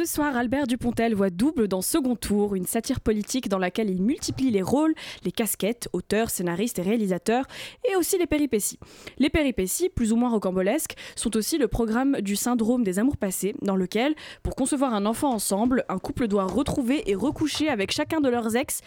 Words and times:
Ce 0.00 0.06
soir, 0.06 0.34
Albert 0.34 0.66
Dupontel 0.66 1.14
voit 1.14 1.28
double 1.28 1.68
dans 1.68 1.82
Second 1.82 2.16
Tour, 2.16 2.54
une 2.54 2.64
satire 2.64 3.00
politique 3.00 3.50
dans 3.50 3.58
laquelle 3.58 3.90
il 3.90 4.00
multiplie 4.00 4.50
les 4.50 4.62
rôles, 4.62 4.94
les 5.26 5.30
casquettes, 5.30 5.90
auteurs, 5.92 6.30
scénaristes 6.30 6.78
et 6.78 6.82
réalisateurs, 6.82 7.44
et 7.86 7.96
aussi 7.96 8.16
les 8.16 8.26
péripéties. 8.26 8.78
Les 9.18 9.28
péripéties, 9.28 9.90
plus 9.90 10.14
ou 10.14 10.16
moins 10.16 10.30
rocambolesques, 10.30 10.94
sont 11.16 11.36
aussi 11.36 11.58
le 11.58 11.68
programme 11.68 12.22
du 12.22 12.34
syndrome 12.34 12.82
des 12.82 12.98
amours 12.98 13.18
passés, 13.18 13.54
dans 13.60 13.76
lequel, 13.76 14.14
pour 14.42 14.56
concevoir 14.56 14.94
un 14.94 15.04
enfant 15.04 15.34
ensemble, 15.34 15.84
un 15.90 15.98
couple 15.98 16.28
doit 16.28 16.46
retrouver 16.46 17.10
et 17.10 17.14
recoucher 17.14 17.68
avec 17.68 17.90
chacun 17.90 18.22
de 18.22 18.30
leurs 18.30 18.56
ex, 18.56 18.80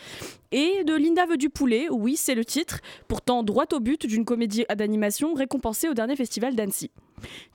et 0.51 0.83
de 0.83 0.95
Linda 0.95 1.27
veut 1.27 1.38
du 1.38 1.51
poulet, 1.51 1.89
oui, 1.91 2.16
c'est 2.17 2.33
le 2.33 2.43
titre, 2.43 2.79
pourtant 3.07 3.43
droit 3.43 3.66
au 3.71 3.79
but 3.79 4.07
d'une 4.07 4.25
comédie 4.25 4.66
d'animation 4.75 5.35
récompensée 5.35 5.88
au 5.88 5.93
dernier 5.93 6.16
festival 6.16 6.55
d'Annecy. 6.55 6.89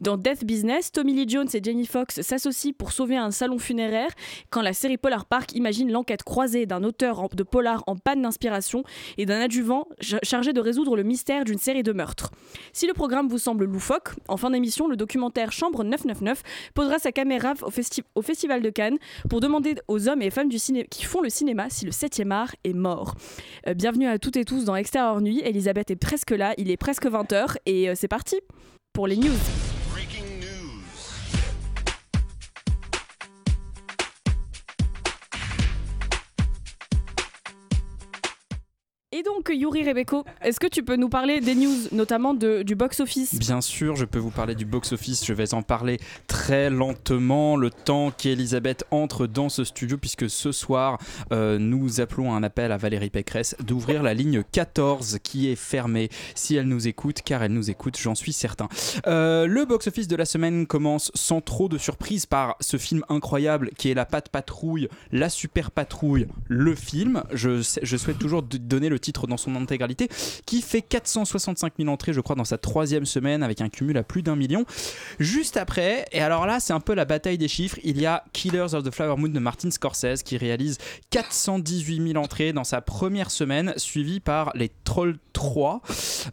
Dans 0.01 0.17
Death 0.17 0.45
Business, 0.45 0.93
Tommy 0.93 1.13
Lee 1.13 1.29
Jones 1.29 1.49
et 1.55 1.61
Jenny 1.63 1.87
Fox 1.87 2.21
s'associent 2.21 2.73
pour 2.77 2.93
sauver 2.93 3.17
un 3.17 3.31
salon 3.31 3.59
funéraire 3.59 4.11
quand 4.51 4.63
la 4.63 4.73
série 4.73 4.97
Polar 4.97 5.27
Park 5.27 5.53
imagine 5.55 5.91
l'enquête 5.91 6.23
croisée 6.23 6.67
d'un 6.67 6.85
auteur 6.85 7.29
de 7.31 7.43
polar 7.43 7.83
en 7.87 7.97
panne 7.97 8.23
d'inspiration 8.23 8.83
et 9.17 9.27
d'un 9.27 9.41
adjuvant 9.41 9.87
ch- 10.01 10.21
chargé 10.23 10.53
de 10.53 10.61
résoudre 10.61 10.97
le 10.97 11.03
mystère 11.03 11.45
d'une 11.45 11.59
série 11.59 11.83
de 11.83 11.93
meurtres. 11.93 12.31
Si 12.73 12.87
le 12.87 12.93
programme 12.95 13.29
vous 13.29 13.39
semble 13.39 13.65
loufoque, 13.65 14.11
en 14.29 14.37
fin 14.37 14.51
d'émission, 14.51 14.87
le 14.89 14.97
documentaire 14.97 15.53
Chambre 15.53 15.85
999 15.85 16.43
posera 16.75 16.99
sa 16.99 17.13
caméra 17.13 17.55
au, 17.63 17.71
festi- 17.71 18.03
au 18.15 18.23
Festival 18.23 18.63
de 18.63 18.71
Cannes 18.71 18.99
pour 19.29 19.41
demander 19.41 19.75
aux 19.89 20.09
hommes 20.09 20.23
et 20.23 20.31
femmes 20.31 20.49
du 20.49 20.59
qui 20.91 21.05
font 21.05 21.21
le 21.23 21.31
cinéma 21.31 21.71
si 21.71 21.85
le 21.85 21.93
7e 21.93 22.31
art 22.31 22.55
est 22.65 22.73
mort. 22.73 23.15
Euh, 23.67 23.75
bienvenue 23.75 24.07
à 24.07 24.19
toutes 24.19 24.37
et 24.37 24.45
tous 24.45 24.65
dans 24.65 24.75
Extérieur 24.77 25.21
Nuit. 25.21 25.41
Elisabeth 25.45 25.91
est 25.91 25.97
presque 25.97 26.33
là, 26.33 26.53
il 26.59 26.71
est 26.71 26.77
presque 26.77 27.07
20h 27.07 27.57
et 27.67 27.89
euh, 27.89 27.95
c'est 27.97 28.09
parti 28.09 28.37
pour 28.99 29.07
les 29.07 29.17
news. 29.17 29.68
Et 39.19 39.25
donc, 39.25 39.51
Yuri 39.53 39.83
Rebeko, 39.83 40.25
est-ce 40.43 40.61
que 40.61 40.69
tu 40.69 40.85
peux 40.85 40.95
nous 40.95 41.09
parler 41.09 41.41
des 41.41 41.57
news, 41.57 41.75
notamment 41.91 42.35
de- 42.35 42.63
du 42.63 42.77
box-office 42.77 43.35
Bien 43.35 43.61
sûr, 43.61 43.97
je 43.97 44.05
peux 44.05 44.21
vous 44.21 44.31
parler 44.31 44.55
du 44.55 44.65
box-office. 44.65 45.25
Je 45.27 45.33
vais 45.33 45.55
en 45.55 45.63
parler 45.63 45.99
très 46.29 46.71
lentement, 46.71 47.57
le 47.57 47.71
temps 47.71 48.13
qu'Elisabeth 48.17 48.85
entre 48.93 49.27
dans 49.27 49.49
ce 49.49 49.65
studio, 49.65 49.97
puisque 49.99 50.31
ce 50.31 50.53
soir, 50.53 50.99
euh, 51.33 51.59
nous 51.59 52.01
appelons 52.01 52.33
un 52.33 52.45
appel 52.45 52.71
à 52.71 52.77
Valérie 52.77 53.11
Pécresse 53.11 53.57
d'ouvrir 53.59 54.05
la 54.05 54.15
ligne 54.15 54.45
14 54.53 55.19
qui 55.21 55.49
est 55.51 55.57
fermée, 55.57 56.11
si 56.37 56.55
elle 56.55 56.69
nous 56.69 56.87
écoute, 56.87 57.23
car 57.25 57.43
elle 57.43 57.53
nous 57.53 57.71
écoute, 57.71 57.99
j'en 58.01 58.15
suis 58.15 58.33
certain. 58.33 58.69
Euh, 59.09 59.49
le 59.49 59.65
box-office 59.65 60.07
de 60.07 60.15
la 60.15 60.27
semaine 60.27 60.65
commence 60.69 61.11
sans 61.15 61.41
trop 61.41 61.69
de 61.69 61.77
surprise 61.77 62.25
par 62.27 62.55
ce 62.61 62.77
film 62.77 63.03
incroyable 63.09 63.71
qui 63.79 63.91
est 63.91 63.95
La 63.95 64.07
Patte 64.07 64.29
Patrouille, 64.29 64.87
La 65.11 65.29
Super 65.29 65.73
Patrouille, 65.73 66.29
le 66.47 66.77
film. 66.77 67.25
Je, 67.33 67.67
je 67.83 67.97
souhaite 67.97 68.21
toujours 68.21 68.45
donner 68.45 68.89
le 68.89 68.99
titre 69.01 69.08
dans 69.27 69.37
son 69.37 69.55
intégralité, 69.57 70.09
qui 70.47 70.63
fait 70.63 70.83
465 70.83 71.75
000 71.79 71.91
entrées, 71.91 72.13
je 72.13 72.21
crois, 72.21 72.37
dans 72.37 72.45
sa 72.45 72.59
troisième 72.59 73.07
semaine, 73.07 73.43
avec 73.43 73.61
un 73.61 73.69
cumul 73.69 73.97
à 73.97 74.03
plus 74.03 74.23
d'un 74.23 74.37
million. 74.37 74.65
Juste 75.19 75.57
après, 75.57 76.07
et 76.13 76.21
alors 76.21 76.47
là, 76.47 76.61
c'est 76.61 76.73
un 76.73 76.81
peu 76.81 76.95
la 76.95 77.05
bataille 77.05 77.39
des 77.39 77.49
chiffres, 77.49 77.79
il 77.85 78.01
y 78.01 78.07
a 78.07 78.25
Killers 78.33 78.75
of 78.75 78.85
the 78.85 78.91
Flower 78.91 79.17
Moon 79.17 79.29
de 79.29 79.39
Martin 79.39 79.71
Scorsese 79.71 80.23
qui 80.23 80.37
réalise 80.37 80.79
418 81.11 82.13
000 82.13 82.23
entrées 82.23 82.53
dans 82.53 82.65
sa 82.65 82.81
première 82.81 83.31
semaine, 83.31 83.75
suivi 83.77 84.21
par 84.21 84.53
Les 84.55 84.71
Trolls 84.85 85.19
3 85.33 85.83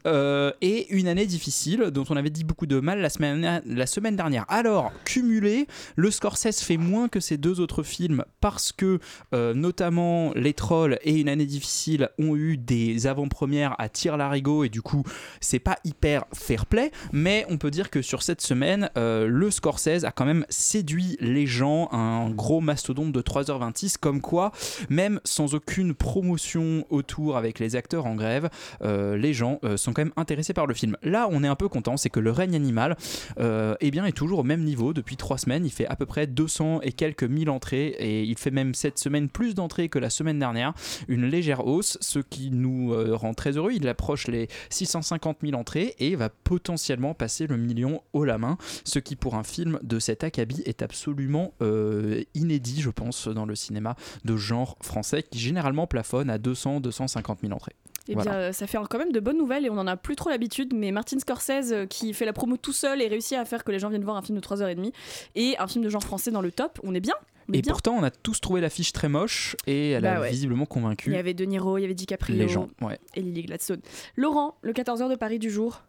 euh, 0.06 0.52
et 0.60 0.92
Une 0.94 1.08
année 1.08 1.26
difficile, 1.26 1.90
dont 1.92 2.04
on 2.10 2.16
avait 2.16 2.30
dit 2.30 2.44
beaucoup 2.44 2.66
de 2.66 2.80
mal 2.80 3.00
la 3.00 3.08
semaine, 3.10 3.62
la 3.64 3.86
semaine 3.86 4.16
dernière. 4.16 4.44
Alors, 4.48 4.92
cumulé, 5.04 5.66
le 5.94 6.10
Scorsese 6.10 6.60
fait 6.60 6.76
moins 6.76 7.08
que 7.08 7.20
ces 7.20 7.36
deux 7.36 7.60
autres 7.60 7.82
films 7.82 8.24
parce 8.40 8.72
que 8.72 8.98
euh, 9.34 9.54
notamment 9.54 10.32
Les 10.34 10.54
Trolls 10.54 10.98
et 11.02 11.20
Une 11.20 11.28
année 11.28 11.46
difficile 11.46 12.10
ont 12.18 12.36
eu 12.36 12.56
des 12.66 13.06
avant-premières 13.06 13.74
à 13.78 13.88
tir-larigot 13.88 14.64
et 14.64 14.68
du 14.68 14.82
coup, 14.82 15.02
c'est 15.40 15.58
pas 15.58 15.78
hyper 15.84 16.24
fair 16.32 16.66
play, 16.66 16.90
mais 17.12 17.46
on 17.48 17.58
peut 17.58 17.70
dire 17.70 17.90
que 17.90 18.02
sur 18.02 18.22
cette 18.22 18.40
semaine, 18.40 18.90
euh, 18.96 19.26
le 19.28 19.50
Scorsese 19.50 20.04
a 20.04 20.12
quand 20.12 20.24
même 20.24 20.44
séduit 20.48 21.16
les 21.20 21.46
gens, 21.46 21.88
un 21.92 22.30
gros 22.30 22.60
mastodonte 22.60 23.12
de 23.12 23.22
3h26, 23.22 23.96
comme 23.98 24.20
quoi, 24.20 24.52
même 24.88 25.20
sans 25.24 25.54
aucune 25.54 25.94
promotion 25.94 26.84
autour 26.90 27.36
avec 27.36 27.58
les 27.58 27.76
acteurs 27.76 28.06
en 28.06 28.14
grève, 28.14 28.48
euh, 28.82 29.16
les 29.16 29.32
gens 29.32 29.58
euh, 29.64 29.76
sont 29.76 29.92
quand 29.92 30.02
même 30.02 30.12
intéressés 30.16 30.52
par 30.52 30.66
le 30.66 30.74
film. 30.74 30.96
Là, 31.02 31.28
on 31.30 31.42
est 31.44 31.48
un 31.48 31.56
peu 31.56 31.68
content, 31.68 31.96
c'est 31.96 32.10
que 32.10 32.20
le 32.20 32.30
règne 32.30 32.54
animal 32.54 32.96
euh, 33.38 33.74
eh 33.80 33.90
bien, 33.90 34.04
est 34.04 34.12
toujours 34.12 34.40
au 34.40 34.44
même 34.44 34.62
niveau 34.62 34.92
depuis 34.92 35.16
trois 35.16 35.38
semaines. 35.38 35.64
Il 35.64 35.70
fait 35.70 35.86
à 35.86 35.96
peu 35.96 36.06
près 36.06 36.26
200 36.26 36.80
et 36.82 36.92
quelques 36.92 37.24
mille 37.24 37.50
entrées 37.50 37.88
et 37.98 38.22
il 38.22 38.38
fait 38.38 38.50
même 38.50 38.74
cette 38.74 38.98
semaine 38.98 39.28
plus 39.28 39.54
d'entrées 39.54 39.88
que 39.88 39.98
la 39.98 40.10
semaine 40.10 40.38
dernière, 40.38 40.74
une 41.08 41.26
légère 41.26 41.66
hausse, 41.66 41.98
ce 42.00 42.18
qui 42.18 42.50
nous 42.56 42.92
euh, 42.92 43.14
rend 43.14 43.34
très 43.34 43.56
heureux. 43.56 43.72
Il 43.72 43.88
approche 43.88 44.26
les 44.28 44.48
650 44.70 45.38
000 45.42 45.58
entrées 45.58 45.94
et 45.98 46.16
va 46.16 46.28
potentiellement 46.28 47.14
passer 47.14 47.46
le 47.46 47.56
million 47.56 48.02
haut 48.12 48.24
la 48.24 48.38
main, 48.38 48.58
ce 48.84 48.98
qui 48.98 49.16
pour 49.16 49.34
un 49.34 49.44
film 49.44 49.78
de 49.82 49.98
cet 49.98 50.24
acabit 50.24 50.62
est 50.66 50.82
absolument 50.82 51.52
euh, 51.62 52.22
inédit, 52.34 52.80
je 52.80 52.90
pense, 52.90 53.28
dans 53.28 53.46
le 53.46 53.54
cinéma 53.54 53.96
de 54.24 54.36
genre 54.36 54.76
français 54.80 55.22
qui 55.22 55.38
généralement 55.38 55.86
plafonne 55.86 56.30
à 56.30 56.38
200-250 56.38 57.38
000 57.42 57.52
entrées. 57.52 57.76
Eh 58.08 58.14
Voilà. 58.14 58.30
bien, 58.38 58.52
ça 58.52 58.66
fait 58.66 58.78
quand 58.88 58.98
même 58.98 59.12
de 59.12 59.20
bonnes 59.20 59.38
nouvelles 59.38 59.66
et 59.66 59.70
on 59.70 59.78
en 59.78 59.86
a 59.86 59.96
plus 59.96 60.16
trop 60.16 60.30
l'habitude. 60.30 60.72
Mais 60.74 60.92
Martin 60.92 61.18
Scorsese, 61.18 61.72
euh, 61.72 61.86
qui 61.86 62.12
fait 62.14 62.24
la 62.24 62.32
promo 62.32 62.56
tout 62.56 62.72
seul 62.72 63.02
et 63.02 63.08
réussit 63.08 63.36
à 63.36 63.44
faire 63.44 63.64
que 63.64 63.72
les 63.72 63.78
gens 63.78 63.88
viennent 63.88 64.04
voir 64.04 64.16
un 64.16 64.22
film 64.22 64.38
de 64.38 64.42
3h30 64.44 64.92
et 65.34 65.56
un 65.58 65.66
film 65.66 65.84
de 65.84 65.88
genre 65.90 66.02
français 66.02 66.30
dans 66.30 66.40
le 66.40 66.52
top, 66.52 66.78
on 66.84 66.94
est 66.94 67.00
bien. 67.00 67.14
On 67.48 67.52
est 67.52 67.58
Et 67.58 67.62
bien. 67.62 67.72
pourtant, 67.72 67.94
on 67.96 68.02
a 68.02 68.10
tous 68.10 68.40
trouvé 68.40 68.60
l'affiche 68.60 68.92
très 68.92 69.08
moche 69.08 69.56
et 69.66 69.90
elle 69.92 70.02
Bah 70.02 70.16
a 70.16 70.20
ouais. 70.20 70.30
visiblement 70.30 70.64
Il 70.64 70.68
convaincu 70.68 71.12
y 71.12 71.16
avait 71.16 71.34
De 71.34 71.44
Niro, 71.44 71.78
il 71.78 71.82
y 71.82 71.84
avait 71.84 71.94
DiCaprio 71.94 72.36
les 72.36 72.48
gens. 72.48 72.68
Ouais. 72.80 72.98
et 73.14 73.22
Lily 73.22 73.42
Gladstone. 73.42 73.80
Laurent, 74.16 74.56
le 74.62 74.72
14h 74.72 75.08
de 75.10 75.14
Paris 75.16 75.38
du 75.38 75.50
jour. 75.50 75.82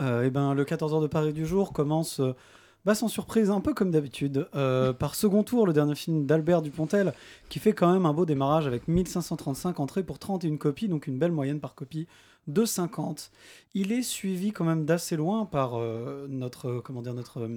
Euh, 0.00 0.24
eh 0.26 0.30
ben, 0.30 0.54
le 0.54 0.64
14h 0.64 1.00
de 1.02 1.06
Paris 1.06 1.32
du 1.32 1.46
jour 1.46 1.72
commence 1.72 2.18
euh, 2.18 2.34
bah, 2.84 2.94
sans 2.94 3.08
surprise, 3.08 3.50
un 3.50 3.60
peu 3.60 3.72
comme 3.72 3.90
d'habitude, 3.90 4.48
euh, 4.54 4.92
par 4.92 5.14
second 5.14 5.42
tour, 5.42 5.66
le 5.66 5.72
dernier 5.72 5.94
film 5.94 6.26
d'Albert 6.26 6.62
Dupontel, 6.62 7.14
qui 7.48 7.58
fait 7.58 7.72
quand 7.72 7.92
même 7.92 8.06
un 8.06 8.12
beau 8.12 8.26
démarrage 8.26 8.66
avec 8.66 8.88
1535 8.88 9.80
entrées 9.80 10.02
pour 10.02 10.18
31 10.18 10.56
copies, 10.56 10.88
donc 10.88 11.06
une 11.06 11.18
belle 11.18 11.32
moyenne 11.32 11.60
par 11.60 11.74
copie 11.74 12.06
de 12.46 12.66
50. 12.66 13.30
Il 13.72 13.90
est 13.90 14.02
suivi 14.02 14.52
quand 14.52 14.66
même 14.66 14.84
d'assez 14.84 15.16
loin 15.16 15.46
par 15.46 15.76
euh, 15.80 16.26
notre, 16.28 16.68
euh, 16.68 16.80
comment 16.84 17.00
dire, 17.00 17.14
notre 17.14 17.48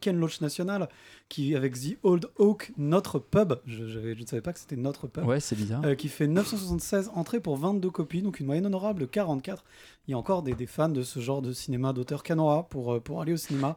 Ken 0.00 0.18
Loach 0.18 0.40
National, 0.40 0.88
qui 1.28 1.54
avec 1.54 1.74
The 1.74 1.96
Old 2.02 2.26
Oak, 2.38 2.72
notre 2.76 3.20
pub, 3.20 3.54
je, 3.66 3.84
ne 3.84 4.26
savais 4.26 4.42
pas 4.42 4.52
que 4.52 4.58
c'était 4.58 4.74
notre 4.74 5.06
pub, 5.06 5.24
Ouais, 5.24 5.38
c'est 5.38 5.54
bizarre. 5.54 5.96
qui 5.96 6.08
fait 6.08 6.26
976 6.26 7.12
entrées 7.14 7.38
pour 7.38 7.56
22 7.56 7.88
copies, 7.88 8.22
donc 8.22 8.40
une 8.40 8.46
moyenne 8.46 8.66
honorable 8.66 9.02
de 9.02 9.06
44. 9.06 9.64
Il 10.08 10.10
y 10.10 10.14
a 10.14 10.18
encore 10.18 10.42
des, 10.42 10.54
des 10.54 10.66
fans 10.66 10.88
de 10.88 11.02
ce 11.02 11.20
genre 11.20 11.40
de 11.40 11.52
cinéma 11.52 11.92
d'auteur 11.92 12.24
canois 12.24 12.66
pour, 12.68 13.00
pour 13.00 13.22
aller 13.22 13.32
au 13.32 13.36
cinéma 13.36 13.76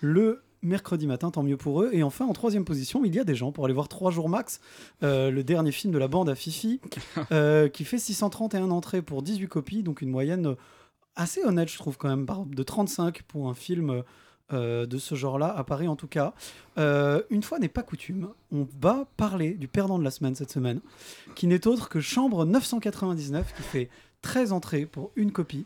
le 0.00 0.42
mercredi 0.62 1.06
matin, 1.06 1.30
tant 1.30 1.42
mieux 1.42 1.56
pour 1.56 1.82
eux. 1.82 1.90
Et 1.92 2.02
enfin, 2.02 2.26
en 2.26 2.32
troisième 2.32 2.64
position, 2.64 3.04
il 3.04 3.14
y 3.14 3.18
a 3.18 3.24
des 3.24 3.34
gens 3.34 3.52
pour 3.52 3.64
aller 3.64 3.74
voir 3.74 3.88
3 3.88 4.10
jours 4.10 4.28
max, 4.28 4.60
euh, 5.02 5.30
le 5.30 5.42
dernier 5.42 5.72
film 5.72 5.92
de 5.92 5.98
la 5.98 6.08
bande 6.08 6.28
à 6.28 6.34
Fifi, 6.34 6.80
euh, 7.32 7.68
qui 7.68 7.84
fait 7.84 7.98
631 7.98 8.70
entrées 8.70 9.02
pour 9.02 9.22
18 9.22 9.48
copies, 9.48 9.82
donc 9.82 10.02
une 10.02 10.10
moyenne 10.10 10.54
assez 11.16 11.42
honnête, 11.44 11.70
je 11.70 11.78
trouve, 11.78 11.96
quand 11.96 12.08
même, 12.08 12.26
de 12.46 12.62
35 12.62 13.22
pour 13.22 13.48
un 13.48 13.54
film 13.54 14.02
euh, 14.52 14.86
de 14.86 14.98
ce 14.98 15.14
genre-là 15.14 15.48
à 15.56 15.64
Paris 15.64 15.88
en 15.88 15.96
tout 15.96 16.08
cas. 16.08 16.34
Une 16.76 17.42
fois 17.42 17.58
n'est 17.58 17.68
pas 17.68 17.82
coutume, 17.82 18.30
on 18.52 18.66
va 18.80 19.06
parler 19.16 19.52
du 19.52 19.68
perdant 19.68 19.98
de 19.98 20.04
la 20.04 20.10
semaine 20.10 20.34
cette 20.34 20.50
semaine, 20.50 20.80
qui 21.34 21.46
n'est 21.46 21.66
autre 21.66 21.88
que 21.88 22.00
Chambre 22.00 22.46
999, 22.46 23.54
qui 23.54 23.62
fait 23.62 23.90
13 24.22 24.52
entrées 24.52 24.86
pour 24.86 25.10
une 25.16 25.32
copie. 25.32 25.64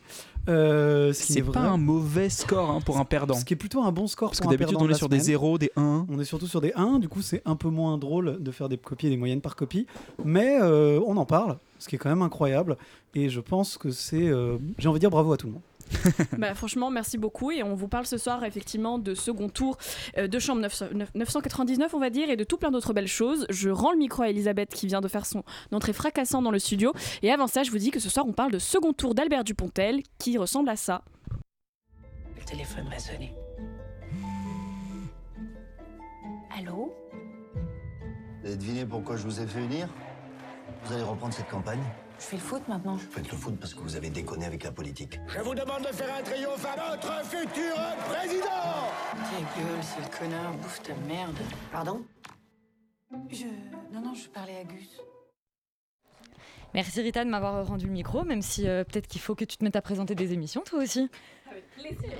Euh, 0.48 1.12
ce 1.12 1.32
C'est 1.32 1.42
pas 1.42 1.60
un 1.60 1.78
mauvais 1.78 2.28
score 2.28 2.70
hein, 2.70 2.80
pour 2.80 2.98
un 2.98 3.04
perdant. 3.04 3.34
Ce 3.34 3.44
qui 3.44 3.54
est 3.54 3.56
plutôt 3.56 3.82
un 3.82 3.92
bon 3.92 4.06
score 4.06 4.30
Parce 4.30 4.40
pour 4.40 4.50
que 4.50 4.56
d'habitude, 4.56 4.76
on 4.80 4.88
est 4.88 4.94
sur 4.94 5.08
des 5.08 5.16
semaine. 5.18 5.26
0, 5.26 5.58
des 5.58 5.70
1. 5.76 6.06
On 6.08 6.20
est 6.20 6.24
surtout 6.24 6.46
sur 6.46 6.60
des 6.60 6.72
1, 6.74 6.98
du 6.98 7.08
coup 7.08 7.22
c'est 7.22 7.42
un 7.46 7.56
peu 7.56 7.68
moins 7.68 7.96
drôle 7.98 8.42
de 8.42 8.50
faire 8.50 8.68
des 8.68 8.76
copies 8.76 9.06
et 9.06 9.10
des 9.10 9.16
moyennes 9.16 9.40
par 9.40 9.56
copie, 9.56 9.86
mais 10.24 10.58
euh, 10.60 11.00
on 11.06 11.16
en 11.16 11.24
parle, 11.24 11.58
ce 11.78 11.88
qui 11.88 11.96
est 11.96 11.98
quand 11.98 12.10
même 12.10 12.22
incroyable, 12.22 12.76
et 13.14 13.28
je 13.28 13.40
pense 13.40 13.78
que 13.78 13.90
c'est, 13.90 14.28
euh, 14.28 14.58
j'ai 14.78 14.88
envie 14.88 14.98
de 14.98 15.00
dire 15.00 15.10
bravo 15.10 15.32
à 15.32 15.36
tout 15.36 15.46
le 15.46 15.54
monde. 15.54 15.62
Bah, 16.38 16.54
franchement, 16.54 16.90
merci 16.90 17.18
beaucoup. 17.18 17.50
Et 17.50 17.62
on 17.62 17.74
vous 17.74 17.88
parle 17.88 18.06
ce 18.06 18.18
soir, 18.18 18.44
effectivement, 18.44 18.98
de 18.98 19.14
second 19.14 19.48
tour 19.48 19.76
euh, 20.18 20.26
de 20.28 20.38
chambre 20.38 20.60
900 20.62 20.86
neuf- 20.94 21.10
999, 21.14 21.94
on 21.94 21.98
va 22.00 22.10
dire, 22.10 22.30
et 22.30 22.36
de 22.36 22.44
tout 22.44 22.56
plein 22.56 22.70
d'autres 22.70 22.92
belles 22.92 23.06
choses. 23.08 23.46
Je 23.50 23.70
rends 23.70 23.92
le 23.92 23.98
micro 23.98 24.22
à 24.22 24.28
Elisabeth 24.28 24.72
qui 24.74 24.86
vient 24.86 25.00
de 25.00 25.08
faire 25.08 25.26
son 25.26 25.42
entrée 25.72 25.92
fracassante 25.92 26.44
dans 26.44 26.50
le 26.50 26.58
studio. 26.58 26.92
Et 27.22 27.30
avant 27.30 27.46
ça, 27.46 27.62
je 27.62 27.70
vous 27.70 27.78
dis 27.78 27.90
que 27.90 28.00
ce 28.00 28.08
soir, 28.08 28.26
on 28.28 28.32
parle 28.32 28.50
de 28.52 28.58
second 28.58 28.92
tour 28.92 29.14
d'Albert 29.14 29.44
Dupontel 29.44 30.02
qui 30.18 30.36
ressemble 30.38 30.68
à 30.68 30.76
ça. 30.76 31.02
Le 32.38 32.44
téléphone 32.44 32.88
va 32.90 32.98
sonner. 32.98 33.32
Allô? 36.56 36.94
Vous 38.42 38.46
avez 38.48 38.56
deviné 38.56 38.84
pourquoi 38.84 39.16
je 39.16 39.22
vous 39.24 39.40
ai 39.40 39.46
fait 39.46 39.60
unir 39.60 39.88
Vous 40.84 40.92
allez 40.92 41.02
reprendre 41.02 41.32
cette 41.32 41.48
campagne? 41.48 41.80
Je 42.24 42.30
fais 42.30 42.36
le 42.36 42.42
foot 42.42 42.62
maintenant. 42.68 42.94
Vous 42.94 43.10
faites 43.10 43.30
le 43.30 43.36
foot 43.36 43.54
parce 43.60 43.74
que 43.74 43.80
vous 43.80 43.96
avez 43.96 44.08
déconné 44.08 44.46
avec 44.46 44.64
la 44.64 44.72
politique. 44.72 45.20
Je 45.28 45.40
vous 45.40 45.54
demande 45.54 45.82
de 45.82 45.94
faire 45.94 46.08
un 46.18 46.22
triomphe 46.22 46.64
à 46.64 46.90
notre 46.90 47.22
futur 47.26 47.74
président 48.08 48.88
Ta 49.12 49.60
gueule, 49.60 49.82
sale 49.82 50.18
connard, 50.18 50.54
bouffe 50.54 50.82
ta 50.82 50.94
merde. 51.06 51.36
Pardon? 51.70 52.02
Je. 53.30 53.44
Non, 53.92 54.00
non, 54.00 54.14
je 54.14 54.26
parlais 54.30 54.56
à 54.56 54.64
Gus. 54.64 55.02
Merci 56.72 57.02
Rita 57.02 57.26
de 57.26 57.28
m'avoir 57.28 57.66
rendu 57.66 57.84
le 57.84 57.92
micro, 57.92 58.24
même 58.24 58.40
si 58.40 58.66
euh, 58.66 58.84
peut-être 58.84 59.06
qu'il 59.06 59.20
faut 59.20 59.34
que 59.34 59.44
tu 59.44 59.58
te 59.58 59.64
mettes 59.64 59.76
à 59.76 59.82
présenter 59.82 60.14
des 60.14 60.32
émissions 60.32 60.62
toi 60.62 60.82
aussi. 60.82 61.10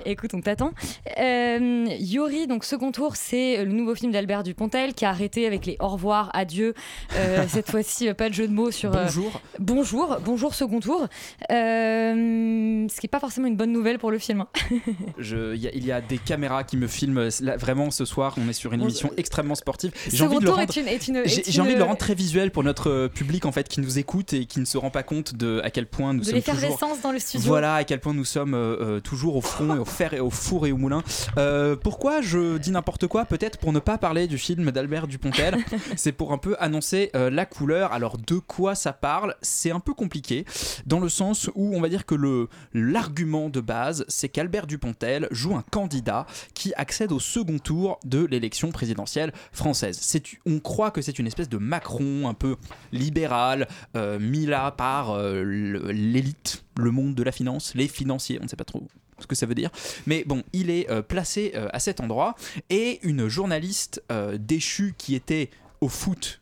Écoute, 0.05 0.31
on 0.33 0.41
t'attend. 0.41 0.71
Euh, 1.19 1.85
Yori, 1.99 2.45
donc 2.47 2.63
second 2.63 2.91
tour, 2.91 3.15
c'est 3.15 3.63
le 3.65 3.71
nouveau 3.71 3.95
film 3.95 4.11
d'Albert 4.11 4.43
Dupontel 4.43 4.93
qui 4.93 5.05
a 5.05 5.09
arrêté 5.09 5.47
avec 5.47 5.65
les 5.65 5.77
au 5.79 5.87
revoir, 5.87 6.29
adieu. 6.33 6.73
Euh, 7.15 7.45
cette 7.49 7.71
fois-ci, 7.71 8.07
euh, 8.09 8.13
pas 8.13 8.29
de 8.29 8.33
jeu 8.33 8.47
de 8.47 8.53
mots 8.53 8.71
sur. 8.71 8.95
euh, 8.95 9.03
Bonjour. 9.05 9.41
bonjour, 9.59 10.17
bonjour 10.23 10.53
second 10.53 10.79
tour. 10.79 11.07
Euh, 11.51 12.87
ce 12.89 12.95
qui 12.99 13.05
n'est 13.05 13.09
pas 13.09 13.19
forcément 13.19 13.47
une 13.47 13.55
bonne 13.57 13.71
nouvelle 13.71 13.97
pour 13.97 14.11
le 14.11 14.19
film. 14.19 14.41
hein. 14.41 14.47
Je- 15.17 15.55
Il 15.55 15.61
y, 15.61 15.67
a- 15.67 15.73
il 15.73 15.85
y 15.85 15.91
a 15.91 16.01
des 16.01 16.17
caméras 16.17 16.63
qui 16.63 16.77
me 16.77 16.87
filment. 16.87 17.29
Là, 17.41 17.57
vraiment, 17.57 17.89
ce 17.91 18.05
soir, 18.05 18.35
on 18.37 18.47
est 18.49 18.53
sur 18.53 18.73
une 18.73 18.79
Bon, 18.81 18.85
émission 18.85 19.11
extrêmement 19.17 19.55
sportive. 19.55 19.91
J'ai 20.09 20.17
Second 20.17 20.35
envie, 20.35 20.39
de 20.39 20.45
le 20.45 20.51
rendre, 20.51 20.61
est 20.63 20.75
une- 20.77 20.87
est 20.87 21.07
une- 21.07 21.15
est 21.17 21.27
j'ai- 21.27 21.43
j'ai 21.45 21.55
une- 21.55 21.61
envie 21.61 21.73
de 21.73 21.79
le 21.79 21.83
rendre 21.85 21.97
très 21.97 22.13
visuel 22.15 22.51
pour 22.51 22.63
notre 22.63 23.07
public 23.07 23.45
en 23.45 23.51
fait 23.51 23.67
qui 23.67 23.79
nous 23.81 23.97
écoute 23.99 24.33
et 24.33 24.45
qui 24.45 24.59
ne 24.59 24.65
se 24.65 24.77
rend 24.77 24.91
pas 24.91 25.03
compte 25.03 25.33
de 25.35 25.61
à 25.63 25.69
quel 25.71 25.87
point 25.87 26.13
nous 26.13 26.19
de 26.19 26.25
sommes 26.25 26.39
toujours. 26.41 26.53
l'effervescence 26.55 27.01
dans 27.01 27.11
le 27.11 27.19
studio. 27.19 27.47
Voilà 27.47 27.75
à 27.75 27.83
quel 27.83 27.99
point 27.99 28.13
nous 28.13 28.25
sommes 28.25 28.99
toujours 29.03 29.35
au 29.35 29.41
front 29.45 29.75
et 29.75 29.79
au 29.79 29.85
fer 29.85 30.13
et 30.13 30.19
au 30.19 30.29
four 30.29 30.67
et 30.67 30.71
au 30.71 30.77
moulin. 30.77 31.03
Euh, 31.37 31.75
pourquoi 31.75 32.21
je 32.21 32.57
dis 32.57 32.71
n'importe 32.71 33.07
quoi? 33.07 33.25
Peut-être 33.25 33.57
pour 33.59 33.71
ne 33.71 33.79
pas 33.79 33.97
parler 33.97 34.27
du 34.27 34.37
film 34.37 34.71
d'Albert 34.71 35.07
Dupontel. 35.07 35.57
c'est 35.95 36.11
pour 36.11 36.33
un 36.33 36.37
peu 36.37 36.55
annoncer 36.59 37.11
euh, 37.15 37.29
la 37.29 37.45
couleur. 37.45 37.93
Alors 37.93 38.17
de 38.17 38.39
quoi 38.39 38.75
ça 38.75 38.93
parle? 38.93 39.35
C'est 39.41 39.71
un 39.71 39.79
peu 39.79 39.93
compliqué 39.93 40.45
dans 40.85 40.99
le 40.99 41.09
sens 41.09 41.49
où 41.55 41.75
on 41.75 41.81
va 41.81 41.89
dire 41.89 42.05
que 42.05 42.15
le 42.15 42.49
l'argument 42.73 43.49
de 43.49 43.61
base, 43.61 44.05
c'est 44.07 44.29
qu'Albert 44.29 44.67
Dupontel 44.67 45.27
joue 45.31 45.55
un 45.55 45.63
candidat 45.71 46.25
qui 46.53 46.73
accède 46.75 47.11
au 47.11 47.19
second 47.19 47.59
tour 47.59 47.99
de 48.03 48.25
l'élection 48.25 48.71
présidentielle 48.71 49.31
française. 49.51 49.97
C'est 50.01 50.23
on 50.45 50.59
croit 50.59 50.91
que 50.91 51.01
c'est 51.01 51.19
une 51.19 51.27
espèce 51.27 51.49
de 51.49 51.57
Macron 51.57 52.27
un 52.27 52.33
peu 52.33 52.55
libéral, 52.91 53.67
euh, 53.95 54.19
mis 54.19 54.45
là 54.45 54.71
par 54.71 55.17
l'élite, 55.17 56.63
le 56.77 56.91
monde 56.91 57.15
de 57.15 57.23
la 57.23 57.31
finance, 57.31 57.73
les 57.75 57.87
financiers, 57.87 58.39
on 58.41 58.43
ne 58.43 58.49
sait 58.49 58.55
pas 58.55 58.63
trop 58.63 58.87
ce 59.19 59.27
que 59.27 59.35
ça 59.35 59.45
veut 59.45 59.55
dire. 59.55 59.69
Mais 60.05 60.23
bon, 60.25 60.43
il 60.53 60.69
est 60.69 60.89
euh, 60.89 61.01
placé 61.01 61.53
euh, 61.55 61.67
à 61.71 61.79
cet 61.79 61.99
endroit 61.99 62.35
et 62.69 62.99
une 63.03 63.27
journaliste 63.27 64.03
euh, 64.11 64.37
déchue 64.37 64.93
qui 64.97 65.15
était 65.15 65.49
au 65.81 65.89
foot 65.89 66.41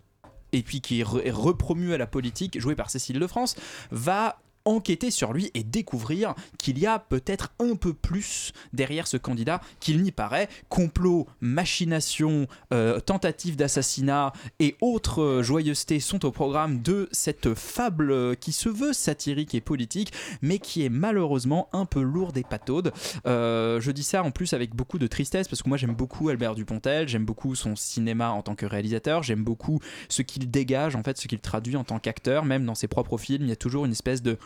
et 0.51 0.61
puis 0.61 0.81
qui 0.81 1.01
est, 1.01 1.05
est 1.25 1.31
repromue 1.31 1.93
à 1.93 1.97
la 1.97 2.07
politique, 2.07 2.59
jouée 2.59 2.75
par 2.75 2.89
Cécile 2.89 3.19
de 3.19 3.27
France, 3.27 3.55
va 3.91 4.39
enquêter 4.65 5.11
sur 5.11 5.33
lui 5.33 5.51
et 5.53 5.63
découvrir 5.63 6.35
qu'il 6.57 6.79
y 6.79 6.85
a 6.85 6.99
peut-être 6.99 7.53
un 7.59 7.75
peu 7.75 7.93
plus 7.93 8.53
derrière 8.71 9.07
ce 9.07 9.17
candidat 9.17 9.61
qu'il 9.79 10.01
n'y 10.01 10.11
paraît. 10.11 10.49
Complot, 10.69 11.27
machination, 11.41 12.47
euh, 12.73 12.99
tentative 12.99 13.55
d'assassinat 13.55 14.33
et 14.59 14.75
autres 14.81 15.21
euh, 15.21 15.43
joyeusetés 15.43 15.99
sont 15.99 16.25
au 16.25 16.31
programme 16.31 16.81
de 16.81 17.09
cette 17.11 17.53
fable 17.53 18.11
euh, 18.11 18.35
qui 18.35 18.51
se 18.51 18.69
veut 18.69 18.93
satirique 18.93 19.55
et 19.55 19.61
politique, 19.61 20.13
mais 20.41 20.59
qui 20.59 20.85
est 20.85 20.89
malheureusement 20.89 21.69
un 21.73 21.85
peu 21.85 22.01
lourde 22.01 22.37
et 22.37 22.43
pataude. 22.43 22.93
Je 23.25 23.91
dis 23.91 24.03
ça 24.03 24.23
en 24.23 24.31
plus 24.31 24.53
avec 24.53 24.75
beaucoup 24.75 24.97
de 24.97 25.07
tristesse 25.07 25.47
parce 25.47 25.61
que 25.61 25.69
moi 25.69 25.77
j'aime 25.77 25.95
beaucoup 25.95 26.29
Albert 26.29 26.55
Dupontel, 26.55 27.07
j'aime 27.07 27.25
beaucoup 27.25 27.55
son 27.55 27.75
cinéma 27.75 28.31
en 28.31 28.41
tant 28.41 28.55
que 28.55 28.65
réalisateur, 28.65 29.23
j'aime 29.23 29.43
beaucoup 29.43 29.79
ce 30.09 30.21
qu'il 30.21 30.49
dégage, 30.49 30.95
en 30.95 31.03
fait, 31.03 31.17
ce 31.17 31.27
qu'il 31.27 31.39
traduit 31.39 31.75
en 31.75 31.83
tant 31.83 31.99
qu'acteur, 31.99 32.45
même 32.45 32.65
dans 32.65 32.75
ses 32.75 32.87
propres 32.87 33.17
films, 33.17 33.43
il 33.43 33.49
y 33.49 33.53
a 33.53 33.57
toujours 33.57 33.85
une 33.85 33.91
espèce 33.91 34.21
de 34.21 34.37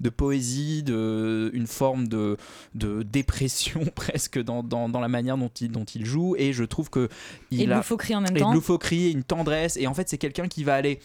de 0.00 0.08
poésie, 0.10 0.82
de, 0.82 1.50
une 1.54 1.66
forme 1.66 2.08
de, 2.08 2.36
de 2.74 3.02
dépression 3.02 3.84
presque 3.94 4.42
dans, 4.42 4.62
dans, 4.62 4.88
dans 4.88 5.00
la 5.00 5.08
manière 5.08 5.38
dont 5.38 5.50
il, 5.60 5.70
dont 5.70 5.84
il 5.84 6.04
joue. 6.04 6.34
Et 6.36 6.52
je 6.52 6.64
trouve 6.64 6.90
que 6.90 7.08
il 7.50 7.62
Et 7.62 7.66
de 7.66 7.72
a 7.72 7.82
en 8.16 8.20
même 8.20 8.36
et 8.36 8.40
temps. 8.40 8.52
loufoquerie, 8.52 9.12
une 9.12 9.24
tendresse. 9.24 9.76
Et 9.76 9.86
en 9.86 9.94
fait 9.94 10.08
c'est 10.08 10.18
quelqu'un 10.18 10.48
qui 10.48 10.64
va 10.64 10.74
aller 10.74 11.00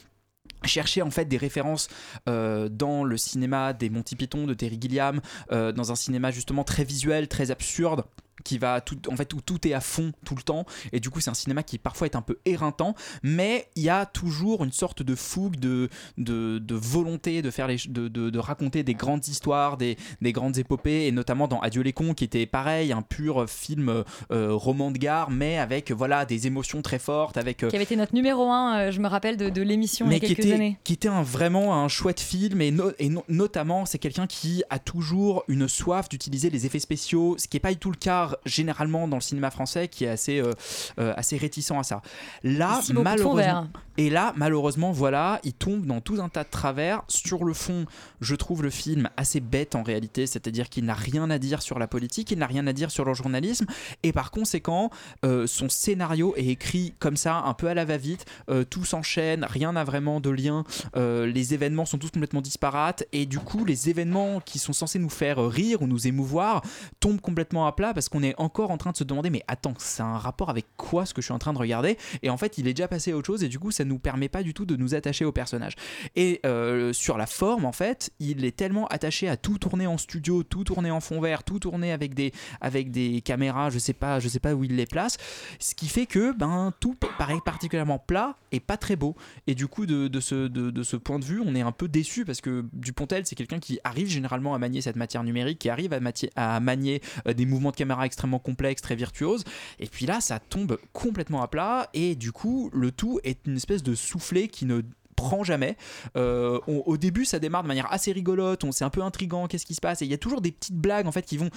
chercher 0.65 1.01
en 1.01 1.11
fait 1.11 1.25
des 1.25 1.37
références 1.37 1.87
euh, 2.27 2.69
dans 2.69 3.03
le 3.03 3.17
cinéma 3.17 3.73
des 3.73 3.89
Monty 3.89 4.15
Python 4.15 4.45
de 4.45 4.53
Terry 4.53 4.77
Gilliam 4.81 5.21
euh, 5.51 5.71
dans 5.71 5.91
un 5.91 5.95
cinéma 5.95 6.31
justement 6.31 6.63
très 6.63 6.83
visuel 6.83 7.27
très 7.27 7.51
absurde 7.51 8.03
qui 8.43 8.57
va 8.57 8.81
tout 8.81 8.97
en 9.11 9.15
fait 9.15 9.33
où 9.33 9.41
tout 9.41 9.67
est 9.67 9.73
à 9.73 9.81
fond 9.81 10.11
tout 10.25 10.35
le 10.35 10.41
temps 10.41 10.65
et 10.91 10.99
du 10.99 11.09
coup 11.09 11.19
c'est 11.19 11.29
un 11.29 11.33
cinéma 11.35 11.63
qui 11.63 11.77
parfois 11.77 12.07
est 12.07 12.15
un 12.15 12.21
peu 12.21 12.37
éreintant 12.45 12.95
mais 13.23 13.67
il 13.75 13.83
y 13.83 13.89
a 13.89 14.05
toujours 14.05 14.63
une 14.63 14.71
sorte 14.71 15.03
de 15.03 15.15
fougue 15.15 15.57
de, 15.57 15.89
de, 16.17 16.59
de 16.59 16.75
volonté 16.75 17.41
de 17.41 17.51
faire 17.51 17.67
les 17.67 17.77
de, 17.87 18.07
de, 18.07 18.29
de 18.29 18.39
raconter 18.39 18.83
des 18.83 18.93
grandes 18.93 19.27
histoires 19.27 19.77
des, 19.77 19.97
des 20.21 20.31
grandes 20.31 20.57
épopées 20.57 21.07
et 21.07 21.11
notamment 21.11 21.47
dans 21.47 21.59
Adieu 21.59 21.81
les 21.81 21.93
cons 21.93 22.13
qui 22.13 22.23
était 22.23 22.45
pareil 22.45 22.91
un 22.91 23.01
pur 23.01 23.49
film 23.49 24.03
euh, 24.31 24.53
roman 24.53 24.91
de 24.91 24.97
gare 24.97 25.29
mais 25.31 25.57
avec 25.57 25.91
voilà 25.91 26.25
des 26.25 26.47
émotions 26.47 26.81
très 26.81 26.99
fortes 26.99 27.37
avec 27.37 27.63
euh, 27.63 27.69
Qui 27.69 27.75
avait 27.75 27.83
été 27.85 27.95
notre 27.95 28.13
numéro 28.15 28.49
1, 28.49 28.91
je 28.91 28.99
me 28.99 29.07
rappelle, 29.07 29.37
de, 29.37 29.61
l'émission 29.61 30.05
il 30.07 30.13
y 30.13 30.15
a 30.15 30.19
quelques 30.19 30.35
qui 30.35 30.41
était, 30.41 30.53
années. 30.53 30.77
qui 30.83 30.93
était 30.93 31.07
un, 31.07 31.21
vraiment 31.23 31.75
un 31.83 31.87
chouette 31.87 32.19
film 32.19 32.61
et, 32.61 32.71
no- 32.71 32.91
et 32.99 33.09
no- 33.09 33.23
notamment 33.27 33.85
c'est 33.85 33.99
quelqu'un 33.99 34.27
qui 34.27 34.63
a 34.69 34.79
toujours 34.79 35.43
une 35.47 35.67
soif 35.67 36.09
d'utiliser 36.09 36.49
les 36.49 36.65
effets 36.65 36.79
spéciaux 36.79 37.35
ce 37.37 37.47
qui 37.47 37.55
n'est 37.57 37.61
pas 37.61 37.71
du 37.71 37.77
tout 37.77 37.91
le 37.91 37.97
cas 37.97 38.28
généralement 38.45 39.07
dans 39.07 39.17
le 39.17 39.21
cinéma 39.21 39.51
français 39.51 39.87
qui 39.87 40.05
est 40.05 40.09
assez, 40.09 40.39
euh, 40.39 40.53
euh, 40.99 41.13
assez 41.15 41.37
réticent 41.37 41.71
à 41.71 41.83
ça 41.83 42.01
là 42.43 42.81
malheureusement. 42.93 43.67
Et 43.99 44.09
là 44.09 44.31
malheureusement 44.37 44.93
voilà 44.93 45.41
il 45.43 45.51
tombe 45.51 45.85
dans 45.85 45.99
tout 45.99 46.21
un 46.21 46.29
tas 46.29 46.45
de 46.45 46.49
travers. 46.49 47.01
Sur 47.09 47.43
le 47.43 47.53
fond 47.53 47.85
je 48.21 48.33
trouve 48.33 48.63
le 48.63 48.69
film 48.69 49.09
assez 49.17 49.41
bête 49.41 49.75
en 49.75 49.83
réalité. 49.83 50.25
C'est 50.25 50.47
à 50.47 50.51
dire 50.51 50.69
qu'il 50.69 50.85
n'a 50.85 50.93
rien 50.93 51.29
à 51.29 51.37
dire 51.37 51.61
sur 51.61 51.79
la 51.79 51.87
politique 51.87 52.31
il 52.31 52.37
n'a 52.37 52.47
rien 52.47 52.65
à 52.65 52.71
dire 52.71 52.91
sur 52.91 53.03
le 53.03 53.13
journalisme. 53.13 53.65
Et 54.03 54.13
par 54.13 54.31
conséquent 54.31 54.89
euh, 55.25 55.47
son 55.47 55.67
scénario 55.67 56.33
est 56.37 56.47
écrit 56.47 56.93
comme 56.99 57.17
ça 57.17 57.39
un 57.39 57.53
peu 57.53 57.67
à 57.67 57.73
la 57.73 57.83
va-vite. 57.83 58.25
Euh, 58.49 58.63
tout 58.63 58.85
s'enchaîne 58.85 59.43
rien 59.43 59.73
n'a 59.73 59.83
vraiment 59.83 60.21
de 60.21 60.29
lien. 60.29 60.63
Euh, 60.95 61.25
les 61.25 61.53
événements 61.53 61.83
sont 61.83 61.97
tous 61.97 62.11
complètement 62.11 62.39
disparates. 62.39 63.03
Et 63.11 63.25
du 63.25 63.39
coup 63.39 63.65
les 63.65 63.89
événements 63.89 64.39
qui 64.39 64.59
sont 64.59 64.71
censés 64.71 64.99
nous 64.99 65.09
faire 65.09 65.45
rire 65.45 65.81
ou 65.81 65.87
nous 65.87 66.07
émouvoir 66.07 66.61
tombent 67.01 67.19
complètement 67.19 67.67
à 67.67 67.73
plat 67.73 67.93
parce 67.93 68.07
qu'on 68.07 68.23
est 68.23 68.35
encore 68.37 68.71
en 68.71 68.77
train 68.77 68.91
de 68.91 68.97
se 68.97 69.03
demander 69.03 69.29
mais 69.29 69.43
attends 69.49 69.73
c'est 69.77 70.03
un 70.03 70.17
rapport 70.17 70.49
avec 70.49 70.67
quoi 70.77 71.05
ce 71.05 71.13
que 71.13 71.21
je 71.21 71.25
suis 71.25 71.33
en 71.33 71.39
train 71.39 71.51
de 71.51 71.59
regarder? 71.59 71.97
Et 72.23 72.29
en 72.29 72.37
fait 72.37 72.57
il 72.57 72.65
est 72.69 72.73
déjà 72.73 72.87
passé 72.87 73.11
à 73.11 73.17
autre 73.17 73.27
chose 73.27 73.43
et 73.43 73.49
du 73.49 73.59
coup 73.59 73.71
ça 73.71 73.88
nous 73.89 73.99
permet 73.99 74.29
pas 74.29 74.43
du 74.43 74.53
tout 74.53 74.65
de 74.65 74.75
nous 74.75 74.95
attacher 74.95 75.25
au 75.25 75.31
personnage. 75.31 75.73
Et 76.15 76.39
euh, 76.45 76.93
sur 76.93 77.17
la 77.17 77.25
forme 77.25 77.65
en 77.65 77.71
fait 77.71 78.11
il 78.19 78.45
est 78.45 78.55
tellement 78.55 78.87
attaché 78.87 79.27
à 79.27 79.35
tout 79.35 79.57
tourner 79.57 79.87
en 79.87 79.97
studio 79.97 80.43
tout 80.43 80.63
tourner 80.63 80.91
en 80.91 81.01
fond 81.01 81.19
vert 81.19 81.43
tout 81.43 81.59
tourner 81.59 81.91
avec 81.91 82.13
des 82.13 82.31
avec 82.61 82.91
des 82.91 83.21
caméras 83.21 83.69
je 83.69 83.79
sais 83.79 83.93
pas 83.93 84.19
je 84.19 84.27
sais 84.27 84.39
pas 84.39 84.53
où 84.53 84.63
il 84.63 84.75
les 84.75 84.85
place. 84.85 85.17
Ce 85.59 85.75
qui 85.75 85.87
fait 85.87 86.05
que 86.05 86.31
ben 86.31 86.73
tout 86.79 86.95
paraît 87.17 87.39
particulièrement 87.43 87.99
plat 87.99 88.37
et 88.51 88.59
pas 88.59 88.77
très 88.77 88.95
beau. 88.95 89.15
Et 89.47 89.55
du 89.55 89.67
coup 89.67 89.85
de, 89.85 90.19
ce, 90.19 90.47
de, 90.47 90.69
de 90.69 90.83
ce 90.83 90.95
point 90.95 91.19
de 91.19 91.25
vue 91.25 91.41
on 91.45 91.55
est 91.55 91.61
un 91.61 91.71
peu 91.71 91.87
déçu 91.87 92.25
parce 92.25 92.41
que 92.41 92.65
Dupontel 92.73 93.25
c'est 93.25 93.35
quelqu'un 93.35 93.59
qui 93.59 93.79
arrive 93.83 94.07
généralement 94.07 94.53
à 94.53 94.59
manier 94.59 94.81
cette 94.81 94.95
matière 94.95 95.23
numérique 95.23 95.59
qui 95.59 95.69
arrive 95.69 95.93
à, 95.93 95.99
à 96.35 96.59
manier 96.59 97.01
euh, 97.27 97.33
des 97.33 97.45
mouvements 97.45 97.71
de 97.71 97.75
caméra 97.75 98.05
extrêmement 98.05 98.39
complexes 98.39 98.81
très 98.81 98.95
virtuoses. 98.95 99.43
Et 99.79 99.87
puis 99.87 100.05
là 100.05 100.21
ça 100.21 100.39
tombe 100.39 100.77
complètement 100.93 101.41
à 101.41 101.47
plat 101.47 101.89
et 101.93 102.15
du 102.15 102.31
coup 102.31 102.69
le 102.73 102.91
tout 102.91 103.19
est 103.23 103.39
une 103.45 103.55
espèce 103.55 103.78
de 103.83 103.95
soufflet 103.95 104.47
qui 104.47 104.65
ne 104.65 104.81
prend 105.19 105.43
jamais. 105.43 105.75
Euh, 106.15 106.59
on- 106.67 106.83
au 106.85 106.95
début, 106.95 107.25
ça 107.25 107.39
démarre 107.39 107.63
de 107.63 107.67
manière 107.67 107.91
assez 107.91 108.13
rigolote, 108.13 108.63
on 108.63 108.71
c'est 108.71 108.85
un 108.85 108.89
peu 108.89 109.01
intrigant, 109.01 109.47
qu'est-ce 109.47 109.65
qui 109.65 109.75
se 109.75 109.81
passe 109.81 110.01
Et 110.01 110.05
il 110.05 110.11
y 110.11 110.13
a 110.13 110.17
toujours 110.17 110.39
des 110.39 110.51
petites 110.53 110.77
blagues 110.77 111.07
en 111.07 111.11
fait 111.11 111.25
qui 111.25 111.35
vont 111.37 111.49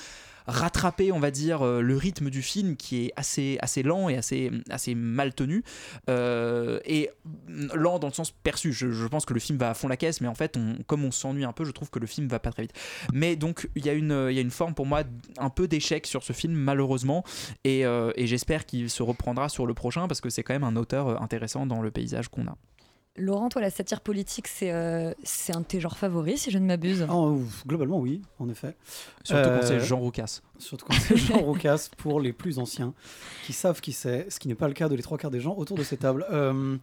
rattraper, 0.47 1.13
on 1.13 1.21
va 1.21 1.31
dire, 1.31 1.63
euh, 1.63 1.81
le 1.81 1.97
rythme 1.97 2.29
du 2.29 2.43
film 2.43 2.75
qui 2.77 3.07
est 3.07 3.13
assez, 3.15 3.59
assez 3.61 3.85
lent 3.85 4.09
et 4.09 4.17
assez, 4.17 4.51
assez 4.71 4.97
mal 4.97 5.33
tenu. 5.35 5.63
Euh, 6.11 6.81
et 6.85 7.11
lent 7.49 8.01
dans 8.01 8.09
le 8.09 8.13
sens 8.13 8.33
perçu. 8.33 8.73
Je, 8.73 9.07
pense 9.07 9.25
que 9.25 9.35
le 9.35 9.41
film 9.41 9.59
va 9.59 9.71
à 9.71 9.75
fond 9.75 9.87
la 9.87 9.97
caisse, 9.97 10.21
mais 10.21 10.27
en 10.27 10.35
fait, 10.35 10.59
comme 10.89 11.05
on 11.05 11.13
s'ennuie 11.13 11.45
un 11.45 11.53
peu, 11.53 11.65
je 11.65 11.71
trouve 11.71 11.91
que 11.91 12.01
le 12.01 12.07
film 12.07 12.27
va 12.27 12.41
pas 12.41 12.51
très 12.51 12.63
vite. 12.63 12.73
Mais 13.13 13.37
donc, 13.37 13.69
il 13.77 13.87
y, 13.87 13.89
a 13.89 13.93
une- 13.93 14.51
forme 14.51 14.75
pour 14.75 14.87
moi 14.87 15.03
un 15.39 15.51
peu 15.51 15.69
d'échec 15.69 16.07
sur 16.07 16.25
ce 16.25 16.33
film, 16.33 16.55
malheureusement. 16.55 17.25
Et, 17.63 17.85
j'espère 18.19 18.67
qu'il 18.67 18.91
se 18.91 19.03
reprendra 19.03 19.49
sur 19.49 19.67
le 19.67 19.75
prochain 19.75 20.09
parce 20.09 20.21
que 20.21 20.31
c'est 20.31 20.43
quand 20.43 20.55
même 20.55 20.65
un 20.65 20.77
auteur 20.77 21.23
intéressant 21.23 21.67
dans 21.67 21.81
le 21.83 21.93
paysage 21.93 22.29
qu'on 22.29 22.49
a. 22.49 22.57
Laurent, 23.17 23.51
toi, 23.51 23.61
la 23.61 23.69
satire 23.69 24.01
politique, 24.01 24.49
c'est 24.49 24.73
euh, 24.73 25.13
c'est 25.23 25.55
un 25.55 25.61
de 25.61 25.67
tes 25.67 25.81
genres 25.81 25.99
favoris, 25.99 26.41
si 26.41 26.51
je 26.51 26.57
ne 26.59 26.65
m'abuse? 26.65 27.03
Ouf, 27.03 27.67
globalement, 27.67 27.99
oui, 28.01 28.23
en 28.39 28.49
effet. 28.49 28.75
Surtout 29.23 29.51
quand 29.51 29.57
Euh, 29.57 29.63
c'est 29.63 29.81
Jean 29.81 29.99
Roucas. 29.99 30.41
Surtout 30.59 30.87
quand 30.87 30.95
c'est 30.99 31.19
Jean 31.19 31.39
Roucas 31.41 31.91
pour 31.99 32.21
les 32.21 32.33
plus 32.33 32.59
anciens 32.59 32.95
qui 33.45 33.53
savent 33.53 33.83
qui 33.83 33.93
c'est, 33.93 34.31
ce 34.31 34.39
qui 34.39 34.49
n'est 34.49 34.55
pas 34.55 34.67
le 34.69 34.73
cas 34.73 34.89
de 34.89 34.95
les 34.95 35.03
trois 35.03 35.19
quarts 35.19 35.31
des 35.31 35.41
gens 35.41 35.55
autour 35.57 35.77
de 35.77 35.83
cette 35.83 36.01
table. 36.01 36.25
Euh, 36.31 36.79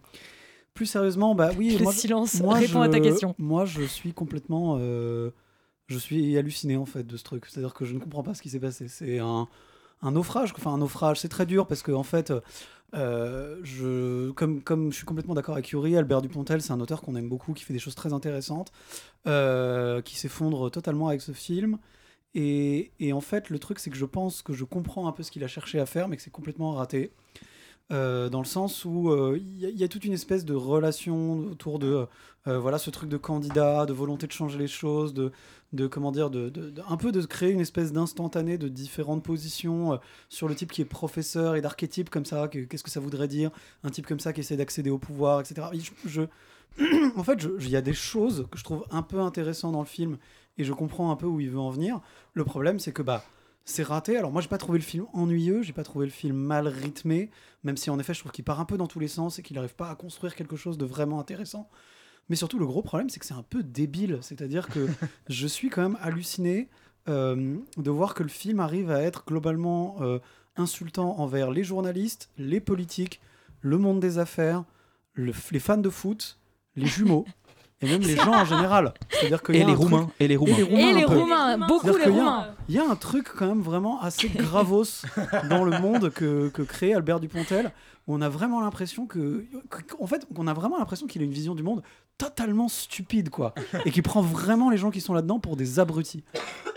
plus 0.72 0.86
sérieusement, 0.86 1.34
bah 1.34 1.50
oui. 1.58 1.76
Le 1.76 1.82
moi, 1.82 1.92
silence 1.92 2.40
moi, 2.40 2.54
répond 2.54 2.80
à 2.80 2.88
ta 2.88 3.00
question. 3.00 3.34
Moi, 3.38 3.64
je 3.64 3.82
suis 3.82 4.12
complètement. 4.12 4.76
euh, 4.78 5.30
je 5.88 5.98
suis 5.98 6.38
halluciné 6.38 6.76
en 6.76 6.86
fait 6.86 7.04
de 7.04 7.16
ce 7.16 7.24
truc. 7.24 7.46
C'est-à-dire 7.48 7.74
que 7.74 7.84
je 7.84 7.92
ne 7.92 7.98
comprends 7.98 8.22
pas 8.22 8.34
ce 8.34 8.42
qui 8.42 8.50
s'est 8.50 8.60
passé. 8.60 8.86
C'est 8.86 9.18
un, 9.18 9.48
un 10.00 10.12
naufrage. 10.12 10.54
Enfin, 10.56 10.72
un 10.74 10.78
naufrage, 10.78 11.18
c'est 11.18 11.28
très 11.28 11.44
dur 11.44 11.66
parce 11.66 11.82
que 11.82 11.90
en 11.90 12.04
fait. 12.04 12.32
Euh, 12.94 13.58
je, 13.62 14.30
comme, 14.32 14.62
comme 14.62 14.90
je 14.90 14.96
suis 14.96 15.06
complètement 15.06 15.34
d'accord 15.34 15.54
avec 15.54 15.70
Yuri, 15.70 15.96
Albert 15.96 16.22
Dupontel, 16.22 16.62
c'est 16.62 16.72
un 16.72 16.80
auteur 16.80 17.02
qu'on 17.02 17.16
aime 17.16 17.28
beaucoup, 17.28 17.52
qui 17.52 17.64
fait 17.64 17.72
des 17.72 17.78
choses 17.78 17.94
très 17.94 18.12
intéressantes, 18.12 18.72
euh, 19.26 20.02
qui 20.02 20.16
s'effondre 20.16 20.70
totalement 20.70 21.08
avec 21.08 21.20
ce 21.20 21.32
film. 21.32 21.78
Et, 22.34 22.92
et 23.00 23.12
en 23.12 23.20
fait, 23.20 23.50
le 23.50 23.58
truc, 23.58 23.78
c'est 23.78 23.90
que 23.90 23.96
je 23.96 24.04
pense 24.04 24.42
que 24.42 24.52
je 24.52 24.64
comprends 24.64 25.08
un 25.08 25.12
peu 25.12 25.22
ce 25.22 25.30
qu'il 25.30 25.42
a 25.44 25.48
cherché 25.48 25.80
à 25.80 25.86
faire, 25.86 26.08
mais 26.08 26.16
que 26.16 26.22
c'est 26.22 26.30
complètement 26.30 26.72
raté. 26.72 27.12
Euh, 27.92 28.28
dans 28.28 28.38
le 28.38 28.44
sens 28.46 28.84
où 28.84 29.10
euh, 29.10 29.36
il 29.40 29.58
y, 29.76 29.82
a- 29.82 29.88
toute 29.88 30.04
une 30.04 30.12
espèce 30.12 30.44
de 30.44 30.54
relation 30.54 31.38
autour 31.50 31.80
de 31.80 32.06
euh, 32.46 32.58
voilà 32.60 32.78
ce 32.78 32.88
truc 32.90 33.08
de 33.10 33.16
candidat, 33.16 33.84
de 33.84 33.92
volonté 33.92 34.26
de 34.28 34.32
changer 34.32 34.58
les 34.58 34.68
choses, 34.68 35.12
de, 35.12 35.86
comment 35.88 36.12
dire, 36.12 36.30
un 36.88 36.96
peu 36.96 37.10
de 37.10 37.20
créer 37.22 37.50
une 37.50 37.60
espèce 37.60 37.92
d'instantané 37.92 38.58
de 38.58 38.68
différentes 38.68 39.24
positions 39.24 39.98
sur 40.28 40.46
le 40.48 40.54
type 40.54 40.70
qui 40.70 40.82
est 40.82 40.84
professeur 40.86 41.56
et 41.56 41.60
d'archétype 41.60 42.10
comme 42.10 42.24
ça. 42.24 42.46
que- 42.48 42.60
Qu'est-ce 42.60 42.84
que 42.84 42.90
ça 42.90 43.00
voudrait 43.00 43.28
dire 43.28 43.50
Un 43.82 43.90
type 43.90 44.06
comme 44.06 44.20
ça 44.20 44.32
qui 44.32 44.40
essaie 44.40 44.56
d'accéder 44.56 44.90
au 44.90 44.98
pouvoir, 44.98 45.40
etc. 45.40 45.66
En 47.16 47.24
fait, 47.24 47.44
il 47.60 47.68
y 47.68 47.76
a 47.76 47.82
des 47.82 47.92
choses 47.92 48.46
que 48.50 48.56
je 48.58 48.62
trouve 48.64 48.84
un 48.90 49.02
peu 49.02 49.18
intéressantes 49.20 49.72
dans 49.72 49.80
le 49.80 49.86
film 49.86 50.16
et 50.58 50.64
je 50.64 50.72
comprends 50.72 51.10
un 51.10 51.16
peu 51.16 51.26
où 51.26 51.40
il 51.40 51.50
veut 51.50 51.58
en 51.58 51.70
venir. 51.70 52.00
Le 52.34 52.44
problème, 52.44 52.78
c'est 52.78 52.92
que 52.92 53.02
bah 53.02 53.24
c'est 53.70 53.82
raté. 53.82 54.16
Alors 54.16 54.30
moi, 54.32 54.42
j'ai 54.42 54.48
pas 54.48 54.58
trouvé 54.58 54.78
le 54.78 54.84
film 54.84 55.06
ennuyeux, 55.12 55.62
j'ai 55.62 55.72
pas 55.72 55.82
trouvé 55.84 56.06
le 56.06 56.12
film 56.12 56.36
mal 56.36 56.68
rythmé, 56.68 57.30
même 57.64 57.76
si 57.76 57.90
en 57.90 57.98
effet, 57.98 58.12
je 58.14 58.20
trouve 58.20 58.32
qu'il 58.32 58.44
part 58.44 58.60
un 58.60 58.64
peu 58.64 58.76
dans 58.76 58.86
tous 58.86 59.00
les 59.00 59.08
sens 59.08 59.38
et 59.38 59.42
qu'il 59.42 59.56
n'arrive 59.56 59.74
pas 59.74 59.90
à 59.90 59.94
construire 59.94 60.34
quelque 60.34 60.56
chose 60.56 60.76
de 60.78 60.84
vraiment 60.84 61.20
intéressant. 61.20 61.68
Mais 62.28 62.36
surtout, 62.36 62.58
le 62.58 62.66
gros 62.66 62.82
problème, 62.82 63.08
c'est 63.08 63.18
que 63.20 63.26
c'est 63.26 63.34
un 63.34 63.42
peu 63.42 63.62
débile. 63.62 64.18
C'est-à-dire 64.22 64.68
que 64.68 64.86
je 65.28 65.46
suis 65.46 65.68
quand 65.70 65.82
même 65.82 65.98
halluciné 66.00 66.68
euh, 67.08 67.56
de 67.76 67.90
voir 67.90 68.14
que 68.14 68.22
le 68.22 68.28
film 68.28 68.60
arrive 68.60 68.90
à 68.90 69.00
être 69.02 69.24
globalement 69.26 69.96
euh, 70.00 70.18
insultant 70.56 71.18
envers 71.18 71.50
les 71.50 71.64
journalistes, 71.64 72.30
les 72.38 72.60
politiques, 72.60 73.20
le 73.62 73.78
monde 73.78 74.00
des 74.00 74.18
affaires, 74.18 74.64
le- 75.14 75.32
les 75.50 75.58
fans 75.60 75.78
de 75.78 75.90
foot, 75.90 76.38
les 76.76 76.86
jumeaux. 76.86 77.24
Et 77.82 77.86
même 77.88 78.02
les 78.02 78.16
gens 78.16 78.32
en 78.34 78.44
général. 78.44 78.92
C'est-à-dire 79.10 79.42
qu'il 79.42 79.54
y 79.56 79.58
Et 79.58 79.62
a 79.62 79.66
les 79.66 79.74
truc- 79.74 79.88
Roumains, 79.88 80.10
et 80.20 80.28
les 80.28 80.36
Roumains. 80.36 80.56
Et 80.58 80.92
les 80.92 81.02
un 81.02 81.06
peu. 81.06 81.18
Roumains, 81.18 81.58
beaucoup 81.66 81.86
les 81.96 82.04
Roumains. 82.04 82.48
Il 82.68 82.74
y 82.74 82.78
a 82.78 82.84
un 82.88 82.94
truc 82.96 83.28
quand 83.36 83.46
même 83.46 83.62
vraiment 83.62 84.00
assez 84.02 84.28
gravos 84.28 84.84
dans 85.48 85.64
le 85.64 85.78
monde 85.80 86.10
que, 86.10 86.48
que 86.50 86.62
crée 86.62 86.92
Albert 86.94 87.20
Dupontel, 87.20 87.72
où 88.06 88.14
on 88.14 88.20
a 88.20 88.28
vraiment 88.28 88.60
l'impression 88.60 89.06
que, 89.06 89.46
que- 89.70 89.94
en 89.98 90.06
fait, 90.06 90.26
qu'on 90.34 90.46
a 90.46 90.52
vraiment 90.54 90.78
l'impression 90.78 91.06
qu'il 91.06 91.22
a 91.22 91.24
une 91.24 91.32
vision 91.32 91.54
du 91.54 91.62
monde 91.62 91.82
totalement 92.18 92.68
stupide, 92.68 93.30
quoi, 93.30 93.54
et 93.86 93.90
qui 93.90 94.02
prend 94.02 94.20
vraiment 94.20 94.68
les 94.68 94.76
gens 94.76 94.90
qui 94.90 95.00
sont 95.00 95.14
là-dedans 95.14 95.38
pour 95.40 95.56
des 95.56 95.78
abrutis. 95.80 96.22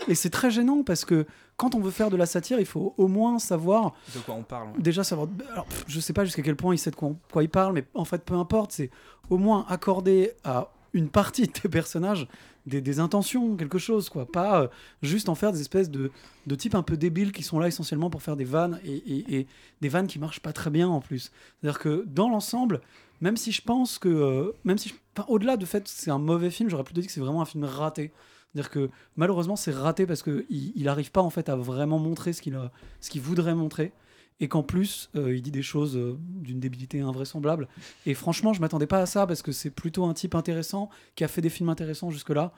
Et 0.08 0.14
c'est 0.14 0.30
très 0.30 0.50
gênant 0.50 0.82
parce 0.84 1.04
que 1.04 1.26
quand 1.58 1.74
on 1.74 1.80
veut 1.80 1.90
faire 1.90 2.08
de 2.08 2.16
la 2.16 2.24
satire, 2.24 2.58
il 2.60 2.64
faut 2.66 2.94
au 2.96 3.08
moins 3.08 3.38
savoir 3.38 3.92
De 4.14 4.20
quoi 4.20 4.34
on 4.36 4.42
parle 4.42 4.68
déjà 4.78 5.04
savoir. 5.04 5.28
Alors, 5.52 5.66
pff, 5.66 5.84
je 5.86 6.00
sais 6.00 6.14
pas 6.14 6.24
jusqu'à 6.24 6.40
quel 6.42 6.56
point 6.56 6.74
il 6.74 6.78
sait 6.78 6.90
de 6.90 6.96
quoi, 6.96 7.10
quoi 7.30 7.42
il 7.42 7.50
parle, 7.50 7.74
mais 7.74 7.84
en 7.92 8.06
fait, 8.06 8.24
peu 8.24 8.34
importe, 8.34 8.72
c'est 8.72 8.90
au 9.28 9.36
moins 9.36 9.66
accorder 9.68 10.32
à 10.44 10.70
une 10.94 11.10
partie 11.10 11.46
de 11.46 11.52
tes 11.52 11.68
personnages 11.68 12.26
des, 12.66 12.98
intentions, 12.98 13.56
quelque 13.56 13.78
chose, 13.78 14.08
quoi. 14.08 14.24
Pas 14.26 14.62
euh, 14.62 14.68
juste 15.02 15.28
en 15.28 15.34
faire 15.34 15.52
des 15.52 15.60
espèces 15.60 15.90
de, 15.90 16.10
de 16.46 16.54
types 16.54 16.74
un 16.74 16.82
peu 16.82 16.96
débiles 16.96 17.32
qui 17.32 17.42
sont 17.42 17.58
là 17.58 17.68
essentiellement 17.68 18.08
pour 18.08 18.22
faire 18.22 18.36
des 18.36 18.44
vannes 18.44 18.80
et, 18.86 19.46
des 19.82 19.88
vannes 19.88 20.06
qui 20.06 20.18
marchent 20.18 20.40
pas 20.40 20.52
très 20.52 20.70
bien 20.70 20.88
en 20.88 21.00
plus. 21.00 21.30
C'est-à-dire 21.60 21.78
que 21.78 22.04
dans 22.06 22.30
l'ensemble, 22.30 22.80
même 23.20 23.36
si 23.36 23.52
je 23.52 23.60
pense 23.60 23.98
que. 23.98 24.08
euh, 24.08 24.52
même 24.64 24.78
si 24.78 24.88
je- 24.88 25.22
au-delà 25.28 25.56
du 25.58 25.66
fait 25.66 25.84
que 25.84 25.90
c'est 25.90 26.10
un 26.10 26.18
mauvais 26.18 26.50
film, 26.50 26.70
j'aurais 26.70 26.84
plutôt 26.84 27.02
dit 27.02 27.06
que 27.06 27.12
c'est 27.12 27.20
vraiment 27.20 27.42
un 27.42 27.46
film 27.46 27.64
raté. 27.64 28.12
C'est-à-dire 28.52 28.70
que 28.70 28.90
malheureusement, 29.16 29.56
c'est 29.56 29.72
raté 29.72 30.06
parce 30.06 30.22
qu'il 30.22 30.46
il 30.48 30.88
arrive 30.88 31.10
pas 31.10 31.22
en 31.22 31.30
fait 31.30 31.48
à 31.48 31.56
vraiment 31.56 31.98
montrer 31.98 32.32
ce 32.32 32.40
qu'il 32.40 33.20
voudrait 33.20 33.54
montrer 33.54 33.92
et 34.40 34.48
qu'en 34.48 34.62
plus 34.62 35.10
euh, 35.16 35.34
il 35.34 35.42
dit 35.42 35.50
des 35.50 35.62
choses 35.62 35.96
euh, 35.96 36.18
d'une 36.20 36.60
débilité 36.60 37.00
invraisemblable. 37.00 37.68
Et 38.06 38.14
franchement, 38.14 38.52
je 38.52 38.60
m'attendais 38.60 38.86
pas 38.86 39.00
à 39.00 39.06
ça 39.06 39.26
parce 39.26 39.42
que 39.42 39.52
c'est 39.52 39.70
plutôt 39.70 40.04
un 40.04 40.14
type 40.14 40.34
intéressant 40.34 40.90
qui 41.14 41.24
a 41.24 41.28
fait 41.28 41.40
des 41.40 41.50
films 41.50 41.68
intéressants 41.68 42.10
jusque-là. 42.10 42.52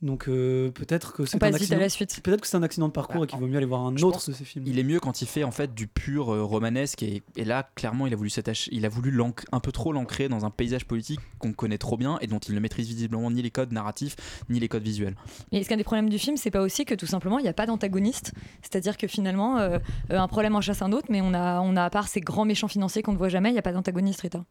Donc 0.00 0.28
euh, 0.28 0.70
peut-être 0.70 1.12
que 1.12 1.26
c'est 1.26 1.42
un 1.42 1.52
accident. 1.52 1.78
la 1.78 1.88
suite. 1.88 2.20
Peut-être 2.22 2.40
que 2.40 2.46
c'est 2.46 2.56
un 2.56 2.62
accident 2.62 2.86
de 2.86 2.92
parcours 2.92 3.20
Bah, 3.20 3.24
et 3.24 3.26
qu'il 3.26 3.38
vaut 3.40 3.46
mieux 3.46 3.56
aller 3.56 3.66
voir 3.66 3.84
un 3.84 3.96
autre 3.96 4.24
de 4.30 4.32
ses 4.32 4.44
films. 4.44 4.64
Il 4.66 4.78
est 4.78 4.84
mieux 4.84 5.00
quand 5.00 5.22
il 5.22 5.26
fait 5.26 5.42
en 5.42 5.50
fait 5.50 5.74
du 5.74 5.88
pur 5.88 6.32
euh, 6.32 6.44
romanesque 6.44 7.02
et, 7.02 7.22
et 7.36 7.44
là 7.44 7.68
clairement 7.74 8.06
il 8.06 8.12
a 8.12 8.16
voulu 8.16 8.30
s'attacher, 8.30 8.70
il 8.72 8.86
a 8.86 8.88
voulu 8.88 9.20
un 9.52 9.60
peu 9.60 9.72
trop 9.72 9.92
l'ancrer 9.92 10.28
dans 10.28 10.44
un 10.44 10.50
paysage 10.50 10.84
politique 10.84 11.20
qu'on 11.38 11.52
connaît 11.52 11.78
trop 11.78 11.96
bien 11.96 12.18
et 12.20 12.26
dont 12.28 12.38
il 12.38 12.54
ne 12.54 12.60
maîtrise 12.60 12.86
visiblement 12.86 13.30
ni 13.30 13.42
les 13.42 13.50
codes 13.50 13.72
narratifs 13.72 14.14
ni 14.48 14.60
les 14.60 14.68
codes 14.68 14.82
visuels. 14.84 15.16
Mais 15.50 15.58
est-ce 15.58 15.68
qu'un 15.68 15.76
des 15.76 15.84
problèmes 15.84 16.08
du 16.08 16.18
film, 16.18 16.36
c'est 16.36 16.50
pas 16.50 16.60
aussi 16.62 16.84
que 16.84 16.94
tout 16.94 17.06
simplement 17.06 17.38
il 17.38 17.42
n'y 17.42 17.48
a 17.48 17.52
pas 17.54 17.66
d'antagoniste? 17.66 18.32
C'est-à-dire 18.62 18.96
que 18.96 19.06
finalement, 19.08 19.58
euh, 19.58 19.78
un 20.10 20.28
problème 20.28 20.54
en 20.54 20.60
chasse 20.60 20.82
un 20.82 20.92
autre, 20.92 21.06
mais 21.10 21.20
on 21.20 21.34
a, 21.34 21.60
on 21.60 21.74
a 21.76 21.84
à 21.84 21.90
part 21.90 22.08
ces 22.08 22.20
grands 22.20 22.44
méchants 22.44 22.68
financiers 22.68 23.02
qu'on 23.02 23.12
ne 23.12 23.18
voit 23.18 23.28
jamais, 23.28 23.50
il 23.50 23.54
n'y 23.54 23.58
a 23.58 23.62
pas 23.62 23.72
d'antagoniste, 23.72 24.20
Rita? 24.20 24.44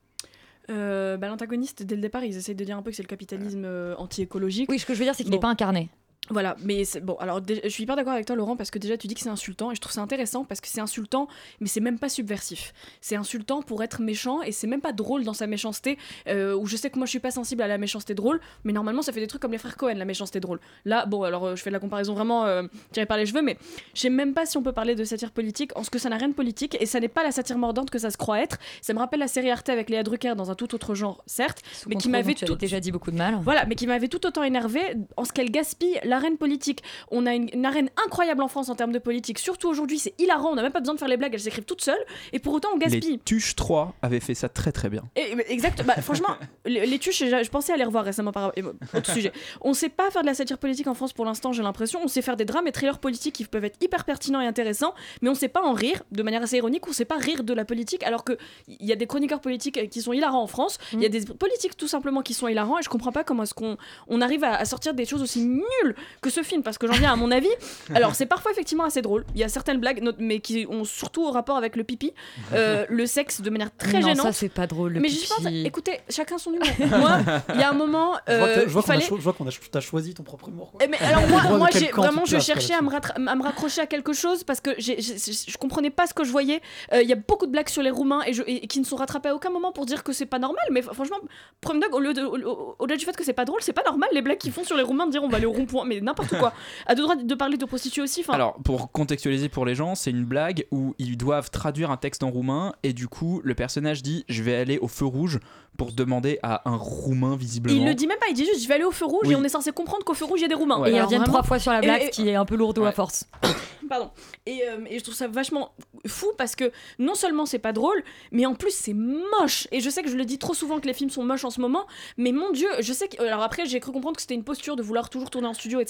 Euh, 0.69 1.17
bah, 1.17 1.27
L'antagoniste, 1.27 1.83
dès 1.83 1.95
le 1.95 2.01
départ, 2.01 2.24
ils 2.24 2.36
essayent 2.38 2.55
de 2.55 2.63
dire 2.65 2.77
un 2.77 2.81
peu 2.81 2.91
que 2.91 2.95
c'est 2.97 3.03
le 3.03 3.07
capitalisme 3.07 3.63
euh, 3.65 3.95
anti-écologique. 3.97 4.69
Oui, 4.69 4.79
ce 4.79 4.86
que 4.86 4.93
je 4.93 5.00
veux 5.00 5.05
dire, 5.05 5.15
c'est 5.15 5.24
qu'il 5.24 5.31
n'est 5.31 5.38
Bon. 5.38 5.41
pas 5.43 5.50
incarné. 5.50 5.89
Voilà, 6.29 6.55
mais 6.63 6.84
bon, 7.01 7.15
alors 7.15 7.41
je 7.48 7.69
suis 7.69 7.84
hyper 7.84 7.96
d'accord 7.96 8.13
avec 8.13 8.25
toi, 8.25 8.36
Laurent, 8.36 8.55
parce 8.55 8.72
que 8.72 8.79
déjà 8.79 8.98
tu 8.98 9.07
dis 9.07 9.15
que 9.15 9.22
c'est 9.22 9.29
insultant, 9.29 9.72
et 9.72 9.75
je 9.75 9.81
trouve 9.81 9.93
ça 9.93 10.01
intéressant 10.01 10.43
parce 10.43 10.62
que 10.62 10.67
c'est 10.67 10.81
insultant, 10.81 11.27
mais 11.60 11.67
c'est 11.67 11.79
même 11.79 12.00
pas 12.00 12.10
subversif. 12.10 12.74
C'est 13.01 13.15
insultant 13.15 13.62
pour 13.62 13.84
être 13.84 14.01
méchant, 14.01 14.41
et 14.41 14.51
c'est 14.51 14.67
même 14.67 14.81
pas 14.81 14.91
drôle 14.91 15.24
dans 15.24 15.34
sa 15.34 15.48
méchanceté, 15.48 15.98
euh, 16.27 16.55
où 16.55 16.65
je 16.65 16.75
sais 16.75 16.89
que 16.89 16.98
moi 16.98 17.05
je 17.05 17.12
suis 17.12 17.19
pas 17.19 17.31
sensible 17.31 17.62
à 17.62 17.67
la 17.67 17.77
méchanceté 17.77 18.13
drôle, 18.13 18.39
mais 18.63 18.74
normalement 18.74 19.01
ça 19.01 19.12
fait 19.12 19.19
des 19.19 19.27
trucs 19.27 19.41
comme 19.41 19.51
les 19.51 19.57
frères 19.57 19.77
Cohen, 19.77 19.96
la 19.96 20.05
méchanceté 20.05 20.39
drôle. 20.39 20.60
Là, 20.86 21.05
bon, 21.05 21.24
alors 21.24 21.46
euh, 21.46 21.55
je 21.55 21.62
fais 21.62 21.69
de 21.69 21.74
la 21.74 21.79
comparaison 21.79 22.13
vraiment 22.13 22.46
euh, 22.46 22.63
tirée 22.91 23.05
par 23.05 23.17
les 23.17 23.25
cheveux, 23.25 23.41
mais 23.41 23.57
je 23.93 24.01
sais 24.01 24.10
même 24.10 24.34
pas 24.34 24.46
si 24.46 24.57
on 24.57 24.63
peut 24.63 24.74
parler 24.74 24.96
de 24.96 25.03
satire 25.03 25.31
politique, 25.31 25.72
en 25.77 25.84
ce 25.84 25.89
que 25.89 26.00
ça 26.00 26.10
n'a 26.10 26.17
rien 26.17 26.29
de 26.29 26.34
politique, 26.34 26.77
et 26.79 26.86
ça 26.86 27.00
n'est 27.00 27.07
pas 27.07 27.24
la 27.24 27.31
satire 27.31 27.57
mordante 27.57 27.89
que 27.89 28.00
ça 28.00 28.10
se 28.10 28.17
croit 28.17 28.41
être. 28.41 28.57
Ça 28.81 28.93
me 28.93 29.00
rappelle 29.00 29.19
la 29.19 29.27
série 29.27 29.50
Arte 29.50 29.69
avec 29.69 29.89
Léa 29.89 30.03
Drucker 30.03 30.36
dans 30.36 30.51
un 30.51 30.55
tout 30.55 30.75
autre 30.75 30.96
genre, 30.96 31.24
certes, 31.25 31.62
mais 31.88 31.96
qui 31.96 32.10
m'avait 32.10 32.34
tout 32.34 32.55
déjà 32.55 32.79
dit 32.79 32.91
beaucoup 32.91 33.12
de 33.12 33.17
mal. 33.17 33.39
voilà, 33.43 33.65
mais 33.65 33.75
qui 33.75 33.88
m'avait 33.88 34.07
tout 34.07 34.25
autant 34.25 34.43
énervé 34.43 34.81
en 35.15 35.24
ce 35.24 35.31
qu'elle 35.31 35.51
gaspille 35.51 36.00
l'arène 36.17 36.38
politique. 36.38 36.83
On 37.12 37.25
a 37.25 37.33
une, 37.33 37.50
une 37.53 37.65
arène 37.65 37.89
incroyable 38.05 38.41
en 38.41 38.47
France 38.47 38.69
en 38.69 38.75
termes 38.75 38.91
de 38.91 39.00
politique, 39.00 39.39
surtout 39.39 39.69
aujourd'hui, 39.69 40.00
c'est 40.00 40.13
hilarant, 40.19 40.51
on 40.51 40.55
n'a 40.55 40.63
même 40.63 40.71
pas 40.71 40.79
besoin 40.79 40.95
de 40.95 41.00
faire 41.00 41.07
les 41.07 41.17
blagues, 41.17 41.33
elles 41.33 41.39
s'écrivent 41.39 41.65
toutes 41.65 41.81
seules, 41.81 42.03
et 42.33 42.39
pour 42.39 42.53
autant 42.53 42.69
on 42.74 42.77
gaspille. 42.77 43.12
Les 43.12 43.19
Tuches 43.19 43.55
3 43.55 43.95
avaient 44.01 44.19
fait 44.19 44.33
ça 44.33 44.50
très 44.50 44.71
très 44.71 44.89
bien. 44.89 45.03
Et, 45.15 45.36
exact, 45.47 45.83
bah, 45.86 46.01
franchement, 46.01 46.36
les, 46.65 46.86
les 46.86 47.00
tuches, 47.00 47.24
je, 47.24 47.43
je 47.43 47.50
pensais 47.50 47.74
à 47.74 47.77
les 47.77 47.83
revoir 47.83 48.03
récemment 48.03 48.31
par 48.31 48.51
autre 48.93 49.12
sujet. 49.12 49.31
On 49.62 49.74
sait 49.74 49.89
pas 49.89 50.09
faire 50.12 50.21
de 50.21 50.27
la 50.27 50.33
satire 50.33 50.57
politique 50.57 50.88
en 50.88 50.93
France 50.93 51.13
pour 51.13 51.25
l'instant, 51.25 51.51
j'ai 51.51 51.63
l'impression. 51.63 52.00
On 52.03 52.07
sait 52.07 52.21
faire 52.21 52.38
des 52.38 52.45
drames 52.45 52.67
et 52.67 52.71
trailers 52.71 53.00
politiques 53.00 53.36
qui 53.36 53.45
peuvent 53.45 53.65
être 53.65 53.77
hyper 53.81 54.05
pertinents 54.05 54.41
et 54.41 54.47
intéressants, 54.47 54.93
mais 55.21 55.29
on 55.29 55.36
sait 55.36 55.47
pas 55.47 55.62
en 55.62 55.74
rire 55.74 56.03
de 56.12 56.24
manière 56.24 56.41
assez 56.41 56.57
ironique. 56.57 56.88
On 56.88 56.93
sait 56.93 57.05
pas 57.05 57.17
rire 57.17 57.43
de 57.43 57.53
la 57.53 57.65
politique, 57.65 58.03
alors 58.03 58.24
que 58.24 58.38
il 58.67 58.86
y 58.86 58.91
a 58.91 58.95
des 58.95 59.07
chroniqueurs 59.07 59.41
politiques 59.41 59.89
qui 59.89 60.01
sont 60.01 60.13
hilarants 60.13 60.41
en 60.41 60.47
France. 60.47 60.77
Il 60.93 61.01
y 61.01 61.05
a 61.05 61.09
des 61.09 61.25
politiques 61.25 61.77
tout 61.77 61.88
simplement 61.88 62.21
qui 62.21 62.33
sont 62.33 62.47
hilarants, 62.47 62.79
et 62.79 62.83
je 62.83 62.89
comprends 62.89 63.12
pas 63.12 63.24
comment 63.24 63.43
est-ce 63.43 63.53
qu'on 63.53 63.77
on 64.07 64.21
arrive 64.21 64.43
à, 64.43 64.55
à 64.55 64.65
sortir 64.65 64.93
des 64.93 65.05
choses 65.05 65.21
aussi 65.21 65.45
nulles 65.45 65.95
que 66.21 66.29
ce 66.29 66.43
film, 66.43 66.63
parce 66.63 66.77
que 66.77 66.87
j'en 66.87 66.93
viens 66.93 67.13
à 67.13 67.15
mon 67.15 67.31
avis. 67.31 67.49
Alors, 67.93 68.15
c'est 68.15 68.25
parfois 68.25 68.51
effectivement 68.51 68.83
assez 68.83 69.01
drôle. 69.01 69.25
Il 69.35 69.41
y 69.41 69.43
a 69.43 69.49
certaines 69.49 69.79
blagues, 69.79 70.03
mais 70.19 70.39
qui 70.39 70.65
ont 70.69 70.83
surtout 70.83 71.23
au 71.25 71.31
rapport 71.31 71.57
avec 71.57 71.75
le 71.75 71.83
pipi, 71.83 72.13
euh, 72.53 72.85
le 72.89 73.05
sexe 73.05 73.41
de 73.41 73.49
manière 73.49 73.75
très 73.75 73.99
non, 73.99 74.07
gênante. 74.07 74.25
ça 74.27 74.33
c'est 74.33 74.49
pas 74.49 74.67
drôle. 74.67 74.93
Le 74.93 74.99
mais 74.99 75.07
pipi. 75.09 75.21
je 75.23 75.27
pense, 75.27 75.45
écoutez, 75.65 75.99
chacun 76.09 76.37
son 76.37 76.51
humour. 76.53 76.67
Moi, 76.99 77.19
il 77.53 77.59
y 77.59 77.63
a 77.63 77.69
un 77.69 77.73
moment, 77.73 78.13
Je 78.27 78.33
vois 78.35 78.47
que 78.47 78.59
euh, 78.59 78.63
je 78.67 78.69
vois 78.73 78.81
qu'on 78.81 78.87
fallait. 78.87 79.01
cho- 79.01 79.17
je 79.17 79.21
vois 79.21 79.33
qu'on 79.33 79.47
a 79.47 79.51
cho- 79.51 79.61
t'as 79.71 79.79
choisi 79.81 80.13
ton 80.13 80.23
propre 80.23 80.49
humour. 80.49 80.71
quoi. 80.71 80.81
Eh, 80.83 80.87
mais 80.87 80.97
alors 80.99 81.27
moi, 81.27 81.41
moi 81.57 81.67
j'ai 81.71 81.87
vraiment 81.91 82.25
je 82.25 82.39
cherchais 82.39 82.73
à 82.73 82.81
me, 82.81 82.89
à 83.29 83.35
me 83.35 83.43
raccrocher 83.43 83.81
à 83.81 83.85
quelque 83.87 84.13
chose 84.13 84.43
parce 84.43 84.61
que 84.61 84.71
je 84.79 85.57
comprenais 85.57 85.89
pas 85.89 86.07
ce 86.07 86.13
que 86.13 86.23
je 86.23 86.31
voyais. 86.31 86.61
Euh, 86.93 87.01
Il 87.01 87.09
y 87.09 87.13
a 87.13 87.15
beaucoup 87.15 87.45
de 87.45 87.51
blagues 87.51 87.69
sur 87.69 87.81
les 87.83 87.91
Roumains 87.91 88.21
et, 88.25 88.33
je, 88.33 88.43
et 88.47 88.67
qui 88.67 88.79
ne 88.79 88.85
sont 88.85 88.95
rattrapées 88.95 89.29
à 89.29 89.35
aucun 89.35 89.49
moment 89.49 89.71
pour 89.71 89.85
dire 89.85 90.03
que 90.03 90.13
c'est 90.13 90.25
pas 90.25 90.39
normal. 90.39 90.63
Mais 90.71 90.81
fr- 90.81 90.93
franchement, 90.93 91.17
Prom 91.61 91.79
Dog, 91.79 91.93
au 91.93 91.99
lieu 91.99 92.13
de- 92.13 92.21
au- 92.23 92.37
au- 92.37 92.75
au-delà 92.79 92.97
du 92.97 93.05
fait 93.05 93.15
que 93.15 93.23
c'est 93.23 93.33
pas 93.33 93.45
drôle, 93.45 93.59
c'est 93.61 93.73
pas 93.73 93.83
normal 93.83 94.09
les 94.13 94.21
blagues 94.21 94.37
qu'ils 94.37 94.51
font 94.51 94.63
sur 94.63 94.77
les 94.77 94.83
Roumains 94.83 95.05
de 95.07 95.11
dire 95.11 95.23
on 95.23 95.27
va 95.29 95.37
aller 95.37 95.45
au 95.45 95.51
rond-point, 95.51 95.85
mais 95.85 95.97
n'importe 96.01 96.38
quoi. 96.38 96.54
À 96.86 96.96
deux 96.96 97.04
droits 97.04 97.16
de 97.16 97.36
parler 97.36 97.58
de 97.58 97.66
prostituées 97.66 98.01
aussi. 98.01 98.22
Enfin, 98.22 98.34
Alors, 98.34 98.56
pour 98.63 98.92
contextualiser 98.92 99.50
pour 99.50 99.66
les 99.66 99.75
gens, 99.75 99.96
c'est 99.96 100.12
une 100.12 100.25
blague 100.25 100.66
où 100.72 100.96
ils 101.00 101.18
doivent 101.18 101.50
traduire 101.51 101.92
un 101.92 101.98
texte 101.98 102.24
en 102.24 102.30
roumain 102.32 102.74
et 102.84 102.94
du 102.94 103.08
coup, 103.08 103.42
le 103.44 103.56
personnage 103.56 104.01
dit 104.04 104.25
Je 104.30 104.44
vais 104.44 104.56
aller 104.56 104.77
au 104.80 104.88
feu 104.88 105.06
rouge 105.06 105.39
pour 105.77 105.92
demander 105.92 106.39
à 106.42 106.68
un 106.68 106.75
roumain 106.75 107.36
visiblement. 107.36 107.77
il 107.80 107.86
le 107.86 107.94
dit 107.94 108.08
même 108.08 108.18
pas, 108.18 108.25
il 108.30 108.34
dit 108.34 108.46
juste 108.46 108.63
je 108.63 108.68
vais 108.68 108.74
aller 108.74 108.84
au 108.84 108.89
feu 108.89 109.06
rouge 109.06 109.27
Oui. 109.27 109.34
et 109.34 109.36
on 109.36 109.44
est 109.44 109.50
censé 109.50 109.72
comprendre 109.72 110.04
qu'au 110.04 110.16
feu 110.16 110.25
rouge 110.25 110.39
il 110.39 110.42
y 110.42 110.46
a 110.46 110.48
des 110.48 110.56
Roumains. 110.56 110.80
Ouais. 110.80 110.89
Et 110.89 110.94
ils 110.94 110.96
Alors, 110.96 111.06
reviennent 111.06 111.22
vraiment- 111.22 111.34
trois 111.38 111.44
fois 111.44 111.60
sur 111.60 111.72
la 111.72 111.82
blague, 111.82 112.01
Et- 112.01 112.06
ce 112.06 112.10
qui 112.10 112.27
est 112.27 112.34
un 112.34 112.46
peu 112.46 112.56
lourd 112.56 112.74
à 112.84 112.92
force. 112.92 113.25
Pardon. 113.89 114.10
Et, 114.48 114.63
euh, 114.68 114.80
et 114.89 114.98
je 115.00 115.04
trouve 115.04 115.13
ça 115.16 115.27
vachement 115.27 115.72
fou 116.08 116.27
parce 116.38 116.56
que 116.56 116.72
non 117.00 117.13
seulement 117.16 117.46
c'est 117.46 117.60
pas 117.60 117.74
drôle, 117.74 118.04
mais 118.32 118.46
en 118.46 118.54
plus 118.56 118.72
c'est 118.72 118.94
moche. 118.94 119.68
Et 119.72 119.80
je 119.80 119.89
sais 119.89 120.01
que 120.01 120.10
je 120.10 120.16
le 120.18 120.25
dis 120.25 120.39
trop 120.39 120.54
souvent 120.56 120.80
que 120.80 120.88
les 120.88 120.94
films 120.94 121.10
sont 121.12 121.24
moches 121.24 121.46
en 121.46 121.51
ce 121.51 121.62
moment, 121.62 121.86
mais 122.18 122.32
mon 122.32 122.51
dieu, 122.51 122.68
je 122.80 122.92
sais 122.92 123.08
que. 123.08 123.22
Alors 123.22 123.44
après, 123.44 123.66
j'ai 123.66 123.80
cru 123.80 123.92
comprendre 123.92 124.16
que 124.16 124.22
c'était 124.22 124.34
une 124.34 124.44
posture 124.44 124.75
de 124.75 124.82
vouloir 124.84 125.10
toujours 125.10 125.30
tourner 125.30 125.48
en 125.48 125.54
studio, 125.54 125.80
etc. 125.80 125.87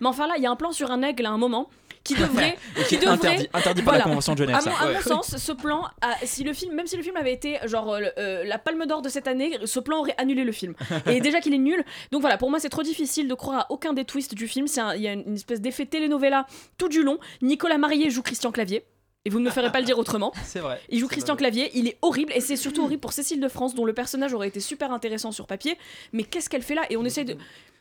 Mais 0.00 0.06
enfin 0.06 0.26
là, 0.26 0.34
il 0.36 0.42
y 0.42 0.46
a 0.46 0.50
un 0.50 0.56
plan 0.56 0.72
sur 0.72 0.90
un 0.90 1.02
aigle 1.02 1.26
à 1.26 1.30
un 1.30 1.38
moment 1.38 1.68
qui 2.04 2.14
devrait. 2.14 2.56
Qui 2.88 2.96
devrait- 2.96 3.12
interdit- 3.16 3.48
interdit 3.52 3.82
par 3.82 3.98
la 3.98 4.04
Convention 4.04 4.32
de 4.32 4.38
Genève, 4.38 4.56
À 4.56 4.60
ça. 4.60 4.70
mon, 4.70 4.76
à 4.76 4.86
Ouais. 4.86 4.94
mon 4.94 5.00
sens, 5.00 5.36
ce 5.36 5.52
plan, 5.52 5.84
a- 6.00 6.14
si 6.24 6.42
le 6.44 6.52
film, 6.54 6.74
même 6.74 6.86
si 6.86 6.96
le 6.96 7.02
film 7.02 7.16
avait 7.16 7.32
été 7.32 7.58
genre 7.64 7.92
euh, 7.92 8.00
euh, 8.18 8.44
la 8.44 8.56
Palme 8.58 8.86
d'Or 8.86 9.02
de 9.02 9.08
cette 9.08 9.28
année, 9.28 9.58
ce 9.64 9.80
plan 9.80 9.98
aurait 9.98 10.14
annulé 10.16 10.44
le 10.44 10.52
film. 10.52 10.74
Et 11.06 11.20
déjà 11.20 11.40
qu'il 11.40 11.52
est 11.52 11.58
nul. 11.58 11.84
Donc 12.12 12.20
voilà, 12.22 12.38
pour 12.38 12.48
moi, 12.50 12.60
c'est 12.60 12.70
trop 12.70 12.82
difficile 12.82 13.28
de 13.28 13.34
croire 13.34 13.60
à 13.60 13.66
aucun 13.72 13.92
des 13.92 14.04
twists 14.04 14.34
du 14.34 14.48
film. 14.48 14.66
Il 14.96 15.02
y 15.02 15.08
a 15.08 15.12
une 15.12 15.34
espèce 15.34 15.60
d'effet 15.60 15.84
telenovela 15.86 16.46
tout 16.78 16.88
du 16.88 17.02
long. 17.02 17.18
Nicolas 17.42 17.78
Marié 17.78 18.08
joue 18.10 18.22
Christian 18.22 18.52
Clavier. 18.52 18.84
Et 19.24 19.30
vous 19.30 19.40
ne 19.40 19.44
me 19.44 19.50
ferez 19.50 19.70
pas 19.70 19.80
le 19.80 19.84
dire 19.84 19.98
autrement. 19.98 20.32
C'est 20.44 20.60
vrai. 20.60 20.80
Il 20.88 21.00
joue 21.00 21.08
Christian 21.08 21.36
Clavier, 21.36 21.70
il 21.74 21.88
est 21.88 21.98
horrible 22.00 22.32
et 22.34 22.40
c'est 22.40 22.56
surtout 22.56 22.84
horrible 22.84 23.00
pour 23.00 23.12
Cécile 23.12 23.40
de 23.40 23.48
France 23.48 23.74
dont 23.74 23.84
le 23.84 23.92
personnage 23.92 24.32
aurait 24.32 24.48
été 24.48 24.60
super 24.60 24.92
intéressant 24.92 25.32
sur 25.32 25.46
papier. 25.46 25.76
Mais 26.14 26.22
qu'est-ce 26.22 26.48
qu'elle 26.48 26.62
fait 26.62 26.76
là? 26.76 26.82
Et 26.88 26.96
on 26.96 27.04
essaye 27.04 27.26
de. 27.26 27.36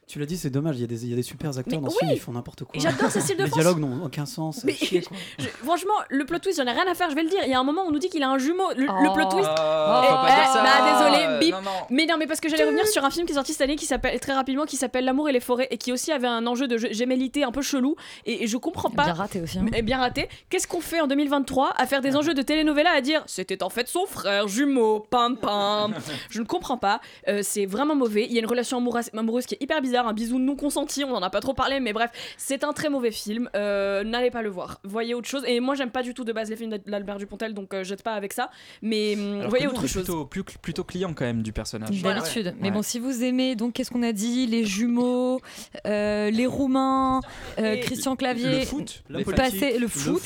Tu 0.07 0.19
l'as 0.19 0.25
dit, 0.25 0.37
c'est 0.37 0.49
dommage, 0.49 0.77
il 0.77 0.81
y, 0.81 0.83
a 0.85 0.87
des- 0.87 1.03
il 1.03 1.09
y 1.09 1.13
a 1.13 1.17
des 1.17 1.21
super 1.21 1.49
acteurs 1.57 1.81
Mais 1.81 1.85
dans 1.85 1.89
ce 1.89 1.95
oui 1.95 1.99
film, 2.07 2.11
ils 2.13 2.19
font 2.19 2.31
n'importe 2.31 2.63
quoi. 2.63 2.71
Et 2.75 2.79
j'adore 2.79 3.11
Cécile 3.11 3.35
de 3.35 3.43
Les 3.43 3.49
France. 3.49 3.61
dialogues 3.61 3.79
n'ont 3.79 4.05
aucun 4.05 4.25
sens. 4.25 4.63
Mais- 4.63 4.71
c'est 4.71 4.85
chier, 4.85 5.01
quoi. 5.01 5.17
Je- 5.37 5.47
franchement, 5.49 5.95
le 6.09 6.25
plot 6.25 6.39
twist, 6.39 6.57
j'en 6.61 6.65
ai 6.65 6.71
rien 6.71 6.89
à 6.89 6.95
faire, 6.95 7.09
je 7.09 7.15
vais 7.15 7.23
le 7.23 7.29
dire. 7.29 7.41
Il 7.43 7.51
y 7.51 7.53
a 7.53 7.59
un 7.59 7.63
moment 7.65 7.83
où 7.83 7.89
on 7.89 7.91
nous 7.91 7.99
dit 7.99 8.07
qu'il 8.09 8.23
a 8.23 8.29
un 8.29 8.37
jumeau. 8.37 8.63
Le, 8.77 8.83
le 8.85 9.13
plot 9.13 9.25
twist. 9.29 9.49
Oh, 9.49 10.01
Eh, 10.01 10.07
faut 10.07 10.13
pas 10.13 10.27
dire 10.33 10.45
eh, 10.49 10.53
ça. 10.53 10.63
bah, 10.63 11.09
désolé, 11.09 11.25
Euh, 11.27 11.39
bip. 11.39 11.51
non, 11.51 11.61
non. 11.61 11.71
Mais 11.89 12.05
non, 12.05 12.15
mais 12.17 12.25
parce 12.25 12.39
que 12.39 12.47
j'allais 12.47 12.63
revenir 12.63 12.87
sur 12.87 13.03
un 13.03 13.09
film 13.09 13.25
qui 13.25 13.33
est 13.33 13.35
sorti 13.35 13.51
cette 13.51 13.61
année 13.63 13.75
qui 13.75 13.85
s'appelle 13.85 14.17
très 14.21 14.31
rapidement 14.33 14.63
qui 14.65 14.77
s'appelle 14.77 15.03
L'amour 15.03 15.27
et 15.27 15.33
les 15.33 15.41
forêts 15.41 15.67
et 15.71 15.77
qui 15.77 15.91
aussi 15.91 16.13
avait 16.13 16.27
un 16.27 16.47
enjeu 16.47 16.69
de 16.69 16.77
gé- 16.77 16.93
gémellité 16.93 17.43
un 17.43 17.51
peu 17.51 17.61
chelou 17.61 17.97
et, 18.25 18.43
et 18.43 18.47
je 18.47 18.55
comprends 18.55 18.89
pas. 18.89 19.03
Bien 19.03 19.13
raté 19.13 19.41
aussi. 19.41 19.59
hein. 19.59 19.65
Mais 19.73 19.81
bien 19.81 19.97
raté. 19.97 20.29
Qu'est-ce 20.49 20.67
qu'on 20.69 20.79
fait 20.79 21.01
en 21.01 21.07
2023 21.07 21.73
à 21.75 21.85
faire 21.85 21.99
des 21.99 22.15
enjeux 22.15 22.33
de 22.33 22.41
telenovela 22.43 22.91
à 22.91 23.01
dire 23.01 23.23
c'était 23.25 23.61
en 23.61 23.69
fait 23.69 23.89
son 23.89 24.05
frère 24.05 24.47
jumeau, 24.47 25.01
pam 25.09 25.35
pam. 25.35 25.93
Je 26.29 26.39
ne 26.39 26.45
comprends 26.45 26.77
pas. 26.77 27.01
Euh, 27.27 27.41
c'est 27.43 27.65
vraiment 27.65 27.95
mauvais. 27.95 28.25
Il 28.25 28.31
y 28.31 28.37
a 28.37 28.39
une 28.39 28.47
relation 28.47 28.77
amoureuse, 28.77 29.09
amoureuse 29.13 29.45
qui 29.45 29.55
est 29.55 29.61
hyper 29.61 29.81
bizarre, 29.81 29.96
un 30.05 30.13
bisou 30.13 30.37
non 30.39 30.55
consenti. 30.55 31.03
On 31.03 31.13
en 31.15 31.21
a 31.21 31.29
pas 31.29 31.39
trop 31.39 31.53
parlé, 31.53 31.79
mais 31.79 31.93
bref, 31.93 32.11
c'est 32.37 32.63
un 32.63 32.73
très 32.73 32.89
mauvais 32.89 33.11
film. 33.11 33.49
Euh, 33.55 34.03
N'allez 34.03 34.29
pas 34.31 34.41
le 34.41 34.49
voir. 34.49 34.79
Voyez 34.83 35.13
autre 35.15 35.27
chose. 35.27 35.43
Et 35.47 35.59
moi, 35.59 35.75
j'aime 35.75 35.89
pas 35.91 36.03
du 36.03 36.13
tout 36.13 36.23
de 36.23 36.33
base 36.33 36.49
les 36.49 36.55
films 36.55 36.77
d'Albert 36.85 37.17
Dupontel, 37.17 37.53
donc 37.53 37.73
euh, 37.73 37.83
jette 37.83 38.03
pas 38.03 38.13
avec 38.13 38.33
ça. 38.33 38.49
Mais 38.81 39.15
hum, 39.17 39.39
Alors 39.39 39.49
voyez 39.49 39.67
autre 39.67 39.87
chose. 39.87 40.03
Plutôt, 40.03 40.25
plus- 40.25 40.43
plutôt 40.43 40.83
client 40.83 41.13
quand 41.13 41.25
même 41.25 41.41
du 41.41 41.51
personnage. 41.53 42.01
D'habitude. 42.01 42.55
Mais 42.59 42.67
Ouais. 42.67 42.73
bon, 42.73 42.81
si 42.81 42.99
vous 42.99 43.23
aimez, 43.23 43.55
donc 43.55 43.73
qu'est-ce 43.73 43.91
qu'on 43.91 44.03
a 44.03 44.11
dit? 44.11 44.45
Les 44.47 44.65
jumeaux, 44.65 45.39
euh, 45.85 46.29
les 46.29 46.45
Roumains, 46.45 47.21
euh, 47.59 47.77
Christian 47.77 48.15
Clavier, 48.15 48.59
Le 48.59 48.65
foot, 48.65 49.03
le 49.09 49.19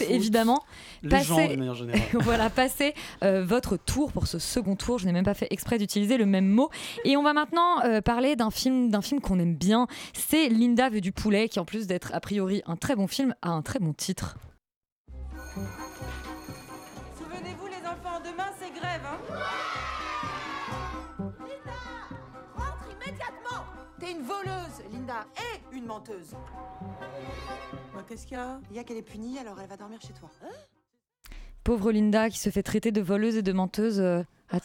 évidemment. 0.09 0.63
Les 1.03 1.09
gens, 1.23 1.35
de 1.35 1.41
Passez, 1.41 1.57
manière 1.57 1.73
générale. 1.75 2.01
voilà, 2.13 2.49
passez 2.49 2.93
euh, 3.23 3.43
votre 3.43 3.75
tour 3.75 4.11
pour 4.11 4.27
ce 4.27 4.37
second 4.37 4.75
tour. 4.75 4.99
Je 4.99 5.05
n'ai 5.07 5.11
même 5.11 5.25
pas 5.25 5.33
fait 5.33 5.47
exprès 5.49 5.77
d'utiliser 5.79 6.17
le 6.17 6.25
même 6.27 6.47
mot. 6.47 6.69
Et 7.05 7.17
on 7.17 7.23
va 7.23 7.33
maintenant 7.33 7.83
euh, 7.85 8.01
parler 8.01 8.35
d'un 8.35 8.51
film, 8.51 8.89
d'un 8.91 9.01
film 9.01 9.19
qu'on 9.19 9.39
aime 9.39 9.55
bien. 9.61 9.87
C'est 10.13 10.49
Linda 10.49 10.89
veut 10.89 11.01
du 11.01 11.11
poulet, 11.11 11.47
qui 11.47 11.59
en 11.59 11.65
plus 11.65 11.87
d'être 11.87 12.13
a 12.13 12.19
priori 12.19 12.61
un 12.65 12.75
très 12.75 12.95
bon 12.95 13.07
film, 13.07 13.33
a 13.41 13.49
un 13.51 13.61
très 13.61 13.79
bon 13.79 13.93
titre. 13.93 14.35
Souvenez-vous, 17.17 17.67
les 17.67 17.87
enfants, 17.87 18.19
demain 18.25 18.49
c'est 18.59 18.73
grève, 18.73 19.01
hein 19.05 19.17
Rentre 22.55 22.85
immédiatement 22.91 23.63
T'es 23.99 24.11
une 24.11 24.23
voleuse, 24.23 24.81
Linda, 24.91 25.25
et 25.37 25.75
une 25.77 25.85
menteuse. 25.85 26.33
Bah, 27.93 28.03
Qu'est-ce 28.07 28.25
qu'il 28.25 28.37
y 28.37 28.39
a? 28.39 28.59
Il 28.71 28.75
y 28.75 28.79
a 28.79 28.83
qu'elle 28.83 28.97
est 28.97 29.03
punie, 29.03 29.37
alors 29.37 29.59
elle 29.61 29.69
va 29.69 29.77
dormir 29.77 29.99
chez 30.01 30.13
toi. 30.13 30.29
Pauvre 31.63 31.91
Linda 31.91 32.29
qui 32.31 32.39
se 32.39 32.49
fait 32.49 32.63
traiter 32.63 32.91
de 32.91 33.01
voleuse 33.01 33.35
et 33.37 33.43
de 33.43 33.51
menteuse 33.53 33.99
euh, 33.99 34.23
à, 34.49 34.57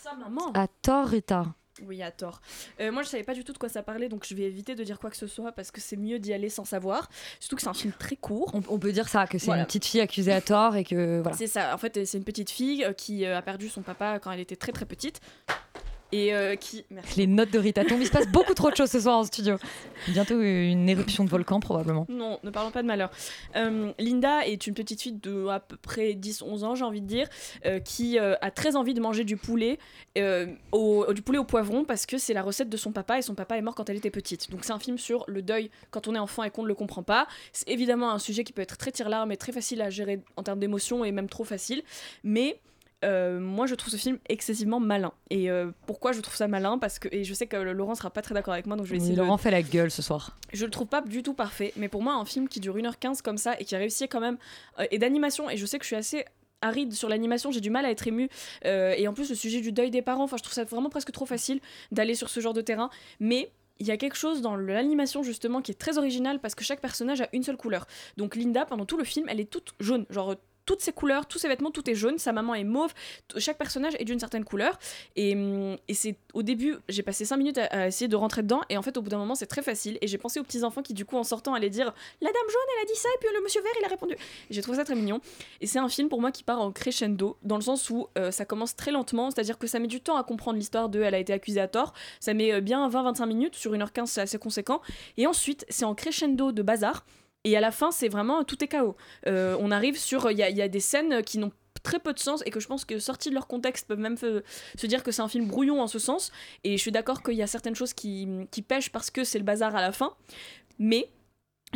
à 0.54 0.66
tort, 0.80 1.08
Rita. 1.08 1.44
Oui, 1.84 2.02
à 2.02 2.10
tort. 2.10 2.40
Euh, 2.80 2.90
moi, 2.90 3.02
je 3.02 3.08
savais 3.08 3.22
pas 3.22 3.34
du 3.34 3.44
tout 3.44 3.52
de 3.52 3.58
quoi 3.58 3.68
ça 3.68 3.82
parlait, 3.82 4.08
donc 4.08 4.24
je 4.26 4.34
vais 4.34 4.44
éviter 4.44 4.74
de 4.74 4.82
dire 4.82 4.98
quoi 4.98 5.10
que 5.10 5.16
ce 5.16 5.26
soit 5.26 5.52
parce 5.52 5.70
que 5.70 5.80
c'est 5.80 5.96
mieux 5.96 6.18
d'y 6.18 6.32
aller 6.32 6.48
sans 6.48 6.64
savoir. 6.64 7.10
Surtout 7.40 7.56
que 7.56 7.62
c'est 7.62 7.68
un 7.68 7.74
film 7.74 7.92
très 7.98 8.16
court. 8.16 8.50
On, 8.54 8.62
on 8.68 8.78
peut 8.78 8.92
dire 8.92 9.08
ça, 9.08 9.26
que 9.26 9.38
c'est 9.38 9.46
Voilà. 9.46 9.60
une 9.62 9.66
petite 9.66 9.84
fille 9.84 10.00
accusée 10.00 10.32
à 10.32 10.40
tort 10.40 10.76
et 10.76 10.84
que 10.84 11.20
voilà. 11.20 11.36
C'est 11.36 11.46
ça. 11.46 11.74
En 11.74 11.78
fait, 11.78 12.06
c'est 12.06 12.16
une 12.18 12.24
petite 12.24 12.50
fille 12.50 12.84
euh, 12.84 12.92
qui 12.92 13.24
euh, 13.26 13.36
a 13.36 13.42
perdu 13.42 13.68
son 13.68 13.82
papa 13.82 14.18
quand 14.20 14.30
elle 14.32 14.40
était 14.40 14.56
très 14.56 14.72
très 14.72 14.86
petite. 14.86 15.20
Et 16.12 16.32
euh, 16.34 16.54
qui. 16.56 16.84
Merci. 16.90 17.18
Les 17.18 17.26
notes 17.26 17.50
de 17.50 17.58
Rita 17.58 17.84
tombent. 17.84 18.00
Il 18.00 18.06
se 18.06 18.12
passe 18.12 18.28
beaucoup 18.28 18.54
trop 18.54 18.70
de 18.70 18.76
choses 18.76 18.90
ce 18.90 19.00
soir 19.00 19.18
en 19.18 19.24
studio. 19.24 19.56
Bientôt 20.08 20.40
une 20.40 20.88
éruption 20.88 21.24
de 21.24 21.30
volcan 21.30 21.60
probablement. 21.60 22.06
Non, 22.08 22.38
ne 22.42 22.50
parlons 22.50 22.70
pas 22.70 22.82
de 22.82 22.86
malheur. 22.86 23.10
Euh, 23.56 23.92
Linda 23.98 24.46
est 24.46 24.66
une 24.66 24.74
petite 24.74 25.02
fille 25.02 25.12
de 25.12 25.48
à 25.48 25.60
peu 25.60 25.76
près 25.76 26.12
10-11 26.12 26.64
ans, 26.64 26.74
j'ai 26.74 26.84
envie 26.84 27.00
de 27.00 27.06
dire, 27.06 27.28
euh, 27.64 27.80
qui 27.80 28.18
a 28.18 28.50
très 28.50 28.76
envie 28.76 28.94
de 28.94 29.00
manger 29.00 29.24
du 29.24 29.36
poulet, 29.36 29.78
au, 30.72 31.12
du 31.12 31.22
poulet 31.22 31.38
au 31.38 31.44
poivron, 31.44 31.84
parce 31.84 32.06
que 32.06 32.18
c'est 32.18 32.34
la 32.34 32.42
recette 32.42 32.68
de 32.68 32.76
son 32.76 32.92
papa, 32.92 33.18
et 33.18 33.22
son 33.22 33.34
papa 33.34 33.56
est 33.56 33.62
mort 33.62 33.74
quand 33.74 33.90
elle 33.90 33.96
était 33.96 34.10
petite. 34.10 34.50
Donc 34.50 34.64
c'est 34.64 34.72
un 34.72 34.78
film 34.78 34.98
sur 34.98 35.24
le 35.26 35.42
deuil 35.42 35.70
quand 35.90 36.08
on 36.08 36.14
est 36.14 36.18
enfant 36.18 36.44
et 36.44 36.50
qu'on 36.50 36.62
ne 36.62 36.68
le 36.68 36.74
comprend 36.74 37.02
pas. 37.02 37.26
C'est 37.52 37.68
évidemment 37.68 38.10
un 38.10 38.18
sujet 38.18 38.44
qui 38.44 38.52
peut 38.52 38.62
être 38.62 38.76
très 38.76 38.92
tire-larme 38.92 39.32
et 39.32 39.36
très 39.36 39.52
facile 39.52 39.82
à 39.82 39.90
gérer 39.90 40.20
en 40.36 40.42
termes 40.42 40.60
d'émotions, 40.60 41.04
et 41.04 41.12
même 41.12 41.28
trop 41.28 41.44
facile. 41.44 41.82
Mais 42.24 42.58
euh, 43.04 43.38
moi, 43.38 43.66
je 43.66 43.74
trouve 43.74 43.90
ce 43.92 43.96
film 43.96 44.18
excessivement 44.28 44.80
malin. 44.80 45.12
Et 45.30 45.50
euh, 45.50 45.70
pourquoi 45.86 46.12
je 46.12 46.20
trouve 46.20 46.34
ça 46.34 46.48
malin? 46.48 46.78
Parce 46.78 46.98
que, 46.98 47.08
et 47.12 47.24
je 47.24 47.34
sais 47.34 47.46
que 47.46 47.56
Laurent 47.56 47.94
sera 47.94 48.10
pas 48.10 48.22
très 48.22 48.34
d'accord 48.34 48.54
avec 48.54 48.66
moi, 48.66 48.76
donc 48.76 48.86
je 48.86 48.90
vais 48.90 48.96
Oui, 48.96 49.02
essayer 49.02 49.16
de, 49.16 49.20
Laurent 49.20 49.36
fait 49.36 49.50
la 49.50 49.62
gueule 49.62 49.90
ce 49.90 50.02
soir. 50.02 50.36
je 50.52 50.64
le 50.64 50.70
trouve 50.70 50.86
pas 50.86 51.02
du 51.02 51.22
tout 51.22 51.34
parfait, 51.34 51.72
mais 51.76 51.88
pour 51.88 52.02
moi, 52.02 52.14
un 52.14 52.24
film 52.24 52.48
qui 52.48 52.60
dure 52.60 52.76
1h15 52.76 53.20
comme 53.22 53.38
ça 53.38 53.58
et 53.60 53.64
qui 53.64 53.74
a 53.74 53.78
réussi 53.78 54.08
quand 54.08 54.20
même, 54.20 54.38
euh, 54.78 54.86
et 54.90 54.98
d'animation, 54.98 55.50
et 55.50 55.56
je 55.56 55.66
sais 55.66 55.78
que 55.78 55.84
je 55.84 55.88
suis 55.88 55.96
assez 55.96 56.24
aride 56.62 56.94
sur 56.94 57.08
l'animation, 57.10 57.50
j'ai 57.50 57.60
du 57.60 57.68
mal 57.70 57.84
à 57.84 57.90
être 57.90 58.08
euh, 58.64 58.94
et 58.96 59.06
en 59.06 59.12
plus, 59.12 59.28
le 59.28 59.34
sujet 59.36 59.60
du 59.60 59.72
deuil 59.72 59.90
des 59.90 60.02
parents, 60.02 60.24
enfin, 60.24 60.38
je 60.38 60.42
trouve 60.42 60.54
ça 60.54 60.64
vraiment 60.64 60.88
presque 60.88 61.12
trop 61.12 61.26
facile 61.26 61.60
d'aller 61.92 62.14
sur 62.14 62.30
ce 62.30 62.40
genre 62.40 62.54
de 62.54 62.62
terrain, 62.62 62.90
mais. 63.20 63.50
Il 63.78 63.86
y 63.86 63.90
a 63.90 63.98
quelque 63.98 64.16
chose 64.16 64.40
dans 64.40 64.56
l'animation 64.56 65.22
justement 65.22 65.60
qui 65.60 65.70
est 65.70 65.74
très 65.74 65.98
original 65.98 66.40
parce 66.40 66.54
que 66.54 66.64
chaque 66.64 66.80
personnage 66.80 67.20
a 67.20 67.28
une 67.34 67.42
seule 67.42 67.58
couleur. 67.58 67.86
Donc 68.16 68.34
Linda, 68.34 68.64
pendant 68.64 68.86
tout 68.86 68.96
le 68.96 69.04
film, 69.04 69.26
elle 69.28 69.38
est 69.38 69.50
toute 69.50 69.74
jaune. 69.80 70.06
Genre 70.08 70.34
toutes 70.66 70.82
ses 70.82 70.92
couleurs, 70.92 71.26
tous 71.26 71.38
ses 71.38 71.48
vêtements, 71.48 71.70
tout 71.70 71.88
est 71.88 71.94
jaune. 71.94 72.18
Sa 72.18 72.32
maman 72.32 72.54
est 72.54 72.64
mauve. 72.64 72.92
Chaque 73.38 73.56
personnage 73.56 73.94
est 73.98 74.04
d'une 74.04 74.18
certaine 74.18 74.44
couleur. 74.44 74.78
Et, 75.14 75.36
et 75.88 75.94
c'est 75.94 76.16
au 76.34 76.42
début, 76.42 76.76
j'ai 76.88 77.02
passé 77.02 77.24
5 77.24 77.36
minutes 77.36 77.58
à, 77.58 77.86
essayer 77.86 78.08
de 78.08 78.16
rentrer 78.16 78.42
dedans. 78.42 78.60
Et 78.68 78.76
en 78.76 78.82
fait, 78.82 78.96
au 78.96 79.02
bout 79.02 79.08
d'un 79.08 79.18
moment, 79.18 79.34
c'est 79.34 79.46
très 79.46 79.62
facile. 79.62 79.96
Et 80.00 80.08
j'ai 80.08 80.18
pensé 80.18 80.40
aux 80.40 80.42
petits 80.42 80.64
enfants 80.64 80.82
qui, 80.82 80.92
du 80.92 81.04
coup, 81.04 81.16
en 81.16 81.24
sortant, 81.24 81.54
allaient 81.54 81.70
dire 81.70 81.94
La 82.20 82.28
dame 82.28 82.48
jaune, 82.48 82.62
elle 82.76 82.82
a 82.82 82.92
dit 82.92 82.98
ça. 82.98 83.08
Et 83.14 83.18
puis 83.20 83.28
le 83.34 83.42
monsieur 83.42 83.62
vert, 83.62 83.72
il 83.80 83.84
a 83.84 83.88
répondu. 83.88 84.16
J'ai 84.50 84.60
trouvé 84.60 84.76
ça 84.76 84.84
très 84.84 84.94
mignon. 84.94 85.20
Et 85.60 85.66
c'est 85.66 85.78
un 85.78 85.88
film 85.88 86.08
pour 86.08 86.20
moi 86.20 86.32
qui 86.32 86.42
part 86.42 86.60
en 86.60 86.72
crescendo, 86.72 87.38
dans 87.42 87.56
le 87.56 87.62
sens 87.62 87.88
où 87.88 88.08
euh, 88.18 88.30
ça 88.30 88.44
commence 88.44 88.76
très 88.76 88.90
lentement. 88.90 89.30
C'est-à-dire 89.30 89.58
que 89.58 89.66
ça 89.66 89.78
met 89.78 89.86
du 89.86 90.00
temps 90.00 90.16
à 90.16 90.24
comprendre 90.24 90.58
l'histoire 90.58 90.88
de 90.88 91.00
Elle 91.00 91.14
a 91.14 91.18
été 91.18 91.32
accusée 91.32 91.60
à 91.60 91.68
tort. 91.68 91.94
Ça 92.20 92.34
met 92.34 92.52
euh, 92.52 92.60
bien 92.60 92.88
20-25 92.88 93.26
minutes. 93.26 93.54
Sur 93.54 93.72
1h15, 93.72 94.06
c'est 94.06 94.20
assez 94.20 94.38
conséquent. 94.38 94.80
Et 95.16 95.26
ensuite, 95.26 95.64
c'est 95.68 95.84
en 95.84 95.94
crescendo 95.94 96.52
de 96.52 96.62
bazar. 96.62 97.04
Et 97.46 97.56
à 97.56 97.60
la 97.60 97.70
fin, 97.70 97.92
c'est 97.92 98.08
vraiment 98.08 98.42
tout 98.42 98.62
est 98.64 98.66
chaos. 98.66 98.96
Euh, 99.28 99.56
on 99.60 99.70
arrive 99.70 99.96
sur. 99.96 100.32
Il 100.32 100.36
y, 100.36 100.42
a- 100.42 100.68
des 100.68 100.80
scènes 100.80 101.22
qui 101.22 101.38
n'ont 101.38 101.52
très 101.84 102.00
peu 102.00 102.12
de 102.12 102.18
sens 102.18 102.42
et 102.44 102.50
que 102.50 102.58
je 102.58 102.66
pense 102.66 102.84
que 102.84 102.98
sortis 102.98 103.28
de 103.28 103.34
leur 103.34 103.46
contexte 103.46 103.86
peuvent 103.86 104.00
même 104.00 104.16
se 104.16 104.86
dire 104.88 105.04
que 105.04 105.12
c'est 105.12 105.22
un 105.22 105.28
film 105.28 105.46
brouillon 105.46 105.80
en 105.80 105.86
ce 105.86 106.00
sens. 106.00 106.32
Et 106.64 106.76
je 106.76 106.82
suis 106.82 106.90
d'accord 106.90 107.22
qu'il 107.22 107.34
y 107.34 107.42
a 107.42 107.46
certaines 107.46 107.76
choses 107.76 107.92
qui, 107.92 108.26
qui 108.50 108.62
pêchent 108.62 108.90
parce 108.90 109.10
que 109.12 109.22
c'est 109.22 109.38
le 109.38 109.44
bazar 109.44 109.76
à 109.76 109.80
la 109.80 109.92
fin. 109.92 110.12
Mais 110.80 111.08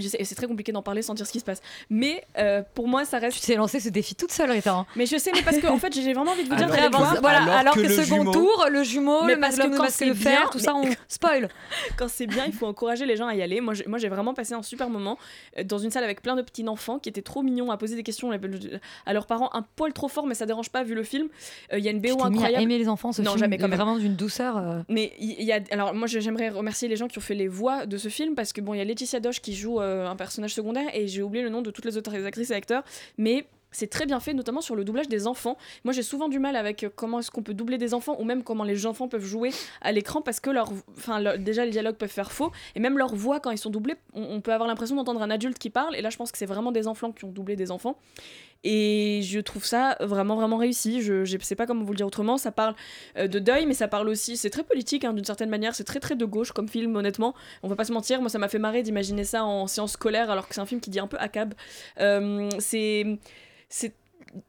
c'est 0.08 0.34
très 0.34 0.46
compliqué 0.46 0.72
d'en 0.72 0.82
parler 0.82 1.02
sans 1.02 1.14
dire 1.14 1.26
ce 1.26 1.32
qui 1.32 1.40
se 1.40 1.44
passe. 1.44 1.60
Mais 1.90 2.24
euh, 2.38 2.62
pour 2.74 2.88
moi, 2.88 3.04
ça 3.04 3.18
reste. 3.18 3.40
Tu 3.40 3.46
t'es 3.46 3.56
lancé 3.56 3.80
ce 3.80 3.88
défi 3.88 4.14
toute 4.14 4.32
seule, 4.32 4.50
Rita. 4.50 4.74
hein. 4.74 4.86
Mais 4.96 5.06
je 5.06 5.16
sais, 5.16 5.30
mais 5.34 5.42
parce 5.42 5.58
que 5.58 5.66
en 5.66 5.78
fait, 5.78 5.92
j'ai 5.94 6.12
vraiment 6.12 6.32
envie 6.32 6.44
de 6.44 6.48
vous 6.48 6.56
dire 6.56 6.68
d'aller 6.68 6.82
avant- 6.82 7.20
voilà, 7.20 7.58
alors, 7.58 7.74
que, 7.74 7.80
que 7.80 7.86
le 7.86 7.94
second 7.94 8.22
jumeau- 8.24 8.32
tour, 8.32 8.66
le 8.70 8.82
jumeau, 8.82 9.24
Mais 9.24 9.34
le 9.34 9.40
masque 9.40 9.60
quand 9.60 9.68
masque 9.82 9.96
c'est 9.98 10.06
de 10.08 10.14
fer, 10.14 10.40
bien, 10.42 10.50
tout 10.50 10.58
ça, 10.58 10.72
mais- 10.74 10.88
on 10.90 10.94
spoil. 11.08 11.48
quand 11.96 12.08
c'est 12.08 12.26
bien, 12.26 12.44
il 12.46 12.52
faut 12.52 12.66
encourager 12.66 13.06
les 13.06 13.16
gens 13.16 13.26
à 13.26 13.34
y 13.34 13.42
aller. 13.42 13.60
Moi, 13.60 13.74
j'ai- 13.74 13.86
moi, 13.86 13.98
j'ai 13.98 14.08
vraiment 14.08 14.34
passé 14.34 14.54
un 14.54 14.62
super 14.62 14.88
moment 14.90 15.18
euh, 15.58 15.64
dans 15.64 15.78
une 15.78 15.90
salle 15.90 16.04
avec 16.04 16.22
plein 16.22 16.36
de 16.36 16.42
petits 16.42 16.66
enfants 16.68 16.98
qui 16.98 17.08
étaient 17.08 17.22
trop 17.22 17.42
mignons 17.42 17.70
à 17.70 17.76
poser 17.76 17.96
des 17.96 18.02
questions 18.02 18.30
à 19.06 19.12
leurs 19.12 19.26
parents, 19.26 19.50
un 19.54 19.62
poil 19.76 19.92
trop 19.92 20.08
fort, 20.08 20.26
mais 20.26 20.34
ça 20.34 20.46
dérange 20.46 20.70
pas 20.70 20.82
vu 20.82 20.94
le 20.94 21.02
film. 21.02 21.28
Euh, 21.72 21.78
Il 21.78 21.84
y 21.84 21.88
a 21.88 21.90
une 21.90 22.00
Tu 22.02 22.08
BO 22.10 22.16
t'es 22.16 22.22
mis 22.30 22.36
à 22.36 22.40
incroyable. 22.40 22.62
aimer 22.64 22.78
les 22.78 22.88
enfants, 22.88 23.12
ce 23.12 23.22
non, 23.22 23.30
film, 23.32 23.40
jamais 23.40 23.58
quand 23.58 23.68
même. 23.68 23.76
vraiment 23.78 23.96
d'une 23.96 24.14
douceur. 24.16 24.56
euh. 24.56 24.80
Mais 24.88 25.12
il 25.18 25.30
il 25.40 25.46
y 25.46 25.52
a, 25.52 25.60
alors 25.70 25.94
moi 25.94 26.06
j'aimerais 26.06 26.48
remercier 26.50 26.86
les 26.88 26.96
gens 26.96 27.08
qui 27.08 27.16
ont 27.18 27.20
fait 27.22 27.34
les 27.34 27.48
voix 27.48 27.86
de 27.86 27.96
ce 27.96 28.08
film 28.08 28.34
parce 28.34 28.52
que 28.52 28.60
bon 28.60 28.74
il 28.74 28.78
y 28.78 28.80
a 28.80 28.84
Laetitia 28.84 29.20
Doche 29.20 29.40
qui 29.40 29.54
joue 29.54 29.80
euh, 29.80 29.89
un 29.90 30.16
personnage 30.16 30.54
secondaire 30.54 30.88
et 30.94 31.08
j'ai 31.08 31.22
oublié 31.22 31.42
le 31.42 31.50
nom 31.50 31.62
de 31.62 31.70
toutes 31.70 31.84
les 31.84 31.96
autres 31.96 32.14
actrices 32.24 32.50
et 32.50 32.54
acteurs 32.54 32.84
mais 33.18 33.46
c'est 33.72 33.88
très 33.88 34.06
bien 34.06 34.20
fait, 34.20 34.34
notamment 34.34 34.60
sur 34.60 34.74
le 34.74 34.84
doublage 34.84 35.08
des 35.08 35.26
enfants. 35.26 35.56
Moi, 35.84 35.92
j'ai 35.92 36.02
souvent 36.02 36.28
du 36.28 36.38
mal 36.38 36.56
avec 36.56 36.84
euh, 36.84 36.90
comment 36.94 37.20
est-ce 37.20 37.30
qu'on 37.30 37.42
peut 37.42 37.54
doubler 37.54 37.78
des 37.78 37.94
enfants 37.94 38.16
ou 38.18 38.24
même 38.24 38.42
comment 38.42 38.64
les 38.64 38.86
enfants 38.86 39.08
peuvent 39.08 39.24
jouer 39.24 39.50
à 39.80 39.92
l'écran 39.92 40.22
parce 40.22 40.40
que 40.40 40.50
enfin, 40.96 41.36
déjà 41.38 41.64
les 41.64 41.70
dialogues 41.70 41.96
peuvent 41.96 42.08
faire 42.08 42.32
faux 42.32 42.50
et 42.74 42.80
même 42.80 42.98
leur 42.98 43.14
voix 43.14 43.40
quand 43.40 43.50
ils 43.50 43.58
sont 43.58 43.70
doublés, 43.70 43.94
on 44.12 44.40
peut 44.40 44.52
avoir 44.52 44.68
l'impression 44.68 44.96
d'entendre 44.96 45.22
un 45.22 45.30
adulte 45.30 45.58
qui 45.58 45.70
parle 45.70 45.94
et 45.96 46.02
là, 46.02 46.10
je 46.10 46.16
pense 46.16 46.32
que 46.32 46.38
c'est 46.38 46.46
vraiment 46.46 46.72
des 46.72 46.88
enfants 46.88 47.12
qui 47.12 47.24
ont 47.24 47.30
doublé 47.30 47.56
des 47.56 47.70
enfants. 47.70 47.96
Et 48.62 49.20
je 49.22 49.40
trouve 49.40 49.64
ça 49.64 49.96
vraiment, 50.00 50.36
vraiment 50.36 50.56
réussi. 50.58 51.00
Je 51.02 51.20
ne 51.20 51.42
sais 51.42 51.56
pas 51.56 51.66
comment 51.66 51.82
vous 51.82 51.92
le 51.92 51.96
dire 51.96 52.06
autrement. 52.06 52.36
Ça 52.36 52.52
parle 52.52 52.74
euh, 53.16 53.26
de 53.26 53.38
deuil, 53.38 53.66
mais 53.66 53.74
ça 53.74 53.88
parle 53.88 54.08
aussi. 54.08 54.36
C'est 54.36 54.50
très 54.50 54.64
politique 54.64 55.04
hein, 55.04 55.12
d'une 55.12 55.24
certaine 55.24 55.50
manière. 55.50 55.74
C'est 55.74 55.84
très, 55.84 56.00
très 56.00 56.16
de 56.16 56.24
gauche 56.24 56.52
comme 56.52 56.68
film, 56.68 56.94
honnêtement. 56.96 57.34
On 57.62 57.68
va 57.68 57.76
pas 57.76 57.84
se 57.84 57.92
mentir. 57.92 58.20
Moi, 58.20 58.28
ça 58.28 58.38
m'a 58.38 58.48
fait 58.48 58.58
marrer 58.58 58.82
d'imaginer 58.82 59.24
ça 59.24 59.44
en 59.44 59.66
séance 59.66 59.92
scolaire, 59.92 60.30
alors 60.30 60.48
que 60.48 60.54
c'est 60.54 60.60
un 60.60 60.66
film 60.66 60.80
qui 60.80 60.90
dit 60.90 61.00
un 61.00 61.06
peu 61.06 61.18
à 61.18 61.28
cab. 61.28 61.54
Euh, 62.00 62.48
c'est. 62.58 63.18
c'est 63.68 63.94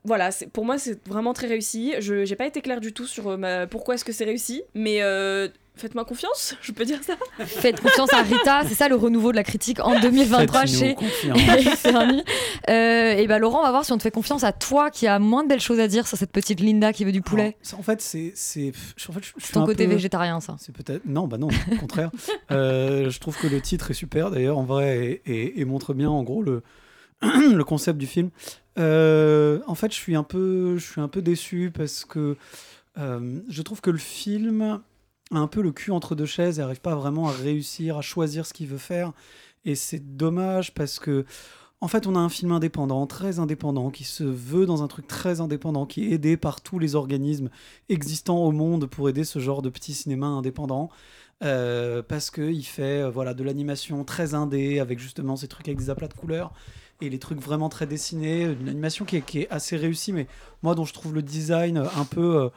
voilà, 0.03 0.29
pour 0.53 0.65
moi 0.65 0.77
c'est 0.77 1.05
vraiment 1.07 1.33
très 1.33 1.47
réussi. 1.47 1.95
Je 1.99 2.25
j'ai 2.25 2.35
pas 2.35 2.45
été 2.45 2.61
claire 2.61 2.81
du 2.81 2.93
tout 2.93 3.07
sur 3.07 3.27
euh, 3.29 3.65
pourquoi 3.65 3.95
est-ce 3.95 4.05
que 4.05 4.11
c'est 4.11 4.25
réussi, 4.25 4.63
mais 4.73 5.01
euh, 5.01 5.47
faites-moi 5.81 6.05
confiance, 6.05 6.55
je 6.61 6.71
peux 6.71 6.85
dire 6.85 6.99
ça. 7.03 7.15
Faites 7.45 7.81
confiance 7.81 8.13
à 8.13 8.21
Rita, 8.21 8.61
c'est 8.67 8.75
ça 8.75 8.87
le 8.87 8.95
renouveau 8.95 9.31
de 9.31 9.35
la 9.37 9.43
critique 9.43 9.79
en 9.79 9.99
2023 9.99 10.61
Faites-nous 10.65 10.79
chez. 10.79 10.95
Euh, 12.69 13.13
et 13.13 13.27
bah 13.27 13.39
Laurent, 13.39 13.59
on 13.59 13.63
va 13.63 13.71
voir 13.71 13.83
si 13.85 13.91
on 13.91 13.97
te 13.97 14.03
fait 14.03 14.11
confiance 14.11 14.43
à 14.43 14.51
toi 14.51 14.91
qui 14.91 15.07
a 15.07 15.17
moins 15.19 15.43
de 15.43 15.49
belles 15.49 15.59
choses 15.59 15.79
à 15.79 15.87
dire 15.87 16.07
sur 16.07 16.17
cette 16.17 16.31
petite 16.31 16.59
Linda 16.59 16.93
qui 16.93 17.03
veut 17.05 17.11
du 17.11 17.21
poulet. 17.21 17.41
Alors, 17.43 17.53
ça, 17.63 17.77
en 17.77 17.81
fait, 17.83 18.01
c'est. 18.01 18.31
c'est 18.35 18.71
en 19.09 19.13
fait, 19.13 19.21
Ton 19.51 19.63
un 19.63 19.65
côté 19.65 19.85
peu- 19.85 19.93
végétarien, 19.93 20.39
ça. 20.39 20.55
C'est 20.59 20.73
peut-être. 20.75 21.03
Non, 21.05 21.27
bah 21.27 21.37
non, 21.37 21.47
au 21.71 21.75
contraire. 21.77 22.11
Euh, 22.51 23.09
je 23.09 23.19
trouve 23.19 23.37
que 23.37 23.47
le 23.47 23.59
titre 23.61 23.91
est 23.91 23.95
super, 23.95 24.29
d'ailleurs, 24.31 24.57
en 24.57 24.63
vrai, 24.63 25.21
et, 25.25 25.31
et- 25.31 25.59
et 25.61 25.65
montre 25.65 25.93
bien, 25.93 26.09
en 26.09 26.23
gros, 26.23 26.43
le, 26.43 26.61
le 27.21 27.63
concept 27.63 27.97
du 27.97 28.05
film. 28.07 28.29
Euh, 28.77 29.59
en 29.67 29.75
fait, 29.75 29.91
je 29.91 29.97
suis 29.97 30.15
un 30.15 30.23
peu, 30.23 30.77
je 30.77 30.85
suis 30.91 31.01
un 31.01 31.07
peu 31.07 31.21
déçu 31.21 31.71
parce 31.75 32.05
que 32.05 32.37
euh, 32.97 33.39
je 33.49 33.61
trouve 33.61 33.81
que 33.81 33.89
le 33.89 33.97
film 33.97 34.81
un 35.31 35.47
peu 35.47 35.61
le 35.61 35.71
cul 35.71 35.91
entre 35.91 36.15
deux 36.15 36.25
chaises 36.25 36.59
et 36.59 36.61
n'arrive 36.61 36.81
pas 36.81 36.95
vraiment 36.95 37.27
à 37.27 37.31
réussir 37.31 37.97
à 37.97 38.01
choisir 38.01 38.45
ce 38.45 38.53
qu'il 38.53 38.67
veut 38.67 38.77
faire. 38.77 39.13
Et 39.65 39.75
c'est 39.75 40.15
dommage 40.17 40.73
parce 40.73 40.99
que. 40.99 41.25
En 41.83 41.87
fait, 41.87 42.05
on 42.05 42.15
a 42.15 42.19
un 42.19 42.29
film 42.29 42.51
indépendant, 42.51 43.07
très 43.07 43.39
indépendant, 43.39 43.89
qui 43.89 44.03
se 44.03 44.23
veut 44.23 44.67
dans 44.67 44.83
un 44.83 44.87
truc 44.87 45.07
très 45.07 45.41
indépendant, 45.41 45.87
qui 45.87 46.05
est 46.05 46.11
aidé 46.11 46.37
par 46.37 46.61
tous 46.61 46.77
les 46.77 46.93
organismes 46.93 47.49
existants 47.89 48.37
au 48.37 48.51
monde 48.51 48.85
pour 48.85 49.09
aider 49.09 49.23
ce 49.23 49.39
genre 49.39 49.63
de 49.63 49.69
petit 49.69 49.95
cinéma 49.95 50.27
indépendant. 50.27 50.91
Euh, 51.43 52.03
parce 52.03 52.29
qu'il 52.29 52.63
fait 52.67 53.01
euh, 53.01 53.09
voilà, 53.09 53.33
de 53.33 53.43
l'animation 53.43 54.03
très 54.03 54.35
indé, 54.35 54.79
avec 54.79 54.99
justement 54.99 55.35
ces 55.35 55.47
trucs 55.47 55.67
avec 55.67 55.79
des 55.79 55.89
aplats 55.89 56.07
de 56.07 56.13
couleurs, 56.13 56.53
et 57.01 57.09
les 57.09 57.17
trucs 57.17 57.41
vraiment 57.41 57.67
très 57.67 57.87
dessinés, 57.87 58.43
une 58.43 58.69
animation 58.69 59.03
qui 59.03 59.17
est, 59.17 59.25
qui 59.25 59.47
assez 59.49 59.75
réussie, 59.75 60.13
mais 60.13 60.27
moi 60.61 60.75
dont 60.75 60.85
je 60.85 60.93
trouve 60.93 61.15
le 61.15 61.23
design 61.23 61.79
un 61.79 62.05
peu... 62.05 62.43
euh, 62.43 62.49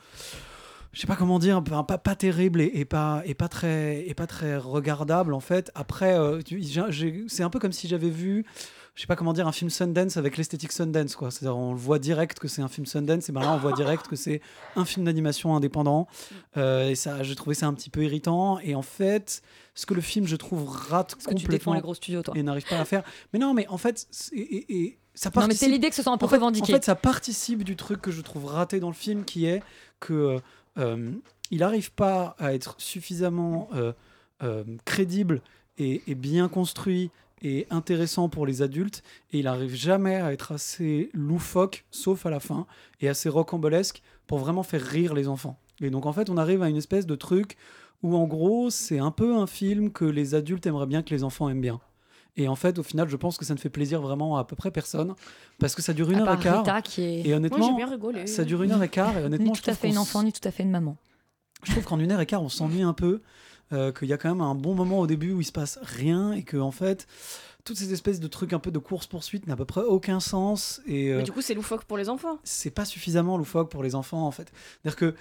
je 0.94 1.00
sais 1.00 1.06
pas 1.06 1.16
comment 1.16 1.38
dire, 1.38 1.62
pas, 1.62 1.82
pas, 1.82 1.98
pas 1.98 2.14
terrible 2.14 2.60
et, 2.60 2.70
et 2.74 2.84
pas, 2.84 3.22
et, 3.26 3.34
pas 3.34 3.48
très, 3.48 4.06
et 4.08 4.14
pas 4.14 4.26
très 4.26 4.56
regardable 4.56 5.34
en 5.34 5.40
fait. 5.40 5.70
Après, 5.74 6.16
euh, 6.18 6.40
tu- 6.40 6.62
c'est 7.28 7.42
un 7.42 7.50
peu 7.50 7.58
comme 7.58 7.72
si 7.72 7.88
j'avais 7.88 8.08
vu, 8.10 8.46
je 8.94 9.00
sais 9.00 9.06
pas 9.08 9.16
comment 9.16 9.32
dire, 9.32 9.48
un 9.48 9.52
film 9.52 9.70
Sundance 9.70 10.16
avec 10.16 10.36
l'esthétique 10.36 10.70
Sundance. 10.70 11.16
quoi. 11.16 11.30
C'est-à-dire 11.32 11.56
on 11.56 11.72
le 11.72 11.78
voit 11.78 11.98
direct 11.98 12.38
que 12.38 12.46
c'est 12.46 12.62
un 12.62 12.68
film 12.68 12.86
Sundance 12.86 13.28
et 13.28 13.32
ben 13.32 13.40
là 13.40 13.52
on 13.52 13.58
voit 13.58 13.72
direct 13.72 14.06
que 14.06 14.14
c'est 14.16 14.40
un 14.76 14.84
film 14.84 15.04
d'animation 15.04 15.56
indépendant. 15.56 16.06
Euh, 16.56 16.88
et 16.90 16.94
ça, 16.94 17.22
j'ai 17.24 17.34
trouvé 17.34 17.54
ça 17.54 17.66
un 17.66 17.74
petit 17.74 17.90
peu 17.90 18.04
irritant. 18.04 18.60
Et 18.60 18.74
en 18.76 18.82
fait, 18.82 19.42
ce 19.74 19.86
que 19.86 19.94
le 19.94 20.00
film, 20.00 20.26
je 20.28 20.36
trouve, 20.36 20.68
rate 20.68 21.16
que 21.16 21.20
tu 21.20 21.26
défends 21.34 21.40
complètement 21.42 21.74
les 21.74 21.80
gros 21.80 21.94
studios, 21.94 22.22
toi. 22.22 22.34
et 22.36 22.42
n'arrive 22.44 22.68
pas 22.68 22.78
à 22.78 22.84
faire. 22.84 23.02
Mais 23.32 23.40
non, 23.40 23.52
mais 23.52 23.66
en 23.68 23.78
fait, 23.78 24.06
et, 24.32 24.64
et 24.84 24.98
ça 25.14 25.28
Non, 25.30 25.32
mais 25.34 25.40
participe. 25.48 25.60
c'est 25.66 25.72
l'idée 25.72 25.90
que 25.90 25.96
ce 25.96 26.02
soit 26.04 26.12
un 26.12 26.18
peu 26.18 26.26
en 26.26 26.28
fait, 26.28 26.36
revendiqué. 26.36 26.72
En 26.72 26.76
fait, 26.76 26.84
ça 26.84 26.94
participe 26.94 27.64
du 27.64 27.74
truc 27.74 28.00
que 28.00 28.12
je 28.12 28.20
trouve 28.20 28.46
raté 28.46 28.78
dans 28.78 28.88
le 28.88 28.94
film, 28.94 29.24
qui 29.24 29.46
est 29.46 29.60
que 29.98 30.12
euh, 30.12 30.38
il 30.76 31.58
n'arrive 31.58 31.92
pas 31.92 32.34
à 32.38 32.54
être 32.54 32.74
suffisamment 32.78 33.68
euh, 33.74 33.92
euh, 34.42 34.64
crédible 34.84 35.40
et, 35.78 36.02
et 36.06 36.14
bien 36.14 36.48
construit 36.48 37.10
et 37.42 37.66
intéressant 37.70 38.28
pour 38.28 38.46
les 38.46 38.62
adultes, 38.62 39.02
et 39.32 39.38
il 39.38 39.44
n'arrive 39.44 39.74
jamais 39.74 40.16
à 40.16 40.32
être 40.32 40.52
assez 40.52 41.10
loufoque, 41.12 41.84
sauf 41.90 42.24
à 42.24 42.30
la 42.30 42.40
fin, 42.40 42.66
et 43.00 43.08
assez 43.08 43.28
rocambolesque 43.28 44.02
pour 44.26 44.38
vraiment 44.38 44.62
faire 44.62 44.80
rire 44.80 45.12
les 45.12 45.28
enfants. 45.28 45.58
Et 45.82 45.90
donc 45.90 46.06
en 46.06 46.12
fait, 46.12 46.30
on 46.30 46.38
arrive 46.38 46.62
à 46.62 46.68
une 46.70 46.76
espèce 46.76 47.06
de 47.06 47.14
truc 47.14 47.56
où 48.02 48.16
en 48.16 48.26
gros, 48.26 48.70
c'est 48.70 48.98
un 48.98 49.10
peu 49.10 49.36
un 49.36 49.46
film 49.46 49.90
que 49.90 50.04
les 50.04 50.34
adultes 50.34 50.66
aimeraient 50.66 50.86
bien 50.86 51.02
que 51.02 51.10
les 51.10 51.24
enfants 51.24 51.48
aiment 51.48 51.60
bien. 51.60 51.80
Et 52.36 52.48
en 52.48 52.56
fait, 52.56 52.78
au 52.78 52.82
final, 52.82 53.08
je 53.08 53.16
pense 53.16 53.36
que 53.38 53.44
ça 53.44 53.54
ne 53.54 53.58
fait 53.58 53.68
plaisir 53.70 54.00
vraiment 54.00 54.36
à 54.36 54.40
à 54.40 54.44
peu 54.44 54.56
près 54.56 54.70
personne, 54.70 55.14
parce 55.60 55.74
que 55.74 55.82
ça 55.82 55.92
dure 55.92 56.10
une 56.10 56.16
À 56.16 56.20
heure 56.20 56.26
part 56.26 56.40
et 56.40 56.42
quart. 56.42 56.58
Rita, 56.64 56.82
qui 56.82 57.02
est- 57.02 57.26
Et 57.28 57.34
honnêtement, 57.34 57.58
Moi, 57.70 57.76
bien 57.76 57.88
rigolé. 57.90 58.26
ça 58.26 58.44
dure 58.44 58.62
une 58.62 58.72
heure 58.72 58.82
et 58.82 58.88
quart. 58.88 59.16
Et 59.16 59.22
honnêtement, 59.24 59.52
ni 59.52 59.58
tout 59.60 59.70
à 59.70 59.74
fait 59.74 59.88
une 59.88 59.98
enfant, 59.98 60.22
ni 60.22 60.32
tout 60.32 60.46
à 60.46 60.50
fait 60.50 60.62
une 60.64 60.70
maman. 60.70 60.96
je 61.62 61.70
trouve 61.72 61.84
qu'en 61.84 61.98
une 61.98 62.12
heure 62.12 62.20
et 62.20 62.26
quart, 62.26 62.42
on 62.42 62.48
s'ennuie 62.50 62.82
un 62.82 62.92
peu, 62.92 63.22
euh, 63.72 63.90
qu'il 63.92 64.08
y 64.08 64.12
a 64.12 64.18
quand 64.18 64.28
même 64.28 64.42
un 64.42 64.54
bon 64.54 64.74
moment 64.74 64.98
au 65.00 65.06
début 65.06 65.32
où 65.32 65.40
il 65.40 65.44
se 65.44 65.52
passe 65.52 65.78
rien 65.82 66.32
et 66.32 66.42
que 66.42 66.58
en 66.58 66.70
fait, 66.72 67.06
toutes 67.64 67.78
ces 67.78 67.94
espèces 67.94 68.20
de 68.20 68.26
trucs 68.28 68.52
un 68.52 68.58
peu 68.58 68.70
de 68.70 68.78
course-poursuite 68.78 69.46
n'a 69.46 69.54
à 69.54 69.56
peu 69.56 69.64
près 69.64 69.80
aucun 69.80 70.20
sens. 70.20 70.82
Et 70.86 71.08
euh, 71.10 71.18
Mais 71.18 71.22
du 71.22 71.32
coup, 71.32 71.40
c'est 71.40 71.54
loufoque 71.54 71.84
pour 71.84 71.96
les 71.96 72.10
enfants. 72.10 72.38
c'est 72.44 72.70
pas 72.70 72.84
suffisamment 72.84 73.38
loufoque 73.38 73.70
pour 73.70 73.82
les 73.82 73.94
enfants 73.94 74.26
en 74.26 74.30
fait. 74.32 74.52
C'est-à-dire 74.82 74.96
que 74.96 75.14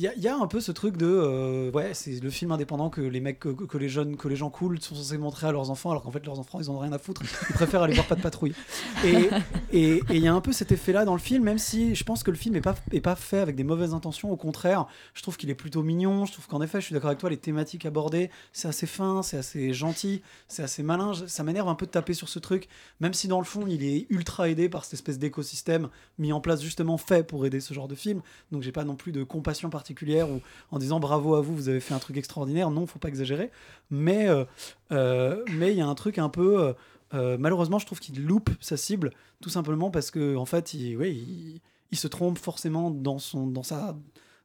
il 0.00 0.04
y, 0.04 0.08
a- 0.08 0.14
il 0.16 0.22
y 0.22 0.28
a 0.28 0.34
un 0.34 0.46
peu 0.46 0.60
ce 0.60 0.72
truc 0.72 0.96
de 0.96 1.04
euh, 1.06 1.70
ouais 1.72 1.92
c'est 1.92 2.18
le 2.22 2.30
film 2.30 2.52
indépendant 2.52 2.88
que 2.88 3.02
les 3.02 3.20
mecs 3.20 3.38
que, 3.38 3.50
que 3.50 3.76
les 3.76 3.90
jeunes 3.90 4.16
que 4.16 4.28
les 4.28 4.36
gens 4.36 4.48
cool 4.48 4.80
sont 4.80 4.94
censés 4.94 5.18
montrer 5.18 5.46
à 5.48 5.52
leurs 5.52 5.68
enfants 5.68 5.90
alors 5.90 6.02
qu'en 6.02 6.10
fait 6.10 6.24
leurs 6.24 6.38
enfants 6.38 6.58
ils 6.58 6.70
en 6.70 6.74
ont 6.76 6.78
rien 6.78 6.92
à 6.94 6.98
foutre. 6.98 7.20
Ils 7.50 7.54
préfèrent 7.54 7.82
aller 7.82 7.92
voir 7.92 8.06
pas 8.06 8.14
de 8.14 8.22
patrouille. 8.22 8.54
Et 9.04 9.28
et 9.72 10.00
il 10.08 10.18
y 10.22 10.26
a 10.28 10.32
un 10.32 10.40
peu 10.40 10.52
cet 10.52 10.72
effet 10.72 10.92
là 10.92 11.04
dans 11.04 11.12
le 11.12 11.20
film 11.20 11.44
même 11.44 11.58
si 11.58 11.94
je 11.94 12.02
pense 12.04 12.22
que 12.22 12.30
le 12.30 12.38
film 12.38 12.56
est 12.56 12.62
pas 12.62 12.74
est 12.92 13.02
pas 13.02 13.14
fait 13.14 13.40
avec 13.40 13.56
des 13.56 13.64
mauvaises 13.64 13.92
intentions. 13.92 14.32
Au 14.32 14.36
contraire 14.36 14.86
je 15.12 15.20
trouve 15.20 15.36
qu'il 15.36 15.50
est 15.50 15.54
plutôt 15.54 15.82
mignon. 15.82 16.24
Je 16.24 16.32
trouve 16.32 16.46
qu'en 16.46 16.62
effet 16.62 16.80
je 16.80 16.86
suis 16.86 16.94
d'accord 16.94 17.08
avec 17.10 17.18
toi 17.20 17.28
les 17.28 17.36
thématiques 17.36 17.84
abordées 17.84 18.30
c'est 18.54 18.68
assez 18.68 18.86
fin 18.86 19.22
c'est 19.22 19.36
assez 19.36 19.74
gentil 19.74 20.22
c'est 20.48 20.62
assez 20.62 20.82
malin. 20.82 21.12
Ça 21.26 21.42
m'énerve 21.44 21.68
un 21.68 21.74
peu 21.74 21.84
de 21.84 21.90
taper 21.90 22.14
sur 22.14 22.30
ce 22.30 22.38
truc 22.38 22.68
même 23.00 23.12
si 23.12 23.28
dans 23.28 23.38
le 23.38 23.44
fond 23.44 23.66
il 23.68 23.84
est 23.84 24.06
ultra 24.08 24.48
aidé 24.48 24.70
par 24.70 24.84
cette 24.86 24.94
espèce 24.94 25.18
d'écosystème 25.18 25.90
mis 26.18 26.32
en 26.32 26.40
place 26.40 26.62
justement 26.62 26.96
fait 26.96 27.22
pour 27.26 27.44
aider 27.44 27.60
ce 27.60 27.74
genre 27.74 27.86
de 27.88 27.94
film. 27.94 28.22
Donc 28.50 28.62
j'ai 28.62 28.72
pas 28.72 28.84
non 28.84 28.94
plus 28.96 29.12
de 29.12 29.24
compassion 29.24 29.68
particulière 29.68 29.89
ou 30.02 30.40
en 30.70 30.78
disant 30.78 31.00
bravo 31.00 31.34
à 31.34 31.40
vous 31.40 31.54
vous 31.54 31.68
avez 31.68 31.80
fait 31.80 31.94
un 31.94 31.98
truc 31.98 32.16
extraordinaire. 32.16 32.70
Non 32.70 32.86
faut 32.86 32.98
pas 32.98 33.08
exagérer. 33.08 33.50
Mais 33.90 34.28
euh, 34.28 34.44
euh, 34.92 35.44
il 35.48 35.72
y 35.72 35.80
a 35.80 35.86
un 35.86 35.94
truc 35.94 36.18
un 36.18 36.28
peu 36.28 36.74
euh, 37.14 37.36
malheureusement 37.38 37.78
je 37.78 37.86
trouve 37.86 38.00
qu'il 38.00 38.24
loupe 38.24 38.50
sa 38.60 38.76
cible 38.76 39.12
tout 39.40 39.50
simplement 39.50 39.90
parce 39.90 40.10
que 40.10 40.36
en 40.36 40.46
fait 40.46 40.74
il, 40.74 40.96
ouais, 40.96 41.12
il, 41.12 41.98
se 41.98 42.08
trompe 42.08 42.38
forcément 42.38 42.90
dans 42.90 43.18
son 43.18 43.46
dans 43.46 43.62
sa 43.62 43.96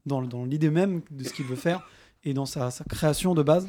dans 0.06 0.22
l'idée 0.46 0.70
même 0.70 1.02
de 1.12 1.24
ce 1.24 1.34
qu'il 1.34 1.46
veut 1.46 1.56
faire 1.56 1.88
et 2.26 2.34
dans 2.34 2.46
sa, 2.46 2.72
sa 2.72 2.84
création 2.84 3.34
de 3.36 3.44
base 3.44 3.68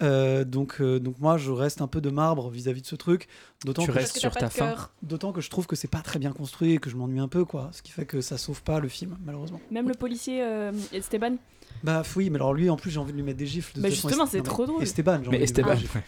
Euh, 0.00 0.44
donc, 0.44 0.80
euh, 0.80 1.00
donc 1.00 1.18
moi 1.18 1.38
je 1.38 1.50
reste 1.50 1.80
un 1.82 1.88
peu 1.88 2.00
de 2.00 2.08
marbre 2.08 2.50
vis-à-vis 2.50 2.82
de 2.82 2.86
ce 2.86 2.94
truc 2.94 3.26
d'autant 3.64 3.82
Tu 3.82 3.88
que 3.88 3.94
restes 3.98 4.18
sur 4.18 4.30
ta 4.30 4.48
fin. 4.48 4.76
d'autant 5.02 5.32
que 5.32 5.40
je 5.40 5.50
trouve 5.50 5.66
que 5.66 5.74
c'est 5.74 5.90
pas 5.90 6.02
très 6.02 6.20
bien 6.20 6.30
construit 6.32 6.74
et 6.74 6.78
que 6.78 6.88
je 6.88 6.94
m'ennuie 6.96 7.18
un 7.18 7.26
peu 7.26 7.44
quoi 7.44 7.70
ce 7.72 7.82
qui 7.82 7.90
fait 7.90 8.06
que 8.06 8.20
ça 8.20 8.38
sauve 8.38 8.62
pas 8.62 8.78
le 8.78 8.86
film 8.88 9.16
malheureusement 9.24 9.60
Même 9.72 9.88
le 9.88 9.94
policier 9.94 10.40
euh, 10.44 10.70
Esteban. 10.92 11.34
Bah 11.82 12.02
oui 12.16 12.30
mais 12.30 12.36
alors 12.36 12.54
lui 12.54 12.68
en 12.70 12.76
plus 12.76 12.90
j'ai 12.90 12.98
envie 12.98 13.12
de 13.12 13.16
lui 13.16 13.24
mettre 13.24 13.38
des 13.38 13.46
gifles 13.46 13.76
de 13.76 13.80
Bah, 13.82 13.88
toute 13.88 13.96
façon, 13.96 14.08
justement, 14.08 14.24
Est- 14.24 14.30
c'est 14.30 14.38
non, 14.38 14.42
mais 14.44 14.48
trop 14.48 14.66
drôle. 14.66 14.82
Esteban 14.82 15.12
j'ai 15.12 15.18
Mais 15.20 15.26
envie 15.28 15.30
de 15.30 15.30
lui 15.30 15.38
mettre 15.40 15.44
Esteban, 15.44 15.74
des 15.74 15.80
gifles. 15.80 16.02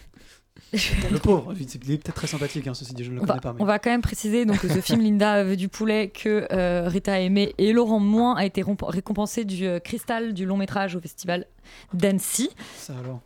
le 1.11 1.17
pauvre 1.19 1.53
il 1.57 1.91
est 1.91 1.97
peut-être 1.97 2.13
très 2.15 2.27
sympathique 2.27 2.67
hein, 2.67 2.73
ceci 2.73 2.93
dit 2.93 3.03
je 3.03 3.09
ne 3.11 3.15
le 3.15 3.21
On 3.21 3.25
connais 3.25 3.35
va, 3.35 3.41
pas 3.41 3.53
mais... 3.53 3.61
on 3.61 3.65
va 3.65 3.79
quand 3.79 3.89
même 3.89 4.01
préciser 4.01 4.45
donc, 4.45 4.59
que 4.59 4.67
ce 4.69 4.79
film 4.81 5.01
Linda 5.01 5.43
veut 5.43 5.55
du 5.57 5.69
poulet 5.69 6.09
que 6.09 6.47
euh, 6.51 6.87
Rita 6.87 7.13
a 7.13 7.19
aimé 7.19 7.53
et 7.57 7.73
Laurent 7.73 7.99
Moins 7.99 8.35
a 8.35 8.45
été 8.45 8.61
romp- 8.61 8.83
récompensé 8.85 9.43
du 9.45 9.65
euh, 9.65 9.79
cristal 9.79 10.33
du 10.33 10.45
long 10.45 10.57
métrage 10.57 10.95
au 10.95 11.01
festival 11.01 11.45
d'Annecy. 11.93 12.49
ça 12.77 12.93
alors 12.99 13.21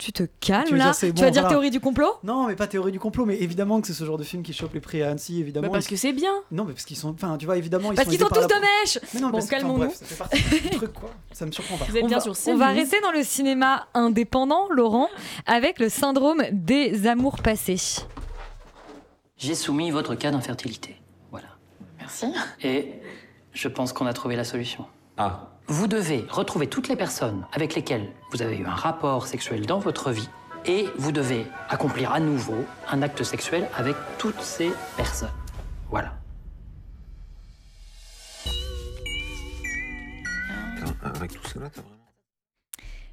Tu 0.00 0.12
te 0.14 0.22
calmes 0.40 0.64
Tu 0.64 0.76
là 0.76 0.92
dire, 0.92 0.94
Tu 0.94 1.06
vas 1.20 1.30
dire 1.30 1.42
voilà. 1.42 1.48
théorie 1.50 1.70
du 1.70 1.78
complot? 1.78 2.08
Non, 2.24 2.46
mais 2.46 2.56
pas 2.56 2.66
théorie 2.66 2.90
du 2.90 2.98
complot, 2.98 3.26
mais 3.26 3.36
évidemment 3.36 3.82
que 3.82 3.86
c'est 3.86 3.92
ce 3.92 4.02
genre 4.06 4.16
de 4.16 4.24
film 4.24 4.42
qui 4.42 4.54
chope 4.54 4.72
les 4.72 4.80
prix 4.80 5.02
à 5.02 5.10
Annecy, 5.10 5.38
évidemment. 5.40 5.66
Bah, 5.66 5.74
parce 5.74 5.86
que 5.86 5.96
c'est 5.96 6.14
bien. 6.14 6.32
Non, 6.50 6.64
mais 6.64 6.72
parce 6.72 6.86
qu'ils 6.86 6.96
sont. 6.96 7.10
Enfin, 7.10 7.36
tu 7.36 7.44
vois, 7.44 7.58
évidemment. 7.58 7.92
Ils 7.92 7.96
Parce 7.96 8.06
sont 8.06 8.10
qu'ils 8.12 8.20
sont 8.20 8.28
tous 8.28 8.40
la- 8.40 8.46
de 8.46 8.54
mèche 8.54 8.98
Mais 9.12 9.20
non, 9.20 9.28
Bon, 9.28 9.44
calmons-nous. 9.46 9.90
ça 9.90 10.04
fait 10.06 10.14
partie 10.14 10.42
du 10.42 10.70
truc, 10.76 10.92
quoi. 10.94 11.10
Ça 11.32 11.44
me 11.44 11.52
surprend 11.52 11.76
pas. 11.76 11.84
Vous 11.84 11.96
êtes 11.98 12.04
on 12.04 12.08
bien 12.08 12.16
va, 12.18 12.32
sur 12.34 12.34
on 12.52 12.56
va 12.56 12.68
rester 12.68 12.98
dans 13.02 13.12
le 13.12 13.22
cinéma 13.22 13.88
indépendant, 13.92 14.68
Laurent, 14.70 15.08
avec 15.44 15.78
le 15.78 15.90
syndrome 15.90 16.42
des 16.50 17.06
amours 17.06 17.36
passés. 17.42 17.76
J'ai 19.36 19.54
soumis 19.54 19.90
votre 19.90 20.14
cas 20.14 20.30
d'infertilité. 20.30 20.96
Voilà. 21.30 21.48
Merci. 21.98 22.26
Et 22.62 22.92
je 23.52 23.68
pense 23.68 23.92
qu'on 23.92 24.06
a 24.06 24.12
trouvé 24.14 24.34
la 24.36 24.44
solution. 24.44 24.86
Ah. 25.18 25.50
Vous 25.70 25.86
devez 25.86 26.26
retrouver 26.28 26.66
toutes 26.66 26.88
les 26.88 26.96
personnes 26.96 27.46
avec 27.52 27.76
lesquelles 27.76 28.10
vous 28.32 28.42
avez 28.42 28.56
eu 28.56 28.66
un 28.66 28.74
rapport 28.74 29.28
sexuel 29.28 29.66
dans 29.66 29.78
votre 29.78 30.10
vie 30.10 30.28
et 30.66 30.88
vous 30.96 31.12
devez 31.12 31.46
accomplir 31.68 32.12
à 32.12 32.18
nouveau 32.18 32.64
un 32.88 33.02
acte 33.02 33.22
sexuel 33.22 33.68
avec 33.76 33.94
toutes 34.18 34.40
ces 34.40 34.72
personnes. 34.96 35.30
Voilà. 35.88 36.12
Avec 41.04 41.32
tout 41.40 41.48
cela, 41.48 41.70
t'as 41.70 41.82
vraiment. 41.82 41.96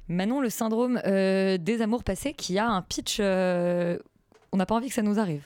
Manon, 0.08 0.40
le 0.40 0.50
syndrome 0.50 1.00
euh, 1.06 1.58
des 1.58 1.80
amours 1.80 2.02
passés 2.02 2.34
qui 2.34 2.58
a 2.58 2.66
un 2.68 2.82
pitch. 2.82 3.18
euh, 3.20 3.98
on 4.50 4.56
n'a 4.56 4.66
pas 4.66 4.74
envie 4.74 4.88
que 4.88 4.94
ça 4.94 5.02
nous 5.02 5.20
arrive. 5.20 5.44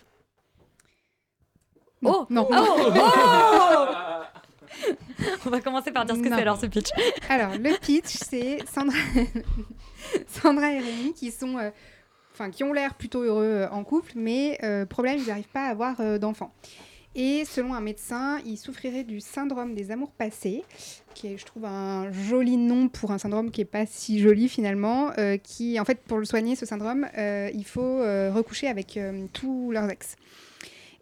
Oh 2.03 2.27
Non. 2.31 2.49
Oh 2.51 2.91
Oh 4.91 5.12
On 5.47 5.51
va 5.51 5.61
commencer 5.61 5.91
par 5.93 6.05
dire 6.05 6.17
ce 6.17 6.21
que 6.21 6.29
c'est 6.29 6.35
alors 6.35 6.61
ce 6.61 6.67
pitch. 6.67 6.89
Alors, 7.29 7.53
le 7.53 7.79
pitch, 7.81 8.07
c'est 8.29 8.59
Sandra... 8.73 8.97
Sandra 10.29 10.73
et 10.73 10.79
Rémi 10.81 11.13
qui 11.15 11.31
sont. 11.31 11.59
euh, 11.59 11.71
Enfin, 12.35 12.49
qui 12.49 12.65
ont 12.65 12.73
l'air 12.73 12.95
plutôt 12.95 13.21
heureux 13.21 13.45
euh, 13.45 13.69
en 13.69 13.85
couple, 13.85 14.13
mais 14.17 14.57
euh, 14.63 14.87
problème, 14.87 15.19
ils 15.19 15.27
n'arrivent 15.27 15.51
pas 15.53 15.67
à 15.67 15.69
avoir 15.71 16.01
euh, 16.01 16.17
d'enfants. 16.17 16.55
Et 17.15 17.45
selon 17.45 17.75
un 17.75 17.83
médecin, 17.83 18.39
ils 18.47 18.57
souffriraient 18.57 19.05
du 19.05 19.21
syndrome 19.21 19.75
des 19.75 19.91
amours 19.91 20.13
passés, 20.13 20.65
qui 21.13 21.27
est, 21.27 21.37
je 21.37 21.45
trouve, 21.45 21.67
un 21.67 22.11
joli 22.11 22.57
nom 22.57 22.89
pour 22.89 23.11
un 23.11 23.19
syndrome 23.19 23.51
qui 23.51 23.61
est 23.61 23.67
pas 23.67 23.85
si 23.85 24.19
joli 24.19 24.49
finalement. 24.49 25.11
euh, 25.19 25.37
qui, 25.37 25.79
en 25.79 25.85
fait, 25.85 25.99
pour 26.01 26.17
le 26.17 26.25
soigner, 26.25 26.57
ce 26.57 26.65
syndrome, 26.65 27.07
euh, 27.19 27.51
il 27.53 27.67
faut 27.67 27.83
euh, 27.83 28.33
recoucher 28.35 28.67
avec 28.69 28.99
tous 29.35 29.71
leurs 29.71 29.91
ex. 29.91 30.17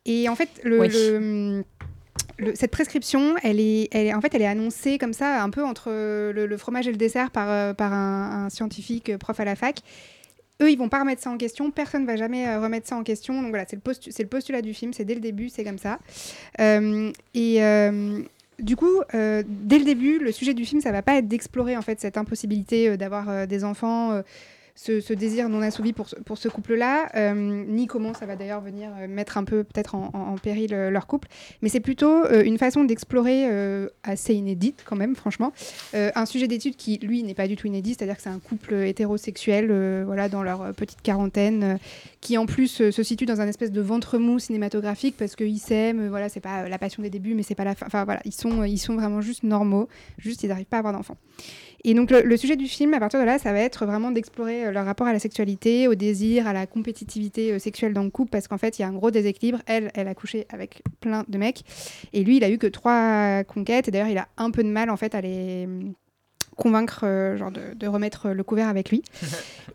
Et 0.07 0.29
en 0.29 0.35
fait, 0.35 0.49
le, 0.65 0.81
Oui. 0.81 0.89
le- 0.89 1.65
cette 2.55 2.71
prescription, 2.71 3.35
elle 3.43 3.61
est, 3.61 4.15
en 4.15 4.21
fait, 4.21 4.35
elle 4.35 4.43
est 4.43 4.47
annoncée 4.47 4.99
comme 4.99 5.13
ça, 5.13 5.43
un 5.43 5.51
peu 5.51 5.65
entre 5.65 5.91
le, 5.91 6.57
fromage 6.57 6.89
et 6.89 6.91
le 6.91 6.97
dessert 6.97 7.31
par, 7.31 7.49
euh, 7.49 7.73
un, 7.79 8.49
scientifique 8.51 9.11
euh, 9.11 9.19
prof 9.19 9.39
à 9.41 9.45
la 9.45 9.57
fac. 9.57 9.81
Eux, 10.63 10.71
ils 10.71 10.79
vont 10.79 10.89
pas 10.89 11.01
remettre 11.01 11.23
ça 11.23 11.31
en 11.31 11.39
question. 11.39 11.71
Personne 11.71 12.07
va 12.07 12.17
jamais 12.17 12.47
euh, 12.47 12.61
remettre 12.61 12.87
ça 12.87 12.97
en 12.97 13.03
question. 13.03 13.41
Donc 13.41 13.51
voilà, 13.51 13.65
c'est 13.69 13.77
le, 13.77 14.27
postulat 14.27 14.63
du 14.63 14.75
film. 14.75 14.93
C'est 14.93 15.05
dès 15.05 15.15
le 15.15 15.21
début, 15.21 15.49
c'est 15.49 15.65
comme 15.65 15.79
ça. 15.79 15.99
Et 16.59 17.61
du 18.59 18.77
coup, 18.77 19.01
dès 19.13 19.79
le 19.79 19.85
début, 19.85 20.19
le 20.19 20.33
sujet 20.33 20.53
du 20.53 20.67
film, 20.67 20.81
ça 20.83 20.93
va 20.93 21.03
pas 21.03 21.17
être 21.17 21.29
d'explorer 21.29 21.77
en 21.77 21.83
fait 21.83 21.99
cette 22.01 22.19
impossibilité 22.19 22.97
d'avoir 22.99 23.47
des 23.47 23.65
enfants. 23.65 24.23
Ce, 24.83 25.13
désir 25.13 25.49
non 25.49 25.61
assouvi 25.61 25.93
pour 25.93 26.09
pour 26.25 26.39
ce 26.39 26.49
couple-là, 26.49 27.11
euh, 27.15 27.65
ni 27.67 27.87
comment 27.87 28.15
ça 28.15 28.25
va 28.25 28.37
d'ailleurs 28.37 28.63
venir 28.63 28.91
euh, 28.99 29.09
mettre 29.09 29.37
un 29.37 29.45
peu 29.45 29.63
peut-être 29.63 29.95
en, 29.95 30.37
péril 30.43 30.73
euh, 30.73 30.91
leur 30.91 31.07
couple, 31.07 31.29
mais 31.61 31.69
c'est 31.69 31.81
plutôt 31.81 32.27
une 32.31 32.57
façon 32.57 32.85
d'explorer 32.85 33.47
assez 34.03 34.35
inédite 34.35 34.83
quand 34.85 34.97
même, 34.97 35.17
franchement, 35.17 35.53
un 35.93 36.27
sujet 36.27 36.47
d'étude 36.47 36.77
qui, 36.77 36.99
lui, 36.99 37.23
n'est 37.23 37.35
pas 37.35 37.49
du 37.49 37.57
tout 37.57 37.67
inédit, 37.67 37.95
c'est-à-dire 37.95 38.17
que 38.17 38.23
c'est 38.23 38.31
un 38.31 38.39
couple 38.39 38.75
hétérosexuel, 38.75 40.03
voilà, 40.05 40.29
dans 40.29 40.43
leur 40.43 40.73
petite 40.75 41.03
quarantaine, 41.03 41.79
qui 42.21 42.39
en 42.39 42.47
plus 42.47 42.91
se 42.91 43.03
situe 43.03 43.27
dans 43.27 43.41
un 43.41 43.49
espèce 43.49 43.73
de 43.73 43.81
ventre 43.81 44.19
mou 44.19 44.39
cinématographique 44.39 45.17
parce 45.19 45.37
qu'ils 45.37 45.59
s'aiment, 45.59 46.09
voilà, 46.09 46.29
c'est 46.29 46.41
pas 46.41 46.69
la 46.69 46.79
passion 46.79 47.03
des 47.03 47.11
débuts, 47.11 47.35
mais 47.35 47.43
c'est 47.43 47.55
pas 47.55 47.65
la 47.65 47.75
fin, 47.75 47.87
enfin 47.87 48.05
voilà, 48.05 48.21
ils 48.25 48.35
sont, 48.35 48.65
ils 48.65 48.79
sont 48.79 48.95
vraiment 48.95 49.21
juste 49.21 49.43
normaux, 49.43 49.89
juste 50.19 50.43
ils 50.43 50.49
n'arrivent 50.49 50.67
pas 50.67 50.77
à 50.77 50.81
avoir 50.81 50.95
d'enfants. 50.95 51.17
Et 51.85 51.95
donc 51.95 52.11
le, 52.11 52.23
le 52.23 52.37
sujet 52.37 52.57
du 52.57 52.67
film, 52.67 52.95
à 52.95 53.01
partir 53.01 53.21
de 53.21 53.25
là, 53.25 53.39
ça 53.39 53.53
va 53.53 53.61
être 53.61 53.87
vraiment 53.87 54.11
d'explorer 54.11 54.67
euh, 54.67 54.73
leur 54.73 54.85
rapport 54.85 55.07
à 55.07 55.13
la 55.13 55.19
sexualité, 55.19 55.89
au 55.89 55.95
désir, 55.95 56.47
à 56.47 56.53
la 56.53 56.67
compétitivité 56.67 57.53
euh, 57.53 57.59
sexuelle 57.59 57.95
dans 57.95 58.03
le 58.03 58.11
couple, 58.11 58.31
parce 58.31 58.49
qu'en 58.49 58.59
fait, 58.59 58.79
il 58.79 58.83
y 58.83 58.85
a 58.85 58.89
un 58.89 58.93
gros 58.93 59.11
déséquilibre. 59.11 59.59
Elle, 59.67 59.91
elle 59.95 60.09
a 60.09 60.15
couché 60.15 60.47
avec 60.51 60.83
plein 61.01 61.25
de 61.27 61.39
mecs, 61.39 61.63
et 62.13 62.23
lui, 62.25 62.37
il 62.37 62.45
a 62.45 62.51
eu 62.51 62.59
que 62.59 62.67
trois 62.67 63.45
conquêtes, 63.45 63.89
et 63.89 63.91
d'ailleurs, 63.91 64.09
il 64.09 64.19
a 64.19 64.29
un 64.37 64.51
peu 64.51 64.63
de 64.63 64.69
mal 64.69 64.91
en 64.91 64.97
fait 64.97 65.15
à 65.15 65.21
les 65.21 65.67
convaincre 66.61 67.01
euh, 67.05 67.37
genre 67.37 67.51
de, 67.51 67.87
remettre 67.87 68.29
le 68.29 68.45
couvert 68.45 68.69
avec 68.69 68.91
lui. 68.91 69.03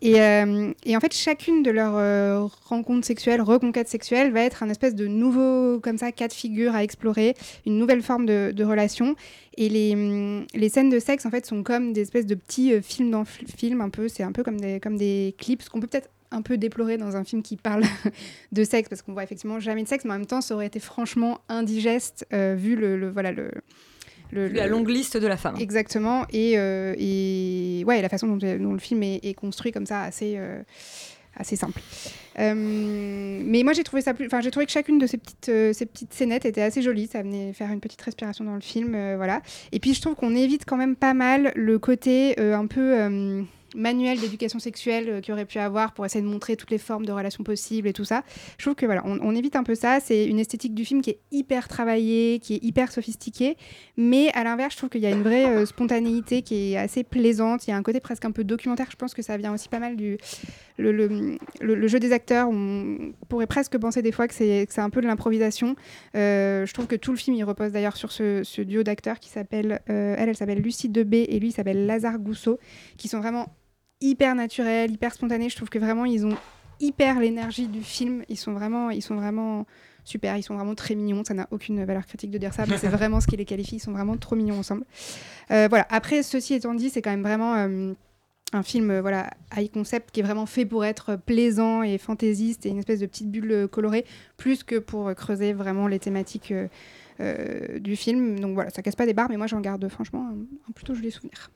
et, 0.01 0.21
euh, 0.21 0.71
et 0.85 0.95
en 0.95 0.99
fait, 0.99 1.13
chacune 1.13 1.63
de 1.63 1.71
leurs 1.71 1.95
euh, 1.97 2.45
rencontres 2.65 3.05
sexuelles, 3.05 3.41
reconquêtes 3.41 3.89
sexuelles, 3.89 4.31
va 4.31 4.41
être 4.41 4.63
un 4.63 4.69
espèce 4.69 4.95
de 4.95 5.07
nouveau 5.07 5.79
comme 5.81 5.97
ça 5.97 6.11
cas 6.11 6.27
de 6.27 6.33
figure 6.33 6.75
à 6.75 6.83
explorer, 6.83 7.33
une 7.65 7.77
nouvelle 7.77 8.01
forme 8.01 8.25
de, 8.25 8.63
relation. 8.63 9.15
Et 9.57 9.67
les, 9.69 9.93
hum, 9.93 10.45
les 10.53 10.69
scènes 10.69 10.89
de 10.89 10.99
sexe, 10.99 11.25
en 11.25 11.31
fait, 11.31 11.45
sont 11.45 11.63
comme 11.63 11.91
des 11.93 12.01
espèces 12.01 12.25
de 12.25 12.35
petits 12.35 12.73
euh, 12.73 12.81
films 12.81 13.09
dans 13.11 13.23
f- 13.23 13.45
films, 13.57 13.81
un 13.81 13.89
peu. 13.89 14.07
C'est 14.07 14.23
un 14.23 14.31
peu 14.31 14.43
comme 14.43 14.59
des, 14.61 14.79
comme 14.79 14.97
des 14.97 15.33
clips, 15.37 15.61
ce 15.63 15.69
qu'on 15.69 15.79
peut 15.79 15.87
peut-être 15.87 16.09
un 16.31 16.41
peu 16.41 16.57
déplorer 16.57 16.97
dans 16.97 17.15
un 17.15 17.23
film 17.23 17.41
qui 17.41 17.55
parle 17.55 17.83
de 18.51 18.63
sexe, 18.63 18.89
parce 18.89 19.01
qu'on 19.01 19.13
voit 19.13 19.23
effectivement 19.23 19.59
jamais 19.59 19.83
de 19.83 19.87
sexe, 19.87 20.03
mais 20.05 20.11
en 20.11 20.17
même 20.17 20.25
temps, 20.25 20.41
ça 20.41 20.53
aurait 20.53 20.67
été 20.67 20.79
franchement 20.79 21.39
indigeste, 21.49 22.27
euh, 22.33 22.55
vu 22.57 22.75
le- 22.75 23.09
voilà, 23.09 23.31
le, 23.31 23.49
le- 24.31 24.47
La 24.47 24.65
le- 24.65 24.71
longue 24.71 24.89
liste 24.89 25.17
de 25.17 25.27
la 25.27 25.38
femme. 25.38 25.55
Exactement. 25.59 26.25
Et, 26.33 26.53
euh, 26.57 26.93
et 26.97 27.83
ouais, 27.85 28.01
la 28.01 28.09
façon 28.09 28.27
dont, 28.27 28.38
dont 28.38 28.73
le 28.73 28.79
film 28.79 29.03
est, 29.03 29.19
est 29.23 29.33
construit 29.33 29.71
comme 29.71 29.85
ça, 29.85 30.01
assez, 30.01 30.35
euh, 30.38 30.61
assez 31.38 31.55
simple. 31.55 31.81
Euh, 32.39 32.53
mais 32.55 33.63
moi, 33.63 33.73
j'ai 33.73 33.83
trouvé 33.83 34.01
ça 34.01 34.13
plus. 34.13 34.25
Enfin, 34.25 34.41
j'ai 34.41 34.51
trouvé 34.51 34.65
que 34.65 34.71
chacune 34.71 34.97
de 34.99 35.07
ces 35.07 35.17
petites, 35.17 35.49
euh, 35.49 35.73
ces 35.73 35.85
petites 35.85 36.13
scénettes 36.13 36.45
était 36.45 36.61
assez 36.61 36.81
jolie. 36.81 37.07
Ça 37.07 37.21
venait 37.23 37.53
faire 37.53 37.71
une 37.71 37.79
petite 37.79 38.01
respiration 38.01 38.43
dans 38.45 38.55
le 38.55 38.61
film, 38.61 38.93
euh, 38.95 39.15
voilà. 39.17 39.41
Et 39.71 39.79
puis, 39.79 39.93
je 39.93 40.01
trouve 40.01 40.15
qu'on 40.15 40.35
évite 40.35 40.63
quand 40.65 40.77
même 40.77 40.95
pas 40.95 41.13
mal 41.13 41.51
le 41.55 41.79
côté 41.79 42.39
euh, 42.39 42.55
un 42.55 42.67
peu. 42.67 43.45
Manuel 43.75 44.19
d'éducation 44.19 44.59
sexuelle 44.59 45.09
euh, 45.09 45.21
qu'il 45.21 45.33
aurait 45.33 45.45
pu 45.45 45.59
avoir 45.59 45.93
pour 45.93 46.05
essayer 46.05 46.23
de 46.23 46.27
montrer 46.27 46.55
toutes 46.55 46.71
les 46.71 46.77
formes 46.77 47.05
de 47.05 47.11
relations 47.11 47.43
possibles 47.43 47.88
et 47.88 47.93
tout 47.93 48.05
ça. 48.05 48.23
Je 48.57 48.65
trouve 48.65 48.75
que 48.75 48.85
voilà, 48.85 49.03
on, 49.05 49.35
évite 49.35 49.55
un 49.55 49.63
peu 49.63 49.75
ça. 49.75 49.99
C'est 49.99 50.25
une 50.25 50.39
esthétique 50.39 50.73
du 50.73 50.85
film 50.85 51.01
qui 51.01 51.09
est 51.11 51.19
hyper 51.31 51.67
travaillée, 51.67 52.39
qui 52.39 52.55
est 52.55 52.63
hyper 52.63 52.91
sophistiquée, 52.91 53.57
mais 53.97 54.31
à 54.33 54.43
l'inverse, 54.43 54.73
je 54.73 54.77
trouve 54.77 54.89
qu'il 54.89 55.01
y 55.01 55.05
a 55.05 55.11
une 55.11 55.23
vraie 55.23 55.45
euh, 55.45 55.65
spontanéité 55.65 56.41
qui 56.41 56.73
est 56.73 56.77
assez 56.77 57.03
plaisante. 57.03 57.67
Il 57.67 57.71
y 57.71 57.73
a 57.73 57.77
un 57.77 57.83
côté 57.83 57.99
presque 57.99 58.23
un 58.25 58.31
peu 58.31 58.43
documentaire. 58.43 58.88
Je 58.89 58.95
pense 58.95 59.13
que 59.13 59.21
ça 59.21 59.35
vient 59.38 59.53
aussi 59.53 59.67
pas 59.67 59.79
mal 59.79 59.97
du 59.97 60.17
le, 60.77 61.88
jeu 61.88 61.99
des 61.99 62.13
acteurs. 62.13 62.47
On 62.49 63.13
pourrait 63.27 63.47
presque 63.47 63.77
penser 63.77 64.01
des 64.01 64.11
fois 64.11 64.27
que 64.27 64.33
c'est 64.33 64.79
un 64.79 64.89
peu 64.89 65.01
de 65.01 65.07
l'improvisation. 65.07 65.75
Euh, 66.15 66.65
je 66.65 66.73
trouve 66.73 66.88
que 66.88 66.95
tout 66.95 67.11
le 67.11 67.17
film 67.17 67.35
il 67.35 67.43
repose 67.43 67.71
d'ailleurs 67.71 67.97
sur 67.97 68.11
ce, 68.11 68.61
duo 68.61 68.83
d'acteurs 68.83 69.19
qui 69.19 69.29
s'appelle 69.29 69.81
elle, 69.88 70.29
elle 70.29 70.35
s'appelle 70.35 70.61
Lucie 70.61 70.89
Debé 70.89 71.23
et 71.29 71.39
lui 71.39 71.51
s'appelle 71.51 71.85
Lazare 71.85 72.19
Gousseau, 72.19 72.59
qui 72.97 73.07
sont 73.07 73.19
vraiment 73.19 73.47
hyper 74.01 74.36
naturels, 74.36 74.91
hyper 74.91 75.13
spontanés. 75.13 75.49
Je 75.49 75.55
trouve 75.55 75.69
que 75.69 75.79
vraiment 75.79 76.05
ils 76.05 76.25
ont 76.25 76.38
hyper 76.79 77.19
l'énergie 77.19 77.67
du 77.67 77.81
film. 77.81 78.23
Ils 78.29 78.38
sont 78.38 78.53
vraiment, 78.53 78.89
ils 78.89 79.01
sont 79.01 79.15
vraiment 79.15 79.65
super. 80.03 80.38
Ils 80.38 80.43
sont 80.43 80.55
vraiment 80.55 80.75
très 80.75 80.95
mignons. 80.95 81.23
Ça 81.23 81.34
n'a 81.34 81.47
aucune 81.51 81.84
valeur 81.84 82.05
critique 82.05 82.31
de 82.31 82.38
dire 82.38 82.53
ça, 82.53 82.65
mais 82.67 82.77
c'est 82.77 82.88
vraiment 82.89 83.19
ce 83.19 83.27
qui 83.27 83.38
les 83.38 83.45
qualifie. 83.45 83.77
Ils 83.77 83.79
sont 83.79 83.91
vraiment 83.91 84.17
trop 84.17 84.36
mignons 84.36 84.60
ensemble. 84.60 84.86
Euh, 85.51 85.67
voilà. 85.69 85.86
Après, 85.89 86.23
ceci 86.23 86.53
étant 86.53 86.73
dit, 86.73 86.89
c'est 86.89 87.01
quand 87.01 87.12
même 87.12 87.23
vraiment 87.23 87.55
euh, 87.55 87.93
un 88.53 88.63
film 88.63 88.91
euh, 88.91 89.01
voilà 89.01 89.31
high 89.58 89.71
concept 89.71 90.12
qui 90.12 90.19
est 90.19 90.23
vraiment 90.23 90.45
fait 90.45 90.65
pour 90.65 90.86
être 90.86 91.17
plaisant 91.17 91.84
et 91.84 91.97
fantaisiste 91.97 92.65
et 92.65 92.69
une 92.69 92.79
espèce 92.79 92.99
de 92.99 93.05
petite 93.05 93.29
bulle 93.29 93.67
colorée, 93.69 94.05
plus 94.38 94.63
que 94.63 94.77
pour 94.77 95.13
creuser 95.15 95.53
vraiment 95.53 95.88
les 95.88 95.99
thématiques. 95.99 96.53
du 97.79 97.95
film 97.95 98.41
donc 98.41 98.55
voilà 98.55 98.69
ça 98.71 98.81
casse 98.81 98.97
pas 98.97 99.05
des 99.05 99.13
barres 99.13 99.29
mais 99.29 99.38
moi 99.38 99.47
j'en 99.47 99.62
garde 99.62 99.88
franchement 99.88 100.27
un, 100.27 100.36
un 100.67 100.71
plutôt 100.73 100.93
joli 100.93 101.12
souvenir 101.12 101.49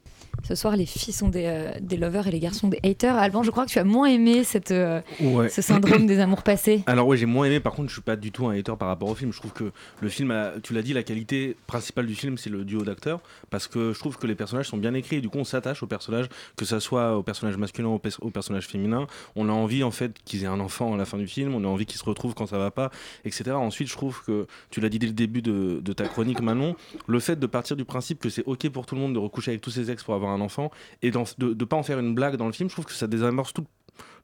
Ce 0.48 0.56
soir, 0.56 0.76
les 0.76 0.86
filles 0.86 1.14
sont 1.14 1.28
des, 1.30 1.46
euh, 1.46 1.72
des 1.82 1.98
lovers 1.98 2.28
et 2.28 2.32
les 2.32 2.40
garçons 2.40 2.68
des 2.70 2.80
haters. 2.84 3.16
Alban, 3.16 3.44
je 3.44 3.52
crois 3.52 3.66
que 3.66 3.72
tu 3.72 3.78
as 3.80 3.84
moins 3.84 4.08
aimé 4.08 4.44
cette, 4.44 4.72
euh, 4.72 5.02
Ouais. 5.22 5.50
ce 5.50 5.62
syndrome 5.62 6.06
des 6.08 6.20
amours 6.20 6.42
passés. 6.44 6.84
Alors 6.88 7.06
ouais, 7.08 7.18
j'ai 7.18 7.26
moins 7.26 7.46
aimé. 7.46 7.60
Par 7.60 7.74
contre, 7.74 7.90
je 7.90 7.94
suis 7.94 8.02
pas 8.02 8.16
du 8.16 8.32
tout 8.32 8.48
un 8.48 8.58
hater 8.58 8.76
par 8.78 8.88
rapport 8.88 9.10
au 9.10 9.16
film. 9.16 9.32
Je 9.32 9.38
trouve 9.40 9.52
que 9.54 9.72
le 10.02 10.10
film, 10.10 10.32
a- 10.32 10.54
tu 10.64 10.74
l'as 10.74 10.82
dit, 10.82 10.94
la 10.94 11.04
qualité 11.04 11.56
principale 11.68 12.08
du 12.08 12.16
film, 12.16 12.38
c'est 12.38 12.50
le 12.50 12.64
duo 12.66 12.82
d'acteurs, 12.84 13.20
parce 13.50 13.68
que 13.68 13.94
je 13.94 14.00
trouve 14.00 14.18
que 14.18 14.26
les 14.28 14.36
personnages 14.36 14.68
sont 14.68 14.78
bien 14.78 14.94
écrits. 14.94 15.18
Et 15.18 15.22
du 15.22 15.30
coup, 15.30 15.38
on 15.38 15.44
s'attache 15.44 15.84
aux 15.84 15.88
personnages, 15.88 16.28
que 16.56 16.66
ça 16.66 16.80
soit 16.80 17.16
au 17.18 17.22
personnage 17.24 17.58
masculin 17.58 17.90
ou 17.90 17.94
au, 17.96 18.00
pers- 18.00 18.18
au 18.22 18.30
personnage 18.32 18.66
féminin. 18.68 19.06
On 19.36 19.50
a 19.50 19.52
envie 19.52 19.84
en 19.84 19.92
fait 19.92 20.14
qu'ils 20.26 20.44
aient 20.44 20.48
un 20.48 20.60
enfant 20.60 20.94
à 20.94 20.98
la 20.98 21.06
fin 21.06 21.18
du 21.18 21.28
film. 21.28 21.54
On 21.54 21.64
a 21.64 21.68
envie 21.68 21.86
qu'ils 21.86 22.00
se 22.00 22.06
retrouvent 22.06 22.34
quand 22.34 22.48
ça 22.48 22.58
va 22.58 22.72
pas, 22.72 22.90
etc. 23.26 23.52
Ensuite, 23.52 23.88
je 23.90 23.94
trouve 23.94 24.24
que 24.26 24.48
tu 24.72 24.80
l'as 24.82 24.90
dit 24.90 25.00
dès 25.00 25.08
le 25.08 25.14
début 25.14 25.42
de, 25.42 25.80
de 25.84 25.94
ta 25.94 26.06
chronique, 26.08 26.42
Manon, 26.42 26.76
le 27.08 27.20
fait 27.20 27.38
de 27.38 27.46
partir 27.48 27.76
du 27.76 27.86
principe 27.86 28.20
que 28.20 28.30
c'est 28.30 28.44
ok 28.46 28.70
pour 28.70 28.86
tout 28.86 28.96
le 28.96 29.02
monde 29.02 29.14
de 29.14 29.20
recoucher 29.20 29.52
avec 29.52 29.62
tous 29.62 29.72
ses 29.72 29.92
ex 29.92 30.04
pour 30.04 30.14
avoir 30.16 30.29
un 30.30 30.42
enfant 30.42 30.72
et 31.02 31.12
de 31.12 31.18
ne 31.46 31.66
pas 31.66 31.78
en 31.78 31.84
faire 31.84 32.00
une 32.00 32.14
blague 32.16 32.36
dans 32.36 32.48
le 32.48 32.54
film, 32.54 32.70
je 32.70 32.76
trouve 32.76 32.86
que 32.86 32.94
ça 32.94 33.08
désamorce 33.08 33.54
tout 33.54 33.66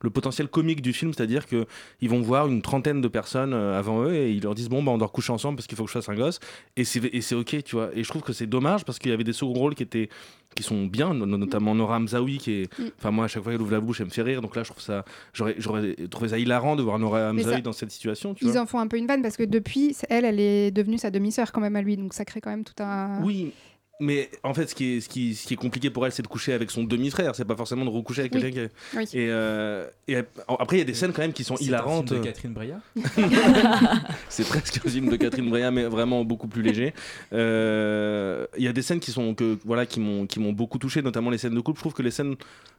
le 0.02 0.10
potentiel 0.10 0.48
comique 0.48 0.82
du 0.82 0.92
film, 0.92 1.12
c'est-à-dire 1.14 1.46
que 1.46 1.66
ils 2.02 2.08
vont 2.10 2.20
voir 2.20 2.46
une 2.48 2.60
trentaine 2.62 3.00
de 3.00 3.08
personnes 3.08 3.52
euh, 3.54 3.78
avant 3.78 4.02
eux 4.04 4.14
et 4.14 4.30
ils 4.30 4.42
leur 4.42 4.54
disent 4.54 4.68
bon 4.68 4.82
bah 4.82 4.92
on 4.92 4.98
doit 4.98 5.06
recoucher 5.06 5.32
ensemble 5.32 5.56
parce 5.56 5.66
qu'il 5.66 5.76
faut 5.76 5.84
que 5.84 5.88
je 5.90 5.94
fasse 5.94 6.08
un 6.10 6.14
gosse 6.14 6.38
et 6.76 6.84
c'est 6.84 7.34
ok 7.34 7.62
tu 7.64 7.76
vois 7.76 7.90
et 7.94 8.02
je 8.04 8.08
trouve 8.08 8.22
que 8.22 8.32
c'est 8.34 8.46
dommage 8.46 8.84
parce 8.84 8.98
qu'il 8.98 9.10
y 9.10 9.14
avait 9.14 9.24
des 9.24 9.32
seconds 9.32 9.54
rôles 9.54 9.74
qui 9.74 9.82
étaient 9.82 10.08
qui 10.54 10.62
sont 10.62 10.84
bien 10.86 11.12
no- 11.14 11.24
no- 11.26 11.36
notamment 11.38 11.74
Nora 11.74 11.96
Hamzaoui 11.96 12.38
qui 12.38 12.52
est 12.62 12.78
Mm. 12.78 12.84
enfin 12.98 13.10
moi 13.10 13.24
à 13.24 13.28
chaque 13.28 13.42
fois 13.42 13.52
qu'elle 13.52 13.60
ouvre 13.62 13.72
la 13.72 13.80
bouche 13.80 14.00
elle 14.00 14.06
me 14.06 14.10
fait 14.10 14.22
rire 14.22 14.40
donc 14.42 14.54
là 14.56 14.62
je 14.64 14.70
trouve 14.70 14.82
ça 14.82 15.04
j'aurais 15.32 15.54
j'aurais 15.58 15.94
trouvé 16.10 16.28
ça 16.30 16.38
hilarant 16.38 16.76
de 16.76 16.82
voir 16.82 16.98
Nora 16.98 17.30
Hamzaoui 17.30 17.62
dans 17.62 17.72
cette 17.72 17.90
situation 17.90 18.34
tu 18.34 18.44
Ils 18.44 18.50
vois 18.52 18.60
en 18.62 18.66
font 18.66 18.78
un 18.78 18.86
peu 18.88 18.98
une 18.98 19.06
vanne 19.06 19.22
parce 19.22 19.36
que 19.38 19.44
depuis, 19.44 19.96
elle, 20.10 20.24
elle 20.26 20.40
est 20.40 20.70
devenue 20.70 20.98
sa 20.98 21.10
demi-sœur 21.10 21.52
quand 21.52 21.60
même 21.60 21.76
à 21.76 21.82
lui, 21.82 21.96
donc 21.96 22.12
ça 22.14 22.24
crée 22.24 22.40
quand 22.40 22.50
même 22.50 22.64
tout 22.64 22.82
un. 22.82 23.22
Oui. 23.22 23.52
Mais 23.98 24.28
en 24.42 24.52
fait, 24.52 24.66
ce 24.68 24.74
qui 24.74 24.96
est, 24.96 25.00
ce 25.00 25.08
qui, 25.08 25.34
ce 25.34 25.46
qui 25.46 25.54
est 25.54 25.56
compliqué 25.56 25.88
pour 25.88 26.04
elle, 26.04 26.12
c'est 26.12 26.20
de 26.22 26.28
coucher 26.28 26.52
avec 26.52 26.70
son 26.70 26.84
demi-frère. 26.84 27.34
C'est 27.34 27.46
pas 27.46 27.56
forcément 27.56 27.84
de 27.86 27.90
recoucher 27.90 28.20
avec 28.20 28.34
Oui. 28.34 28.42
quelqu'un 28.42 28.66
qui. 28.68 28.96
Oui. 28.98 29.04
Et, 29.14 29.26
euh, 29.30 29.86
et 30.06 30.16
après, 30.48 30.76
il 30.76 30.78
y 30.80 30.82
a 30.82 30.84
des 30.84 30.92
scènes 30.92 31.12
quand 31.14 31.22
même 31.22 31.32
qui 31.32 31.44
sont 31.44 31.56
C'est 31.56 31.64
hilarantes. 31.64 32.08
film 32.08 32.20
de 32.20 32.26
Catherine 32.26 32.52
Breillat 32.52 32.80
c'est 34.28 34.46
presque 34.46 34.80
un 34.84 34.90
film 34.90 35.08
de 35.08 35.16
Catherine 35.16 35.48
Breillat, 35.48 35.70
mais 35.70 35.84
vraiment 35.84 36.24
beaucoup 36.24 36.46
plus 36.46 36.60
léger. 36.62 36.92
Euh, 37.32 38.46
Il 38.58 38.64
y 38.64 38.68
a 38.68 38.72
des 38.72 38.82
scènes 38.82 39.00
qui 39.00 39.12
sont 39.12 39.34
que 39.34 39.58
voilà 39.64 39.86
qui 39.86 40.00
m'ont 40.00 40.26
qui 40.26 40.40
m'ont 40.40 40.52
beaucoup 40.52 40.78
touché, 40.78 41.02
notamment 41.02 41.30
les 41.30 41.38
scènes 41.38 41.54
de 41.54 41.60
couple. 41.60 41.78
Je 41.78 41.82
trouve 41.82 41.94
que 41.94 42.02
les 42.02 42.10
scènes 42.10 42.34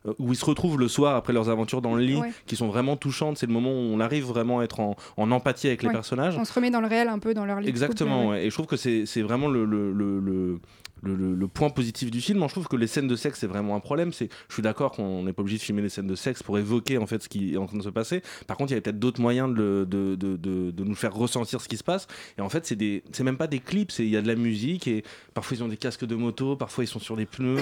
euh, 0.07 0.13
où 0.19 0.33
ils 0.33 0.35
se 0.37 0.45
retrouvent 0.45 0.79
le 0.79 0.87
soir 0.87 1.15
après 1.15 1.33
leurs 1.33 1.49
aventures 1.49 1.81
dans 1.81 1.95
le 1.95 2.03
lit, 2.03 2.17
Ouais. 2.17 2.31
qui 2.45 2.55
sont 2.55 2.67
vraiment 2.67 2.95
touchantes, 2.97 3.37
c'est 3.37 3.45
le 3.47 3.53
moment 3.53 3.71
où 3.71 3.73
on 3.93 3.99
arrive 3.99 4.25
vraiment 4.25 4.59
à 4.59 4.63
être 4.63 4.79
en, 4.79 4.95
en 5.17 5.31
empathie 5.31 5.67
avec 5.67 5.83
les 5.83 5.89
personnages. 5.89 6.35
On 6.37 6.45
se 6.45 6.53
remet 6.53 6.69
dans 6.71 6.81
le 6.81 6.87
réel 6.87 7.07
un 7.09 7.19
peu 7.19 7.33
dans 7.33 7.45
leur 7.45 7.57
lit 7.57 7.63
couple, 7.65 7.69
Exactement, 7.69 8.25
ouais. 8.29 8.31
ouais. 8.35 8.45
et 8.45 8.49
je 8.49 8.55
trouve 8.55 8.67
que 8.67 8.77
c'est 8.77 9.05
c'est 9.05 9.21
vraiment 9.21 9.47
le, 9.47 9.65
le, 9.65 9.91
le, 9.91 10.19
le- 10.19 10.59
le- 11.03 11.15
le- 11.15 11.35
le 11.35 11.47
point 11.47 11.69
positif 11.69 12.11
du 12.11 12.21
film. 12.21 12.39
Moi, 12.39 12.47
je 12.47 12.53
trouve 12.53 12.67
que 12.67 12.75
les 12.75 12.87
scènes 12.87 13.07
de 13.07 13.15
sexe, 13.15 13.39
c'est 13.39 13.47
vraiment 13.47 13.75
un 13.75 13.79
problème. 13.79 14.13
C'est, 14.13 14.29
je 14.49 14.53
suis 14.53 14.63
d'accord 14.63 14.91
qu'on 14.91 15.23
n'est 15.23 15.33
pas 15.33 15.41
obligé 15.41 15.57
de 15.57 15.63
filmer 15.63 15.81
les 15.81 15.89
scènes 15.89 16.07
de 16.07 16.15
sexe 16.15 16.43
pour 16.43 16.57
évoquer 16.57 16.97
en 16.97 17.05
fait 17.05 17.21
ce 17.23 17.29
qui 17.29 17.53
est 17.53 17.57
en 17.57 17.65
train 17.67 17.77
de 17.77 17.83
se 17.83 17.89
passer. 17.89 18.21
Par 18.47 18.57
contre, 18.57 18.71
il 18.71 18.73
y 18.73 18.75
avait 18.75 18.81
peut-être 18.81 18.99
d'autres 18.99 19.21
moyens 19.21 19.53
de, 19.53 19.85
de, 19.89 20.15
de, 20.15 20.35
de, 20.37 20.83
nous 20.83 20.95
faire 20.95 21.13
ressentir 21.13 21.61
ce 21.61 21.67
qui 21.67 21.77
se 21.77 21.83
passe. 21.83 22.07
Et 22.37 22.41
en 22.41 22.49
fait, 22.49 22.65
c'est 22.65 22.75
des, 22.75 23.03
c'est 23.11 23.23
même 23.23 23.37
pas 23.37 23.47
des 23.47 23.59
clips, 23.59 23.91
il 23.99 24.07
y 24.09 24.17
a 24.17 24.21
de 24.21 24.27
la 24.27 24.35
musique 24.35 24.87
et 24.87 25.03
parfois 25.33 25.57
ils 25.57 25.63
ont 25.63 25.67
des 25.67 25.77
casques 25.77 26.05
de 26.05 26.15
moto, 26.15 26.55
parfois 26.55 26.83
ils 26.83 26.87
sont 26.87 26.99
sur 26.99 27.15
des 27.15 27.25
pneus. 27.25 27.57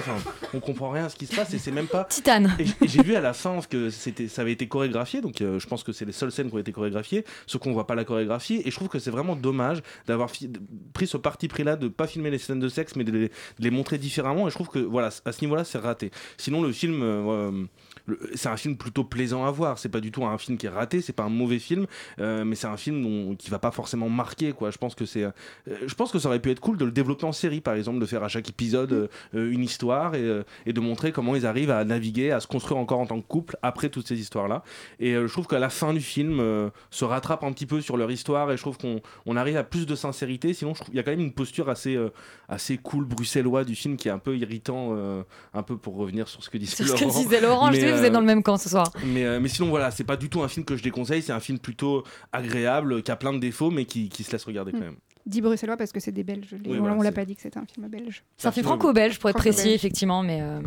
On 0.54 0.60
comprend 0.60 0.90
rien 0.90 1.06
à 1.06 1.08
ce 1.08 1.16
qui 1.16 1.26
se 1.26 1.34
passe 1.34 1.52
et 1.54 1.58
c'est 1.58 1.72
même 1.72 1.86
pas. 1.86 2.04
Titane. 2.08 2.54
Et, 2.58 2.66
j'ai 2.86 3.02
vu 3.02 3.14
à 3.14 3.20
la 3.20 3.32
fin 3.32 3.60
que 3.68 3.90
c'était, 3.90 4.28
ça 4.28 4.42
avait 4.42 4.52
été 4.52 4.68
chorégraphié, 4.68 5.20
donc 5.20 5.40
euh, 5.40 5.58
je 5.58 5.66
pense 5.66 5.82
que 5.82 5.92
c'est 5.92 6.04
les 6.04 6.12
seules 6.12 6.32
scènes 6.32 6.48
qui 6.48 6.54
ont 6.54 6.58
été 6.58 6.72
chorégraphiées, 6.72 7.24
ceux 7.46 7.58
qu'on 7.58 7.72
voit 7.72 7.86
pas 7.86 7.94
la 7.94 8.04
chorégraphie. 8.04 8.62
Et 8.64 8.70
je 8.70 8.76
trouve 8.76 8.88
que 8.88 8.98
c'est 8.98 9.10
vraiment 9.10 9.36
dommage 9.36 9.82
d'avoir 10.06 10.30
fi- 10.30 10.50
pris 10.92 11.06
ce 11.06 11.16
parti 11.16 11.48
pris-là 11.48 11.76
de 11.76 11.88
pas 11.88 12.06
filmer 12.06 12.30
les 12.30 12.38
scènes 12.38 12.60
de 12.60 12.68
sexe, 12.68 12.96
mais 12.96 13.04
de 13.04 13.12
les, 13.12 13.25
les 13.58 13.70
montrer 13.70 13.98
différemment. 13.98 14.46
Et 14.46 14.50
je 14.50 14.54
trouve 14.54 14.68
que 14.68 14.78
voilà, 14.78 15.10
à 15.24 15.32
ce 15.32 15.40
niveau-là, 15.42 15.64
c'est 15.64 15.78
raté. 15.78 16.10
Sinon, 16.36 16.62
le 16.62 16.72
film, 16.72 17.00
euh, 17.02 17.64
c'est 18.34 18.48
un 18.48 18.56
film 18.56 18.76
plutôt 18.76 19.04
plaisant 19.04 19.44
à 19.44 19.50
voir. 19.50 19.78
C'est 19.78 19.88
pas 19.88 20.00
du 20.00 20.10
tout 20.12 20.24
un 20.24 20.38
film 20.38 20.58
qui 20.58 20.66
est 20.66 20.70
raté, 20.70 21.00
c'est 21.00 21.12
pas 21.12 21.24
un 21.24 21.28
mauvais 21.28 21.58
film, 21.58 21.86
euh, 22.20 22.44
mais 22.44 22.54
c'est 22.54 22.66
un 22.66 22.76
film 22.76 23.02
dont- 23.02 23.34
qui 23.36 23.50
va 23.50 23.58
pas 23.58 23.70
forcément 23.70 24.08
marquer. 24.08 24.52
Quoi. 24.52 24.70
Je 24.70 24.78
pense 24.78 24.94
que 24.94 25.04
c'est, 25.06 25.24
euh, 25.24 25.30
je 25.86 25.94
pense 25.94 26.12
que 26.12 26.18
ça 26.18 26.28
aurait 26.28 26.40
pu 26.40 26.50
être 26.50 26.60
cool 26.60 26.76
de 26.76 26.84
le 26.84 26.90
développer 26.92 27.24
en 27.24 27.32
série, 27.32 27.60
par 27.60 27.74
exemple, 27.74 27.98
de 27.98 28.06
faire 28.06 28.22
à 28.22 28.28
chaque 28.28 28.48
épisode 28.48 28.92
euh, 28.92 29.08
euh, 29.34 29.50
une 29.50 29.62
histoire 29.62 30.14
et, 30.14 30.42
et 30.66 30.72
de 30.72 30.80
montrer 30.80 31.12
comment 31.12 31.34
ils 31.36 31.46
arrivent 31.46 31.70
à 31.70 31.84
naviguer, 31.84 32.30
à 32.30 32.40
se 32.40 32.46
construire 32.46 32.78
encore 32.78 33.00
en 33.00 33.06
tant 33.06 33.20
que 33.20 33.26
couple 33.26 33.56
après 33.62 33.88
toutes 33.88 34.06
ces 34.08 34.18
histoires-là. 34.20 34.62
Et 35.00 35.14
je 35.14 35.26
trouve 35.32 35.46
qu'à 35.46 35.58
la 35.58 35.68
fin 35.70 35.92
du 35.92 36.00
film, 36.00 36.40
se 36.90 37.04
rattrape 37.04 37.44
un 37.44 37.52
petit 37.52 37.66
peu 37.66 37.80
sur 37.80 37.96
leur 37.96 38.10
histoire 38.10 38.50
et 38.52 38.56
je 38.56 38.62
trouve 38.62 38.78
qu'on 38.78 39.00
on 39.26 39.36
arrive 39.36 39.56
à 39.56 39.64
plus 39.64 39.86
de 39.86 39.94
sincérité. 39.94 40.54
Sinon, 40.54 40.72
il 40.90 40.94
y 40.96 40.98
a 40.98 41.02
quand 41.02 41.10
même 41.10 41.20
une 41.20 41.32
posture 41.32 41.68
assez, 41.68 41.98
assez 42.48 42.78
cool 42.78 43.04
bruxellois 43.04 43.64
du 43.64 43.74
film 43.74 43.96
qui 43.96 44.08
est 44.08 44.12
un 44.12 44.18
peu 44.18 44.36
irritant, 44.36 44.96
un 45.54 45.62
peu 45.62 45.76
pour 45.76 45.96
revenir 45.96 46.28
sur 46.28 46.42
ce 46.42 46.50
que 46.50 46.58
disait 46.58 46.84
Laurent. 46.84 47.06
disait 47.06 47.40
Laurent, 47.40 47.70
Mais, 47.70 47.78
vous 47.96 48.02
euh, 48.02 48.06
êtes 48.06 48.12
dans 48.12 48.20
le 48.20 48.26
même 48.26 48.42
camp 48.42 48.56
ce 48.56 48.68
soir. 48.68 48.90
mais, 49.04 49.24
euh, 49.24 49.40
mais 49.40 49.48
sinon, 49.48 49.68
voilà, 49.68 49.90
c'est 49.90 50.04
pas 50.04 50.16
du 50.16 50.28
tout 50.28 50.42
un 50.42 50.48
film 50.48 50.64
que 50.64 50.76
je 50.76 50.82
déconseille. 50.82 51.22
C'est 51.22 51.32
un 51.32 51.40
film 51.40 51.58
plutôt 51.58 52.04
agréable, 52.32 53.02
qui 53.02 53.10
a 53.10 53.16
plein 53.16 53.32
de 53.32 53.38
défauts, 53.38 53.70
mais 53.70 53.84
qui, 53.84 54.08
qui 54.08 54.22
se 54.24 54.32
laisse 54.32 54.44
regarder 54.44 54.72
quand 54.72 54.78
Mm. 54.78 54.82
même. 54.84 54.96
Dit 55.26 55.40
bruxellois 55.40 55.76
parce 55.76 55.90
que 55.90 55.98
c'est 55.98 56.12
des 56.12 56.22
Belges. 56.22 56.54
Oui, 56.64 56.76
on 56.76 56.80
voilà, 56.82 56.94
on 56.94 57.02
l'a 57.02 57.10
pas 57.10 57.24
dit 57.24 57.34
que 57.34 57.42
c'était 57.42 57.58
un 57.58 57.66
film 57.66 57.88
belge. 57.88 58.22
C'est 58.36 58.46
un 58.46 58.52
film 58.52 58.64
franco-belge 58.64 59.18
pour 59.18 59.28
être 59.28 59.36
précis, 59.36 59.70
effectivement, 59.70 60.22
mais, 60.22 60.40
euh, 60.40 60.60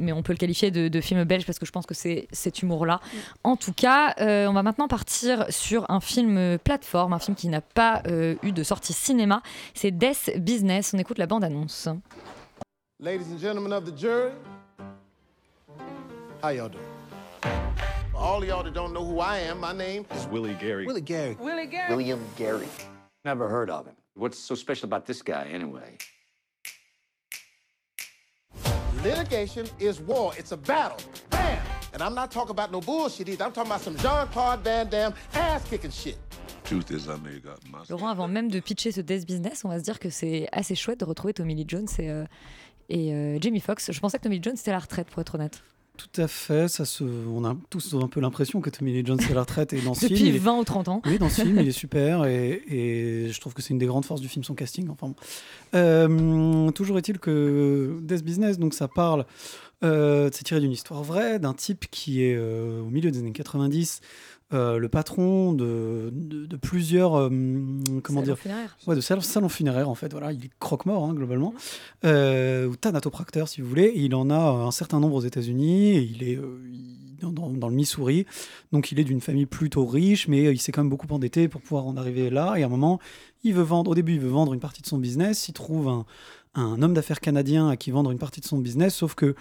mais 0.00 0.10
on 0.10 0.24
peut 0.24 0.32
le 0.32 0.36
qualifier 0.36 0.72
de, 0.72 0.88
de 0.88 1.00
film 1.00 1.22
belge 1.22 1.46
parce 1.46 1.60
que 1.60 1.66
je 1.66 1.70
pense 1.70 1.86
que 1.86 1.94
c'est 1.94 2.26
cet 2.32 2.60
humour-là. 2.60 2.96
Mm. 3.04 3.16
En 3.44 3.56
tout 3.56 3.72
cas, 3.72 4.16
euh, 4.20 4.48
on 4.48 4.52
va 4.52 4.64
maintenant 4.64 4.88
partir 4.88 5.46
sur 5.48 5.88
un 5.88 6.00
film 6.00 6.58
plateforme, 6.58 7.12
un 7.12 7.20
film 7.20 7.36
qui 7.36 7.46
n'a 7.46 7.60
pas 7.60 8.02
euh, 8.08 8.34
eu 8.42 8.50
de 8.50 8.64
sortie 8.64 8.92
cinéma. 8.94 9.42
C'est 9.74 9.92
Death 9.92 10.32
Business. 10.40 10.90
On 10.92 10.98
écoute 10.98 11.18
la 11.18 11.26
bande-annonce. 11.28 11.88
Ladies 12.98 13.32
and 13.32 13.38
gentlemen 13.38 13.72
of 13.72 13.84
the 13.84 13.96
jury, 13.96 14.32
how 16.42 16.48
y'all 16.48 16.68
doing? 16.68 16.84
For 18.12 18.16
all 18.18 18.44
y'all 18.44 18.62
that 18.62 18.74
don't 18.74 18.92
know 18.92 19.04
who 19.04 19.20
I 19.20 19.38
am, 19.38 19.60
my 19.60 19.72
name 19.72 20.06
is 20.14 20.26
Willie 20.26 20.54
Gary. 20.54 20.86
Willie 20.86 21.00
Gary. 21.00 21.36
Willie 21.38 21.66
Gary. 21.66 21.94
William 21.94 22.24
Gary. 22.36 22.68
Never 23.24 23.48
heard 23.48 23.70
of 23.70 23.86
him. 23.86 23.94
What's 24.14 24.38
so 24.38 24.54
special 24.54 24.86
about 24.86 25.06
this 25.06 25.22
guy, 25.22 25.46
anyway? 25.52 25.96
Litigation 29.02 29.66
is 29.78 30.00
war. 30.00 30.32
It's 30.36 30.52
a 30.52 30.56
battle. 30.56 30.98
Bam! 31.30 31.58
And 31.92 32.02
I'm 32.02 32.14
not 32.14 32.30
talking 32.30 32.50
about 32.50 32.70
no 32.70 32.80
bullshit 32.80 33.28
either. 33.28 33.44
I'm 33.44 33.52
talking 33.52 33.70
about 33.70 33.80
some 33.80 33.96
Jean-Claude 33.96 34.60
Van 34.60 34.88
Damme 34.88 35.14
ass-kicking 35.34 35.90
shit. 35.90 36.18
Truth 36.64 36.90
is, 36.90 37.08
I 37.08 37.16
know 37.16 37.30
you 37.30 37.40
got 37.40 37.58
muscle. 37.70 37.96
Laurent, 37.96 38.10
avant 38.10 38.28
même 38.28 38.48
de 38.48 38.60
pitcher 38.60 38.92
ce 38.92 39.00
Death 39.00 39.26
Business, 39.26 39.64
on 39.64 39.70
va 39.70 39.78
se 39.78 39.84
dire 39.84 39.98
que 39.98 40.10
c'est 40.10 40.48
assez 40.52 40.74
chouette 40.74 41.00
de 41.00 41.04
retrouver 41.04 41.32
Tommy 41.32 41.54
Lee 41.54 41.64
Jones 41.66 41.88
et, 41.98 42.10
euh, 42.10 42.24
et 42.88 43.12
euh, 43.12 43.38
Jamie 43.40 43.60
Foxx. 43.60 43.90
Je 43.90 44.00
pensais 44.00 44.18
que 44.18 44.22
Tommy 44.22 44.36
Lee 44.36 44.42
Jones 44.42 44.54
était 44.54 44.70
à 44.70 44.74
la 44.74 44.80
retraite, 44.80 45.08
pour 45.08 45.20
être 45.20 45.34
honnête. 45.34 45.62
Tout 46.12 46.20
à 46.22 46.28
fait, 46.28 46.68
ça 46.68 46.84
se... 46.84 47.04
on 47.04 47.44
a 47.44 47.54
tous 47.68 47.94
un 47.94 48.08
peu 48.08 48.20
l'impression 48.20 48.60
que 48.60 48.70
Tommy 48.70 48.92
Lee 48.92 49.02
Jones 49.04 49.20
est 49.20 49.30
à 49.30 49.34
la 49.34 49.40
retraite 49.42 49.72
et 49.74 49.80
dans 49.80 49.92
ce 49.94 50.02
Depuis 50.02 50.16
film, 50.16 50.28
il 50.30 50.36
est- 50.36 50.38
20 50.38 50.58
ou 50.58 50.64
30 50.64 50.88
ans. 50.88 51.02
Oui, 51.04 51.18
dans 51.18 51.28
ce 51.28 51.42
film, 51.42 51.58
il 51.60 51.68
est 51.68 51.72
super 51.72 52.24
et, 52.24 52.62
et 52.68 53.28
je 53.30 53.40
trouve 53.40 53.52
que 53.52 53.60
c'est 53.62 53.70
une 53.70 53.78
des 53.78 53.86
grandes 53.86 54.04
forces 54.06 54.20
du 54.20 54.28
film, 54.28 54.42
son 54.44 54.54
casting. 54.54 54.88
Enfin, 54.88 55.08
bon. 55.08 55.14
Euh, 55.74 56.70
toujours 56.70 56.98
est-il 56.98 57.18
que 57.18 57.98
Death 58.02 58.24
Business, 58.24 58.58
donc 58.58 58.74
ça 58.74 58.88
parle, 58.88 59.26
euh, 59.84 60.30
c'est 60.32 60.44
tiré 60.44 60.60
d'une 60.60 60.72
histoire 60.72 61.02
vraie, 61.02 61.38
d'un 61.38 61.54
type 61.54 61.86
qui 61.90 62.22
est 62.24 62.34
euh, 62.36 62.80
au 62.80 62.90
milieu 62.90 63.10
des 63.10 63.18
années 63.18 63.32
90. 63.32 64.00
Euh, 64.52 64.78
le 64.78 64.88
patron 64.88 65.52
de, 65.52 66.10
de, 66.12 66.44
de 66.46 66.56
plusieurs 66.56 67.16
euh, 67.16 67.28
comment 68.02 68.20
Salons 68.20 68.22
dire 68.22 68.38
funéraires. 68.38 68.76
ouais 68.88 68.96
de 68.96 69.00
salons, 69.00 69.48
funéraires 69.48 69.88
en 69.88 69.94
fait 69.94 70.10
voilà 70.10 70.32
il 70.32 70.44
est 70.44 70.50
croque-mort 70.58 71.04
hein, 71.04 71.14
globalement. 71.14 71.54
Euh, 72.04 72.66
ou 72.66 72.74
thanatopracteur 72.74 73.48
si 73.48 73.60
vous 73.60 73.68
voulez. 73.68 73.84
Et 73.84 74.00
il 74.00 74.14
en 74.14 74.28
a 74.28 74.36
un 74.36 74.72
certain 74.72 74.98
nombre 74.98 75.14
aux 75.14 75.20
États-Unis 75.20 75.90
et 75.90 76.02
il 76.02 76.24
est 76.24 76.38
dans, 77.22 77.68
le 77.68 77.74
Missouri. 77.74 78.26
Donc 78.72 78.90
il 78.90 78.98
est 78.98 79.04
d'une 79.04 79.20
famille 79.20 79.46
plutôt 79.46 79.86
riche 79.86 80.26
mais 80.26 80.42
il 80.52 80.60
s'est 80.60 80.72
quand 80.72 80.82
même 80.82 80.90
beaucoup 80.90 81.06
endetté 81.10 81.46
pour 81.46 81.60
pouvoir 81.60 81.86
en 81.86 81.96
arriver 81.96 82.28
là. 82.28 82.56
Et 82.56 82.64
à 82.64 82.66
un 82.66 82.70
moment 82.70 82.98
il 83.44 83.54
veut 83.54 83.62
vendre 83.62 83.92
au 83.92 83.94
début 83.94 84.14
il 84.14 84.20
veut 84.20 84.28
vendre 84.28 84.52
une 84.52 84.60
partie 84.60 84.82
de 84.82 84.86
son 84.86 84.98
business. 84.98 85.48
Il 85.48 85.52
trouve 85.52 85.86
un, 85.86 86.06
un 86.54 86.82
homme 86.82 86.94
d'affaires 86.94 87.20
canadien 87.20 87.68
à 87.68 87.76
qui 87.76 87.92
vendre 87.92 88.10
une 88.10 88.18
partie 88.18 88.40
de 88.40 88.46
son 88.46 88.58
business 88.58 88.96
sauf 88.96 89.14
que 89.14 89.36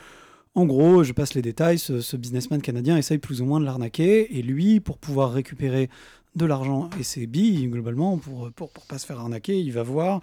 en 0.56 0.66
gros, 0.66 1.04
je 1.04 1.14
passe 1.14 1.36
les 1.36 1.42
détails, 1.42 1.78
ce, 1.80 2.18
businessman 2.18 2.62
canadien 2.62 2.98
essaye 2.98 3.18
plus 3.18 3.42
ou 3.42 3.46
moins 3.46 3.60
de 3.60 3.66
l'arnaquer, 3.66 4.38
et 4.38 4.42
lui, 4.42 4.80
pour 4.80 4.98
pouvoir 4.98 5.32
récupérer 5.32 5.90
de 6.36 6.46
l'argent 6.46 6.90
et 7.00 7.04
ses 7.04 7.28
billes, 7.28 7.68
globalement, 7.68 8.18
pour, 8.18 8.52
pour, 8.52 8.70
pour 8.72 8.86
pas 8.86 8.98
se 8.98 9.06
faire 9.06 9.20
arnaquer, 9.20 9.60
il 9.60 9.72
va 9.72 9.84
voir 9.84 10.22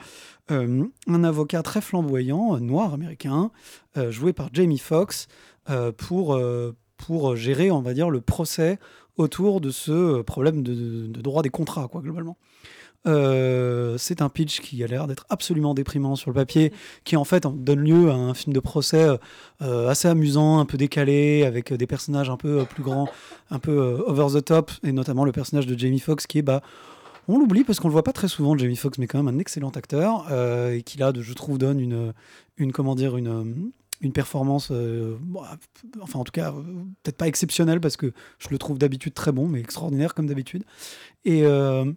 euh, 0.51 0.85
un 1.07 1.25
avocat 1.25 1.63
très 1.63 1.81
flamboyant, 1.81 2.59
noir 2.59 2.95
américain, 2.95 3.51
euh, 3.97 4.11
joué 4.11 4.33
par 4.33 4.51
Jamie 4.53 4.79
Foxx, 4.79 5.29
euh, 5.69 5.93
pour, 5.93 6.39
pour 6.97 7.37
gérer, 7.37 7.71
on 7.71 7.83
va 7.83 7.95
dire, 7.95 8.11
le 8.11 8.21
procès 8.21 8.79
autour 9.17 9.61
de 9.61 9.71
ce 9.71 9.93
euh, 9.93 10.23
problème 10.23 10.63
de, 10.63 10.75
de- 10.75 11.07
de 11.09 11.21
droit 11.21 11.43
des 11.43 11.51
contrats, 11.51 11.89
quoi, 11.89 12.01
globalement. 12.03 12.37
Euh, 13.07 13.97
c'est 13.99 14.21
un 14.21 14.29
pitch 14.29 14.61
qui 14.61 14.83
a 14.83 14.87
l'air 14.89 15.07
d'être 15.07 15.27
absolument 15.29 15.75
déprimant 15.75 16.17
sur 16.17 16.31
le 16.31 16.35
papier, 16.35 16.73
qui 17.05 17.17
en 17.17 17.23
fait 17.23 17.47
donne 17.47 17.79
lieu 17.81 18.11
à 18.11 18.15
un 18.15 18.35
film 18.35 18.53
de 18.53 18.59
procès 18.59 19.07
euh, 19.63 19.89
assez 19.89 20.09
amusant, 20.09 20.59
un 20.59 20.65
peu 20.65 20.77
décalé, 20.77 21.45
avec 21.45 21.73
des 21.73 21.87
personnages 21.87 22.31
un 22.31 22.37
peu 22.37 22.61
euh, 22.61 22.65
plus 22.65 22.83
grands, 22.83 23.09
un 23.51 23.61
peu 23.61 24.03
over 24.09 24.27
the 24.41 24.45
top, 24.45 24.73
et 24.83 24.91
notamment 24.91 25.25
le 25.25 25.31
personnage 25.31 25.67
de 25.69 25.79
Jamie 25.79 26.01
Foxx 26.01 26.27
qui 26.27 26.39
est 26.39 26.43
bah, 26.43 26.63
on 27.29 27.39
l'oublie 27.39 27.63
parce 27.65 27.79
qu'on 27.79 27.89
le 27.89 27.93
voit 27.93 28.03
pas 28.05 28.13
très 28.13 28.29
souvent, 28.29 28.57
Jamie 28.59 28.77
Foxx, 28.77 28.99
mais 28.99 29.07
quand 29.07 29.23
même 29.23 29.33
un 29.35 29.39
excellent 29.39 29.71
acteur 29.71 30.27
et 30.73 30.83
qui 30.83 30.99
là, 30.99 31.13
je 31.19 31.33
trouve, 31.33 31.59
donne 31.59 31.81
une, 31.81 32.13
une 32.57 32.71
comment 32.73 32.95
dire, 32.95 33.17
une, 33.17 33.73
une 34.01 34.13
performance, 34.13 34.69
euh, 34.71 35.17
bon, 35.21 35.43
enfin 36.03 36.19
en 36.19 36.25
tout 36.25 36.33
cas, 36.33 36.53
euh, 36.53 36.63
peut-être 37.03 37.17
pas 37.17 37.29
exceptionnelle 37.29 37.81
parce 37.81 37.97
que 37.97 38.13
je 38.39 38.49
le 38.51 38.59
trouve 38.59 38.79
d'habitude 38.79 39.15
très 39.15 39.33
bon, 39.33 39.49
mais 39.49 39.61
extraordinaire 39.61 40.15
comme 40.15 40.27
d'habitude. 40.27 40.65
Et 41.25 41.45
euh, 41.45 41.91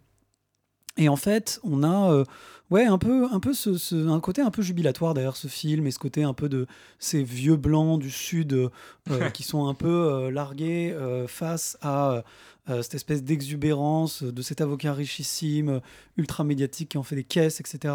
et 0.98 1.08
en 1.08 1.16
fait, 1.16 1.60
on 1.64 1.84
a 1.84 2.12
euh, 2.12 2.24
ouais, 2.72 2.86
un 2.86 2.98
peu, 2.98 3.26
un, 3.32 3.40
peu 3.40 3.54
ce, 3.54 3.78
ce- 3.78 4.08
un 4.10 4.20
côté 4.20 4.42
un 4.42 4.52
peu 4.52 4.62
jubilatoire 4.62 5.14
derrière 5.14 5.38
ce 5.38 5.48
film 5.48 5.88
et 5.88 5.92
ce 5.92 6.00
côté 6.00 6.24
un 6.24 6.34
peu 6.34 6.50
de 6.50 6.68
ces 7.00 7.24
vieux 7.24 7.56
blancs 7.56 8.00
du 8.02 8.12
Sud 8.12 8.52
euh, 8.54 8.70
euh, 9.10 9.30
qui 9.30 9.44
sont 9.44 9.68
un 9.68 9.74
peu 9.74 9.88
euh, 9.88 10.32
largués 10.32 10.92
euh, 10.92 11.26
face 11.28 11.78
à 11.82 12.24
euh, 12.70 12.82
cette 12.82 12.96
espèce 12.96 13.24
d'exubérance 13.24 14.24
de 14.24 14.42
cet 14.42 14.60
avocat 14.62 14.94
richissime, 14.94 15.70
euh, 15.70 15.80
ultra 16.18 16.44
médiatique 16.44 16.90
qui 16.90 16.98
en 16.98 17.04
fait 17.04 17.16
des 17.16 17.24
caisses, 17.24 17.62
etc. 17.62 17.94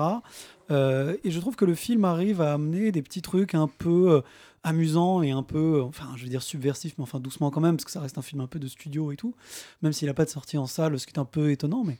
Euh, 0.70 1.16
et 1.24 1.31
je 1.31 1.40
trouve 1.40 1.57
que 1.57 1.64
le 1.64 1.74
film 1.74 2.05
arrive 2.05 2.40
à 2.40 2.55
amener 2.55 2.92
des 2.92 3.03
petits 3.03 3.22
trucs 3.22 3.55
un 3.55 3.68
peu 3.68 4.12
euh, 4.12 4.20
amusants 4.62 5.22
et 5.22 5.31
un 5.31 5.42
peu, 5.42 5.79
euh, 5.79 5.83
enfin, 5.83 6.12
je 6.16 6.24
veux 6.24 6.31
dire 6.31 6.42
subversifs, 6.42 6.94
mais 6.98 7.03
enfin 7.03 7.20
doucement 7.20 7.50
quand 7.50 7.61
même, 7.61 7.77
parce 7.77 7.85
que 7.85 7.90
ça 7.90 8.00
reste 8.00 8.18
un 8.18 8.22
film 8.22 8.40
un 8.40 8.46
peu 8.46 8.59
de 8.59 8.66
studio 8.66 9.12
et 9.12 9.16
tout, 9.16 9.35
même 9.83 9.92
s'il 9.92 10.09
n'a 10.09 10.14
pas 10.14 10.24
de 10.24 10.31
sortie 10.31 10.57
en 10.57 10.66
salle, 10.66 10.98
ce 10.98 11.07
qui 11.07 11.12
est 11.12 11.18
un 11.18 11.24
peu 11.24 11.50
étonnant, 11.50 11.85
mais 11.85 11.98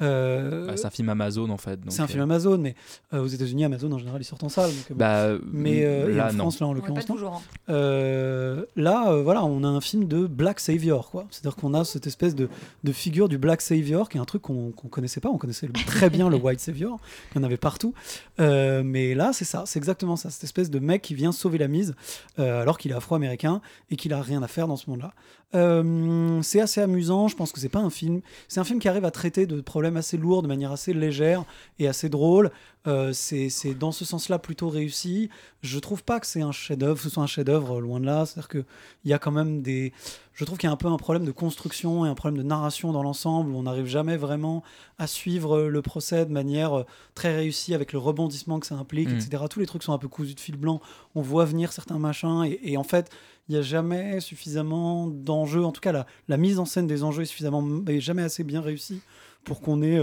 Euh, 0.00 0.66
Bah, 0.66 0.72
c'est 0.76 0.86
un 0.86 0.90
film 0.90 1.08
Amazon 1.10 1.50
en 1.50 1.56
fait. 1.58 1.78
c'est 1.88 2.00
un 2.00 2.04
euh, 2.04 2.08
film 2.08 2.22
Amazon, 2.22 2.58
mais 2.58 2.74
euh, 3.12 3.22
aux 3.22 3.26
États-Unis, 3.26 3.64
Amazon 3.64 3.92
en 3.92 3.98
général, 3.98 4.20
ils 4.20 4.24
sortent 4.24 4.42
en 4.44 4.48
salle. 4.48 4.70
donc, 4.70 4.90
euh. 4.90 4.94
Bah, 4.94 5.38
mais 5.52 5.84
euh, 5.84 6.14
là, 6.14 6.28
en 6.30 6.32
non. 6.32 6.38
France, 6.44 6.60
là, 6.60 6.66
en 6.66 6.72
l'occurrence, 6.72 7.04
pas 7.04 7.12
non. 7.12 7.14
toujours, 7.14 7.34
hein. 7.34 7.40
Euh, 7.68 8.64
là, 8.76 9.12
euh, 9.12 9.22
voilà, 9.22 9.44
on 9.44 9.62
a 9.64 9.68
un 9.68 9.80
film 9.80 10.06
de 10.08 10.26
Black 10.26 10.60
Savior, 10.60 11.10
quoi. 11.10 11.26
C'est-à-dire 11.30 11.56
qu'on 11.56 11.74
a 11.74 11.84
cette 11.84 12.06
espèce 12.06 12.34
de, 12.34 12.48
de 12.84 12.92
figure 12.92 13.28
du 13.28 13.38
Black 13.38 13.60
Savior, 13.60 14.08
qui 14.08 14.16
est 14.18 14.20
un 14.20 14.24
truc 14.24 14.42
qu'on 14.42 14.70
qu'on 14.72 14.88
connaissait 14.88 15.20
pas. 15.20 15.28
On 15.28 15.38
connaissait 15.38 15.68
très 15.86 16.10
bien 16.10 16.28
le 16.28 16.36
White 16.36 16.60
Savior. 16.60 16.98
Il 17.34 17.38
y 17.38 17.40
en 17.40 17.44
avait 17.44 17.56
partout. 17.56 17.94
Euh, 18.40 18.82
mais 18.84 19.14
là, 19.14 19.32
c'est 19.32 19.44
ça, 19.44 19.64
c'est 19.66 19.78
exactement 19.78 20.16
ça. 20.16 20.30
Cette 20.30 20.44
espèce 20.44 20.70
de 20.70 20.78
mec 20.78 21.02
qui 21.02 21.14
vient 21.14 21.32
sauver 21.32 21.58
la 21.58 21.68
mise, 21.68 21.94
euh, 22.38 22.62
alors 22.62 22.78
qu'il 22.78 22.90
est 22.90 22.94
afro-américain 22.94 23.60
et 23.90 23.96
qu'il 23.96 24.12
a 24.12 24.22
rien 24.22 24.42
à 24.42 24.48
faire 24.48 24.66
dans 24.68 24.76
ce 24.76 24.88
monde-là. 24.90 25.12
Euh, 25.54 26.40
c'est 26.40 26.60
assez 26.62 26.80
amusant. 26.80 27.28
Je 27.28 27.36
pense 27.36 27.52
que 27.52 27.60
c'est 27.60 27.68
pas 27.68 27.80
un 27.80 27.90
film. 27.90 28.22
C'est 28.48 28.58
un 28.60 28.64
film 28.64 28.78
qui 28.78 28.88
arrive 28.88 29.04
à 29.04 29.10
traiter 29.10 29.44
de 29.46 29.60
problèmes 29.60 29.81
assez 29.96 30.16
lourds 30.16 30.42
de 30.42 30.48
manière 30.48 30.72
assez 30.72 30.92
légère 30.94 31.44
et 31.78 31.88
assez 31.88 32.08
drôle. 32.08 32.50
Euh, 32.86 33.12
c'est 33.12 33.74
dans 33.78 33.92
ce 33.92 34.04
sens-là 34.04 34.38
plutôt 34.38 34.68
réussi. 34.68 35.30
Je 35.62 35.78
trouve 35.78 36.02
pas 36.02 36.18
que 36.18 36.26
c'est 36.26 36.42
un 36.42 36.50
chef-d'œuvre, 36.50 37.00
ce 37.00 37.08
soit 37.10 37.22
un 37.22 37.28
chef-d'œuvre 37.28 37.78
euh, 37.78 37.80
loin 37.80 38.00
de 38.00 38.06
là. 38.06 38.26
C'est-à-dire 38.26 38.48
que 38.48 38.64
il 39.04 39.10
y 39.10 39.14
a 39.14 39.18
quand 39.18 39.30
même 39.30 39.62
des. 39.62 39.92
Je 40.34 40.44
trouve 40.44 40.58
qu'il 40.58 40.66
y 40.66 40.70
a 40.70 40.72
un 40.72 40.76
peu 40.76 40.88
un 40.88 40.96
problème 40.96 41.24
de 41.24 41.30
construction 41.30 42.06
et 42.06 42.08
un 42.08 42.14
problème 42.14 42.42
de 42.42 42.48
narration 42.48 42.90
dans 42.90 43.02
l'ensemble 43.02 43.52
où 43.52 43.56
on 43.56 43.64
n'arrive 43.64 43.86
jamais 43.86 44.16
vraiment 44.16 44.64
à 44.98 45.06
suivre 45.06 45.58
euh, 45.58 45.68
le 45.68 45.82
procès 45.82 46.26
de 46.26 46.32
manière 46.32 46.78
euh, 46.78 46.86
très 47.14 47.36
réussie 47.36 47.74
avec 47.74 47.92
le 47.92 47.98
rebondissement 47.98 48.58
que 48.58 48.66
ça 48.66 48.74
implique, 48.74 49.10
Mm. 49.10 49.16
etc. 49.16 49.44
Tous 49.48 49.60
les 49.60 49.66
trucs 49.66 49.82
sont 49.82 49.92
un 49.92 49.98
peu 49.98 50.08
cousus 50.08 50.34
de 50.34 50.40
fil 50.40 50.56
blanc. 50.56 50.80
On 51.14 51.22
voit 51.22 51.44
venir 51.44 51.72
certains 51.72 51.98
machins 51.98 52.44
et, 52.44 52.58
et 52.72 52.76
en 52.76 52.84
fait, 52.84 53.10
il 53.48 53.52
n'y 53.52 53.58
a 53.58 53.62
jamais 53.62 54.20
suffisamment 54.20 55.06
d'enjeux. 55.08 55.64
En 55.64 55.72
tout 55.72 55.80
cas, 55.80 55.92
la, 55.92 56.06
la 56.28 56.36
mise 56.36 56.58
en 56.58 56.64
scène 56.64 56.86
des 56.86 57.04
enjeux 57.04 57.22
est 57.22 57.26
suffisamment, 57.26 57.64
est 57.86 58.00
jamais 58.00 58.22
assez 58.22 58.42
bien 58.44 58.60
réussie 58.60 59.00
pour 59.44 59.60
qu'on 59.60 59.82
ait 59.82 59.98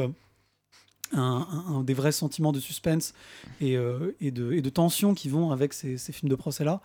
euh, 1.18 1.82
des 1.84 1.96
vrais 1.96 2.12
sentiments 2.12 2.52
de 2.52 2.60
suspense 2.60 3.14
et, 3.62 3.78
euh, 3.78 4.16
et, 4.22 4.30
de, 4.30 4.70
tension 4.70 5.16
qui 5.16 5.28
vont 5.28 5.52
avec 5.52 5.74
ces, 5.74 5.98
films 5.98 6.30
de 6.30 6.36
procès-là. 6.36 6.82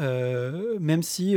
Euh, 0.00 0.78
même 0.78 1.02
si, 1.02 1.36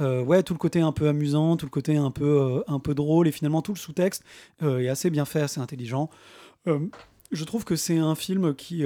ouais, 0.00 0.42
tout 0.42 0.54
le 0.54 0.58
côté 0.58 0.80
un 0.80 0.92
peu 0.92 1.08
amusant, 1.08 1.56
tout 1.56 1.66
le 1.66 1.70
côté 1.70 1.96
un 1.96 2.10
peu, 2.10 2.62
un 2.66 2.78
peu 2.78 2.94
drôle 2.94 3.28
et 3.28 3.32
finalement 3.32 3.60
tout 3.60 3.74
le 3.74 3.78
sous-texte 3.78 4.24
est 4.62 4.88
assez 4.88 5.10
bien 5.10 5.26
fait, 5.26 5.40
assez 5.40 5.60
intelligent. 5.60 6.08
Je 6.64 7.44
trouve 7.44 7.64
que 7.64 7.76
c'est 7.76 7.98
un 7.98 8.14
film 8.14 8.54
qui, 8.54 8.84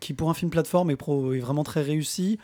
qui 0.00 0.12
pour 0.12 0.28
un 0.28 0.34
film 0.34 0.50
plateforme, 0.50 0.90
est 0.90 1.00
vraiment 1.02 1.64
très 1.64 1.82
réussi. 1.82 2.38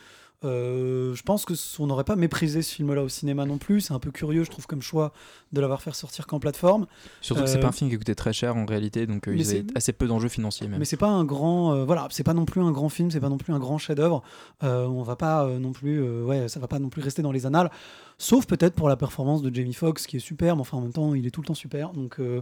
Euh, 0.45 1.15
je 1.15 1.23
pense 1.23 1.45
que 1.45 1.55
on 1.79 1.87
n'aurait 1.87 2.05
pas 2.05 2.17
méprisé 2.17 2.63
ce 2.63 2.75
film-là 2.75 3.03
au 3.03 3.09
cinéma 3.09 3.45
non 3.45 3.59
plus. 3.59 3.81
C'est 3.83 3.93
un 3.95 3.99
peu 3.99 4.11
curieux, 4.11 4.45
je 4.45 4.51
trouve, 4.51 4.67
comme 4.67 4.83
choix 4.83 5.13
de 5.53 5.61
l'avoir 5.61 5.83
fait 5.83 5.93
sortir 5.95 6.27
qu'en 6.27 6.41
plateforme. 6.41 6.87
Surtout 7.21 7.43
que 7.43 7.49
c'est 7.49 7.59
Euh, 7.59 7.63
pas 7.63 7.69
un 7.69 7.73
film 7.73 7.91
qui 7.91 7.97
coûtait 7.99 8.15
très 8.15 8.33
cher 8.33 8.57
en 8.57 8.65
réalité, 8.67 9.07
donc 9.07 9.29
euh, 9.29 9.33
avaient 9.33 9.45
c'est- 9.45 9.67
assez 9.77 9.93
peu 9.93 10.07
d'enjeux 10.07 10.29
financiers 10.29 10.67
même. 10.69 10.79
mais 10.79 10.85
c'est 10.85 10.97
pas 10.97 11.09
un 11.09 11.25
grand, 11.25 11.75
euh, 11.75 11.85
voilà, 11.85 12.09
c'est 12.11 12.25
pas 12.25 12.35
non 12.35 12.45
plus 12.45 12.61
un 12.61 12.71
grand 12.73 12.89
film, 12.89 13.11
c'est 13.11 13.21
pas 13.21 13.29
non 13.29 13.39
plus 13.39 13.53
un 13.53 13.59
grand 13.59 13.79
chef-d'œuvre. 13.79 14.23
Euh, 14.63 14.87
on 14.87 15.03
va 15.03 15.17
pas 15.17 15.45
euh, 15.45 15.59
non 15.59 15.73
plus, 15.73 16.01
euh, 16.03 16.25
ouais, 16.25 16.49
ça 16.49 16.59
va 16.61 16.67
pas 16.69 16.79
non 16.79 16.89
plus 16.89 17.03
rester 17.03 17.23
dans 17.23 17.33
les 17.33 17.47
annales. 17.47 17.71
Sauf 18.23 18.47
peut-être 18.47 18.77
pour 18.77 18.89
la 18.89 18.95
performance 18.95 19.43
de 19.43 19.53
Jamie 19.53 19.73
Foxx 19.75 20.07
qui 20.07 20.19
est 20.19 20.21
super, 20.21 20.55
mais 20.55 20.61
enfin 20.61 20.77
en 20.77 20.83
même 20.83 20.93
temps 20.93 21.13
il 21.13 21.27
est 21.27 21.33
tout 21.33 21.41
le 21.41 21.47
temps 21.49 21.55
super. 21.55 21.91
Donc, 21.91 22.21
euh, 22.21 22.41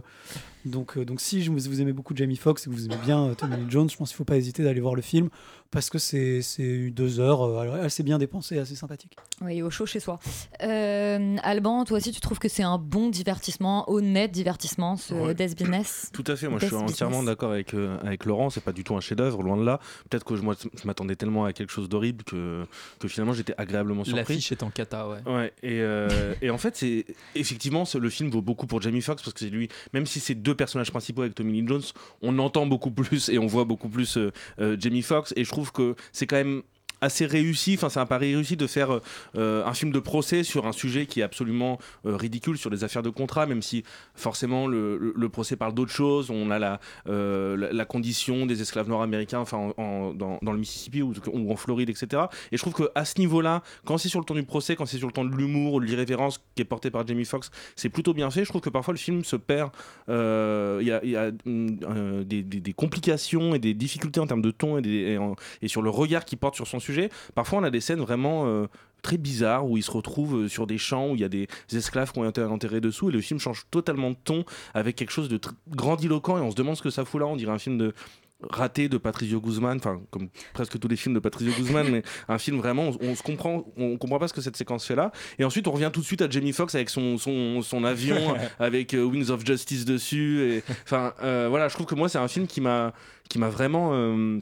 donc, 0.63 0.95
euh, 0.95 1.05
donc 1.05 1.19
si 1.19 1.47
vous 1.47 1.81
aimez 1.81 1.91
beaucoup 1.91 2.15
Jamie 2.15 2.35
Foxx 2.35 2.67
et 2.67 2.69
que 2.69 2.75
vous 2.75 2.85
aimez 2.85 2.99
bien 3.03 3.25
euh, 3.25 3.33
Tommy 3.33 3.57
Lee 3.57 3.65
Jones, 3.67 3.89
je 3.89 3.97
pense 3.97 4.09
qu'il 4.09 4.15
faut 4.17 4.23
pas 4.23 4.37
hésiter 4.37 4.63
d'aller 4.63 4.79
voir 4.79 4.93
le 4.93 5.01
film 5.01 5.29
parce 5.71 5.89
que 5.89 5.97
c'est 5.97 6.41
c'est 6.41 6.89
deux 6.91 7.19
heures 7.19 7.41
euh, 7.41 7.83
assez 7.83 8.03
bien 8.03 8.19
dépensées, 8.19 8.59
assez 8.59 8.75
sympathique. 8.75 9.15
Oui, 9.41 9.61
au 9.61 9.69
chaud 9.69 9.85
chez 9.85 10.01
soi. 10.01 10.19
Euh, 10.61 11.37
Alban, 11.43 11.85
toi 11.85 11.97
aussi, 11.97 12.11
tu 12.11 12.19
trouves 12.19 12.39
que 12.39 12.49
c'est 12.49 12.61
un 12.61 12.77
bon 12.77 13.09
divertissement, 13.09 13.89
honnête 13.89 14.31
divertissement, 14.31 14.97
ce 14.97 15.13
Ouais. 15.13 15.33
Death 15.33 15.57
Business? 15.57 16.09
Tout 16.13 16.25
à 16.27 16.35
fait, 16.35 16.47
moi 16.47 16.59
je 16.59 16.65
suis 16.65 16.75
entièrement 16.75 17.23
d'accord 17.23 17.51
avec, 17.51 17.73
euh, 17.73 17.97
avec 18.03 18.25
Laurent, 18.25 18.49
c'est 18.49 18.63
pas 18.63 18.73
du 18.73 18.83
tout 18.83 18.95
un 18.95 18.99
chef-d'œuvre, 18.99 19.41
loin 19.43 19.55
de 19.55 19.63
là. 19.63 19.79
Peut-être 20.09 20.25
que 20.25 20.35
je, 20.35 20.41
moi, 20.41 20.55
je 20.59 20.85
m'attendais 20.85 21.15
tellement 21.15 21.45
à 21.45 21.53
quelque 21.53 21.71
chose 21.71 21.87
d'horrible 21.87 22.23
que, 22.23 22.65
que 22.99 23.07
finalement 23.07 23.33
j'étais 23.33 23.55
agréablement 23.57 24.03
surpris. 24.03 24.19
L'affiche 24.19 24.51
est 24.51 24.63
en 24.63 24.69
cata, 24.69 25.07
ouais. 25.07 25.19
Ouais, 25.25 25.53
et, 25.63 25.70
euh, 25.79 26.33
et 26.41 26.49
en 26.49 26.57
fait, 26.57 26.75
c'est 26.75 27.05
effectivement, 27.35 27.83
le 27.93 28.09
film 28.09 28.29
vaut 28.29 28.41
beaucoup 28.41 28.67
pour 28.67 28.81
Jamie 28.81 29.01
Foxx 29.01 29.23
parce 29.23 29.33
que 29.33 29.39
c'est 29.39 29.49
lui, 29.49 29.69
même 29.93 30.05
si 30.05 30.19
c'est 30.19 30.35
deux 30.35 30.55
personnages 30.55 30.91
principaux 30.91 31.21
avec 31.21 31.35
Tommy 31.35 31.61
Lee 31.61 31.67
Jones, 31.67 31.83
on 32.21 32.37
entend 32.39 32.65
beaucoup 32.65 32.91
plus 32.91 33.29
et 33.29 33.37
on 33.37 33.47
voit 33.47 33.65
beaucoup 33.65 33.89
plus 33.89 34.17
euh, 34.17 34.31
euh, 34.59 34.77
Jamie 34.79 35.01
Foxx. 35.01 35.33
Et 35.35 35.43
je 35.43 35.49
trouve 35.49 35.71
que 35.71 35.95
c'est 36.11 36.27
quand 36.27 36.37
même 36.37 36.63
assez 37.01 37.25
réussi, 37.25 37.73
enfin 37.75 37.89
c'est 37.89 37.99
un 37.99 38.05
pari 38.05 38.35
réussi 38.35 38.55
de 38.55 38.67
faire 38.67 38.99
euh, 39.35 39.65
un 39.65 39.73
film 39.73 39.91
de 39.91 39.99
procès 39.99 40.43
sur 40.43 40.67
un 40.67 40.71
sujet 40.71 41.07
qui 41.07 41.19
est 41.19 41.23
absolument 41.23 41.79
euh, 42.05 42.15
ridicule 42.15 42.57
sur 42.57 42.69
des 42.69 42.83
affaires 42.83 43.01
de 43.01 43.09
contrat, 43.09 43.47
même 43.47 43.63
si 43.63 43.83
forcément 44.13 44.67
le, 44.67 45.29
procès 45.31 45.55
parle 45.55 45.73
d'autre 45.73 45.91
chose. 45.91 46.29
On 46.29 46.51
a 46.51 46.59
la, 46.59 46.79
euh, 47.07 47.85
condition 47.85 48.45
des 48.45 48.61
esclaves 48.61 48.87
nord-américains, 48.87 49.39
enfin 49.39 49.57
en- 49.57 49.81
en- 49.81 50.13
dans, 50.13 50.51
le 50.51 50.57
Mississippi 50.57 51.01
ou, 51.01 51.13
en 51.51 51.55
Floride, 51.55 51.89
etc. 51.89 52.23
Et 52.51 52.57
je 52.57 52.61
trouve 52.61 52.73
que 52.73 52.89
à 52.93 53.05
ce 53.05 53.19
niveau-là, 53.19 53.63
quand 53.85 53.97
c'est 53.97 54.07
sur 54.07 54.19
le 54.19 54.25
ton 54.25 54.35
du 54.35 54.43
procès, 54.43 54.75
quand 54.75 54.85
c'est 54.85 54.97
sur 54.97 55.07
le 55.07 55.13
ton 55.13 55.25
de 55.25 55.35
l'humour 55.35 55.73
ou 55.73 55.79
de 55.79 55.85
l'irrévérence 55.85 56.39
qui 56.55 56.61
est 56.61 56.65
porté 56.65 56.91
par 56.91 57.07
Jamie 57.07 57.25
Foxx, 57.25 57.49
c'est 57.75 57.89
plutôt 57.89 58.13
bien 58.13 58.29
fait. 58.29 58.43
Je 58.43 58.49
trouve 58.49 58.61
que 58.61 58.69
parfois 58.69 58.93
le 58.93 58.99
film 58.99 59.23
se 59.23 59.35
perd. 59.35 59.71
Il 60.07 60.85
y 60.85 61.15
a, 61.15 61.31
des, 61.31 62.73
complications 62.73 63.55
et 63.55 63.59
des 63.59 63.73
difficultés 63.73 64.19
en 64.19 64.27
termes 64.27 64.41
de 64.41 64.51
ton 64.51 64.77
et 64.79 65.67
sur 65.67 65.81
le 65.81 65.89
regard 65.89 66.25
qu'il 66.25 66.37
porte 66.37 66.55
sur 66.55 66.67
son 66.67 66.79
sujet. 66.79 66.90
Parfois, 67.35 67.59
on 67.59 67.63
a 67.63 67.69
des 67.71 67.81
scènes 67.81 68.01
vraiment. 68.01 68.45
euh, 68.45 68.67
très 69.03 69.17
bizarres 69.17 69.65
où 69.67 69.77
il 69.77 69.81
se 69.81 69.89
retrouve 69.89 70.43
euh, 70.43 70.47
sur 70.47 70.67
des 70.67 70.77
champs 70.77 71.09
où 71.09 71.15
il 71.15 71.21
y 71.21 71.23
a 71.23 71.27
des 71.27 71.47
esclaves 71.73 72.11
qui 72.11 72.19
ont 72.19 72.29
été 72.29 72.39
enterrés 72.43 72.81
dessous 72.81 73.09
et 73.09 73.11
le 73.11 73.19
film 73.19 73.39
change 73.39 73.65
totalement 73.71 74.11
de 74.11 74.15
ton 74.23 74.45
avec 74.75 74.95
quelque 74.95 75.09
chose 75.09 75.27
de 75.27 75.39
grandiloquent 75.69 76.37
et 76.37 76.41
on 76.41 76.51
se 76.51 76.55
demande 76.55 76.75
ce 76.77 76.83
que 76.83 76.91
ça 76.91 77.03
fout 77.03 77.19
là 77.19 77.25
on 77.25 77.35
dirait 77.35 77.51
un 77.51 77.57
film 77.57 77.79
de 77.79 77.95
raté 78.47 78.89
de 78.89 78.97
Patricio 78.97 79.41
Guzman, 79.41 79.77
enfin 79.77 80.01
comme 80.11 80.29
presque 80.53 80.77
tous 80.79 80.87
les 80.87 80.95
films 80.95 81.15
de 81.15 81.19
Patricio 81.19 81.51
Guzman, 81.53 81.87
mais 81.91 82.03
un 82.27 82.37
film 82.37 82.57
vraiment, 82.57 82.89
on, 82.89 82.97
on 83.01 83.15
se 83.15 83.23
comprend, 83.23 83.65
on 83.75 83.97
comprend 83.97 84.19
pas 84.19 84.27
ce 84.27 84.33
que 84.33 84.41
cette 84.41 84.55
séquence 84.57 84.85
fait 84.85 84.95
là. 84.95 85.11
Et 85.39 85.43
ensuite, 85.45 85.67
on 85.67 85.71
revient 85.71 85.89
tout 85.91 86.01
de 86.01 86.05
suite 86.05 86.21
à 86.21 86.29
Jamie 86.29 86.53
Foxx 86.53 86.75
avec 86.75 86.89
son, 86.91 87.17
son, 87.17 87.61
son 87.63 87.83
avion, 87.83 88.35
avec 88.59 88.93
euh, 88.93 89.03
Wings 89.03 89.29
of 89.31 89.43
Justice 89.45 89.85
dessus. 89.85 90.61
Enfin, 90.83 91.13
euh, 91.23 91.47
voilà, 91.49 91.67
je 91.69 91.73
trouve 91.73 91.85
que 91.87 91.95
moi, 91.95 92.07
c'est 92.07 92.17
un 92.19 92.27
film 92.27 92.45
qui 92.47 92.61
m'a, 92.61 92.93
qui 93.29 93.39
m'a 93.39 93.49
vraiment. 93.49 93.91
euh, 93.93 94.39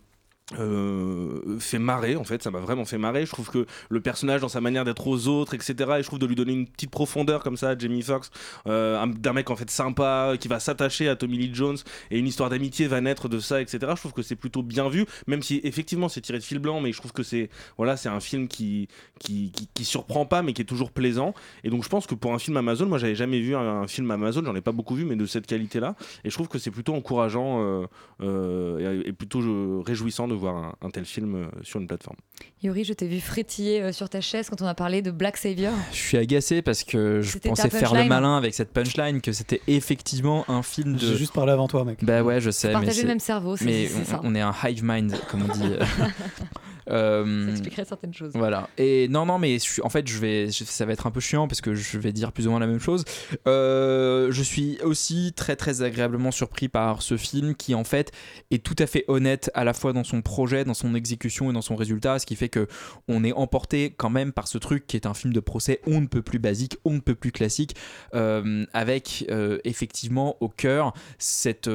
euh, 0.57 1.59
fait 1.59 1.77
marrer 1.79 2.15
en 2.15 2.23
fait 2.23 2.41
ça 2.41 2.49
m'a 2.51 2.59
vraiment 2.59 2.85
fait 2.85 2.97
marrer. 2.97 3.25
Je 3.25 3.31
trouve 3.31 3.49
que 3.49 3.65
le 3.89 4.01
personnage 4.01 4.41
dans 4.41 4.49
sa 4.49 4.61
manière 4.61 4.83
d'être 4.85 5.05
aux 5.07 5.27
autres 5.27 5.53
etc 5.53 5.91
et 5.99 6.01
je 6.01 6.07
trouve 6.07 6.19
de 6.19 6.25
lui 6.25 6.35
donner 6.35 6.53
une 6.53 6.67
petite 6.67 6.89
profondeur 6.89 7.43
comme 7.43 7.57
ça 7.57 7.69
à 7.69 7.77
Jamie 7.77 8.01
Foxx 8.01 8.31
euh, 8.67 8.99
un- 8.99 9.07
d'un 9.07 9.33
mec 9.33 9.49
en 9.49 9.55
fait 9.55 9.69
sympa 9.69 10.33
qui 10.39 10.47
va 10.47 10.59
s'attacher 10.59 11.07
à 11.07 11.15
Tommy 11.15 11.37
Lee 11.37 11.51
Jones 11.53 11.77
et 12.09 12.17
une 12.17 12.27
histoire 12.27 12.49
d'amitié 12.49 12.87
va 12.87 12.99
naître 13.01 13.29
de 13.29 13.39
ça 13.39 13.61
etc 13.61 13.79
je 13.95 13.99
trouve 13.99 14.13
que 14.13 14.21
c'est 14.23 14.35
plutôt 14.35 14.63
bien 14.63 14.89
vu 14.89 15.05
même 15.27 15.41
si 15.43 15.61
effectivement 15.63 16.09
c'est 16.09 16.21
tiré 16.21 16.39
de 16.39 16.43
fil 16.43 16.59
blanc 16.59 16.81
mais 16.81 16.91
je 16.91 16.97
trouve 16.97 17.11
que 17.11 17.23
c'est 17.23 17.49
voilà 17.77 17.95
c'est 17.95 18.09
un 18.09 18.19
film 18.19 18.47
qui, 18.47 18.87
qui, 19.19 19.51
qui 19.51 19.69
qui 19.73 19.85
surprend 19.85 20.25
pas 20.25 20.41
mais 20.41 20.53
qui 20.53 20.61
est 20.61 20.65
toujours 20.65 20.91
plaisant. 20.91 21.33
Et 21.63 21.69
donc 21.69 21.83
je 21.83 21.89
pense 21.89 22.07
que 22.07 22.15
pour 22.15 22.33
un 22.33 22.39
film 22.39 22.57
Amazon 22.57 22.85
moi 22.87 22.97
j'avais 22.97 23.15
jamais 23.15 23.39
vu 23.39 23.55
un, 23.55 23.87
film 23.87 24.09
Amazon 24.11 24.43
j'en 24.43 24.55
ai 24.55 24.61
pas 24.61 24.71
beaucoup 24.71 24.95
vu 24.95 25.05
mais 25.05 25.15
de 25.15 25.25
cette 25.25 25.47
qualité 25.47 25.79
là 25.79 25.95
et 26.23 26.29
je 26.29 26.35
trouve 26.35 26.47
que 26.47 26.59
c'est 26.59 26.71
plutôt 26.71 26.93
encourageant 26.95 27.87
euh, 28.21 29.03
et, 29.05 29.13
plutôt 29.13 29.81
réjouissant 29.81 30.27
de 30.27 30.35
voir 30.39 30.55
un, 30.55 30.75
un 30.81 30.89
tel 30.89 31.05
film 31.05 31.35
euh, 31.35 31.45
sur 31.61 31.79
une 31.79 31.87
plateforme 31.87 32.15
Yuri, 32.63 32.83
je 32.83 32.93
t'ai 32.93 33.07
vu 33.07 33.19
frétiller 33.19 33.81
euh, 33.81 33.91
sur 33.91 34.09
ta 34.09 34.19
chaise 34.21 34.49
quand 34.49 34.61
on 34.61 34.65
a 34.65 34.73
parlé 34.73 35.01
de 35.01 35.11
Black 35.11 35.37
Savior. 35.37 35.73
Je 35.91 35.97
suis 35.97 36.17
agacé 36.17 36.61
parce 36.61 36.83
que 36.83 37.21
je 37.21 37.37
pensais 37.37 37.69
faire 37.69 37.93
le 37.93 38.05
malin 38.05 38.35
avec 38.37 38.53
cette 38.53 38.71
punchline, 38.73 39.21
que 39.21 39.31
c'était 39.31 39.61
effectivement 39.67 40.43
un 40.49 40.61
film 40.63 40.93
de. 40.95 40.99
J'ai 40.99 41.15
juste 41.17 41.33
parlé 41.33 41.51
avant 41.51 41.67
toi, 41.67 41.85
mec. 41.85 42.03
Bah 42.03 42.21
ouais, 42.23 42.41
je 42.41 42.49
sais. 42.51 42.67
mais 42.69 42.73
partageait 42.73 43.01
le 43.03 43.07
même 43.09 43.19
cerveau, 43.19 43.55
c'est- 43.55 43.65
Mais 43.65 43.89
on, 44.01 44.05
ça. 44.05 44.19
on 44.23 44.35
est 44.35 44.41
un 44.41 44.53
hive 44.65 44.83
mind, 44.83 45.15
comme 45.29 45.43
on 45.49 45.53
dit. 45.53 45.73
Euh, 46.89 47.45
Ça 47.45 47.51
expliquerait 47.51 47.85
certaines 47.85 48.13
choses. 48.13 48.31
Voilà. 48.33 48.69
Et 48.77 49.07
non, 49.09 49.25
non, 49.25 49.37
mais 49.39 49.59
je 49.59 49.81
en 49.83 49.89
fait, 49.89 50.07
je 50.07 50.17
vais, 50.19 50.49
je- 50.51 50.63
ça 50.63 50.85
va 50.85 50.93
être 50.93 51.07
un 51.07 51.11
peu 51.11 51.19
chiant 51.19 51.47
parce 51.47 51.61
que 51.61 51.73
je 51.75 51.97
vais 51.97 52.11
dire 52.11 52.31
plus 52.31 52.47
ou 52.47 52.51
moins 52.51 52.59
la 52.59 52.67
même 52.67 52.79
chose. 52.79 53.03
Euh, 53.47 54.31
je 54.31 54.43
suis 54.43 54.79
aussi 54.83 55.33
très, 55.35 55.55
très 55.55 55.81
agréablement 55.81 56.31
surpris 56.31 56.67
par 56.69 57.01
ce 57.01 57.17
film 57.17 57.55
qui, 57.55 57.75
en 57.75 57.83
fait, 57.83 58.11
est 58.51 58.63
tout 58.63 58.75
à 58.79 58.87
fait 58.87 59.05
honnête 59.07 59.49
à 59.53 59.63
la 59.63 59.73
fois 59.73 59.93
dans 59.93 60.03
son 60.03 60.21
projet, 60.21 60.63
dans 60.65 60.73
son 60.73 60.95
exécution 60.95 61.49
et 61.49 61.53
dans 61.53 61.61
son 61.61 61.75
résultat, 61.75 62.19
ce 62.19 62.25
qui 62.25 62.35
fait 62.35 62.49
que 62.49 62.67
on 63.07 63.23
est 63.23 63.33
emporté 63.33 63.93
quand 63.95 64.09
même 64.09 64.31
par 64.31 64.47
ce 64.47 64.57
truc 64.57 64.87
qui 64.87 64.95
est 64.95 65.05
un 65.05 65.13
film 65.13 65.33
de 65.33 65.39
procès 65.39 65.81
on 65.87 66.01
ne 66.01 66.07
peut 66.07 66.21
plus 66.21 66.39
basique, 66.39 66.77
on 66.85 66.93
ne 66.93 66.99
peut 66.99 67.15
plus 67.15 67.31
classique, 67.31 67.75
euh, 68.13 68.65
avec 68.73 69.25
effectivement 69.63 70.37
au 70.39 70.49
cœur 70.49 70.93
cette 71.17 71.69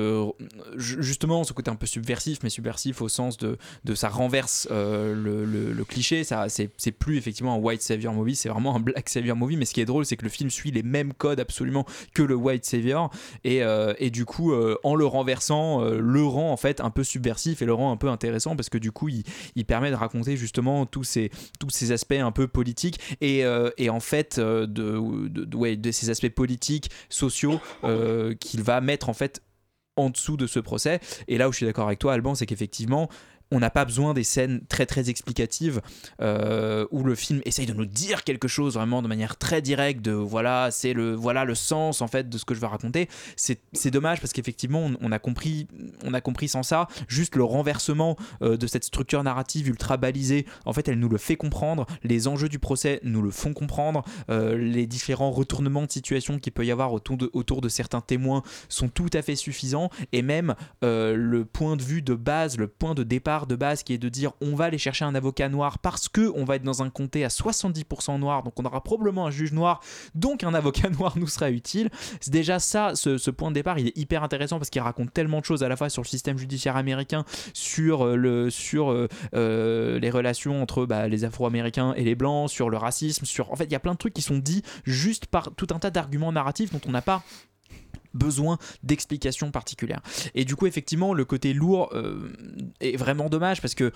ju- 0.76 1.02
justement 1.02 1.44
ce 1.44 1.52
côté 1.52 1.70
un 1.70 1.76
peu 1.76 1.86
subversif, 1.86 2.38
mais 2.42 2.50
subversif 2.50 3.02
au 3.02 3.08
sens 3.08 3.36
de, 3.36 3.56
de 3.84 3.94
ça 3.94 4.08
renverse 4.08 4.68
le, 5.12 5.44
le- 5.44 5.84
cliché. 5.84 6.24
Ça, 6.24 6.48
c'est, 6.48 6.70
plus 6.92 7.18
effectivement 7.18 7.54
un 7.54 7.58
white 7.58 7.82
savior 7.82 8.14
movie, 8.14 8.36
c'est 8.36 8.48
vraiment 8.48 8.74
un 8.74 8.80
black 8.80 9.08
savior 9.08 9.36
movie. 9.36 9.56
Mais 9.56 9.66
ce 9.66 9.74
qui 9.74 9.80
est 9.80 9.84
drôle, 9.84 10.06
c'est 10.06 10.16
que 10.16 10.24
le 10.24 10.30
film 10.30 10.48
suit 10.48 10.70
les 10.70 10.82
mêmes 10.82 11.12
codes 11.12 11.40
absolument 11.40 11.84
que 12.14 12.22
le 12.22 12.34
white 12.34 12.64
savior, 12.64 13.10
et, 13.44 13.62
euh, 13.62 13.92
et 13.98 14.10
du 14.10 14.24
coup, 14.24 14.52
euh, 14.52 14.78
en 14.82 14.94
le 14.94 15.04
renversant, 15.04 15.82
euh, 15.82 15.98
le 16.00 16.24
rend 16.24 16.52
en 16.52 16.56
fait 16.56 16.80
un 16.80 16.90
peu 16.90 17.04
subversif 17.04 17.60
et 17.60 17.66
le 17.66 17.74
rend 17.74 17.92
un 17.92 17.96
peu 17.96 18.08
intéressant 18.08 18.56
parce 18.56 18.68
que 18.68 18.78
du 18.78 18.92
coup, 18.92 19.08
il, 19.08 19.24
permet 19.64 19.90
de 19.90 19.96
raconter 19.96 20.36
justement 20.36 20.84
tous 20.86 21.04
ces 21.04 21.30
tous 21.58 21.70
ces 21.70 21.90
aspects 21.90 22.12
un 22.12 22.32
peu 22.32 22.46
politiques 22.46 23.00
et, 23.20 23.44
euh, 23.44 23.70
et 23.78 23.90
en 23.90 24.00
fait 24.00 24.38
euh, 24.38 24.66
de, 24.66 25.28
de, 25.28 25.56
ouais, 25.56 25.76
de 25.76 25.90
ces 25.90 26.10
aspects 26.10 26.28
politiques, 26.28 26.90
sociaux 27.08 27.60
euh, 27.84 28.34
qu'il 28.34 28.62
va 28.62 28.80
mettre 28.80 29.08
en 29.08 29.14
fait 29.14 29.42
en 29.96 30.10
dessous 30.10 30.36
de 30.36 30.46
ce 30.46 30.58
procès. 30.58 31.00
Et 31.28 31.38
là 31.38 31.48
où 31.48 31.52
je 31.52 31.58
suis 31.58 31.66
d'accord 31.66 31.86
avec 31.86 31.98
toi, 31.98 32.14
Alban, 32.14 32.34
c'est 32.34 32.46
qu'effectivement, 32.46 33.08
on 33.54 33.60
n'a 33.60 33.70
pas 33.70 33.84
besoin 33.84 34.14
des 34.14 34.24
scènes 34.24 34.62
très 34.68 34.84
très 34.84 35.08
explicatives 35.08 35.80
euh, 36.20 36.86
où 36.90 37.04
le 37.04 37.14
film 37.14 37.40
essaye 37.44 37.66
de 37.66 37.72
nous 37.72 37.86
dire 37.86 38.24
quelque 38.24 38.48
chose 38.48 38.74
vraiment 38.74 39.00
de 39.00 39.06
manière 39.06 39.36
très 39.36 39.62
directe 39.62 40.02
de 40.02 40.10
voilà 40.10 40.70
c'est 40.72 40.92
le 40.92 41.14
voilà 41.14 41.44
le 41.44 41.54
sens 41.54 42.02
en 42.02 42.08
fait 42.08 42.28
de 42.28 42.36
ce 42.36 42.44
que 42.44 42.54
je 42.54 42.60
veux 42.60 42.66
raconter. 42.66 43.08
C'est 43.36 43.90
dommage 43.90 44.20
parce 44.20 44.32
qu'effectivement 44.32 44.90
on, 45.00 45.12
a 45.12 45.18
compris 45.18 45.68
on 46.04 46.14
a 46.14 46.20
compris 46.20 46.48
sans 46.48 46.64
ça. 46.64 46.88
Juste 47.06 47.36
le 47.36 47.44
renversement 47.44 48.16
euh, 48.42 48.56
de 48.56 48.66
cette 48.66 48.84
structure 48.84 49.22
narrative 49.22 49.68
ultra 49.68 49.96
balisée 49.96 50.46
en 50.64 50.72
fait 50.72 50.88
elle 50.88 50.98
nous 50.98 51.08
le 51.08 51.18
fait 51.18 51.36
comprendre. 51.36 51.86
Les 52.02 52.26
enjeux 52.26 52.48
du 52.48 52.58
procès 52.58 53.00
nous 53.04 53.22
le 53.22 53.30
font 53.30 53.52
comprendre. 53.52 54.04
Euh, 54.30 54.58
les 54.58 54.86
différents 54.86 55.30
retournements 55.30 55.86
de 55.86 55.92
situation 55.92 56.40
qu'il 56.40 56.52
peut 56.52 56.66
y 56.66 56.72
avoir 56.72 56.92
autour 56.92 57.16
de, 57.16 57.30
autour 57.32 57.60
de 57.60 57.68
certains 57.68 58.00
témoins 58.00 58.42
sont 58.68 58.88
tout 58.88 59.10
à 59.12 59.22
fait 59.22 59.36
suffisants. 59.36 59.90
Et 60.12 60.22
même 60.22 60.54
le 60.82 61.44
point 61.44 61.76
de 61.76 61.82
vue 61.82 62.02
de 62.02 62.14
base 62.14 62.58
le 62.58 62.66
point 62.66 62.94
de 62.94 63.04
départ 63.04 63.43
de 63.46 63.56
base 63.56 63.82
qui 63.82 63.92
est 63.92 63.98
de 63.98 64.08
dire 64.08 64.32
on 64.40 64.54
va 64.54 64.66
aller 64.66 64.78
chercher 64.78 65.04
un 65.04 65.14
avocat 65.14 65.48
noir 65.48 65.78
parce 65.78 66.08
que 66.08 66.32
on 66.34 66.44
va 66.44 66.56
être 66.56 66.62
dans 66.62 66.82
un 66.82 66.90
comté 66.90 67.24
à 67.24 67.28
70% 67.28 68.18
noir 68.18 68.42
donc 68.42 68.58
on 68.58 68.64
aura 68.64 68.82
probablement 68.82 69.26
un 69.26 69.30
juge 69.30 69.52
noir 69.52 69.80
donc 70.14 70.44
un 70.44 70.54
avocat 70.54 70.88
noir 70.98 71.14
nous 71.16 71.26
sera 71.26 71.50
utile. 71.50 71.90
C'est 72.20 72.32
déjà 72.32 72.58
ça 72.58 72.94
ce, 72.94 73.30
point 73.30 73.50
de 73.50 73.54
départ 73.54 73.78
il 73.78 73.88
est 73.88 73.98
hyper 73.98 74.22
intéressant 74.22 74.58
parce 74.58 74.70
qu'il 74.70 74.82
raconte 74.82 75.12
tellement 75.12 75.40
de 75.40 75.44
choses 75.44 75.62
à 75.62 75.68
la 75.68 75.76
fois 75.76 75.88
sur 75.88 76.02
le 76.02 76.08
système 76.08 76.38
judiciaire 76.38 76.76
américain 76.76 77.24
sur 77.52 78.06
euh, 78.06 78.16
le 78.16 78.50
sur 78.50 78.90
euh, 78.90 79.08
euh, 79.34 79.98
les 79.98 80.10
relations 80.10 80.62
entre 80.62 80.86
bah, 80.86 81.08
les 81.08 81.24
afro-américains 81.24 81.94
et 81.94 82.04
les 82.04 82.14
blancs 82.14 82.50
sur 82.50 82.70
le 82.70 82.76
racisme 82.76 83.24
sur 83.24 83.52
en 83.52 83.56
fait 83.56 83.64
il 83.64 83.72
y 83.72 83.76
a 83.76 83.80
plein 83.80 83.92
de 83.92 83.98
trucs 83.98 84.14
qui 84.14 84.22
sont 84.22 84.38
dits 84.38 84.62
juste 84.84 85.26
par 85.26 85.54
tout 85.54 85.66
un 85.70 85.78
tas 85.78 85.90
d'arguments 85.90 86.32
narratifs 86.32 86.72
dont 86.72 86.80
on 86.86 86.90
n'a 86.90 87.02
pas 87.02 87.22
besoin 88.14 88.58
d'explications 88.82 89.50
particulières. 89.50 90.00
Et 90.34 90.44
du 90.44 90.56
coup, 90.56 90.66
effectivement, 90.66 91.14
le 91.14 91.24
côté 91.24 91.52
lourd 91.52 91.90
euh, 91.92 92.32
est 92.80 92.96
vraiment 92.96 93.28
dommage 93.28 93.60
parce 93.60 93.74
que 93.74 93.92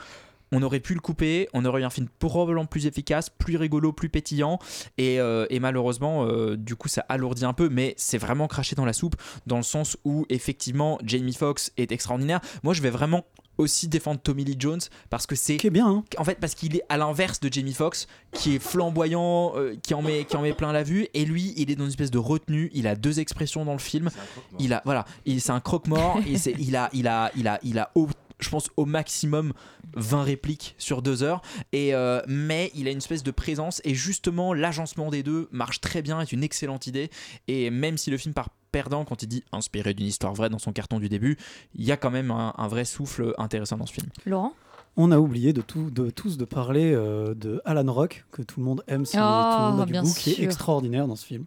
on 0.53 0.63
aurait 0.63 0.81
pu 0.81 0.95
le 0.95 1.01
couper, 1.01 1.49
on 1.53 1.65
aurait 1.65 1.83
eu 1.83 1.85
un 1.85 1.91
film 1.91 2.09
probablement 2.19 2.67
plus 2.67 2.87
efficace, 2.87 3.29
plus 3.29 3.57
rigolo, 3.57 3.93
plus 3.93 4.09
pétillant, 4.09 4.59
et, 4.97 5.21
euh, 5.21 5.47
malheureusement, 5.61 6.25
euh, 6.25 6.57
du 6.57 6.77
coup, 6.77 6.89
ça 6.89 7.05
alourdit 7.09 7.45
un 7.45 7.53
peu, 7.53 7.69
mais 7.69 7.95
c'est 7.97 8.19
vraiment 8.19 8.49
craché 8.49 8.75
dans 8.75 8.87
la 8.87 8.93
soupe, 8.93 9.17
dans 9.47 9.59
le 9.59 9.63
sens 9.63 9.97
où, 10.05 10.27
effectivement, 10.31 10.99
Jamie 11.05 11.35
Foxx 11.35 11.73
est 11.77 11.93
extraordinaire. 11.93 12.41
Moi, 12.63 12.75
je 12.75 12.83
vais 12.83 12.91
vraiment 12.91 13.25
aussi 13.59 13.89
défendre 13.89 14.21
Tommy 14.21 14.45
Lee 14.45 14.57
Jones 14.59 14.81
parce 15.11 15.27
que 15.27 15.35
c'est 15.35 15.59
bien 15.71 15.87
hein. 15.89 16.05
en 16.17 16.25
fait 16.25 16.39
parce 16.41 16.55
qu'il 16.55 16.77
est 16.77 16.83
à 16.89 16.97
l'inverse 16.97 17.41
de 17.41 17.53
Jamie 17.53 17.73
Foxx 17.75 18.07
qui 18.33 18.55
est 18.55 18.59
flamboyant 18.59 19.53
euh, 19.57 19.75
qui 19.83 19.95
en 19.95 20.03
met 20.03 20.25
qui 20.25 20.37
en 20.37 20.43
met 20.43 20.53
plein 20.53 20.73
la 20.73 20.83
vue. 20.83 21.09
Et 21.15 21.25
lui 21.25 21.53
il 21.57 21.71
est 21.71 21.77
dans 21.77 21.85
une 21.85 21.91
espèce 21.91 22.11
de 22.11 22.19
retenue. 22.19 22.71
Il 22.73 22.87
a 22.87 22.95
deux 22.97 23.21
expressions 23.21 23.65
dans 23.65 23.73
le 23.73 23.79
film. 23.79 24.11
Il 24.59 24.73
a 24.73 24.83
voilà 24.85 25.05
il 25.27 25.41
c'est 25.41 25.53
un 25.53 25.61
croque-mort. 25.61 26.19
Et 26.27 26.39
c'est 26.39 26.55
il 26.59 26.77
a 26.77 26.89
il 26.93 27.07
a 27.09 27.31
il 27.37 27.47
a 27.49 27.59
il 27.63 27.79
a 27.79 27.91
au- 27.95 28.09
je 28.39 28.49
pense 28.49 28.71
au 28.77 28.85
maximum 28.85 29.53
20 29.95 30.23
répliques 30.23 30.75
sur 30.79 31.03
deux 31.03 31.23
heures. 31.23 31.43
Euh, 31.75 32.23
mais 32.27 32.71
il 32.75 32.89
a 32.89 32.91
une 32.91 32.99
espèce 32.99 33.23
de 33.23 33.31
présence 33.31 33.81
et 33.85 33.95
justement 33.95 34.55
l'agencement 34.55 35.11
des 35.11 35.23
deux 35.23 35.49
marche 35.53 35.81
très 35.81 36.03
bien 36.03 36.21
est 36.21 36.33
une 36.33 36.43
excellente 36.43 36.87
idée. 36.87 37.11
Et 37.47 37.71
même 37.71 37.99
si 37.99 38.11
le 38.11 38.17
film 38.17 38.35
part 38.35 38.51
perdant 38.71 39.05
quand 39.05 39.23
il 39.23 39.29
dit 39.29 39.45
inspiré 39.53 39.95
d'une 39.95 40.07
histoire 40.07 40.35
vraie 40.35 40.51
dans 40.51 40.59
son 40.59 40.73
carton 40.73 40.99
du 40.99 41.09
début 41.09 41.39
il 41.75 41.87
y 41.87 41.93
a 41.93 41.97
quand 41.97 42.11
même 42.11 42.31
un 42.31 42.69
vrai 42.69 42.85
souffle 42.85 43.35
intéressant 43.39 43.79
dans 43.79 43.87
ce 43.87 43.95
film. 43.95 44.09
Laurent? 44.27 44.53
On 45.01 45.13
a 45.13 45.19
oublié 45.19 45.53
de, 45.53 45.61
tout, 45.63 45.91
de 45.91 46.11
tous 46.11 46.37
de 46.39 46.45
parler 46.45 46.93
euh, 46.93 47.33
de 47.33 47.63
Alan 47.65 47.91
Rock, 47.93 48.25
que 48.33 48.43
tout 48.43 48.59
le 48.59 48.67
monde 48.67 48.83
aime 48.89 49.07
si 49.07 49.17
Oh, 49.17 49.21
tout 49.21 49.63
le 49.63 49.71
monde 49.71 49.81
a 49.81 49.85
du 49.87 49.93
bien 49.93 50.03
goût, 50.03 50.13
qui 50.13 50.33
est 50.33 50.43
extraordinaire 50.43 51.07
dans 51.07 51.15
ce 51.15 51.25
film. 51.25 51.45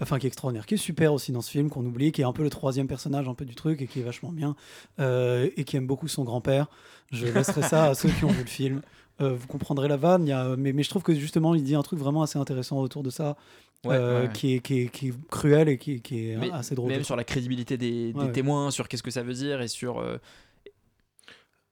Enfin, 0.00 0.18
qui 0.18 0.26
est 0.26 0.28
extraordinaire, 0.28 0.66
qui 0.66 0.74
est 0.74 0.78
super 0.78 1.12
aussi 1.12 1.30
dans 1.30 1.40
ce 1.40 1.50
film, 1.50 1.70
qu'on 1.70 1.86
oublie, 1.86 2.10
qui 2.10 2.22
est 2.22 2.24
un 2.24 2.32
peu 2.32 2.42
le 2.42 2.50
troisième 2.50 2.88
personnage 2.88 3.28
un 3.28 3.34
peu 3.34 3.44
du 3.44 3.54
truc 3.54 3.80
et 3.82 3.86
qui 3.86 4.00
est 4.00 4.02
vachement 4.02 4.32
bien, 4.32 4.56
euh, 4.98 5.48
et 5.56 5.62
qui 5.62 5.76
aime 5.76 5.86
beaucoup 5.86 6.08
son 6.08 6.24
grand-père. 6.24 6.66
Je 7.12 7.26
laisserai 7.26 7.62
ça 7.62 7.84
à 7.84 7.94
ceux 7.94 8.08
qui 8.08 8.24
ont 8.24 8.28
vu 8.32 8.40
le 8.42 8.48
film. 8.48 8.82
Euh, 9.20 9.34
vous 9.34 9.46
comprendrez 9.46 9.86
la 9.88 9.96
vanne, 9.96 10.26
il 10.26 10.30
y 10.30 10.32
a, 10.32 10.56
mais, 10.56 10.72
mais 10.72 10.82
je 10.82 10.90
trouve 10.90 11.02
que 11.04 11.14
justement, 11.14 11.54
il 11.54 11.62
dit 11.62 11.76
un 11.76 11.82
truc 11.82 12.00
vraiment 12.00 12.22
assez 12.22 12.38
intéressant 12.38 12.78
autour 12.80 13.02
de 13.04 13.10
ça, 13.10 13.36
Ouais, 13.84 13.94
euh, 13.94 14.22
ouais, 14.22 14.26
ouais. 14.26 14.32
Qui, 14.32 14.54
est, 14.54 14.58
qui, 14.60 14.80
est, 14.80 14.88
qui 14.88 15.08
est 15.10 15.14
cruel 15.30 15.68
et 15.68 15.78
qui, 15.78 16.00
qui 16.02 16.30
est 16.30 16.36
Mais 16.36 16.50
assez 16.50 16.74
drôle. 16.74 16.90
Même 16.90 17.04
sur 17.04 17.14
la 17.14 17.22
crédibilité 17.22 17.76
des, 17.76 18.12
des 18.12 18.18
Ouais, 18.18 18.24
ouais. 18.26 18.32
témoins, 18.32 18.72
sur 18.72 18.88
qu'est-ce 18.88 19.04
que 19.04 19.12
ça 19.12 19.22
veut 19.22 19.34
dire 19.34 19.60
et 19.60 19.68
sur. 19.68 20.04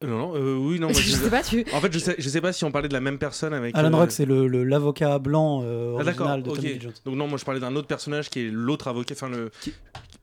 Euh, 0.05 0.07
Non, 0.07 0.19
non, 0.19 0.33
euh, 0.37 0.57
oui, 0.57 0.79
non. 0.79 0.89
moi, 0.91 1.01
Je 1.01 1.11
sais 1.11 1.31
pas, 1.31 1.43
tu- 1.43 1.65
En 1.73 1.81
fait, 1.81 1.93
je 1.93 1.99
sais, 1.99 2.15
je 2.19 2.29
sais 2.29 2.41
pas 2.41 2.53
si 2.53 2.65
on 2.65 2.71
parlait 2.71 2.89
de 2.89 2.93
la 2.93 3.01
même 3.01 3.19
personne 3.19 3.55
avec. 3.55 3.75
Alan 3.77 3.93
euh, 3.93 3.97
Rock, 4.03 4.11
c'est 4.13 4.27
le- 4.27 4.47
le- 4.47 4.65
l'avocat 4.65 5.19
blanc 5.19 5.63
euh, 5.65 5.97
Ah, 5.99 6.05
d'accord, 6.05 6.27
original 6.29 6.43
de 6.43 6.51
ok. 6.51 6.57
Tommy 6.57 6.69
Lee 6.75 6.81
Jones. 6.81 6.93
Donc 7.05 7.15
non, 7.17 7.29
moi 7.29 7.39
je 7.39 7.45
parlais 7.45 7.61
d'un 7.61 7.75
autre 7.77 7.89
personnage 7.89 8.29
qui 8.31 8.41
est 8.47 8.51
l'autre 8.51 8.89
avocat, 8.89 9.15
enfin 9.15 9.29
le, 9.31 9.51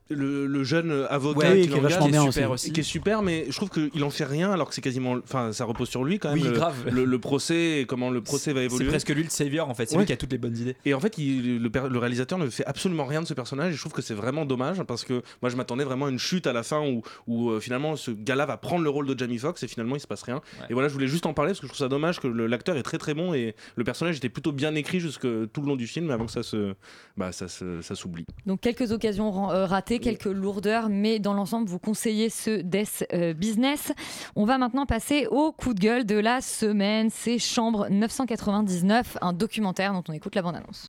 le, 0.10 0.46
le 0.48 0.64
jeune 0.64 1.06
avocat 1.10 1.50
Ouais, 1.50 1.62
qui, 1.62 1.70
qui 1.70 1.76
est 1.76 2.32
super 2.32 2.52
aussi. 2.52 2.72
qui 2.74 2.80
est 2.82 2.84
super, 2.84 3.22
mais 3.22 3.46
je 3.50 3.56
trouve 3.56 3.70
qu'il 3.70 4.04
en 4.04 4.10
fait 4.10 4.26
rien 4.26 4.52
alors 4.52 4.70
que 4.70 4.76
c'est 4.76 4.82
quasiment, 4.82 5.16
enfin 5.24 5.52
ça 5.54 5.66
repose 5.66 5.90
sur 5.90 6.04
lui 6.04 6.20
quand 6.20 6.30
même. 6.30 6.38
Oui, 6.40 6.44
le, 6.48 6.52
grave. 6.52 6.76
Le, 6.92 7.06
le 7.06 7.20
procès, 7.20 7.82
et 7.82 7.86
comment 7.86 8.10
le 8.10 8.22
procès 8.22 8.54
va 8.54 8.60
C'est 8.60 8.66
évoluer. 8.66 8.88
presque 8.90 9.10
lui 9.10 9.24
le 9.24 9.30
savior 9.30 9.70
en 9.70 9.74
fait, 9.74 9.88
c'est 9.88 9.96
Ouais. 9.96 10.02
lui 10.02 10.08
qui 10.08 10.14
a 10.14 10.18
toutes 10.18 10.32
les 10.32 10.38
bonnes 10.38 10.58
idées. 10.58 10.76
Et 10.86 10.94
en 10.94 11.00
fait, 11.00 11.18
il- 11.18 11.60
le, 11.62 11.98
réalisateur 12.00 12.38
ne 12.38 12.50
fait 12.50 12.66
absolument 12.66 13.06
rien 13.06 13.22
de 13.22 13.28
ce 13.28 13.34
personnage 13.34 13.74
et 13.74 13.76
je 13.76 13.80
trouve 13.80 13.94
que 13.94 14.02
c'est 14.02 14.14
vraiment 14.14 14.46
dommage 14.46 14.82
parce 14.84 15.04
que 15.04 15.22
moi 15.42 15.50
je 15.50 15.56
m'attendais 15.56 15.84
vraiment 15.84 16.06
à 16.06 16.10
une 16.10 16.20
chute 16.20 16.48
à 16.48 16.54
la 16.54 16.64
fin 16.64 16.82
où, 16.88 17.02
où 17.28 17.50
euh, 17.52 17.60
finalement 17.60 17.96
ce 17.96 18.12
gars-là 18.12 18.46
va 18.46 18.58
prendre 18.58 18.84
le 18.84 18.90
rôle 18.90 19.08
de 19.08 19.18
Jamie 19.18 19.38
Foxx 19.38 19.64
et 19.64 19.68
finalement 19.68 19.96
il 19.96 20.00
se 20.02 20.08
passe 20.08 20.24
rien. 20.24 20.42
Et 20.70 20.74
voilà, 20.74 20.90
je 20.90 20.94
voulais 20.94 21.08
juste 21.08 21.26
en 21.26 21.34
parler 21.34 21.52
parce 21.52 21.60
que 21.62 21.68
je 21.68 21.72
trouve 21.72 21.80
ça 21.80 21.88
dommage 21.90 22.20
que 22.20 22.28
le- 22.28 22.48
l'acteur 22.48 22.76
est 22.78 22.84
très 22.84 22.98
très 22.98 23.14
bon 23.14 23.34
et 23.34 23.56
le 23.76 23.84
personnage 23.84 24.18
était 24.18 24.30
plutôt 24.30 24.52
bien 24.52 24.76
écrit 24.76 25.00
jusque 25.00 25.22
tout 25.52 25.62
le 25.62 25.68
long 25.68 25.76
du 25.76 25.88
film 25.88 26.12
avant 26.12 26.26
que 26.26 26.32
ça 26.32 26.44
se, 26.44 26.74
bah, 27.18 27.32
ça, 27.32 27.48
se- 27.48 27.82
ça 27.82 27.96
s'oublie. 27.96 28.26
Donc 28.46 28.60
quelques 28.62 28.92
occasions 28.92 29.52
euh, 29.52 29.66
ratées, 29.66 29.93
quelques 30.00 30.26
lourdeurs, 30.26 30.90
mais 30.90 31.20
dans 31.20 31.34
l'ensemble, 31.34 31.68
vous 31.70 31.80
conseillez 31.80 32.30
ce 32.30 32.62
Death 32.62 33.06
euh, 33.14 33.34
Business. 33.34 33.92
On 34.36 34.46
va 34.46 34.58
maintenant 34.58 34.86
passer 34.86 35.28
au 35.28 35.52
coup 35.52 35.74
de 35.74 35.80
gueule 35.80 36.06
de 36.06 36.18
la 36.18 36.42
semaine. 36.42 37.10
C'est 37.10 37.40
Chambre 37.40 37.88
999, 37.90 39.18
un 39.22 39.34
documentaire 39.34 39.94
dont 39.94 40.04
on 40.08 40.14
écoute 40.14 40.36
la 40.36 40.42
bande-annonce. 40.42 40.88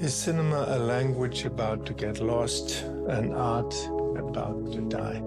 Is 0.00 0.14
cinema 0.14 0.64
a 0.68 0.78
language 0.78 1.44
about 1.44 1.84
to 1.86 1.92
get 1.92 2.20
lost, 2.20 2.84
an 3.08 3.32
art 3.32 3.74
about 4.16 4.72
to 4.72 4.82
die? 4.82 5.20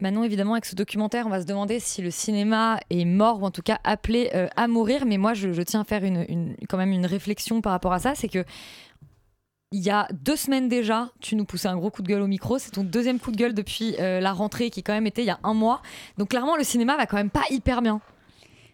Maintenant, 0.00 0.22
évidemment, 0.24 0.52
avec 0.54 0.64
ce 0.64 0.74
documentaire, 0.74 1.26
on 1.26 1.30
va 1.30 1.40
se 1.40 1.46
demander 1.46 1.78
si 1.80 2.00
le 2.02 2.10
cinéma 2.10 2.78
est 2.90 3.04
mort 3.04 3.42
ou 3.42 3.44
en 3.46 3.50
tout 3.50 3.62
cas 3.62 3.78
appelé 3.84 4.30
euh, 4.34 4.48
à 4.56 4.66
mourir. 4.68 5.04
Mais 5.06 5.18
moi, 5.18 5.34
je, 5.34 5.52
je 5.52 5.62
tiens 5.62 5.80
à 5.80 5.84
faire 5.84 6.04
une, 6.04 6.24
une- 6.28 6.56
quand 6.68 6.78
même 6.78 6.92
une 6.92 7.06
réflexion 7.06 7.60
par 7.60 7.72
rapport 7.72 7.92
à 7.92 7.98
ça. 7.98 8.14
C'est 8.14 8.28
que 8.28 8.44
il 9.72 9.80
y 9.82 9.90
a 9.90 10.08
deux 10.12 10.34
semaines 10.36 10.68
déjà, 10.68 11.10
tu 11.20 11.36
nous 11.36 11.44
poussais 11.44 11.68
un 11.68 11.76
gros 11.76 11.90
coup 11.90 12.02
de 12.02 12.08
gueule 12.08 12.22
au 12.22 12.26
micro. 12.26 12.58
C'est 12.58 12.72
ton 12.72 12.82
deuxième 12.82 13.20
coup 13.20 13.30
de 13.30 13.36
gueule 13.36 13.54
depuis 13.54 13.94
euh, 14.00 14.18
la 14.20 14.32
rentrée 14.32 14.68
qui 14.70 14.82
quand 14.82 14.92
même 14.92 15.06
était 15.06 15.22
il 15.22 15.26
y 15.26 15.30
a 15.30 15.38
un 15.44 15.54
mois. 15.54 15.80
Donc 16.18 16.30
clairement, 16.30 16.56
le 16.56 16.64
cinéma 16.64 16.96
va 16.96 17.06
quand 17.06 17.16
même 17.16 17.30
pas 17.30 17.44
hyper 17.50 17.80
bien. 17.80 18.00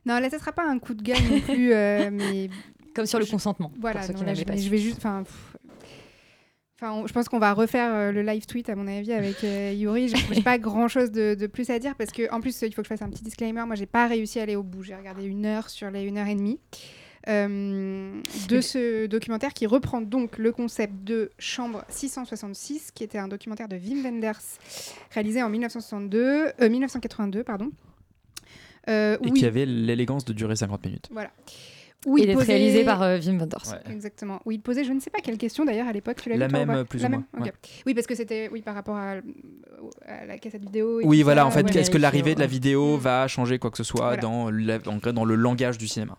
Non, 0.06 0.18
là, 0.20 0.30
ça 0.30 0.38
sera 0.38 0.52
pas 0.52 0.64
un 0.64 0.78
coup 0.78 0.94
de 0.94 1.02
gueule 1.02 1.22
non 1.30 1.40
plus, 1.40 1.72
euh, 1.74 2.08
mais 2.12 2.48
comme 2.94 3.04
sur 3.04 3.18
le 3.18 3.26
consentement. 3.26 3.72
Voilà, 3.78 3.98
pour 4.00 4.06
ceux 4.06 4.12
non, 4.14 4.18
qui 4.20 4.24
là, 4.24 4.30
n'avaient 4.32 4.40
je, 4.40 4.44
pas 4.46 4.56
je 4.56 4.70
vais 4.70 4.78
juste, 4.78 4.96
enfin, 4.98 5.22
pff, 5.24 5.56
enfin, 6.80 6.92
on- 6.92 7.06
je 7.06 7.12
pense 7.12 7.28
qu'on 7.28 7.38
va 7.38 7.52
refaire 7.52 7.92
euh, 7.92 8.12
le 8.12 8.22
live 8.22 8.46
tweet 8.46 8.68
à 8.68 8.74
mon 8.76 8.86
avis 8.86 9.12
avec 9.12 9.42
euh, 9.44 9.72
Yuri. 9.76 10.08
J'ai 10.08 10.16
j'ai 10.34 10.42
pas 10.42 10.58
grand 10.58 10.88
chose 10.88 11.10
de, 11.10 11.34
de 11.34 11.46
plus 11.46 11.68
à 11.70 11.78
dire 11.78 11.94
parce 11.96 12.10
que 12.12 12.30
en 12.32 12.40
plus, 12.40 12.60
il 12.62 12.72
faut 12.74 12.82
que 12.82 12.86
je 12.86 12.88
fasse 12.88 13.02
un 13.02 13.10
petit 13.10 13.24
disclaimer. 13.24 13.64
Moi, 13.66 13.74
j'ai 13.76 13.86
pas 13.86 14.06
réussi 14.06 14.38
à 14.38 14.42
aller 14.44 14.56
au 14.56 14.62
bout. 14.62 14.82
J'ai 14.82 14.94
regardé 14.94 15.24
une 15.24 15.46
heure 15.46 15.68
sur 15.70 15.90
les 15.90 16.02
une 16.02 16.18
heure 16.18 16.28
et 16.28 16.34
demie. 16.34 16.58
euh, 17.28 18.20
de 18.48 18.60
ce 18.60 19.06
documentaire 19.06 19.52
qui 19.52 19.66
reprend 19.66 20.00
donc 20.00 20.38
le 20.38 20.52
concept 20.52 20.94
de 21.02 21.32
Chambre 21.40 21.84
666, 21.88 22.92
qui 22.92 23.02
était 23.02 23.18
un 23.18 23.26
documentaire 23.26 23.66
de 23.66 23.74
Wim 23.76 24.04
Wenders 24.04 24.38
réalisé 25.10 25.42
en 25.42 25.48
1962, 25.50 26.52
euh, 26.60 26.68
1982, 26.68 27.42
pardon. 27.42 27.72
Et 28.88 29.16
qui 29.34 29.44
avait 29.44 29.66
l'élégance 29.66 30.24
de 30.24 30.32
durer 30.32 30.54
50 30.54 30.84
minutes. 30.86 31.08
Voilà. 31.10 31.30
Où 32.04 32.18
Il 32.18 32.24
il 32.24 32.30
est 32.30 32.34
posait- 32.34 32.52
réalisé 32.52 32.84
par 32.84 33.02
euh, 33.02 33.18
Wim 33.18 33.38
Wenders. 33.40 33.58
Ouais. 33.72 33.92
Exactement. 33.92 34.40
Où 34.44 34.52
il 34.52 34.60
posait, 34.60 34.84
je 34.84 34.92
ne 34.92 35.00
sais 35.00 35.10
pas 35.10 35.20
quelle 35.20 35.38
question 35.38 35.64
d'ailleurs 35.64 35.88
à 35.88 35.92
l'époque. 35.92 36.20
Tu 36.22 36.28
l'as 36.28 36.36
La 36.36 36.48
même, 36.48 36.70
euh, 36.70 36.84
plus 36.84 37.00
La 37.00 37.08
ou 37.08 37.10
même 37.10 37.24
moins, 37.32 37.46
ouais. 37.46 37.52
Oui, 37.86 37.94
parce 37.94 38.06
que 38.06 38.14
c'était 38.14 38.48
oui 38.52 38.62
par 38.62 38.74
rapport 38.74 38.96
à, 38.96 39.14
à 40.06 40.26
la 40.26 40.38
cassette 40.38 40.62
vidéo. 40.62 41.00
et 41.00 41.04
Oui, 41.04 41.22
voilà, 41.22 41.42
ça, 41.42 41.46
en 41.48 41.50
fait, 41.50 41.64
ouais. 41.64 41.76
est-ce 41.80 41.90
que 41.90 41.98
l'arrivée 41.98 42.34
de 42.34 42.40
la 42.40 42.46
vidéo 42.46 42.96
Mm. 42.96 43.00
va 43.00 43.28
changer 43.28 43.58
quoi 43.58 43.70
que 43.70 43.76
ce 43.78 43.84
soit 43.84 44.00
Voilà. 44.06 44.22
dans, 44.22 44.50
la- 44.50 44.78
dans 44.78 45.24
le 45.24 45.34
langage 45.34 45.78
du 45.78 45.88
cinéma? 45.88 46.16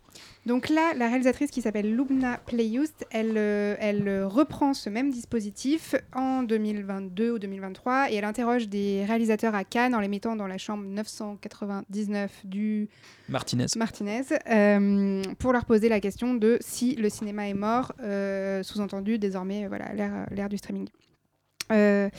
Donc 0.47 0.69
là, 0.69 0.93
la 0.95 1.09
réalisatrice 1.09 1.51
qui 1.51 1.61
s'appelle 1.61 1.93
Lubna 1.93 2.37
Playust, 2.45 3.05
elle, 3.11 3.33
euh, 3.35 3.75
elle 3.81 4.07
euh, 4.07 4.25
reprend 4.25 4.73
ce 4.73 4.89
même 4.89 5.11
dispositif 5.11 5.93
en 6.15 6.41
2022 6.41 7.31
ou 7.31 7.37
2023 7.37 8.11
et 8.11 8.15
elle 8.15 8.23
interroge 8.23 8.69
des 8.69 9.03
réalisateurs 9.03 9.55
à 9.55 9.65
Cannes 9.65 9.93
en 9.93 9.99
les 9.99 10.07
mettant 10.07 10.37
dans 10.37 10.47
la 10.47 10.57
chambre 10.57 10.85
999 10.85 12.45
du 12.45 12.87
Martinez. 13.27 13.65
Martinez 13.75 14.21
euh, 14.49 15.21
pour 15.37 15.51
leur 15.51 15.65
poser 15.65 15.89
la 15.89 15.99
question 15.99 16.33
de 16.33 16.57
si 16.61 16.95
le 16.95 17.09
cinéma 17.09 17.49
est 17.49 17.53
mort, 17.53 17.91
euh, 18.01 18.63
sous-entendu 18.63 19.19
désormais 19.19 19.67
voilà 19.67 19.91
l'ère 19.93 20.27
l'ère 20.31 20.47
du 20.47 20.57
streaming. 20.57 20.87
Euh, 21.73 22.09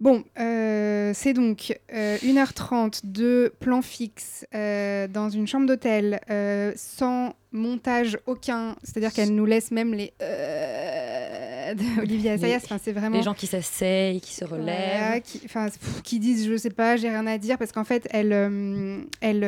Bon, 0.00 0.24
euh, 0.38 1.12
c'est 1.14 1.34
donc 1.34 1.78
euh, 1.92 2.16
1h30 2.18 3.00
de 3.04 3.52
plan 3.60 3.82
fixe 3.82 4.46
euh, 4.54 5.06
dans 5.08 5.28
une 5.28 5.46
chambre 5.46 5.66
d'hôtel 5.66 6.20
euh, 6.30 6.72
sans 6.74 7.34
montage 7.52 8.16
aucun, 8.26 8.76
c'est-à-dire 8.82 9.12
qu'elle 9.12 9.34
nous 9.34 9.44
laisse 9.44 9.72
même 9.72 9.92
les 9.92 10.12
euh, 10.22 11.74
d'Olivia 11.74 12.32
Assayas. 12.34 12.60
Enfin, 12.64 12.78
c'est 12.82 12.92
vraiment 12.92 13.16
Les 13.16 13.24
gens 13.24 13.34
qui 13.34 13.46
s'asseyent, 13.48 14.20
qui 14.20 14.32
se 14.32 14.44
relèvent. 14.44 15.20
Qui, 15.22 15.42
enfin, 15.44 15.66
pff, 15.66 16.00
qui 16.02 16.18
disent 16.18 16.48
je 16.48 16.56
sais 16.56 16.70
pas, 16.70 16.96
j'ai 16.96 17.10
rien 17.10 17.26
à 17.26 17.36
dire 17.36 17.58
parce 17.58 17.72
qu'en 17.72 17.84
fait 17.84 18.08
elle, 18.10 18.32
elle, 19.20 19.44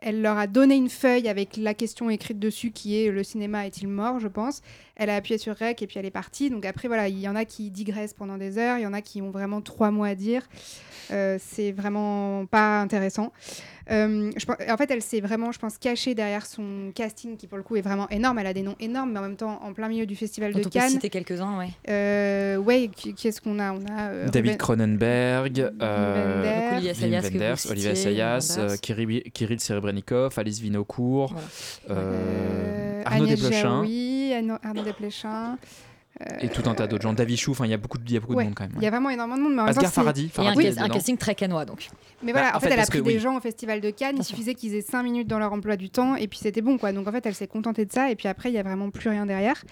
elle 0.00 0.22
leur 0.22 0.38
a 0.38 0.46
donné 0.46 0.76
une 0.76 0.88
feuille 0.88 1.28
avec 1.28 1.56
la 1.58 1.74
question 1.74 2.08
écrite 2.08 2.38
dessus 2.38 2.70
qui 2.70 2.98
est 3.02 3.10
le 3.10 3.24
cinéma 3.24 3.66
est-il 3.66 3.88
mort, 3.88 4.20
je 4.20 4.28
pense. 4.28 4.62
Elle 4.94 5.10
a 5.10 5.16
appuyé 5.16 5.38
sur 5.38 5.56
rec 5.56 5.82
et 5.82 5.86
puis 5.86 5.98
elle 5.98 6.06
est 6.06 6.10
partie. 6.10 6.48
Donc 6.48 6.64
après 6.64 6.86
voilà, 6.86 7.08
il 7.08 7.18
y 7.18 7.28
en 7.28 7.34
a 7.34 7.44
qui 7.44 7.70
digressent 7.70 8.14
pendant 8.14 8.36
des 8.38 8.56
heures, 8.56 8.78
il 8.78 8.82
y 8.82 8.86
en 8.86 8.92
a 8.92 9.00
qui 9.00 9.20
ont 9.20 9.30
vraiment 9.30 9.49
trois 9.60 9.90
mots 9.90 10.04
à 10.04 10.14
dire. 10.14 10.42
Euh, 11.12 11.38
c'est 11.44 11.72
vraiment 11.72 12.46
pas 12.46 12.80
intéressant. 12.82 13.32
Euh, 13.90 14.30
je, 14.36 14.46
en 14.72 14.76
fait, 14.76 14.88
elle 14.92 15.02
s'est 15.02 15.20
vraiment, 15.20 15.50
je 15.50 15.58
pense, 15.58 15.76
cachée 15.76 16.14
derrière 16.14 16.46
son 16.46 16.92
casting 16.94 17.36
qui 17.36 17.48
pour 17.48 17.58
le 17.58 17.64
coup 17.64 17.74
est 17.74 17.80
vraiment 17.80 18.08
énorme. 18.10 18.38
Elle 18.38 18.46
a 18.46 18.52
des 18.54 18.62
noms 18.62 18.76
énormes, 18.78 19.10
mais 19.10 19.18
en 19.18 19.22
même 19.22 19.34
temps 19.34 19.58
en 19.64 19.72
plein 19.72 19.88
milieu 19.88 20.06
du 20.06 20.14
festival 20.14 20.52
Dont 20.52 20.60
de 20.60 20.66
on 20.66 20.70
peut 20.70 20.78
Cannes. 20.78 20.90
citer 20.90 21.10
quelques-uns, 21.10 21.58
ouais. 21.58 21.70
Euh, 21.88 22.56
ouais, 22.58 22.88
qui- 22.94 23.12
qu'est-ce 23.14 23.40
qu'on 23.40 23.58
a? 23.58 23.72
On 23.72 23.80
a 23.86 24.02
euh, 24.10 24.28
David 24.28 24.52
Ruben- 24.52 24.58
Cronenberg. 24.58 25.72
Olivia 25.80 26.94
Sayas, 26.94 27.66
Olivia 27.68 27.94
Sayas, 27.96 28.56
euh, 28.60 28.76
Kirill, 28.76 29.22
Kirill 29.32 29.58
Serebrennikov, 29.58 30.38
Alice 30.38 30.60
Vinocourt, 30.60 31.34
euh, 31.88 31.94
Euh, 33.00 33.02
Arnaud 33.04 33.26
Desplechin 33.26 33.82
Arnaud, 34.36 34.58
Arnaud 34.62 34.82
Desplechin. 34.84 35.58
Et 36.40 36.48
tout 36.48 36.68
un 36.68 36.74
tas 36.74 36.86
d'autres 36.86 37.02
gens. 37.02 37.12
David 37.12 37.38
Chou, 37.38 37.52
enfin 37.52 37.64
il 37.64 37.70
y 37.70 37.74
a 37.74 37.78
beaucoup 37.78 37.98
de, 37.98 38.04
il 38.06 38.12
y 38.12 38.16
a 38.16 38.20
beaucoup 38.20 38.34
Ouais, 38.34 38.44
de 38.44 38.48
monde 38.48 38.54
quand 38.56 38.64
même. 38.64 38.74
Il 38.76 38.82
y 38.82 38.86
a 38.86 38.90
vraiment 38.90 39.10
énormément 39.10 39.38
de 39.38 39.42
monde. 39.42 39.54
Mais 39.54 39.62
en 39.62 39.66
Asghar 39.66 39.90
temps, 39.92 40.02
Et 40.42 40.78
un, 40.78 40.88
casting 40.88 41.16
très 41.16 41.34
canois, 41.34 41.64
donc. 41.64 41.88
Mais 42.22 42.32
voilà, 42.32 42.48
Bah, 42.48 42.54
en, 42.54 42.56
en 42.58 42.60
fait, 42.60 42.66
fait, 42.68 42.74
elle 42.74 42.80
a 42.80 42.86
pris 42.86 42.98
que 42.98 43.04
des 43.04 43.14
oui. 43.14 43.20
gens 43.20 43.36
au 43.36 43.40
festival 43.40 43.80
de 43.80 43.90
Cannes. 43.90 44.16
Il 44.18 44.24
suffisait 44.24 44.54
qu'ils 44.54 44.74
aient 44.74 44.82
5 44.82 45.02
minutes 45.02 45.28
dans 45.28 45.38
leur 45.38 45.52
emploi 45.52 45.76
du 45.76 45.88
temps 45.90 46.16
et 46.16 46.28
puis 46.28 46.38
c'était 46.38 46.60
bon, 46.60 46.76
quoi. 46.78 46.92
Donc 46.92 47.08
en 47.08 47.12
fait, 47.12 47.24
elle 47.24 47.34
s'est 47.34 47.46
contentée 47.46 47.84
de 47.86 47.92
ça 47.92 48.10
et 48.10 48.16
puis 48.16 48.28
après, 48.28 48.50
il 48.50 48.54
y 48.54 48.58
a 48.58 48.62
vraiment 48.62 48.90
plus 48.90 49.08
rien 49.08 49.24
derrière. 49.26 49.62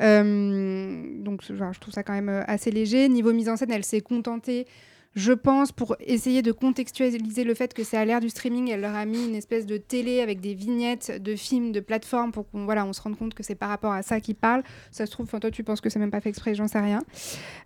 Euh, 0.00 1.02
donc 1.22 1.42
je 1.42 1.78
trouve 1.80 1.94
ça 1.94 2.02
quand 2.02 2.12
même 2.12 2.28
euh, 2.28 2.42
assez 2.46 2.70
léger. 2.70 3.08
Niveau 3.08 3.32
mise 3.32 3.48
en 3.48 3.56
scène, 3.56 3.70
elle 3.70 3.84
s'est 3.84 4.00
contentée. 4.00 4.66
Je 5.14 5.32
pense, 5.32 5.70
pour 5.70 5.96
essayer 6.00 6.42
de 6.42 6.50
contextualiser 6.50 7.44
le 7.44 7.54
fait 7.54 7.72
que 7.72 7.84
c'est 7.84 7.96
à 7.96 8.04
l'ère 8.04 8.20
du 8.20 8.28
streaming, 8.28 8.70
elle 8.70 8.80
leur 8.80 8.96
a 8.96 9.04
mis 9.04 9.24
une 9.24 9.36
espèce 9.36 9.64
de 9.64 9.76
télé 9.76 10.20
avec 10.20 10.40
des 10.40 10.54
vignettes 10.54 11.22
de 11.22 11.36
films, 11.36 11.70
de 11.70 11.80
plateformes, 11.80 12.32
pour 12.32 12.50
qu'on 12.50 12.64
voilà, 12.64 12.84
on 12.84 12.92
se 12.92 13.00
rende 13.00 13.16
compte 13.16 13.34
que 13.34 13.44
c'est 13.44 13.54
par 13.54 13.68
rapport 13.68 13.92
à 13.92 14.02
ça 14.02 14.20
qu'ils 14.20 14.34
parlent. 14.34 14.64
Ça 14.90 15.06
se 15.06 15.12
trouve, 15.12 15.28
toi, 15.28 15.50
tu 15.50 15.62
penses 15.62 15.80
que 15.80 15.88
c'est 15.88 16.00
même 16.00 16.10
pas 16.10 16.20
fait 16.20 16.30
exprès, 16.30 16.54
j'en 16.56 16.66
sais 16.66 16.80
rien. 16.80 17.00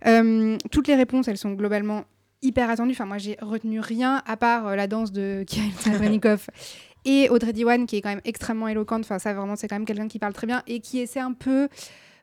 Euh, 0.05 0.57
toutes 0.71 0.87
les 0.87 0.95
réponses, 0.95 1.27
elles 1.27 1.37
sont 1.37 1.53
globalement 1.53 2.03
hyper 2.43 2.69
attendues. 2.69 2.91
Enfin, 2.91 3.05
moi, 3.05 3.17
j'ai 3.17 3.37
retenu 3.41 3.79
rien 3.79 4.21
à 4.27 4.37
part 4.37 4.67
euh, 4.67 4.75
la 4.75 4.85
danse 4.85 5.11
de 5.11 5.43
Kirill 5.47 5.73
Serebrennikov 5.73 6.47
et 7.05 7.29
Audrey 7.29 7.53
Diwan, 7.53 7.87
qui 7.87 7.97
est 7.97 8.01
quand 8.01 8.09
même 8.09 8.21
extrêmement 8.25 8.67
éloquente. 8.67 9.01
Enfin, 9.01 9.17
ça, 9.17 9.33
vraiment, 9.33 9.55
c'est 9.55 9.67
quand 9.67 9.75
même 9.75 9.85
quelqu'un 9.85 10.07
qui 10.07 10.19
parle 10.19 10.33
très 10.33 10.47
bien 10.47 10.61
et 10.67 10.81
qui 10.81 10.99
essaie 10.99 11.19
un 11.19 11.33
peu. 11.33 11.67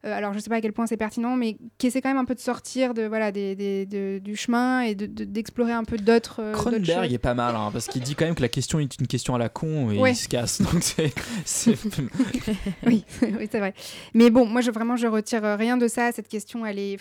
Euh, 0.07 0.13
alors, 0.17 0.33
je 0.33 0.39
sais 0.39 0.49
pas 0.49 0.57
à 0.57 0.61
quel 0.61 0.73
point 0.73 0.87
c'est 0.87 0.97
pertinent, 0.97 1.37
mais 1.37 1.57
qui 1.79 1.89
essaie 1.89 2.01
quand 2.01 2.09
même 2.09 2.17
un 2.19 2.25
peu 2.25 2.35
de 2.35 2.41
sortir 2.41 2.95
de, 2.95 3.03
voilà, 3.07 3.33
des, 3.33 3.55
des- 3.57 3.85
de- 3.87 4.19
du 4.23 4.37
chemin 4.37 4.81
et 4.83 4.95
de- 4.95 5.07
de- 5.07 5.25
d'explorer 5.25 5.73
un 5.73 5.85
peu 5.85 5.97
d'autres. 5.99 6.41
euh, 6.41 6.53
Cronenberg 6.53 7.05
choses. 7.07 7.13
est 7.13 7.19
pas 7.19 7.35
mal 7.35 7.55
hein, 7.57 7.71
parce 7.73 7.87
qu'il 7.89 8.03
dit 8.03 8.15
quand 8.15 8.25
même 8.25 8.35
que 8.35 8.43
la 8.43 8.49
question 8.49 8.79
est 8.79 8.99
une 9.01 9.07
question 9.07 9.35
à 9.35 9.39
la 9.39 9.49
con 9.49 9.91
et 9.91 9.99
Ouais. 9.99 10.13
il 10.13 10.17
se 10.17 10.29
casse. 10.29 10.61
Donc 10.73 10.83
c'est, 10.83 11.13
c'est- 11.45 11.77
oui, 12.87 13.05
oui 13.23 13.49
c'est 13.51 13.59
vrai. 13.59 13.75
Mais 14.15 14.31
bon, 14.31 14.47
moi, 14.47 14.61
je, 14.61 14.71
vraiment, 14.71 14.97
je 14.97 15.07
retire 15.09 15.45
euh, 15.45 15.57
rien 15.57 15.77
de 15.77 15.89
ça. 15.89 16.13
Cette 16.13 16.29
question, 16.29 16.65
elle 16.65 16.79
est 16.79 16.99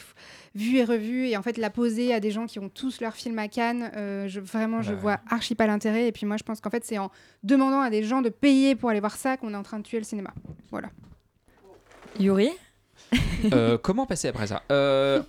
vue 0.55 0.77
et 0.77 0.83
revue. 0.83 1.27
Et 1.27 1.37
en 1.37 1.41
fait, 1.41 1.57
la 1.57 1.69
poser 1.69 2.13
à 2.13 2.19
des 2.19 2.31
gens 2.31 2.45
qui 2.47 2.59
ont 2.59 2.69
tous 2.69 3.01
leur 3.01 3.13
film 3.13 3.37
à 3.39 3.47
Cannes, 3.47 3.91
euh, 3.95 4.27
je, 4.27 4.39
vraiment, 4.39 4.81
je 4.81 4.91
Ouais. 4.93 4.99
vois 4.99 5.19
archi 5.29 5.53
pas 5.55 5.67
l'intérêt. 5.67 6.07
Et 6.07 6.11
puis 6.11 6.25
moi, 6.25 6.37
je 6.37 6.43
pense 6.43 6.61
qu'en 6.61 6.69
fait, 6.69 6.83
c'est 6.85 6.97
en 6.97 7.11
demandant 7.43 7.81
à 7.81 7.89
des 7.89 8.03
gens 8.03 8.21
de 8.21 8.29
payer 8.29 8.75
pour 8.75 8.89
aller 8.89 8.99
voir 9.01 9.15
ça 9.17 9.37
qu'on 9.37 9.53
est 9.53 9.57
en 9.57 9.63
train 9.63 9.77
de 9.79 9.83
tuer 9.83 9.97
le 9.99 10.03
cinéma. 10.05 10.33
Voilà. 10.71 10.89
Yuri? 12.19 12.49
Euh, 13.53 13.77
comment 13.77 14.05
passer 14.07 14.27
après 14.27 14.47
ça? 14.47 14.63
Euh, 14.71 15.21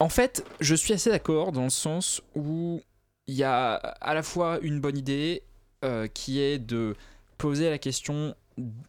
En 0.00 0.08
fait, 0.10 0.44
je 0.60 0.74
suis 0.74 0.92
assez 0.92 1.08
d'accord 1.10 1.52
dans 1.52 1.64
le 1.64 1.70
sens 1.70 2.20
où 2.34 2.82
il 3.26 3.34
y 3.34 3.42
a 3.44 3.74
à 3.74 4.12
la 4.14 4.22
fois 4.22 4.58
une 4.62 4.80
bonne 4.80 4.98
idée 4.98 5.42
euh, 5.84 6.08
qui 6.08 6.40
est 6.40 6.58
de 6.58 6.94
poser 7.38 7.70
la 7.70 7.78
question 7.78 8.34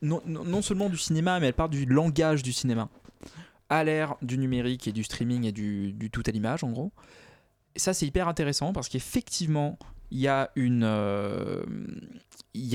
non, 0.01 0.21
non- 0.25 0.61
seulement 0.61 0.89
du 0.89 0.97
cinéma, 0.97 1.39
mais 1.39 1.47
elle 1.47 1.53
part 1.53 1.69
du 1.69 1.85
langage 1.85 2.43
du 2.43 2.51
cinéma 2.51 2.89
à 3.69 3.83
l'ère 3.85 4.15
du 4.21 4.37
numérique 4.37 4.87
et 4.87 4.91
du 4.91 5.03
streaming 5.03 5.45
et 5.45 5.51
du, 5.53 5.93
du 5.93 6.09
tout 6.11 6.21
à 6.27 6.31
l'image 6.31 6.63
en 6.63 6.71
gros. 6.71 6.91
Et 7.75 7.79
ça, 7.79 7.93
c'est 7.93 8.05
hyper 8.05 8.27
intéressant 8.27 8.73
parce 8.73 8.89
qu'effectivement, 8.89 9.79
il 10.11 10.19
y 10.19 10.23
y 10.23 10.27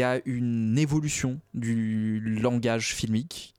a 0.03 0.21
une 0.25 0.79
évolution 0.79 1.41
du 1.55 2.21
langage 2.41 2.95
filmique 2.95 3.55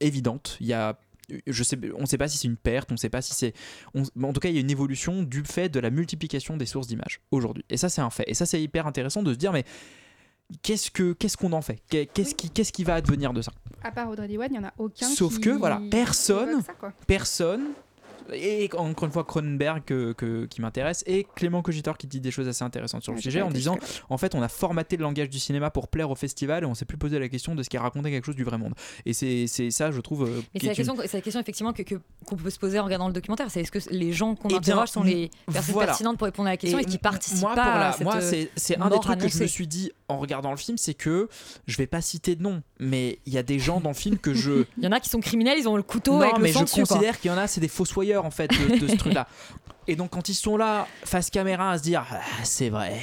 évidente. 0.00 0.56
Il 0.60 0.66
y 0.66 0.72
a, 0.72 0.98
je 1.46 1.62
sais, 1.62 1.78
on 1.96 2.02
ne 2.02 2.06
sait 2.06 2.18
pas 2.18 2.28
si 2.28 2.38
c'est 2.38 2.48
une 2.48 2.56
perte, 2.56 2.90
on 2.90 2.94
ne 2.94 2.98
sait 2.98 3.10
pas 3.10 3.20
si 3.22 3.34
c'est, 3.34 3.52
en 3.94 4.32
tout 4.32 4.40
cas, 4.40 4.48
il 4.48 4.54
y 4.54 4.58
a 4.58 4.60
une 4.60 4.70
évolution 4.70 5.22
du 5.22 5.42
fait 5.44 5.68
de 5.68 5.80
la 5.80 5.90
multiplication 5.90 6.56
des 6.56 6.66
sources 6.66 6.86
d'images 6.86 7.20
aujourd'hui. 7.30 7.64
Et 7.70 7.76
ça, 7.76 7.88
c'est 7.88 8.00
un 8.00 8.10
fait. 8.10 8.24
Et 8.26 8.34
ça, 8.34 8.46
c'est 8.46 8.62
hyper 8.62 8.86
intéressant 8.86 9.22
de 9.22 9.32
se 9.32 9.38
dire, 9.38 9.52
mais 9.52 9.64
qu'est-ce 10.62 10.90
que, 10.90 11.12
qu'est-ce 11.12 11.36
qu'on 11.36 11.52
en 11.52 11.60
fait? 11.62 11.82
Qu'est- 11.90 12.06
Qu'est-ce 12.06 12.34
qui, 12.34 12.50
qu'est-ce 12.50 12.72
qui 12.72 12.84
va 12.84 12.94
advenir 12.94 13.32
de 13.32 13.42
ça? 13.42 13.52
À 13.82 13.90
part 13.92 14.08
Audrey 14.08 14.28
Diwan, 14.28 14.48
il 14.50 14.58
n'y 14.58 14.64
en 14.64 14.68
a 14.68 14.72
aucun 14.78 15.06
Sauf 15.06 15.34
qui- 15.34 15.40
que 15.42 15.50
voilà, 15.50 15.80
personne, 15.90 16.62
ça, 16.62 16.72
personne. 17.06 17.66
Et 18.32 18.68
encore 18.76 19.06
une 19.06 19.12
fois, 19.12 19.24
Cronenberg 19.24 19.84
que- 19.84 20.12
que- 20.12 20.46
qui 20.46 20.60
m'intéresse 20.60 21.02
et 21.06 21.26
Clément 21.34 21.62
Cogitor 21.62 21.96
qui 21.96 22.06
dit 22.06 22.20
des 22.20 22.30
choses 22.30 22.48
assez 22.48 22.62
intéressantes 22.64 23.02
sur 23.02 23.12
le 23.12 23.20
sujet 23.20 23.42
en 23.42 23.50
disant 23.50 23.76
en 24.10 24.18
fait 24.18 24.34
on 24.34 24.42
a 24.42 24.48
formaté 24.48 24.96
le 24.96 25.02
langage 25.02 25.30
du 25.30 25.38
cinéma 25.38 25.70
pour 25.70 25.88
plaire 25.88 26.10
au 26.10 26.14
festival 26.14 26.62
et 26.64 26.66
on 26.66 26.74
s'est 26.74 26.84
plus 26.84 26.98
posé 26.98 27.18
la 27.18 27.28
question 27.28 27.54
de 27.54 27.62
ce 27.62 27.68
qui 27.70 27.78
racontait 27.78 28.10
quelque 28.10 28.26
chose 28.26 28.36
du 28.36 28.44
vrai 28.44 28.58
monde. 28.58 28.74
Et 29.06 29.12
c'est 29.12 29.46
ça, 29.70 29.90
je 29.90 30.00
trouve. 30.00 30.24
euh, 30.24 30.40
Mais 30.54 30.60
qui 30.60 30.66
c'est 30.66 30.84
la, 30.84 30.92
une- 30.92 31.00
la 31.12 31.20
question 31.20 31.40
effectivement 31.40 31.72
que, 31.72 31.82
qu'on 32.26 32.36
peut 32.36 32.50
se 32.50 32.58
poser 32.58 32.78
en 32.78 32.84
regardant 32.84 33.06
le 33.08 33.12
documentaire. 33.14 33.50
C'est 33.50 33.60
est-ce 33.60 33.72
que 33.72 33.78
les 33.90 34.12
gens 34.12 34.34
qu'on 34.34 34.48
Eh 34.48 34.54
interroge 34.56 34.88
sont 34.88 35.02
les 35.02 35.30
personnes 35.50 35.72
voilà. 35.74 35.88
pertinentes 35.92 36.18
pour 36.18 36.26
répondre 36.26 36.48
à 36.48 36.52
la 36.52 36.56
question 36.56 36.78
et, 36.78 36.84
qui 36.84 36.94
m- 36.96 37.00
participent 37.00 37.40
moi, 37.40 37.54
pas 37.54 37.62
pour 37.64 37.74
la- 37.80 37.88
à 37.88 37.92
cette 37.92 38.02
moi, 38.04 38.16
euh, 38.16 38.44
c'est 38.56 38.78
un 38.78 38.90
des 38.90 38.98
trucs 39.00 39.18
que 39.18 39.28
je 39.28 39.38
me 39.38 39.46
suis 39.46 39.66
dit 39.66 39.90
en 40.08 40.18
regardant 40.18 40.50
le 40.50 40.56
film, 40.56 40.76
c'est 40.78 40.94
que 40.94 41.28
je 41.66 41.76
vais 41.76 41.86
pas 41.86 42.00
citer 42.00 42.36
de 42.36 42.42
nom, 42.42 42.62
mais 42.78 43.18
il 43.26 43.32
y 43.32 43.38
a 43.38 43.42
des 43.42 43.58
gens 43.58 43.80
dans 43.80 43.90
le 43.90 43.94
film 43.94 44.18
que 44.18 44.34
je 44.34 44.64
Il 44.78 44.84
y 44.84 44.86
en 44.86 44.92
a 44.92 45.00
qui 45.00 45.08
sont 45.08 45.20
criminels, 45.20 45.58
ils 45.58 45.68
ont 45.68 45.76
le 45.76 45.82
couteau 45.82 46.12
non, 46.14 46.20
avec 46.22 46.36
le 46.36 46.42
mais 46.42 46.52
sang 46.52 46.60
je 46.60 46.64
dessus, 46.64 46.80
considère 46.82 47.18
qu'il 47.20 47.30
y 47.30 47.34
en 47.34 47.38
a, 47.38 47.46
c'est 47.46 47.60
des 47.60 47.68
fossoyeurs 47.68 48.24
en 48.24 48.30
fait 48.30 48.48
de, 48.48 48.78
de 48.78 48.88
ce 48.88 48.96
truc-là. 48.96 49.26
Et 49.86 49.96
donc 49.96 50.10
quand 50.10 50.28
ils 50.28 50.34
sont 50.34 50.56
là, 50.56 50.86
face 51.04 51.30
caméra, 51.30 51.72
à 51.72 51.78
se 51.78 51.82
dire 51.82 52.04
Ah, 52.10 52.20
c'est 52.44 52.68
vrai, 52.68 53.00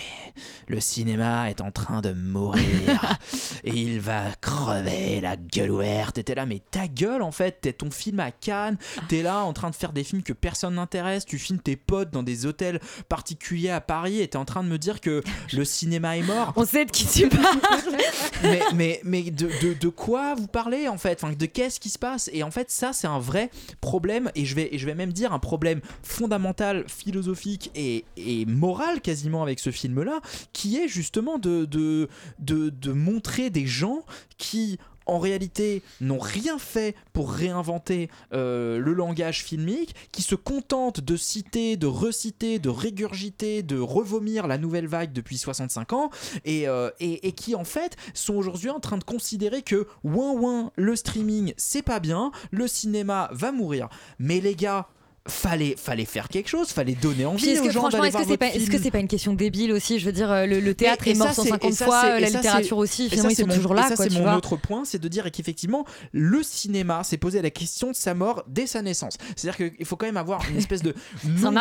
le 0.67 0.79
cinéma 0.79 1.49
est 1.49 1.61
en 1.61 1.71
train 1.71 2.01
de 2.01 2.11
mourir. 2.13 3.17
Et 3.63 3.71
il 3.71 3.99
va 3.99 4.23
crever 4.41 5.21
la 5.21 5.36
gueule 5.36 5.71
ouverte. 5.71 6.17
Et 6.17 6.23
t'es 6.23 6.36
là, 6.36 6.45
mais 6.45 6.61
ta 6.71 6.88
gueule 6.88 7.21
en 7.21 7.31
fait, 7.31 7.59
t'es 7.61 7.73
ton 7.73 7.91
film 7.91 8.19
à 8.19 8.31
Cannes, 8.31 8.77
t'es 9.09 9.21
là 9.21 9.43
en 9.43 9.53
train 9.53 9.69
de 9.69 9.75
faire 9.75 9.93
des 9.93 10.03
films 10.03 10.23
que 10.23 10.33
personne 10.33 10.75
n'intéresse, 10.75 11.25
tu 11.25 11.38
filmes 11.38 11.59
tes 11.59 11.75
potes 11.75 12.11
dans 12.11 12.23
des 12.23 12.45
hôtels 12.45 12.79
particuliers 13.09 13.69
à 13.69 13.81
Paris 13.81 14.21
et 14.21 14.27
t'es 14.27 14.38
en 14.38 14.45
train 14.45 14.63
de 14.63 14.69
me 14.69 14.77
dire 14.77 15.01
que 15.01 15.23
le 15.53 15.65
cinéma 15.65 16.17
est 16.17 16.23
mort. 16.23 16.53
On 16.55 16.65
sait 16.65 16.86
de 16.86 16.91
qui 16.91 17.05
tu 17.07 17.27
parles. 17.29 17.59
mais 18.43 18.61
mais, 18.73 19.01
mais 19.03 19.23
de, 19.23 19.49
de, 19.61 19.73
de 19.73 19.88
quoi 19.89 20.36
vous 20.36 20.47
parlez 20.47 20.88
en 20.88 20.97
fait? 20.97 21.23
Enfin, 21.23 21.33
De 21.33 21.45
qu'est-ce 21.45 21.79
qui 21.79 21.89
se 21.89 21.99
passe? 21.99 22.29
Et 22.33 22.43
en 22.43 22.51
fait, 22.51 22.69
ça, 22.71 22.93
c'est 22.93 23.07
un 23.07 23.19
vrai 23.19 23.49
problème, 23.81 24.31
et 24.36 24.45
je 24.45 24.55
vais, 24.55 24.73
et 24.73 24.77
je 24.77 24.86
vais 24.86 24.95
même 24.95 25.13
dire 25.13 25.33
un 25.33 25.39
problème 25.39 25.81
fondamental, 26.03 26.86
philosophique 26.88 27.71
et, 27.75 28.05
et 28.17 28.45
moral 28.45 29.01
quasiment 29.01 29.43
avec 29.43 29.59
ce 29.59 29.71
film-là, 29.71 30.19
qui 30.53 30.78
est 30.78 30.88
justement 30.88 31.38
de, 31.38 31.65
de, 31.65 32.09
de, 32.39 32.91
montrer 32.91 33.49
des 33.49 33.65
gens 33.65 34.03
qui 34.38 34.80
en 35.05 35.19
réalité 35.19 35.84
n'ont 36.01 36.19
rien 36.19 36.57
fait 36.57 36.95
pour 37.13 37.32
réinventer 37.32 38.09
euh, 38.34 38.80
le 38.80 38.93
langage 38.93 39.43
filmique, 39.43 39.93
qui 40.11 40.23
se 40.23 40.34
contentent 40.34 40.99
de 40.99 41.15
citer, 41.15 41.78
de 41.78 41.86
reciter, 41.86 42.57
de 42.57 42.69
régurgiter, 42.69 43.61
de 43.61 43.78
revomir 43.78 44.47
la 44.47 44.57
nouvelle 44.57 44.88
vague 44.88 45.13
depuis 45.13 45.38
65 45.38 45.93
ans, 45.93 46.09
et, 46.43 46.67
euh, 46.67 46.89
et, 46.99 47.28
et 47.28 47.32
qui 47.34 47.53
en 47.53 47.65
fait 47.65 47.95
sont 48.13 48.36
aujourd'hui 48.36 48.71
en 48.71 48.80
train 48.80 48.97
de 48.97 49.03
considérer 49.03 49.61
que 49.61 49.88
ouin 50.03 50.32
ouin, 50.32 50.71
le 50.76 50.95
streaming 50.95 51.53
c'est 51.57 51.84
pas 51.84 51.99
bien, 51.99 52.32
le 52.51 52.67
cinéma 52.67 53.30
va 53.32 53.51
mourir. 53.51 53.89
Mais 54.17 54.41
les 54.41 54.55
gars, 54.55 54.88
fallait, 55.28 55.76
fallait 55.78 56.05
faire 56.05 56.28
quelque 56.30 56.49
chose, 56.49 56.69
fallait 56.69 56.93
donner 56.93 57.26
envie 57.26 57.49
est-ce 57.49 57.61
aux 57.61 57.65
que 57.65 57.71
gens 57.71 57.80
franchement, 57.82 57.99
d'aller 58.01 58.09
est-ce 58.09 58.17
que 58.23 58.30
c'est 58.30 58.38
pas, 58.38 58.47
est-ce 58.53 58.69
que 58.69 58.78
c'est 58.78 58.91
pas 58.91 58.99
une 58.99 59.07
question 59.07 59.34
débile 59.34 59.71
aussi 59.71 59.97
Je 59.99 60.05
veux 60.05 60.11
dire, 60.11 60.32
euh, 60.32 60.45
le, 60.45 60.59
le 60.59 60.73
théâtre 60.76 61.07
Et- 61.07 61.11
et 61.11 61.13
est 61.13 61.17
mort 61.17 61.28
ça, 61.30 61.34
c'est- 61.34 61.49
150 61.49 61.71
et 61.71 61.73
ça, 61.73 61.86
fois, 61.86 62.17
et 62.17 62.21
la 62.21 62.30
littérature 62.30 62.78
aussi. 62.78 63.05
et 63.05 63.09
Finalement, 63.09 63.30
ça, 63.30 63.34
ils 63.34 63.36
c'est 63.36 63.41
sont 63.41 63.47
mon- 63.47 63.55
toujours 63.55 63.71
et 63.73 63.76
là, 63.76 63.88
ça, 63.89 63.95
quoi, 63.95 64.05
c'est 64.05 64.13
mon 64.13 64.21
vois. 64.21 64.36
autre 64.38 64.55
point, 64.55 64.86
c'est 64.86 64.99
de 64.99 65.07
dire 65.07 65.30
qu'effectivement, 65.32 65.86
le 66.11 66.43
cinéma 66.43 67.03
s'est 67.03 67.17
posé 67.17 67.41
la 67.41 67.49
question 67.49 67.89
de 67.89 67.95
sa 67.95 68.13
mort 68.13 68.43
dès 68.47 68.67
sa 68.67 68.82
naissance. 68.84 69.17
C'est-à-dire 69.36 69.71
qu'il 69.71 69.86
faut 69.86 69.95
quand 69.95 70.05
même 70.05 70.17
avoir 70.17 70.47
une 70.49 70.57
espèce 70.57 70.84
de 70.84 70.93
non, 71.41 71.51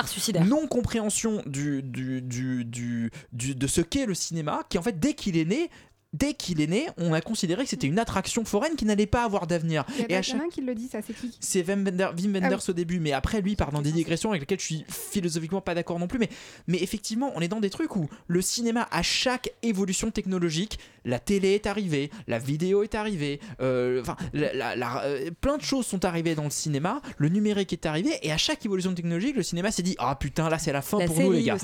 non 0.47 0.67
compréhension 0.67 1.43
du, 1.47 1.83
du, 1.83 2.21
du, 2.21 2.65
du, 2.65 3.11
du- 3.33 3.55
de 3.55 3.67
ce 3.67 3.81
qu'est 3.81 4.07
le 4.07 4.15
cinéma, 4.15 4.63
qui 4.69 4.77
en 4.79 4.83
fait, 4.83 4.99
dès 5.01 5.15
qu'il 5.15 5.37
est 5.39 5.45
né, 5.47 5.71
dès 6.15 6.33
qu'il 6.33 6.61
est 6.63 6.67
né, 6.67 6.87
on 6.97 7.13
a 7.13 7.21
considéré 7.21 7.65
que 7.65 7.69
c'était 7.69 7.87
une 7.87 7.99
attraction 7.99 8.45
foraine 8.47 8.77
qui 8.77 8.87
n'allait 8.87 9.05
pas 9.07 9.25
avoir 9.25 9.47
d'avenir. 9.47 9.85
Il 9.99 10.13
y 10.13 10.15
a 10.17 10.23
chaque 10.23 10.49
qui 10.49 10.63
le 10.63 10.75
dit, 10.75 10.89
ça, 10.89 11.01
c'est 11.07 11.13
qui 11.13 11.37
c'est 11.41 11.63
Wim, 11.69 11.85
Wender- 11.85 12.11
Wim 12.17 12.33
Wenders 12.35 12.49
Ah 12.53 12.57
oui. 12.57 12.71
au 12.71 12.73
début, 12.73 13.01
mais 13.01 13.13
après 13.13 13.41
lui, 13.43 13.57
pardon, 13.57 13.83
des 13.83 13.93
digressions 13.93 14.31
avec 14.31 14.43
lesquelles 14.43 14.61
je 14.61 14.65
suis 14.65 14.85
philosophiquement 14.89 15.61
pas 15.61 15.75
d'accord 15.75 15.99
non 15.99 16.07
plus. 16.07 16.19
Mais, 16.19 16.29
mais 16.69 16.83
effectivement, 16.83 17.33
on 17.35 17.41
est 17.41 17.49
dans 17.49 17.61
des 17.61 17.71
trucs 17.71 17.97
où 17.97 18.09
le 18.29 18.41
cinéma, 18.41 18.89
à 18.91 19.03
chaque 19.03 19.51
évolution 19.63 20.11
technologique, 20.11 20.79
la 21.05 21.19
télé 21.19 21.53
est 21.55 21.67
arrivée, 21.67 22.11
la 22.29 22.39
vidéo 22.39 22.83
est 22.83 22.95
arrivée, 22.95 23.41
euh, 23.61 24.01
enfin, 24.01 24.17
la- 24.33 24.55
la- 24.55 24.77
la- 24.77 25.05
euh, 25.05 25.31
plein 25.41 25.59
de 25.59 25.63
choses 25.63 25.85
sont 25.87 26.05
arrivées 26.07 26.35
dans 26.35 26.45
le 26.45 26.51
cinéma, 26.51 27.03
le 27.19 27.29
numérique 27.29 27.73
est 27.73 27.85
arrivé, 27.87 28.11
et 28.23 28.33
à 28.33 28.39
chaque 28.39 28.65
évolution 28.65 28.95
technologique, 28.95 29.37
le 29.37 29.43
cinéma 29.43 29.71
s'est 29.71 29.83
dit 29.83 29.97
Ah 29.99 30.15
putain, 30.17 30.49
là 30.49 30.59
c'est 30.59 30.73
la 30.73 30.81
fin 30.83 30.99
pour 31.05 31.19
nous, 31.21 31.33
les 31.33 31.43
gars. 31.43 31.57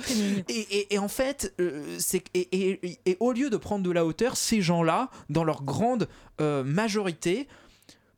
Et, 0.49 0.53
et- 0.71 0.95
et 0.95 0.99
en 0.99 1.09
fait, 1.09 1.55
euh, 1.61 1.97
c'est 1.99 2.23
et, 2.35 2.49
et- 2.53 2.99
et 3.07 3.17
au 3.21 3.33
lieu 3.33 3.49
de 3.51 3.57
prendre 3.57 3.85
de 3.85 3.91
la 3.91 4.05
hauteur, 4.05 4.37
ces 4.41 4.63
gens-là, 4.63 5.11
dans 5.29 5.45
leur 5.45 5.63
grande 5.63 6.09
euh, 6.41 6.65
majorité, 6.65 7.47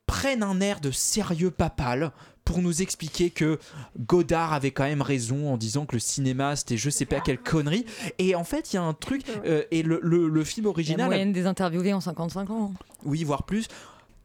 prennent 0.07 0.43
un 0.43 0.61
air 0.61 0.81
de 0.81 0.91
sérieux 0.91 1.51
papal 1.51 2.13
pour 2.45 2.61
nous 2.61 2.83
expliquer 2.83 3.31
que 3.31 3.59
Godard 3.99 4.53
avait 4.53 4.73
quand 4.73 4.83
même 4.85 5.01
raison 5.03 5.53
en 5.53 5.57
disant 5.57 5.87
que 5.87 5.95
le 5.95 6.01
cinéma 6.01 6.57
c'était 6.57 6.77
je 6.77 6.91
sais 6.91 7.07
pas 7.07 7.21
quelle 7.21 7.39
connerie. 7.39 7.87
Et 8.19 8.35
en 8.35 8.43
fait, 8.45 8.73
il 8.73 8.77
y 8.77 8.79
a 8.79 8.83
un 8.83 8.95
truc, 8.95 9.23
euh, 9.47 9.63
et 9.71 9.83
le, 9.83 10.01
le- 10.03 10.29
le 10.29 10.45
film 10.45 10.65
La 10.67 10.71
original. 10.71 11.07
moyenne 11.07 11.33
des 11.33 11.47
interviewés 11.47 11.93
en 11.93 12.01
55 12.01 12.51
ans. 12.51 12.73
Oui, 13.05 13.23
voire 13.25 13.45
plus. 13.45 13.69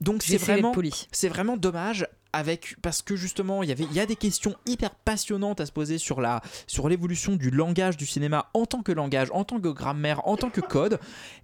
Donc 0.02 0.24
c'est 0.24 0.38
vraiment, 0.38 0.72
poli. 0.72 1.08
c'est 1.12 1.30
vraiment 1.30 1.58
dommage 1.58 2.08
avec 2.34 2.76
parce 2.82 3.02
que 3.02 3.16
justement 3.16 3.64
il 3.64 3.70
y 3.70 3.72
avait 3.72 3.86
il 3.86 3.94
y 3.94 4.00
a 4.00 4.06
des 4.06 4.16
questions 4.16 4.56
hyper 4.66 4.96
passionnantes 4.96 5.62
à 5.62 5.66
se 5.66 5.72
poser 5.72 5.98
sur 5.98 6.22
la 6.22 6.42
sur 6.68 6.90
l'évolution 6.90 7.36
du 7.36 7.50
langage 7.50 7.98
du 7.98 8.06
cinéma 8.06 8.50
en 8.54 8.66
tant 8.66 8.84
que 8.84 8.92
langage, 8.92 9.30
en 9.32 9.44
tant 9.44 9.60
que 9.60 9.70
grammaire, 9.70 10.28
en 10.28 10.38
tant 10.38 10.50
que 10.50 10.62
code. 10.62 11.00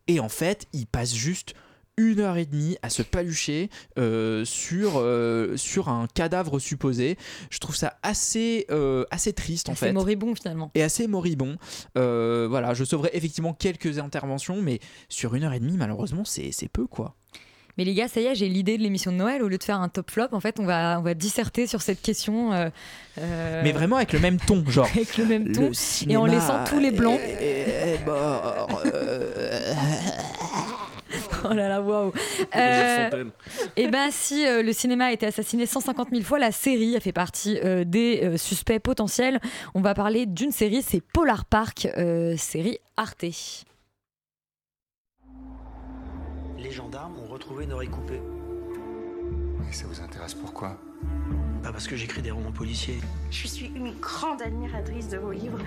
Et 0.08 0.20
en 0.20 0.30
fait, 0.30 0.68
il 0.74 0.86
passe 0.88 1.14
juste 1.14 1.54
une 1.98 2.20
heure 2.22 2.38
et 2.38 2.46
demie 2.46 2.78
à 2.82 2.90
se 2.90 3.04
palucher 3.04 3.70
euh, 4.00 4.44
sur, 4.46 4.94
euh, 4.96 5.56
sur 5.58 5.90
un 5.90 6.08
cadavre 6.08 6.58
supposé. 6.58 7.18
Je 7.52 7.60
trouve 7.60 7.76
ça 7.76 7.98
assez, 8.02 8.66
euh, 8.72 9.06
assez 9.12 9.34
triste 9.34 9.70
en 9.70 9.76
C'est 9.76 9.88
fait. 9.88 9.94
moribond 9.94 10.34
finalement. 10.34 10.72
Et 10.74 10.82
assez 10.82 11.08
moribond. 11.08 11.58
Voilà, 11.96 12.74
je 12.74 12.84
sauverai 12.84 13.12
effectivement 13.14 13.54
quelques 13.54 14.00
interventions, 14.00 14.62
mais 14.62 14.80
sur 15.08 15.36
une 15.36 15.44
heure 15.44 15.54
et 15.54 15.60
demie, 15.60 15.78
malheureusement, 15.78 16.26
c'est 16.26 16.52
c'est 16.52 16.68
peu 16.68 16.88
quoi. 16.88 17.16
Mais 17.78 17.86
les 17.86 17.94
gars, 17.94 18.08
ça 18.08 18.22
y 18.22 18.26
est, 18.26 18.36
j'ai 18.36 18.48
l'idée 18.50 18.78
de 18.78 18.84
l'émission 18.84 19.12
de 19.12 19.18
Noël. 19.18 19.42
Au 19.44 19.48
lieu 19.48 19.58
de 19.58 19.64
faire 19.64 19.80
un 19.82 19.90
top 19.90 20.12
flop, 20.12 20.28
en 20.32 20.40
fait, 20.40 20.60
on 20.60 20.66
va, 20.66 20.98
on 21.00 21.02
va 21.02 21.14
disserter 21.16 21.66
sur 21.68 21.82
cette 21.82 22.02
question. 22.02 22.54
euh, 22.54 22.70
euh, 23.20 23.62
Mais 23.64 23.72
vraiment 23.72 23.96
avec 23.96 24.14
le 24.14 24.20
même 24.20 24.38
ton, 24.40 24.64
genre. 24.70 24.88
Avec 24.94 25.18
le 25.18 25.26
même 25.26 25.52
ton. 25.52 25.70
Le 25.72 26.12
et 26.12 26.18
en 26.18 26.26
laissant 26.26 26.64
tous 26.66 26.80
les 26.80 26.92
blancs. 26.92 27.20
est- 27.20 27.96
est 28.02 28.06
mort, 28.06 28.82
euh. 28.86 29.74
Oh 31.46 31.54
là 31.54 31.68
là, 31.68 31.82
waouh. 31.82 32.12
Fontaine. 32.12 33.30
Et 33.76 33.88
ben 33.90 34.10
si 34.12 34.48
euh, 34.48 34.64
le 34.64 34.72
cinéma 34.74 35.06
a 35.08 35.12
été 35.12 35.26
assassiné 35.28 35.66
150 35.66 36.10
000 36.12 36.24
fois, 36.24 36.40
la 36.40 36.52
série 36.52 36.96
a 36.96 37.00
fait 37.02 37.12
partie 37.12 37.60
euh, 37.64 37.84
des 37.84 38.22
euh, 38.24 38.38
suspects 38.38 38.80
potentiels. 38.80 39.40
On 39.76 39.82
va 39.82 39.94
parler 39.94 40.26
d'une 40.26 40.52
série, 40.52 40.82
c'est 40.82 41.02
Polar 41.02 41.46
Park, 41.46 41.88
euh, 41.98 42.36
série 42.38 42.80
Arte. 42.98 43.26
Les 46.58 46.72
gendarmes 46.72 47.16
ont 47.44 47.50
retrouvé 47.50 47.66
une 47.66 47.74
oreille 47.74 47.90
coupée. 47.90 48.22
Et 49.70 49.74
ça 49.74 49.86
vous 49.88 50.02
intéresse 50.02 50.34
pourquoi 50.34 50.78
Pas 51.62 51.72
parce 51.72 51.88
que 51.88 51.96
j'écris 51.96 52.22
des 52.22 52.32
romans 52.32 52.52
policiers. 52.52 53.00
Je 53.32 53.48
suis 53.48 53.66
une 53.68 53.94
grande 54.00 54.42
admiratrice 54.42 55.10
de 55.10 55.18
vos 55.18 55.32
livres. 55.32 55.60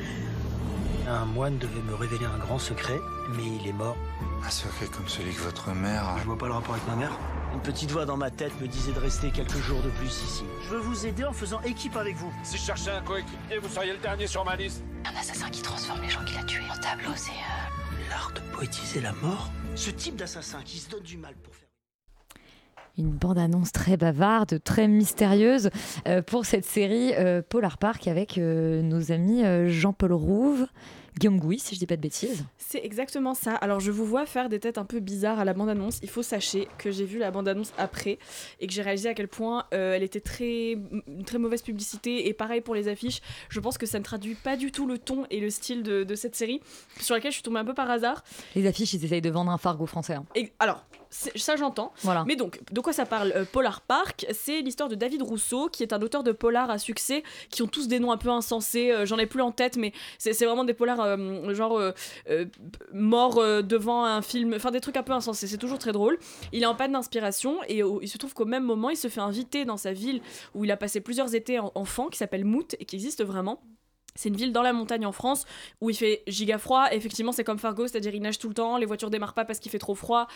Un 1.09 1.25
moine 1.25 1.59
devait 1.59 1.83
me 1.83 1.95
révéler 1.95 2.25
un 2.25 2.39
grand 2.39 2.59
secret, 2.59 2.99
mais 3.37 3.45
il 3.61 3.69
est 3.69 3.73
mort. 3.73 3.97
Un 4.45 4.51
secret 4.51 4.87
comme 4.87 5.07
celui 5.09 5.33
que 5.35 5.41
votre 5.43 5.73
mère. 5.73 6.17
Je 6.19 6.25
vois 6.25 6.39
pas 6.39 6.47
le 6.47 6.53
rapport 6.55 6.75
avec 6.75 6.87
ma 6.89 6.97
mère. 6.97 7.19
Une 7.53 7.61
petite 7.61 7.91
voix 7.91 8.05
dans 8.07 8.17
ma 8.17 8.31
tête 8.31 8.59
me 8.61 8.67
disait 8.67 8.93
de 8.93 8.99
rester 8.99 9.31
quelques 9.31 9.59
jours 9.59 9.81
de 9.83 9.91
plus 9.91 10.07
ici. 10.09 10.45
Je 10.63 10.71
veux 10.71 10.81
vous 10.81 11.07
aider 11.07 11.25
en 11.25 11.33
faisant 11.33 11.61
équipe 11.63 11.97
avec 11.97 12.17
vous. 12.17 12.33
Si 12.43 12.57
je 12.59 12.63
cherchais 12.63 12.91
un 12.91 13.03
coéquipier, 13.03 13.59
vous 13.63 13.69
seriez 13.69 13.93
le 13.93 13.99
dernier 13.99 14.27
sur 14.27 14.45
ma 14.45 14.57
liste. 14.57 14.83
Un 15.05 15.17
assassin 15.19 15.49
qui 15.51 15.63
transforme 15.63 16.03
les 16.03 16.11
gens 16.11 16.25
qu'il 16.25 16.39
a 16.39 16.45
tués 16.45 16.65
en 16.71 16.81
tableau, 16.81 17.13
c'est... 17.15 17.31
euh, 17.31 18.11
L'art 18.11 18.33
de 18.35 18.41
poétiser 18.55 19.01
la 19.01 19.13
mort 19.13 19.51
Ce 19.75 19.91
type 19.91 20.17
d'assassin 20.17 20.61
qui 20.65 20.79
se 20.79 20.91
donne 20.91 21.03
du 21.03 21.17
mal 21.17 21.35
pour 21.43 21.55
faire... 21.55 21.66
Une 22.99 23.11
bande-annonce 23.11 23.73
très 23.73 23.99
bavarde, 23.99 24.59
très 24.65 24.89
mystérieuse 24.89 25.69
euh, 26.07 26.23
pour 26.23 26.47
cette 26.47 26.65
série 26.65 27.13
euh, 27.15 27.43
Polar 27.47 27.77
Park 27.77 28.09
avec 28.09 28.39
euh, 28.39 28.81
nos 28.81 29.13
amis 29.13 29.43
Jean-Paul 29.69 30.15
Rouve, 30.15 30.67
Guillaume 31.19 31.39
Gouy, 31.39 31.59
si 31.59 31.75
je 31.75 31.79
dis 31.79 31.87
pas 31.87 31.97
de 31.97 32.01
bêtises. 32.01 32.45
C'est 32.57 32.83
exactement 32.85 33.35
ça. 33.35 33.55
Alors 33.55 33.81
je 33.81 33.91
vous 33.91 34.07
vois 34.07 34.25
faire 34.25 34.49
des 34.49 34.61
têtes 34.61 34.79
un 34.79 34.85
peu 34.87 35.01
bizarres 35.01 35.39
à 35.39 35.45
la 35.45 35.53
bande-annonce. 35.53 35.99
Il 36.03 36.09
faut 36.09 36.23
sachez 36.23 36.69
que 36.79 36.91
j'ai 36.91 37.05
vu 37.05 37.19
la 37.19 37.31
bande-annonce 37.31 37.73
après 37.77 38.19
et 38.61 38.67
que 38.67 38.73
j'ai 38.73 38.83
réalisé 38.83 39.11
à 39.11 39.15
quel 39.15 39.29
point 39.29 39.65
euh, 39.75 39.95
elle 39.95 40.03
était 40.03 40.21
très, 40.21 40.73
une 40.73 41.25
très 41.27 41.39
mauvaise 41.39 41.63
publicité. 41.63 42.29
Et 42.29 42.33
pareil 42.35 42.63
pour 42.63 42.75
les 42.75 42.89
affiches. 42.89 43.21
Je 43.51 43.61
pense 43.61 43.77
que 43.77 43.85
ça 43.87 43.99
ne 43.99 44.05
traduit 44.05 44.35
pas 44.37 44.57
du 44.57 44.73
tout 44.73 44.87
le 44.87 44.97
ton 44.99 45.25
et 45.31 45.41
le 45.41 45.51
style 45.51 45.83
de, 45.83 46.03
de 46.03 46.15
cette 46.15 46.35
série 46.35 46.61
sur 47.01 47.15
laquelle 47.15 47.31
je 47.31 47.37
suis 47.37 47.43
tombée 47.43 47.61
un 47.61 47.65
peu 47.67 47.75
par 47.75 47.91
hasard. 47.91 48.25
Les 48.55 48.67
affiches, 48.67 48.95
ils 48.95 49.05
essayent 49.05 49.21
de 49.23 49.31
vendre 49.31 49.51
un 49.51 49.59
Fargo 49.59 49.85
français. 49.87 50.15
hein. 50.15 50.25
Et 50.35 50.53
alors, 50.59 50.85
ça 51.35 51.57
j'entends. 51.57 51.93
Voilà. 52.03 52.25
Mais 52.27 52.37
donc, 52.37 52.61
de 52.73 52.81
quoi 52.81 52.93
ça 52.93 53.07
parle 53.07 53.33
Euh, 53.37 53.45
Polar 53.51 53.81
Park, 53.81 54.27
c'est 54.33 54.61
l'histoire 54.61 54.89
de 54.89 54.95
David 54.95 55.23
Rousseau, 55.23 55.69
qui 55.69 55.83
est 55.83 55.93
un 55.93 56.01
auteur 56.03 56.23
de 56.23 56.33
polar 56.33 56.71
à 56.71 56.79
succès, 56.79 57.23
qui 57.51 57.63
ont 57.63 57.67
tous 57.67 57.89
des 57.89 57.99
noms 58.01 58.13
un 58.13 58.17
peu 58.19 58.29
insensés. 58.31 58.91
euh, 58.91 59.07
J'en 59.07 59.19
ai 59.19 59.27
plus 59.27 59.43
en 59.43 59.53
tête, 59.53 59.77
mais 59.77 59.93
c'est 60.19 60.33
vraiment 60.45 60.65
des 60.65 60.75
polars 60.75 61.01
euh, 61.01 61.55
genre 61.55 61.81
morts 62.93 63.39
euh, 63.39 63.63
devant 63.63 64.05
un 64.05 64.23
film, 64.23 64.55
enfin 64.55 64.71
des 64.71 64.81
trucs 64.81 64.97
un 64.97 65.03
peu 65.03 65.13
insensés. 65.13 65.47
C'est 65.47 65.59
toujours 65.59 65.79
très 65.79 65.93
drôle. 65.93 66.19
Il 66.53 66.63
est 66.63 66.67
en 66.67 66.75
panne 66.75 66.93
d'inspiration 66.93 67.59
et 67.69 67.83
il 68.03 68.09
se 68.09 68.19
trouve 68.19 68.35
qu'au 68.35 68.45
même 68.45 68.65
moment, 68.65 68.91
il 68.91 68.97
se 68.97 69.09
fait 69.09 69.21
inviter 69.21 69.65
dans 69.65 69.77
sa 69.77 69.93
ville 69.93 70.21
où 70.55 70.65
il 70.65 70.71
a 70.71 70.77
passé 70.77 71.01
plusieurs 71.01 71.35
étés 71.35 71.59
en- 71.59 71.73
enfant, 71.75 72.09
qui 72.09 72.19
s'appelle 72.19 72.45
Mout 72.45 72.75
et 72.79 72.85
qui 72.85 72.97
existe 72.97 73.25
vraiment. 73.25 73.61
C'est 74.17 74.29
une 74.29 74.37
ville 74.37 74.53
dans 74.53 74.63
la 74.63 74.73
montagne 74.73 75.07
en 75.07 75.13
France 75.13 75.45
où 75.81 75.91
il 75.91 75.97
fait 75.97 76.23
giga 76.27 76.59
froid. 76.59 76.87
Effectivement, 76.93 77.33
c'est 77.33 77.45
comme 77.45 77.59
Fargo, 77.59 77.87
c'est-à-dire 77.87 78.15
il 78.15 78.23
neige 78.23 78.39
tout 78.39 78.49
le 78.49 78.55
temps, 78.55 78.77
les 78.77 78.87
voitures 78.87 79.11
démarrent 79.11 79.35
pas 79.35 79.45
parce 79.45 79.59
qu'il 79.59 79.71
fait 79.71 79.79
trop 79.79 79.95
froid. 79.95 80.27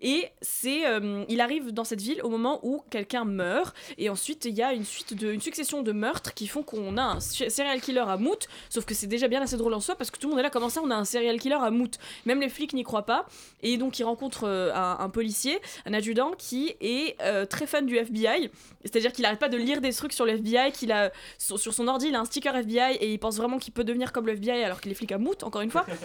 Et 0.00 0.28
c'est, 0.40 0.86
euh, 0.86 1.24
il 1.28 1.40
arrive 1.40 1.72
dans 1.72 1.84
cette 1.84 2.00
ville 2.00 2.20
au 2.22 2.28
moment 2.28 2.60
où 2.62 2.82
quelqu'un 2.90 3.24
meurt. 3.24 3.74
Et 3.98 4.08
ensuite, 4.08 4.44
il 4.44 4.54
y 4.54 4.62
a 4.62 4.72
une 4.72 4.84
suite 4.84 5.14
de, 5.14 5.32
une 5.32 5.40
succession 5.40 5.82
de 5.82 5.92
meurtres 5.92 6.34
qui 6.34 6.46
font 6.46 6.62
qu'on 6.62 6.96
a 6.96 7.02
un 7.02 7.20
serial 7.20 7.80
killer 7.80 8.00
à 8.00 8.16
mout. 8.16 8.48
Sauf 8.68 8.84
que 8.84 8.94
c'est 8.94 9.06
déjà 9.06 9.28
bien 9.28 9.42
assez 9.42 9.56
drôle 9.56 9.74
en 9.74 9.80
soi 9.80 9.96
parce 9.96 10.10
que 10.10 10.18
tout 10.18 10.26
le 10.26 10.30
monde 10.30 10.40
est 10.40 10.44
là. 10.44 10.50
Comment 10.50 10.68
ça, 10.68 10.80
on 10.82 10.90
a 10.90 10.96
un 10.96 11.04
serial 11.04 11.38
killer 11.38 11.58
à 11.60 11.70
mout? 11.70 11.98
Même 12.26 12.40
les 12.40 12.48
flics 12.48 12.72
n'y 12.72 12.82
croient 12.82 13.06
pas. 13.06 13.26
Et 13.62 13.76
donc, 13.76 13.98
il 13.98 14.04
rencontre 14.04 14.44
euh, 14.44 14.72
un, 14.74 15.08
policier, 15.10 15.58
un 15.86 15.94
adjudant 15.94 16.32
qui 16.36 16.74
est 16.80 17.16
euh, 17.22 17.46
très 17.46 17.66
fan 17.66 17.86
du 17.86 17.96
FBI. 17.96 18.50
C'est-à-dire 18.84 19.12
qu'il 19.12 19.24
arrête 19.24 19.38
pas 19.38 19.48
de 19.48 19.56
lire 19.56 19.80
des 19.80 19.92
trucs 19.92 20.12
sur 20.12 20.24
le 20.24 20.32
FBI. 20.32 20.72
Qu'il 20.72 20.92
a 20.92 21.10
sur, 21.38 21.58
sur 21.58 21.74
son 21.74 21.88
ordi, 21.88 22.08
il 22.08 22.14
a 22.14 22.20
un 22.20 22.24
sticker 22.24 22.54
FBI 22.56 22.96
et 22.96 23.12
il 23.12 23.18
pense 23.18 23.29
vraiment 23.36 23.58
qu'il 23.58 23.72
peut 23.72 23.84
devenir 23.84 24.12
comme 24.12 24.26
le 24.26 24.32
FBI 24.32 24.64
alors 24.64 24.80
qu'il 24.80 24.90
est 24.92 24.94
flic 24.94 25.12
à 25.12 25.18
mout. 25.18 25.42
Encore 25.42 25.62
une 25.62 25.70
fois. 25.70 25.86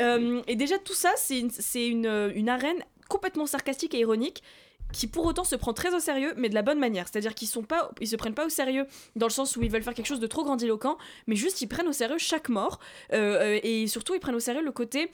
Euh, 0.00 0.42
et 0.48 0.56
déjà, 0.56 0.76
tout 0.78 0.92
ça, 0.92 1.12
c'est 1.16 1.38
une, 1.38 1.52
une, 1.76 2.06
euh, 2.06 2.32
une 2.34 2.48
arène 2.48 2.78
complètement 3.08 3.46
sarcastique 3.46 3.94
et 3.94 4.00
ironique 4.00 4.42
qui 4.92 5.06
pour 5.06 5.26
autant 5.26 5.44
se 5.44 5.56
prend 5.56 5.72
très 5.72 5.94
au 5.94 5.98
sérieux, 5.98 6.32
mais 6.36 6.48
de 6.48 6.54
la 6.54 6.62
bonne 6.62 6.78
manière. 6.78 7.06
C'est-à-dire 7.08 7.34
qu'ils 7.34 7.48
sont 7.48 7.62
pas, 7.62 7.90
ils 8.00 8.08
se 8.08 8.16
prennent 8.16 8.34
pas 8.34 8.46
au 8.46 8.48
sérieux 8.48 8.86
dans 9.16 9.26
le 9.26 9.32
sens 9.32 9.56
où 9.56 9.62
ils 9.62 9.70
veulent 9.70 9.82
faire 9.82 9.94
quelque 9.94 10.06
chose 10.06 10.20
de 10.20 10.26
trop 10.26 10.44
grandiloquent, 10.44 10.96
mais 11.26 11.36
juste 11.36 11.60
ils 11.60 11.66
prennent 11.66 11.88
au 11.88 11.92
sérieux 11.92 12.18
chaque 12.18 12.48
mort 12.48 12.78
euh, 13.12 13.58
et 13.62 13.86
surtout 13.88 14.14
ils 14.14 14.20
prennent 14.20 14.36
au 14.36 14.40
sérieux 14.40 14.62
le 14.62 14.72
côté. 14.72 15.10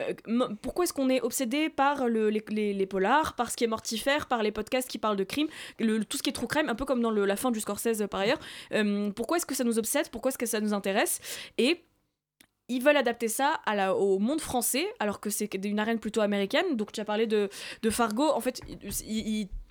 Euh, 0.00 0.48
pourquoi 0.62 0.84
est-ce 0.84 0.92
qu'on 0.92 1.08
est 1.08 1.20
obsédé 1.20 1.68
par 1.68 2.08
le- 2.08 2.30
les, 2.30 2.86
polars, 2.86 3.34
par 3.34 3.50
ce 3.50 3.56
qui 3.56 3.64
est 3.64 3.68
mortifère, 3.68 4.26
par 4.26 4.42
les 4.42 4.52
podcasts 4.52 4.88
qui 4.88 4.98
parlent 4.98 5.16
de 5.16 5.24
crime, 5.24 5.48
le- 5.78 6.04
tout 6.04 6.16
ce 6.16 6.22
qui 6.22 6.30
est 6.30 6.32
true 6.32 6.46
crime, 6.46 6.68
un 6.68 6.74
peu 6.74 6.84
comme 6.84 7.00
dans 7.00 7.10
la 7.10 7.36
fin 7.36 7.50
du 7.50 7.60
Scorsese 7.60 8.02
euh, 8.02 8.06
par 8.06 8.20
ailleurs. 8.20 8.38
Euh, 8.72 9.10
pourquoi 9.10 9.36
est-ce 9.36 9.46
que 9.46 9.54
ça 9.54 9.64
nous 9.64 9.78
obsède 9.78 10.08
Pourquoi 10.10 10.30
est-ce 10.30 10.38
que 10.38 10.46
ça 10.46 10.60
nous 10.60 10.72
intéresse? 10.74 11.20
Et 11.58 11.84
ils 12.68 12.82
veulent 12.82 12.96
adapter 12.98 13.28
ça 13.28 13.60
au 13.96 14.18
monde 14.18 14.40
français, 14.40 14.86
alors 14.98 15.20
que 15.20 15.30
c'est 15.30 15.52
une 15.64 15.78
arène 15.78 15.98
plutôt 15.98 16.20
américaine. 16.20 16.76
Donc 16.76 16.92
tu 16.92 17.00
as 17.00 17.04
parlé 17.04 17.26
de, 17.26 17.48
Fargo, 17.90 18.28
en 18.28 18.40
fait, 18.40 18.60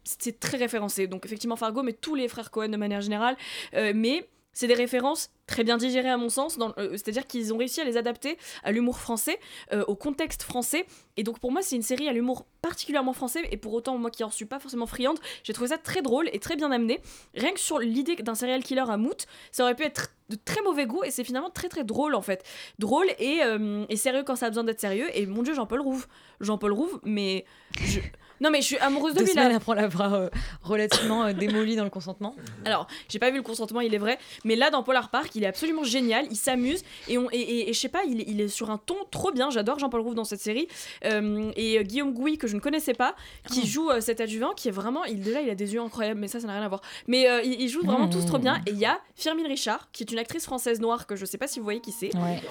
c'est 0.03 0.39
très 0.39 0.57
référencé. 0.57 1.05
Donc 1.05 1.23
effectivement 1.25 1.55
Fargo, 1.55 1.83
mais 1.83 1.93
tous 1.93 2.15
les 2.15 2.27
frères 2.27 2.49
Cohen 2.49 2.69
de 2.69 2.77
manière 2.77 3.01
générale. 3.01 3.37
Mais 3.73 4.27
c'est 4.57 4.67
des 4.67 4.73
références 4.73 5.29
très 5.45 5.63
bien 5.63 5.77
digérées 5.77 6.09
à 6.09 6.17
mon 6.17 6.29
sens, 6.29 6.57
euh, 6.59 6.89
c'est-à-dire 6.93 7.27
qu'ils 7.27 7.53
ont 7.53 7.57
réussi 7.57 7.79
à 7.79 7.83
les 7.83 7.95
adapter 7.95 8.37
à 8.63 8.71
l'humour 8.71 8.97
français, 8.99 9.39
euh, 9.71 9.83
au 9.87 9.95
contexte 9.95 10.41
français. 10.41 10.85
Et 11.15 11.23
donc 11.23 11.37
pour 11.39 11.51
moi 11.51 11.61
c'est 11.61 11.75
une 11.75 11.83
série 11.83 12.09
à 12.09 12.13
l'humour 12.13 12.47
particulièrement 12.63 13.13
français, 13.13 13.43
et 13.51 13.57
pour 13.57 13.73
autant 13.73 13.97
moi 13.99 14.09
qui 14.09 14.23
en 14.23 14.31
suis 14.31 14.45
pas 14.45 14.59
forcément 14.59 14.87
friande, 14.87 15.19
j'ai 15.43 15.53
trouvé 15.53 15.69
ça 15.69 15.77
très 15.77 16.01
drôle 16.01 16.27
et 16.33 16.39
très 16.39 16.55
bien 16.55 16.71
amené. 16.71 16.99
Rien 17.35 17.53
que 17.53 17.59
sur 17.59 17.77
l'idée 17.77 18.15
d'un 18.15 18.35
serial 18.35 18.63
killer 18.63 18.89
à 18.89 18.97
mout, 18.97 19.27
ça 19.51 19.63
aurait 19.63 19.75
pu 19.75 19.83
être 19.83 20.11
de 20.29 20.35
très 20.35 20.61
mauvais 20.63 20.87
goût, 20.87 21.03
et 21.03 21.11
c'est 21.11 21.23
finalement 21.23 21.51
très 21.51 21.69
très 21.69 21.83
drôle 21.83 22.15
en 22.15 22.23
fait. 22.23 22.43
Drôle 22.79 23.07
et, 23.19 23.43
euh, 23.43 23.85
et 23.89 23.95
sérieux 23.95 24.23
quand 24.23 24.35
ça 24.35 24.47
a 24.47 24.49
besoin 24.49 24.63
d'être 24.63 24.81
sérieux, 24.81 25.07
et 25.13 25.27
mon 25.27 25.43
dieu 25.43 25.53
Jean-Paul 25.53 25.81
Rouve. 25.81 26.07
Jean-Paul 26.41 26.73
Rouve, 26.73 26.99
mais... 27.03 27.45
je- 27.79 27.99
Non, 28.41 28.49
mais 28.51 28.61
je 28.61 28.65
suis 28.67 28.77
amoureuse 28.77 29.13
de 29.13 29.19
Deux 29.19 29.25
lui 29.25 29.31
semaines 29.31 29.49
là. 29.49 29.55
après 29.57 29.75
l'avoir 29.75 30.13
euh, 30.13 30.27
relativement 30.63 31.23
euh, 31.25 31.33
démoli 31.33 31.75
dans 31.75 31.83
le 31.83 31.89
consentement. 31.89 32.35
Alors, 32.65 32.87
j'ai 33.09 33.19
pas 33.19 33.29
vu 33.31 33.37
le 33.37 33.43
consentement, 33.43 33.81
il 33.81 33.93
est 33.93 33.97
vrai, 33.97 34.19
mais 34.45 34.55
là 34.55 34.69
dans 34.69 34.83
Polar 34.83 35.09
Park, 35.09 35.31
il 35.35 35.43
est 35.43 35.47
absolument 35.47 35.83
génial, 35.83 36.25
il 36.29 36.35
s'amuse 36.35 36.83
et 37.07 37.17
on 37.17 37.29
et, 37.31 37.37
et- 37.37 37.69
et 37.69 37.73
je 37.73 37.79
sais 37.79 37.89
pas, 37.89 38.01
il, 38.07 38.21
est- 38.21 38.25
il 38.27 38.39
est 38.41 38.47
sur 38.47 38.69
un 38.69 38.77
ton 38.77 38.95
trop 39.11 39.31
bien. 39.31 39.49
J'adore 39.49 39.79
Jean-Paul 39.79 40.01
Rouve 40.01 40.15
dans 40.15 40.23
cette 40.23 40.41
série 40.41 40.67
Euh, 41.05 41.51
et 41.55 41.79
euh, 41.79 41.83
Guillaume 41.83 42.13
Gouy 42.13 42.37
que 42.37 42.47
je 42.47 42.55
ne 42.55 42.59
connaissais 42.59 42.93
pas, 42.93 43.15
qui 43.51 43.65
joue 43.67 43.89
euh, 43.89 44.01
cet 44.01 44.21
adjuvant, 44.21 44.53
qui 44.53 44.67
est 44.67 44.71
vraiment, 44.71 45.03
il 45.05 45.21
déjà 45.21 45.41
il 45.41 45.49
a 45.49 45.55
des 45.55 45.73
yeux 45.73 45.81
incroyables, 45.81 46.19
mais 46.19 46.27
ça 46.27 46.39
ça 46.39 46.47
n'a 46.47 46.53
rien 46.53 46.63
à 46.63 46.67
voir. 46.69 46.81
Mais 47.07 47.29
euh, 47.29 47.41
ils, 47.43 47.61
ils 47.61 47.69
jouent 47.69 47.83
vraiment 47.85 48.07
Mmh. 48.07 48.11
tous 48.11 48.25
trop 48.25 48.37
bien. 48.37 48.61
Et 48.67 48.71
il 48.71 48.77
y 48.79 48.85
a 48.85 48.99
Firmin 49.15 49.47
Richard, 49.47 49.89
qui 49.91 50.03
est 50.03 50.11
une 50.11 50.19
actrice 50.19 50.45
française 50.45 50.79
noire 50.79 51.07
que 51.07 51.15
je 51.15 51.25
sais 51.25 51.37
pas 51.37 51.47
si 51.47 51.59
vous 51.59 51.63
voyez 51.65 51.81
qui 51.81 51.91
c'est. 51.91 52.15
Ouais. 52.15 52.41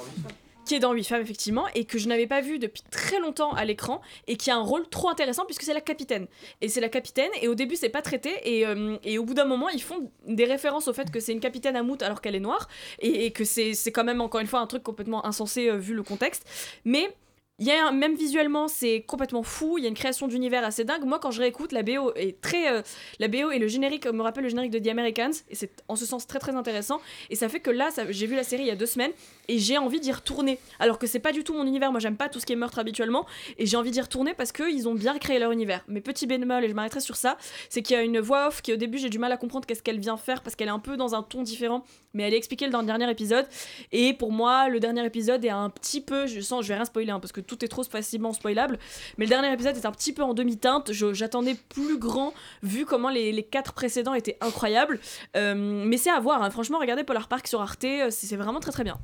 Qui 0.66 0.74
est 0.74 0.80
dans 0.80 0.92
8 0.92 1.04
femmes, 1.04 1.22
effectivement, 1.22 1.66
et 1.74 1.84
que 1.84 1.96
je 1.96 2.08
n'avais 2.08 2.26
pas 2.26 2.40
vu 2.40 2.58
depuis 2.58 2.82
très 2.90 3.20
longtemps 3.20 3.52
à 3.52 3.64
l'écran, 3.64 4.00
et 4.26 4.36
qui 4.36 4.50
a 4.50 4.56
un 4.56 4.62
rôle 4.62 4.88
trop 4.88 5.08
intéressant 5.08 5.44
puisque 5.44 5.62
c'est 5.62 5.74
la 5.74 5.80
capitaine. 5.80 6.26
Et 6.60 6.68
c'est 6.68 6.80
la 6.80 6.88
capitaine, 6.88 7.30
et 7.40 7.48
au 7.48 7.54
début, 7.54 7.76
c'est 7.76 7.88
pas 7.88 8.02
traité, 8.02 8.30
et, 8.44 8.66
euh, 8.66 8.98
au 9.18 9.24
bout 9.24 9.34
d'un 9.34 9.44
moment, 9.44 9.68
ils 9.68 9.82
font 9.82 10.10
des 10.26 10.44
références 10.44 10.88
au 10.88 10.92
fait 10.92 11.10
que 11.10 11.20
c'est 11.20 11.32
une 11.32 11.40
capitaine 11.40 11.76
à 11.76 11.82
mout 11.82 12.02
alors 12.02 12.20
qu'elle 12.20 12.34
est 12.34 12.40
noire, 12.40 12.68
et, 13.00 13.30
que 13.30 13.44
c'est 13.44 13.74
c'est 13.74 13.92
quand 13.92 14.04
même, 14.04 14.20
encore 14.20 14.40
une 14.40 14.46
fois, 14.46 14.60
un 14.60 14.66
truc 14.66 14.82
complètement 14.82 15.24
insensé 15.24 15.68
euh, 15.68 15.76
vu 15.76 15.94
le 15.94 16.02
contexte. 16.02 16.44
Mais. 16.84 17.14
Il 17.58 17.66
y 17.66 17.70
a 17.70 17.90
même 17.90 18.16
visuellement, 18.16 18.68
c'est 18.68 19.00
complètement 19.00 19.42
fou. 19.42 19.78
Il 19.78 19.84
y 19.84 19.86
a 19.86 19.88
une 19.88 19.94
création 19.94 20.28
d'univers 20.28 20.62
assez 20.62 20.84
dingue. 20.84 21.04
Moi, 21.04 21.18
quand 21.18 21.30
je 21.30 21.40
réécoute, 21.40 21.72
la 21.72 21.82
BO 21.82 22.12
est 22.14 22.38
très, 22.42 22.70
euh, 22.70 22.82
la 23.18 23.28
BO 23.28 23.50
et 23.50 23.58
le 23.58 23.66
générique 23.66 24.06
me 24.06 24.20
rappelle 24.20 24.42
le 24.42 24.50
générique 24.50 24.72
de 24.72 24.78
The 24.78 24.88
Americans, 24.88 25.32
et 25.48 25.54
c'est 25.54 25.82
en 25.88 25.96
ce 25.96 26.04
sens 26.04 26.26
très 26.26 26.38
très 26.38 26.54
intéressant. 26.54 27.00
Et 27.30 27.34
ça 27.34 27.48
fait 27.48 27.60
que 27.60 27.70
là, 27.70 27.88
j'ai 28.10 28.26
vu 28.26 28.36
la 28.36 28.44
série 28.44 28.64
il 28.64 28.66
y 28.66 28.70
a 28.70 28.76
deux 28.76 28.84
semaines, 28.84 29.12
et 29.48 29.58
j'ai 29.58 29.78
envie 29.78 30.00
d'y 30.00 30.12
retourner. 30.12 30.58
Alors 30.78 30.98
que 30.98 31.06
c'est 31.06 31.18
pas 31.18 31.32
du 31.32 31.44
tout 31.44 31.54
mon 31.54 31.66
univers. 31.66 31.92
Moi, 31.92 32.00
j'aime 32.00 32.18
pas 32.18 32.28
tout 32.28 32.40
ce 32.40 32.44
qui 32.44 32.52
est 32.52 32.56
meurtre 32.56 32.78
habituellement, 32.78 33.24
et 33.56 33.64
j'ai 33.64 33.78
envie 33.78 33.90
d'y 33.90 34.02
retourner 34.02 34.34
parce 34.34 34.52
que 34.52 34.70
ils 34.70 34.86
ont 34.86 34.94
bien 34.94 35.16
créé 35.16 35.38
leur 35.38 35.50
univers. 35.50 35.82
Mais 35.88 36.02
petit 36.02 36.26
bémol, 36.26 36.62
et 36.62 36.68
je 36.68 36.74
m'arrêterai 36.74 37.00
sur 37.00 37.16
ça, 37.16 37.38
c'est 37.70 37.80
qu'il 37.80 37.96
y 37.96 37.98
a 37.98 38.02
une 38.02 38.20
voix 38.20 38.48
off 38.48 38.60
qui 38.60 38.74
au 38.74 38.76
début 38.76 38.98
j'ai 38.98 39.08
du 39.08 39.18
mal 39.18 39.32
à 39.32 39.38
comprendre 39.38 39.64
qu'est-ce 39.64 39.82
qu'elle 39.82 39.98
vient 39.98 40.18
faire 40.18 40.42
parce 40.42 40.56
qu'elle 40.56 40.68
est 40.68 40.72
un 40.72 40.78
peu 40.78 40.98
dans 40.98 41.14
un 41.14 41.22
ton 41.22 41.40
différent, 41.40 41.84
mais 42.12 42.24
elle 42.24 42.34
est 42.34 42.38
expliquée 42.38 42.68
dans 42.68 42.80
le 42.80 42.86
dernier 42.86 43.10
épisode. 43.10 43.46
Et 43.92 44.12
pour 44.12 44.30
moi, 44.30 44.68
le 44.68 44.78
dernier 44.78 45.06
épisode 45.06 45.42
est 45.42 45.48
un 45.48 45.70
petit 45.70 46.02
peu, 46.02 46.26
je 46.26 46.42
sens, 46.42 46.62
je 46.62 46.68
vais 46.68 46.74
rien 46.74 46.84
spoiler 46.84 47.12
hein, 47.12 47.20
parce 47.20 47.32
que 47.32 47.45
tout 47.46 47.64
est 47.64 47.68
trop 47.68 47.82
facilement 47.84 48.32
spoilable, 48.32 48.78
mais 49.18 49.24
le 49.24 49.30
dernier 49.30 49.52
épisode 49.52 49.76
est 49.76 49.86
un 49.86 49.92
petit 49.92 50.12
peu 50.12 50.22
en 50.22 50.34
demi-teinte. 50.34 50.92
J'attendais 50.92 51.56
plus 51.68 51.98
grand 51.98 52.34
vu 52.62 52.84
comment 52.84 53.08
les, 53.08 53.32
les 53.32 53.42
quatre 53.42 53.72
précédents 53.72 54.14
étaient 54.14 54.36
incroyables. 54.40 54.98
Euh, 55.36 55.54
mais 55.86 55.96
c'est 55.96 56.10
à 56.10 56.20
voir, 56.20 56.42
hein. 56.42 56.50
franchement, 56.50 56.78
regardez 56.78 57.04
Polar 57.04 57.28
Park 57.28 57.46
sur 57.46 57.60
Arte, 57.60 57.84
euh, 57.84 58.08
c'est 58.10 58.36
vraiment 58.36 58.60
très 58.60 58.72
très 58.72 58.84
bien. 58.84 58.98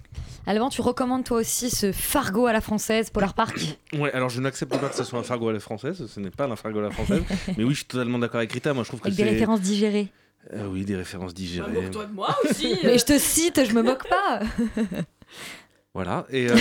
Alban, 0.47 0.71
tu 0.71 0.81
recommandes 0.81 1.25
toi 1.25 1.39
aussi 1.39 1.71
ce 1.71 1.93
Fargo 1.93 2.47
à 2.47 2.53
la 2.53 2.61
française, 2.61 3.11
Polar 3.11 3.35
Park 3.35 3.59
Ouais, 3.93 4.13
alors 4.13 4.29
je 4.29 4.41
n'accepte 4.41 4.77
pas 4.77 4.89
que 4.89 4.95
ce 4.95 5.05
soit 5.05 5.19
un 5.19 5.23
Fargo 5.23 5.49
à 5.49 5.53
la 5.53 5.61
française, 5.61 6.07
ce 6.07 6.21
n'est 6.21 6.31
pas 6.31 6.47
un 6.47 6.57
Fargo 6.57 6.81
à 6.81 6.83
la 6.83 6.91
française. 6.91 7.23
mais 7.57 7.65
oui, 7.65 7.71
je 7.71 7.79
suis 7.79 7.87
totalement 7.87 8.19
d'accord 8.19 8.39
avec 8.39 8.53
Rita, 8.53 8.75
moi 8.75 8.83
je 8.83 8.89
trouve 8.89 9.01
que 9.01 9.07
Avec 9.07 9.17
des 9.17 9.25
références 9.25 9.61
digérées. 9.61 10.09
Euh, 10.53 10.67
oui, 10.67 10.85
des 10.85 10.97
références 10.97 11.35
digérées. 11.35 11.71
Moque-toi 11.71 12.07
de 12.07 12.13
moi 12.13 12.37
aussi. 12.45 12.77
Mais 12.85 12.99
je 12.99 13.05
te 13.05 13.19
cite, 13.19 13.65
je 13.65 13.73
me 13.75 13.83
moque 13.83 14.09
pas. 14.09 14.41
Voilà, 15.95 16.25
et, 16.31 16.49
euh, 16.49 16.57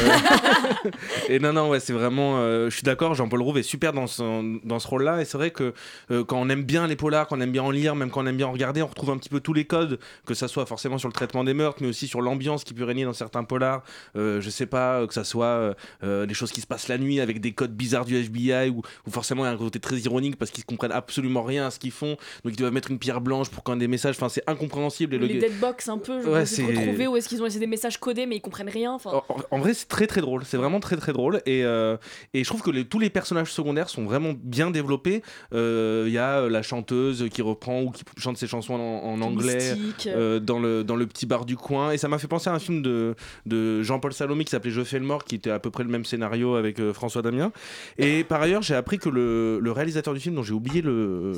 et 1.30 1.40
non, 1.40 1.54
non, 1.54 1.70
ouais, 1.70 1.80
c'est 1.80 1.94
vraiment. 1.94 2.40
euh, 2.40 2.70
je 2.70 2.76
suis 2.76 2.84
d'accord, 2.84 3.16
Jean-Paul 3.16 3.42
Rouve 3.42 3.60
est 3.60 3.64
super 3.64 3.94
dans, 3.94 4.06
son, 4.06 4.60
dans 4.66 4.78
ce 4.78 4.88
rôle-là, 4.90 5.22
et 5.22 5.26
c'est 5.26 5.38
vrai 5.38 5.52
que 5.52 5.74
euh, 6.12 6.26
quand 6.26 6.38
on 6.38 6.50
aime 6.50 6.64
bien 6.64 6.86
les 6.86 6.98
polars, 6.98 7.28
quand 7.28 7.38
on 7.38 7.40
aime 7.40 7.54
bien 7.54 7.64
en 7.64 7.72
lire, 7.72 7.96
même 7.96 8.12
quand 8.12 8.24
on 8.24 8.28
aime 8.28 8.36
bien 8.36 8.48
en 8.48 8.52
regarder, 8.52 8.82
on 8.82 8.88
retrouve 8.88 9.12
un 9.12 9.18
petit 9.18 9.30
peu 9.30 9.40
tous 9.40 9.54
les 9.54 9.64
codes, 9.64 10.00
que 10.26 10.34
ça 10.34 10.50
soit 10.50 10.66
forcément 10.66 10.98
sur 10.98 11.08
le 11.08 11.14
traitement 11.14 11.46
des 11.46 11.54
meurtres, 11.54 11.78
mais 11.82 11.88
aussi 11.88 12.08
sur 12.08 12.22
l'ambiance 12.22 12.66
qui 12.66 12.74
peut 12.74 12.84
régner 12.84 13.06
dans 13.06 13.14
certains 13.14 13.46
polars. 13.46 13.84
Je 14.16 14.50
sais 14.50 14.66
pas, 14.66 15.08
que 15.08 15.14
ça 15.14 15.24
soit 15.24 15.78
les 16.02 16.34
choses 16.34 16.52
qui 16.52 16.60
se 16.60 16.68
passent 16.68 16.90
la 16.90 16.98
nuit 16.98 17.22
avec 17.22 17.40
des 17.40 17.54
codes 17.54 17.74
bizarres 17.74 18.04
du 18.04 18.18
FBI, 18.18 18.70
ou, 18.70 18.82
forcément 19.10 19.44
il 19.46 19.48
y 19.48 19.50
a 19.50 19.54
un 19.54 19.58
côté 19.58 19.80
très 19.80 19.96
ironique 19.96 20.36
parce 20.36 20.52
qu'ils 20.52 20.66
comprennent 20.66 20.92
absolument 20.92 21.44
rien 21.44 21.68
à 21.68 21.72
ce 21.72 21.80
qu'ils 21.80 21.92
font, 21.92 22.18
donc 22.44 22.54
ils 22.54 22.58
doivent 22.58 22.74
mettre 22.74 22.92
une 22.92 23.00
pierre 23.00 23.22
blanche 23.22 23.50
pour 23.50 23.64
quand 23.64 23.78
des 23.78 23.88
messages, 23.88 24.16
enfin 24.18 24.28
c'est 24.28 24.44
incompréhensible. 24.46 25.16
Et 25.16 25.18
le 25.20 25.28
les 25.28 25.40
deadbox 25.40 25.88
un 25.88 26.00
peu, 26.00 26.22
je 26.22 26.28
Ouais, 26.28 26.42
retrouvé 26.42 27.08
où 27.08 27.16
est-ce 27.16 27.30
qu'ils 27.30 27.42
ont 27.42 27.46
laissé 27.46 27.60
des 27.60 27.68
messages 27.68 27.98
codés 27.98 28.26
mais 28.26 28.36
ils 28.36 28.42
comprennent 28.42 28.68
rien. 28.68 28.92
Enfin, 28.92 29.21
en, 29.52 29.60
vrai, 29.60 29.74
c'est 29.74 29.88
très 29.88 30.08
très 30.08 30.22
drôle. 30.22 30.44
C'est 30.46 30.58
vraiment 30.58 30.80
très 30.80 30.96
très 30.98 31.14
drôle. 31.14 31.42
Et, 31.46 31.64
euh, 31.64 31.98
et 32.34 32.44
je 32.44 32.50
trouve 32.50 32.62
que 32.62 32.72
les- 32.72 32.86
tous 32.86 33.00
les 33.00 33.10
personnages 33.10 33.52
secondaires 33.52 33.90
sont 33.90 34.04
vraiment 34.06 34.34
bien 34.42 34.72
développés. 34.72 35.22
Euh, 35.54 36.06
Il 36.08 36.14
y 36.14 36.18
a 36.18 36.40
euh, 36.42 36.50
la 36.50 36.62
chanteuse 36.62 37.28
qui 37.32 37.42
reprend 37.42 37.82
ou 37.82 37.92
qui 37.92 38.04
chante 38.18 38.38
ses 38.38 38.48
chansons 38.48 38.74
en, 38.76 38.80
en 39.14 39.22
anglais 39.22 39.76
euh, 40.08 40.40
dans, 40.40 40.60
le, 40.60 40.84
dans 40.84 40.96
le 40.96 41.06
petit 41.08 41.26
bar 41.26 41.46
du 41.46 41.56
coin. 41.58 41.92
Et 41.92 41.98
ça 41.98 42.08
m'a 42.08 42.18
fait 42.18 42.28
penser 42.28 42.50
à 42.50 42.54
un 42.54 42.60
film 42.60 42.82
de, 42.82 43.16
de 43.46 43.82
Jean-Paul 43.84 44.14
Salomé 44.14 44.44
qui 44.46 44.52
s'appelait 44.52 44.72
Je 44.72 44.84
fais 44.84 45.00
le 45.00 45.06
mort, 45.06 45.24
qui 45.26 45.36
était 45.36 45.52
à 45.52 45.60
peu 45.60 45.70
près 45.72 45.84
le 45.84 45.90
même 45.90 46.06
scénario 46.06 46.56
avec 46.56 46.80
euh, 46.80 46.94
François 46.94 47.22
Damien. 47.22 47.52
Et 47.98 48.24
par 48.24 48.42
ailleurs, 48.42 48.62
j'ai 48.62 48.76
appris 48.76 48.98
que 48.98 49.10
le, 49.10 49.60
le 49.60 49.72
réalisateur 49.72 50.14
du 50.14 50.20
film, 50.20 50.36
dont 50.36 50.44
j'ai 50.44 50.54
oublié 50.54 50.82
le, 50.82 51.34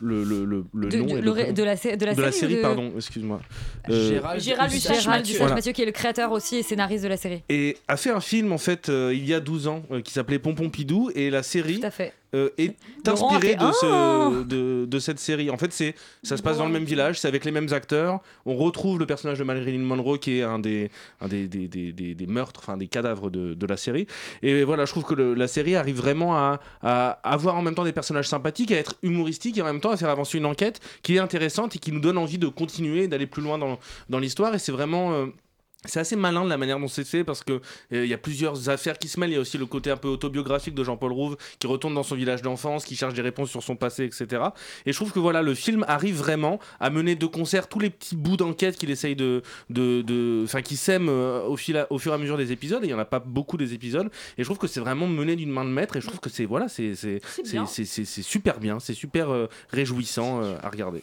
le, 0.00 0.24
le, 0.24 0.44
le- 0.44 0.64
le 0.74 0.88
De- 0.88 0.96
nom. 0.98 1.04
de- 1.06 1.10
et 1.18 1.20
le 1.20 1.52
de 1.52 1.62
la 1.64 1.74
de 2.14 2.22
la 2.22 2.32
série 2.32 2.56
pardon, 2.60 2.92
excuse-moi. 2.96 3.40
Euh, 3.90 4.08
Gérald, 4.10 4.40
Gérald 4.40 5.26
Voilà. 5.38 5.54
Mathieu, 5.54 5.72
qui 5.72 5.82
est 5.82 5.86
le 5.86 5.92
créateur 5.92 6.32
aussi 6.32 6.56
et 6.56 6.62
scénariste 6.62 7.04
de 7.04 7.08
la 7.08 7.16
série. 7.16 7.23
Et 7.48 7.76
a 7.88 7.96
fait 7.96 8.10
un 8.10 8.20
film 8.20 8.52
en 8.52 8.58
fait 8.58 8.88
euh, 8.88 9.12
il 9.14 9.26
y 9.26 9.34
a 9.34 9.40
12 9.40 9.68
ans 9.68 9.82
euh, 9.90 10.00
qui 10.00 10.12
s'appelait 10.12 10.38
Pompon 10.38 10.70
Pidou 10.70 11.10
et 11.14 11.30
la 11.30 11.42
série 11.42 11.80
Tout 11.80 11.86
à 11.86 11.90
fait. 11.90 12.12
euh, 12.34 12.50
est 12.58 12.74
Laurent 13.06 13.34
inspirée 13.34 13.52
fait 13.52 13.64
de, 13.64 13.72
ce, 13.72 14.42
de, 14.44 14.84
de 14.86 14.98
cette 14.98 15.18
série. 15.18 15.50
En 15.50 15.56
fait, 15.58 15.72
c'est 15.72 15.94
ça 16.22 16.36
se 16.36 16.42
passe 16.42 16.58
dans 16.58 16.66
le 16.66 16.72
même 16.72 16.84
village, 16.84 17.18
c'est 17.20 17.28
avec 17.28 17.44
les 17.44 17.50
mêmes 17.50 17.72
acteurs. 17.72 18.20
On 18.46 18.56
retrouve 18.56 18.98
le 18.98 19.06
personnage 19.06 19.38
de 19.38 19.44
Marilyn 19.44 19.78
Monroe 19.84 20.18
qui 20.18 20.38
est 20.38 20.42
un 20.42 20.58
des, 20.58 20.90
un 21.20 21.28
des, 21.28 21.46
des, 21.48 21.68
des, 21.68 21.92
des- 21.92 22.14
des 22.14 22.26
meurtres, 22.26 22.60
enfin 22.62 22.76
des 22.76 22.86
cadavres 22.88 23.30
de, 23.30 23.54
de 23.54 23.66
la 23.66 23.76
série. 23.76 24.06
Et 24.42 24.64
voilà, 24.64 24.84
je 24.84 24.90
trouve 24.90 25.04
que 25.04 25.14
le- 25.14 25.34
la 25.34 25.48
série 25.48 25.76
arrive 25.76 25.96
vraiment 25.96 26.36
à, 26.36 26.60
à 26.82 27.10
avoir 27.24 27.56
en 27.56 27.62
même 27.62 27.74
temps 27.74 27.84
des 27.84 27.92
personnages 27.92 28.28
sympathiques, 28.28 28.72
à 28.72 28.76
être 28.76 28.94
humoristique 29.02 29.58
et 29.58 29.62
en 29.62 29.66
même 29.66 29.80
temps 29.80 29.90
à 29.90 29.96
faire 29.96 30.10
avancer 30.10 30.38
une 30.38 30.46
enquête 30.46 30.80
qui 31.02 31.16
est 31.16 31.18
intéressante 31.20 31.76
et 31.76 31.78
qui 31.78 31.92
nous 31.92 32.00
donne 32.00 32.18
envie 32.18 32.38
de 32.38 32.48
continuer, 32.48 33.06
d'aller 33.08 33.26
plus 33.26 33.42
loin 33.42 33.58
dans, 33.58 33.78
dans 34.08 34.18
l'histoire. 34.18 34.54
Et 34.54 34.58
c'est 34.58 34.72
vraiment. 34.72 35.12
euh, 35.12 35.26
c'est 35.84 36.00
assez 36.00 36.16
malin 36.16 36.44
de 36.44 36.48
la 36.48 36.56
manière 36.56 36.78
dont 36.78 36.88
c'est 36.88 37.04
fait 37.04 37.24
parce 37.24 37.42
que 37.42 37.52
euh, 37.92 38.04
il 38.04 38.06
y 38.06 38.14
a 38.14 38.18
plusieurs 38.18 38.68
affaires 38.68 38.98
qui 38.98 39.08
se 39.08 39.18
mêlent. 39.20 39.30
Il 39.30 39.34
y 39.34 39.36
a 39.36 39.40
aussi 39.40 39.58
le 39.58 39.66
côté 39.66 39.90
un 39.90 39.96
peu 39.96 40.08
autobiographique 40.08 40.74
de 40.74 40.82
Jean-Paul 40.84 41.12
Rouve 41.12 41.36
qui 41.58 41.66
retourne 41.66 41.94
dans 41.94 42.02
son 42.02 42.14
village 42.14 42.42
d'enfance, 42.42 42.84
qui 42.84 42.96
cherche 42.96 43.14
des 43.14 43.22
réponses 43.22 43.50
sur 43.50 43.62
son 43.62 43.76
passé, 43.76 44.04
etc. 44.04 44.42
Et 44.86 44.92
je 44.92 44.96
trouve 44.96 45.12
que 45.12 45.18
voilà, 45.18 45.42
le 45.42 45.54
film 45.54 45.84
arrive 45.88 46.16
vraiment 46.16 46.58
à 46.80 46.90
mener 46.90 47.14
de 47.16 47.26
concert 47.26 47.68
tous 47.68 47.78
les 47.80 47.90
petits 47.90 48.16
bouts 48.16 48.36
d'enquête 48.36 48.76
qu'il 48.76 48.90
essaye 48.90 49.16
de, 49.16 49.42
de, 49.70 50.02
de- 50.02 50.42
enfin, 50.44 50.62
qui 50.62 50.76
sème 50.76 51.08
euh, 51.08 51.42
au, 51.46 51.56
fil 51.56 51.76
à- 51.76 51.86
au 51.92 51.98
fur 51.98 52.12
et 52.12 52.14
à 52.14 52.18
mesure 52.18 52.36
des 52.36 52.52
épisodes. 52.52 52.82
Et 52.84 52.86
il 52.86 52.90
y 52.90 52.94
en 52.94 52.98
a 52.98 53.04
pas 53.04 53.20
beaucoup 53.20 53.56
des 53.56 53.74
épisodes. 53.74 54.10
Et 54.38 54.42
je 54.42 54.44
trouve 54.44 54.58
que 54.58 54.66
c'est 54.66 54.80
vraiment 54.80 55.06
mené 55.06 55.36
d'une 55.36 55.50
main 55.50 55.64
de 55.64 55.70
maître. 55.70 55.96
Et 55.96 56.00
je 56.00 56.06
trouve 56.06 56.20
que 56.20 56.30
c'est 56.30 56.44
voilà, 56.44 56.68
c'est 56.68 56.94
c'est 56.94 57.20
C'est 57.24 57.44
c'est- 57.46 57.52
bien. 57.52 57.66
c'est- 57.66 57.84
c'est- 57.84 58.04
c'est 58.04 58.22
super 58.22 58.58
bien, 58.60 58.80
c'est 58.80 58.94
super 58.94 59.30
euh, 59.30 59.46
réjouissant 59.70 60.42
euh, 60.42 60.56
à 60.62 60.70
regarder. 60.70 61.02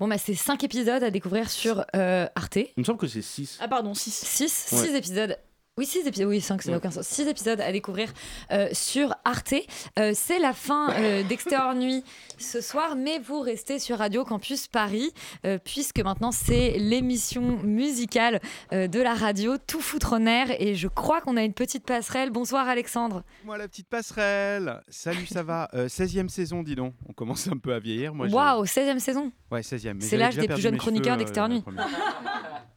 Bon, 0.00 0.08
bah, 0.08 0.16
c'est 0.16 0.34
5 0.34 0.64
épisodes 0.64 1.02
à 1.04 1.10
découvrir 1.10 1.50
sur 1.50 1.84
euh, 1.94 2.26
Arte. 2.34 2.56
Il 2.56 2.72
me 2.78 2.84
semble 2.84 2.98
que 2.98 3.06
c'est 3.06 3.20
6 3.20 3.58
Ah 3.60 3.68
pardon, 3.68 3.92
6. 3.92 4.10
6 4.14 4.68
Ouais. 4.72 4.78
6 4.88 4.94
épisodes. 4.94 5.36
Oui, 5.80 5.86
6 5.86 6.06
épisodes, 6.06 6.26
oui, 6.28 6.42
5, 6.42 6.60
ça 6.60 6.68
n'a 6.70 6.76
Ouais. 6.76 6.78
aucun 6.78 6.90
sens. 6.90 7.06
6 7.06 7.26
épisodes 7.26 7.58
à 7.58 7.72
découvrir 7.72 8.12
euh, 8.52 8.68
sur 8.74 9.14
Arte. 9.24 9.54
Euh, 9.98 10.12
c'est 10.14 10.38
la 10.38 10.52
fin 10.52 10.90
euh, 10.92 11.22
d'Extérieur 11.22 11.74
Nuit 11.74 12.04
ce 12.36 12.60
soir, 12.60 12.96
mais 12.96 13.18
vous 13.18 13.40
restez 13.40 13.78
sur 13.78 13.96
Radio 13.96 14.22
Campus 14.26 14.66
Paris, 14.68 15.10
euh, 15.46 15.56
puisque 15.64 16.00
maintenant 16.00 16.32
c'est 16.32 16.72
l'émission 16.78 17.40
musicale 17.64 18.40
euh, 18.74 18.88
de 18.88 19.00
la 19.00 19.14
radio, 19.14 19.56
tout 19.56 19.80
foutre 19.80 20.12
en 20.12 20.26
air, 20.26 20.48
et 20.60 20.74
je 20.74 20.86
crois 20.86 21.22
qu'on 21.22 21.38
a 21.38 21.44
une 21.44 21.54
petite 21.54 21.86
passerelle. 21.86 22.28
Bonsoir 22.28 22.68
Alexandre. 22.68 23.22
Moi, 23.46 23.56
la 23.56 23.66
petite 23.66 23.88
passerelle. 23.88 24.82
Salut, 24.90 25.24
ça 25.24 25.42
va? 25.42 25.70
Euh, 25.72 25.88
16e 25.88 26.28
saison, 26.28 26.62
dis 26.62 26.74
donc. 26.74 26.92
On 27.08 27.14
commence 27.14 27.48
un 27.48 27.56
peu 27.56 27.72
à 27.72 27.78
vieillir. 27.78 28.12
Waouh, 28.14 28.66
16e 28.66 28.98
saison 28.98 29.32
Ouais, 29.50 29.62
16e. 29.62 29.94
mais 29.94 30.00
C'est 30.04 30.18
l'âge 30.18 30.36
des 30.36 30.46
plus 30.46 30.60
jeunes 30.60 30.76
chroniqueurs 30.76 31.16
d'Extérieur 31.16 31.48
Nuit. 31.48 31.64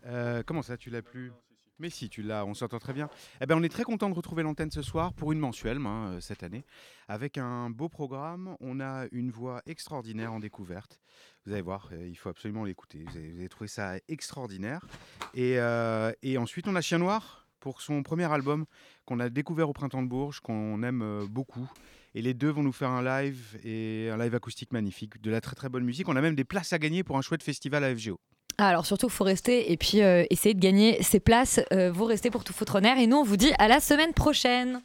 Euh, 0.06 0.42
comment 0.46 0.62
ça, 0.62 0.78
tu 0.78 0.90
l'as 0.90 1.02
plus? 1.02 1.34
Mais 1.84 1.90
si, 1.90 2.08
tu 2.08 2.22
l'as, 2.22 2.46
on 2.46 2.54
s'entend 2.54 2.80
très 2.80 2.94
bien. 2.94 3.10
Eh 3.42 3.46
ben, 3.46 3.58
on 3.58 3.62
est 3.62 3.68
très 3.68 3.84
content 3.84 4.10
de 4.10 4.16
retrouver 4.16 4.42
l'antenne 4.42 4.72
ce 4.72 4.82
soir 4.82 5.12
pour 5.12 5.34
une 5.34 5.40
mensuelle 5.40 5.80
euh, 5.86 6.22
cette 6.22 6.42
année, 6.42 6.64
avec 7.10 7.38
un 7.38 7.70
beau 7.70 7.90
programme. 7.90 8.56
On 8.62 8.80
a 8.80 9.06
une 9.12 9.32
voix 9.32 9.62
extraordinaire 9.66 10.32
en 10.32 10.40
découverte. 10.40 11.02
Vous 11.46 11.52
allez 11.52 11.62
voir, 11.62 11.90
euh, 11.92 12.08
il 12.08 12.16
faut 12.16 12.30
absolument 12.30 12.64
l'écouter. 12.64 13.04
Vous 13.06 13.18
allez, 13.18 13.50
trouver 13.50 13.68
ça 13.68 13.96
extraordinaire. 14.08 14.86
Et, 15.34 15.60
euh, 15.60 16.14
et 16.22 16.38
ensuite, 16.38 16.70
on 16.70 16.76
a 16.78 16.80
Chien 16.80 17.00
Noir 17.00 17.50
pour 17.60 17.82
son 17.82 18.02
premier 18.02 18.32
album 18.32 18.64
qu'on 19.04 19.20
a 19.20 19.28
découvert 19.28 19.68
au 19.70 19.74
Printemps 19.74 20.04
de 20.04 20.08
Bourges, 20.08 20.40
qu'on 20.40 20.84
aime 20.84 21.28
beaucoup. 21.30 21.70
Et 22.16 22.22
les 22.22 22.34
deux 22.34 22.50
vont 22.50 22.64
nous 22.64 22.72
faire 22.72 22.92
un 22.92 23.04
live 23.04 23.60
et 23.62 24.10
un 24.10 24.18
live 24.18 24.36
acoustique 24.36 24.72
magnifique, 24.72 25.22
de 25.22 25.30
la 25.30 25.42
très 25.42 25.58
très 25.58 25.68
bonne 25.68 25.84
musique. 25.84 26.08
On 26.08 26.16
a 26.16 26.22
même 26.22 26.36
des 26.36 26.46
places 26.46 26.72
à 26.72 26.80
gagner 26.80 27.04
pour 27.04 27.18
un 27.18 27.22
chouette 27.22 27.44
festival 27.44 27.84
à 27.84 27.94
FGO. 27.94 28.22
Ah, 28.58 28.68
Alors 28.68 28.86
surtout, 28.86 29.08
il 29.08 29.12
faut 29.12 29.24
rester 29.24 29.72
et 29.72 29.78
puis 29.78 30.02
euh, 30.02 30.26
essayer 30.30 30.54
de 30.54 30.60
gagner 30.60 31.02
ces 31.02 31.20
places. 31.20 31.60
Euh, 31.72 31.92
vous 31.92 32.06
restez 32.06 32.30
pour 32.30 32.44
tout 32.44 32.54
foutre 32.54 32.76
en 32.76 32.82
air, 32.82 32.98
et 32.98 33.08
nous, 33.08 33.18
on 33.18 33.24
vous 33.24 33.38
dit 33.38 33.52
à 33.58 33.68
la 33.68 33.80
semaine 33.80 34.14
prochaine. 34.14 34.82